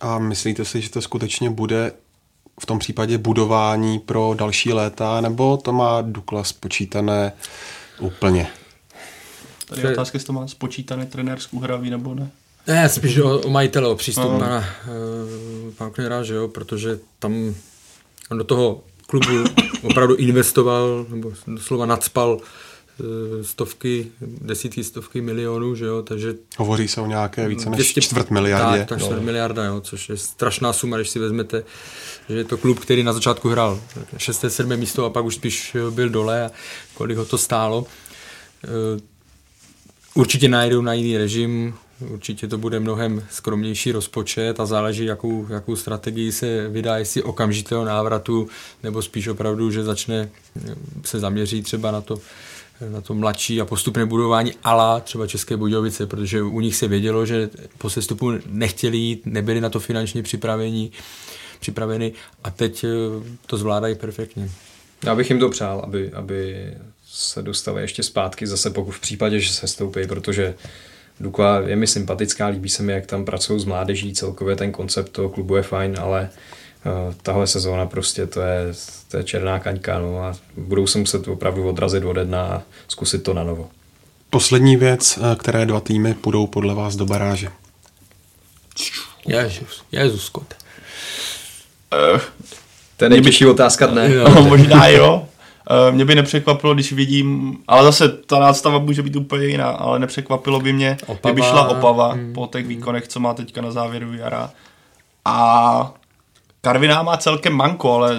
A 0.00 0.18
myslíte 0.18 0.64
si, 0.64 0.80
že 0.80 0.90
to 0.90 1.02
skutečně 1.02 1.50
bude 1.50 1.92
v 2.60 2.66
tom 2.66 2.78
případě 2.78 3.18
budování 3.18 3.98
pro 3.98 4.34
další 4.38 4.72
léta, 4.72 5.20
nebo 5.20 5.56
to 5.56 5.72
má 5.72 6.00
Dukla 6.02 6.44
spočítané 6.44 7.32
úplně? 8.00 8.46
Tady 9.68 9.82
je 9.82 9.92
otázka, 9.92 10.16
jestli 10.16 10.26
to 10.26 10.32
má 10.32 10.48
spočítaný 10.48 11.06
trenér 11.06 11.38
z 11.40 11.46
Kuhraví 11.46 11.90
nebo 11.90 12.14
ne. 12.14 12.30
Ne, 12.66 12.88
spíš 12.88 13.18
o, 13.18 13.38
o 13.40 13.50
majitele, 13.50 13.88
o 13.88 13.94
přístup 13.94 14.24
No. 14.24 14.38
pana, 14.38 14.58
uh, 14.58 15.72
pana 15.74 15.90
Knera, 15.90 16.22
že 16.22 16.34
jo, 16.34 16.48
protože 16.48 16.98
tam 17.18 17.54
on 18.30 18.38
do 18.38 18.44
toho 18.44 18.84
klubu 19.06 19.44
opravdu 19.82 20.14
investoval, 20.14 21.06
nebo 21.08 21.32
doslova 21.46 21.86
nadspal 21.86 22.38
eh, 22.40 23.44
stovky, 23.44 24.06
desítky, 24.20 24.84
stovky 24.84 25.20
milionů, 25.20 25.74
že 25.74 25.84
jo, 25.84 26.02
takže 26.02 26.34
Hovoří 26.58 26.88
se 26.88 27.00
o 27.00 27.06
nějaké 27.06 27.48
více 27.48 27.70
než 27.70 27.76
200 27.76 28.00
čtvrt 28.00 28.30
miliardě. 28.30 28.78
Tak, 28.78 28.88
tak 28.88 29.00
čtvrt 29.02 29.22
miliarda, 29.22 29.64
jo, 29.64 29.80
což 29.80 30.08
je 30.08 30.16
strašná 30.16 30.72
suma, 30.72 30.96
když 30.96 31.08
si 31.08 31.18
vezmete, 31.18 31.64
že 32.28 32.36
je 32.36 32.44
to 32.44 32.56
klub, 32.56 32.78
který 32.78 33.02
na 33.02 33.12
začátku 33.12 33.48
hrál 33.48 33.80
6. 34.16 34.44
7. 34.48 34.76
místo 34.76 35.04
a 35.04 35.10
pak 35.10 35.24
už 35.24 35.34
spíš 35.34 35.74
eh, 35.74 35.90
byl 35.90 36.08
dole 36.08 36.44
a 36.44 36.50
kolik 36.94 37.16
ho 37.16 37.24
to 37.24 37.38
stálo. 37.38 37.86
Eh, 38.64 39.00
Určitě 40.14 40.48
najdou 40.48 40.82
na 40.82 40.92
jiný 40.92 41.16
režim, 41.16 41.74
určitě 42.08 42.48
to 42.48 42.58
bude 42.58 42.80
mnohem 42.80 43.22
skromnější 43.30 43.92
rozpočet 43.92 44.60
a 44.60 44.66
záleží, 44.66 45.04
jakou, 45.04 45.46
jakou 45.50 45.76
strategii 45.76 46.32
se 46.32 46.68
vydá, 46.68 46.98
jestli 46.98 47.22
okamžitého 47.22 47.84
návratu, 47.84 48.48
nebo 48.82 49.02
spíš 49.02 49.28
opravdu, 49.28 49.70
že 49.70 49.84
začne 49.84 50.30
eh, 50.56 50.74
se 51.04 51.20
zaměří 51.20 51.62
třeba 51.62 51.90
na 51.90 52.00
to, 52.00 52.20
na 52.88 53.00
to 53.00 53.14
mladší 53.14 53.60
a 53.60 53.64
postupné 53.64 54.06
budování 54.06 54.52
ala 54.64 55.00
třeba 55.00 55.26
České 55.26 55.56
Budějovice, 55.56 56.06
protože 56.06 56.42
u 56.42 56.60
nich 56.60 56.76
se 56.76 56.88
vědělo, 56.88 57.26
že 57.26 57.50
po 57.78 57.90
sestupu 57.90 58.32
nechtěli 58.46 58.96
jít, 58.96 59.22
nebyli 59.26 59.60
na 59.60 59.68
to 59.68 59.80
finančně 59.80 60.22
připraveni, 60.22 60.90
připraveni 61.60 62.12
a 62.44 62.50
teď 62.50 62.84
eh, 62.84 62.88
to 63.46 63.56
zvládají 63.56 63.94
perfektně. 63.94 64.50
Já 65.04 65.14
bych 65.14 65.30
jim 65.30 65.40
to 65.40 65.48
přál, 65.48 65.80
aby, 65.84 66.12
aby 66.12 66.70
se 67.06 67.42
dostali 67.42 67.82
ještě 67.82 68.02
zpátky, 68.02 68.46
zase 68.46 68.70
pokud 68.70 68.92
v 68.92 69.00
případě, 69.00 69.40
že 69.40 69.52
se 69.52 69.66
stoupí, 69.66 70.06
protože 70.06 70.54
Dukla 71.20 71.60
je 71.60 71.76
mi 71.76 71.86
sympatická, 71.86 72.46
líbí 72.46 72.68
se 72.68 72.82
mi, 72.82 72.92
jak 72.92 73.06
tam 73.06 73.24
pracují 73.24 73.60
s 73.60 73.64
mládeží, 73.64 74.14
celkově 74.14 74.56
ten 74.56 74.72
koncept 74.72 75.08
toho 75.08 75.28
klubu 75.28 75.56
je 75.56 75.62
fajn, 75.62 75.96
ale 76.00 76.30
uh, 76.86 77.14
tahle 77.22 77.46
sezóna 77.46 77.86
prostě 77.86 78.26
to 78.26 78.40
je, 78.40 78.72
to 79.08 79.16
je 79.16 79.24
černá 79.24 79.58
kaňka 79.58 79.98
no, 79.98 80.22
a 80.22 80.34
budou 80.56 80.86
se 80.86 80.98
muset 80.98 81.28
opravdu 81.28 81.68
odrazit 81.68 82.04
ode 82.04 82.24
dna 82.24 82.42
a 82.42 82.62
zkusit 82.88 83.22
to 83.22 83.34
na 83.34 83.44
novo. 83.44 83.70
Poslední 84.30 84.76
věc, 84.76 85.18
eh, 85.22 85.36
které 85.36 85.66
dva 85.66 85.80
týmy 85.80 86.14
půjdou 86.14 86.46
podle 86.46 86.74
vás 86.74 86.96
do 86.96 87.06
baráže. 87.06 87.48
Jezus, 89.26 89.84
Jezus, 89.92 90.28
kot. 90.28 90.54
Uh, 92.14 92.20
to 92.96 93.04
je 93.04 93.08
nejtěžší 93.08 93.46
otázka 93.46 93.86
dne. 93.86 94.08
No, 94.08 94.42
možná 94.42 94.88
jo. 94.88 95.28
Uh, 95.70 95.94
mě 95.94 96.04
by 96.04 96.14
nepřekvapilo, 96.14 96.74
když 96.74 96.92
vidím, 96.92 97.58
ale 97.68 97.84
zase 97.84 98.08
ta 98.08 98.38
nástava 98.38 98.78
může 98.78 99.02
být 99.02 99.16
úplně 99.16 99.46
jiná, 99.46 99.70
ale 99.70 99.98
nepřekvapilo 99.98 100.60
by 100.60 100.72
mě, 100.72 100.96
Opava. 101.06 101.32
kdyby 101.32 101.48
šla 101.48 101.68
Opava 101.68 102.12
hmm. 102.12 102.32
po 102.32 102.46
těch 102.52 102.66
výkonech, 102.66 103.08
co 103.08 103.20
má 103.20 103.34
teďka 103.34 103.60
na 103.60 103.70
závěru 103.70 104.14
jara. 104.14 104.50
A 105.24 105.94
Karviná 106.60 107.02
má 107.02 107.16
celkem 107.16 107.52
manko, 107.52 107.92
ale 107.92 108.16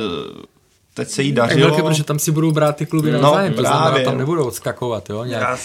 teď 0.93 1.07
se 1.07 1.23
jí 1.23 1.31
dařilo. 1.31 1.67
Velké, 1.67 1.83
protože 1.83 2.03
tam 2.03 2.19
si 2.19 2.31
budou 2.31 2.51
brát 2.51 2.75
ty 2.75 2.85
kluby 2.85 3.11
no, 3.11 3.21
navzájem, 3.21 3.53
to 3.53 3.61
znamená, 3.61 4.05
tam 4.05 4.17
nebudou 4.17 4.47
odskakovat, 4.47 5.09
jo, 5.09 5.23
nějak, 5.23 5.59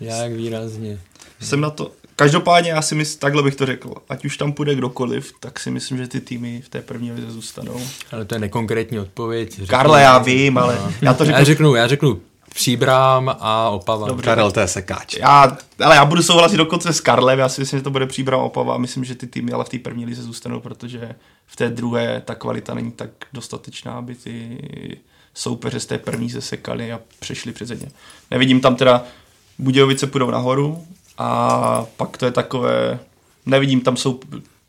nějak 0.00 0.32
výrazně. 0.32 1.00
Jsem 1.40 1.60
na 1.60 1.70
to, 1.70 1.90
Každopádně 2.22 2.70
já 2.70 2.82
si 2.82 2.94
myslím, 2.94 3.20
takhle 3.20 3.42
bych 3.42 3.54
to 3.54 3.66
řekl, 3.66 3.94
ať 4.08 4.24
už 4.24 4.36
tam 4.36 4.52
půjde 4.52 4.74
kdokoliv, 4.74 5.32
tak 5.40 5.60
si 5.60 5.70
myslím, 5.70 5.98
že 5.98 6.08
ty 6.08 6.20
týmy 6.20 6.62
v 6.64 6.68
té 6.68 6.82
první 6.82 7.12
lize 7.12 7.30
zůstanou. 7.30 7.80
Ale 8.12 8.24
to 8.24 8.34
je 8.34 8.38
nekonkrétní 8.38 8.98
odpověď. 8.98 9.50
Řeknu, 9.50 9.66
Karle, 9.66 10.02
já 10.02 10.18
vím, 10.18 10.58
ale 10.58 10.78
no. 10.84 10.92
já 11.02 11.14
to 11.14 11.24
řeknu. 11.24 11.38
Já 11.38 11.44
řeknu, 11.44 11.74
já 11.74 11.88
řeknu 11.88 12.20
Příbrám 12.54 13.36
a 13.40 13.70
Opava. 13.70 14.08
Dobře. 14.08 14.24
Karel, 14.24 14.52
to 14.52 14.60
je 14.60 14.68
sekáč. 14.68 15.16
Já, 15.16 15.58
ale 15.84 15.96
já 15.96 16.04
budu 16.04 16.22
souhlasit 16.22 16.56
dokonce 16.56 16.92
s 16.92 17.00
Karlem, 17.00 17.38
já 17.38 17.48
si 17.48 17.60
myslím, 17.60 17.78
že 17.78 17.84
to 17.84 17.90
bude 17.90 18.06
Příbrám 18.06 18.40
Opava 18.40 18.74
a 18.74 18.78
myslím, 18.78 19.04
že 19.04 19.14
ty 19.14 19.26
týmy 19.26 19.52
ale 19.52 19.64
v 19.64 19.68
té 19.68 19.78
první 19.78 20.06
lize 20.06 20.22
zůstanou, 20.22 20.60
protože 20.60 21.14
v 21.46 21.56
té 21.56 21.68
druhé 21.68 22.22
ta 22.24 22.34
kvalita 22.34 22.74
není 22.74 22.92
tak 22.92 23.10
dostatečná, 23.32 23.92
aby 23.92 24.14
ty 24.14 24.58
soupeře 25.34 25.80
z 25.80 25.86
té 25.86 25.98
první 25.98 26.30
zesekali 26.30 26.92
a 26.92 27.00
přešli 27.20 27.52
před 27.52 27.80
ně. 27.80 27.88
Nevidím 28.30 28.60
tam 28.60 28.76
teda, 28.76 29.04
Budějovice 29.58 30.06
půjdou 30.06 30.30
nahoru, 30.30 30.84
a 31.18 31.86
pak 31.96 32.16
to 32.16 32.24
je 32.26 32.32
takové, 32.32 32.98
nevidím, 33.46 33.80
tam 33.80 33.96
jsou 33.96 34.20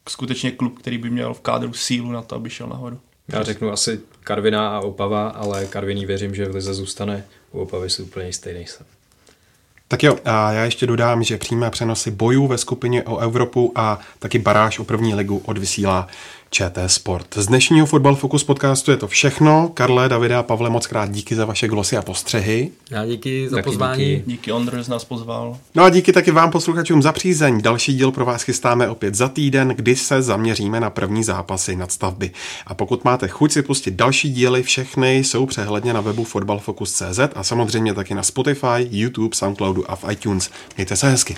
skutečně 0.09 0.51
klub, 0.51 0.79
který 0.79 0.97
by 0.97 1.09
měl 1.09 1.33
v 1.33 1.41
kádru 1.41 1.73
sílu 1.73 2.11
na 2.11 2.21
to, 2.21 2.35
aby 2.35 2.49
šel 2.49 2.67
nahoru. 2.67 2.99
Já 3.27 3.43
řeknu 3.43 3.71
asi 3.71 3.99
Karviná 4.23 4.77
a 4.77 4.79
Opava, 4.79 5.29
ale 5.29 5.65
Karviní 5.65 6.05
věřím, 6.05 6.35
že 6.35 6.45
v 6.45 6.55
Lize 6.55 6.73
zůstane. 6.73 7.25
U 7.51 7.59
Opavy 7.59 7.89
si 7.89 8.01
úplně 8.01 8.25
jistý 8.25 8.53
nejsem. 8.53 8.85
Tak 9.87 10.03
jo, 10.03 10.17
a 10.25 10.51
já 10.51 10.65
ještě 10.65 10.87
dodám, 10.87 11.23
že 11.23 11.37
přímé 11.37 11.69
přenosy 11.69 12.11
bojů 12.11 12.47
ve 12.47 12.57
skupině 12.57 13.03
o 13.03 13.17
Evropu 13.17 13.71
a 13.75 13.99
taky 14.19 14.39
baráž 14.39 14.79
o 14.79 14.83
první 14.83 15.15
ligu 15.15 15.41
odvysílá 15.45 16.07
ČT 16.53 16.91
Sport. 16.91 17.27
Z 17.35 17.47
dnešního 17.47 17.85
Fotbal 17.85 18.15
Focus 18.15 18.43
podcastu 18.43 18.91
je 18.91 18.97
to 18.97 19.07
všechno. 19.07 19.71
Karle, 19.73 20.09
Davide 20.09 20.35
a 20.35 20.43
Pavle, 20.43 20.69
moc 20.69 20.87
krát 20.87 21.11
díky 21.11 21.35
za 21.35 21.45
vaše 21.45 21.67
glosy 21.67 21.97
a 21.97 22.01
postřehy. 22.01 22.71
Já 22.91 23.05
díky 23.05 23.49
za 23.49 23.55
taky 23.55 23.65
pozvání. 23.65 24.05
Díky, 24.05 24.23
díky 24.25 24.51
Ondro, 24.51 24.83
že 24.83 24.91
nás 24.91 25.05
pozval. 25.05 25.57
No 25.75 25.83
a 25.83 25.89
díky 25.89 26.13
taky 26.13 26.31
vám 26.31 26.51
posluchačům 26.51 27.01
za 27.01 27.11
přízeň. 27.11 27.61
Další 27.61 27.93
díl 27.93 28.11
pro 28.11 28.25
vás 28.25 28.43
chystáme 28.43 28.89
opět 28.89 29.15
za 29.15 29.29
týden, 29.29 29.67
kdy 29.67 29.95
se 29.95 30.21
zaměříme 30.21 30.79
na 30.79 30.89
první 30.89 31.23
zápasy 31.23 31.75
nadstavby. 31.75 32.31
A 32.67 32.73
pokud 32.73 33.03
máte 33.03 33.27
chuť 33.27 33.51
si 33.51 33.61
pustit 33.61 33.93
další 33.93 34.33
díly, 34.33 34.63
všechny 34.63 35.17
jsou 35.17 35.45
přehledně 35.45 35.93
na 35.93 36.01
webu 36.01 36.23
fotbalfocus.cz 36.23 37.19
a 37.35 37.43
samozřejmě 37.43 37.93
taky 37.93 38.15
na 38.15 38.23
Spotify, 38.23 38.87
YouTube, 38.91 39.35
Soundcloudu 39.35 39.91
a 39.91 39.95
v 39.95 40.11
iTunes. 40.11 40.49
Mějte 40.77 40.95
se 40.95 41.09
hezky. 41.09 41.37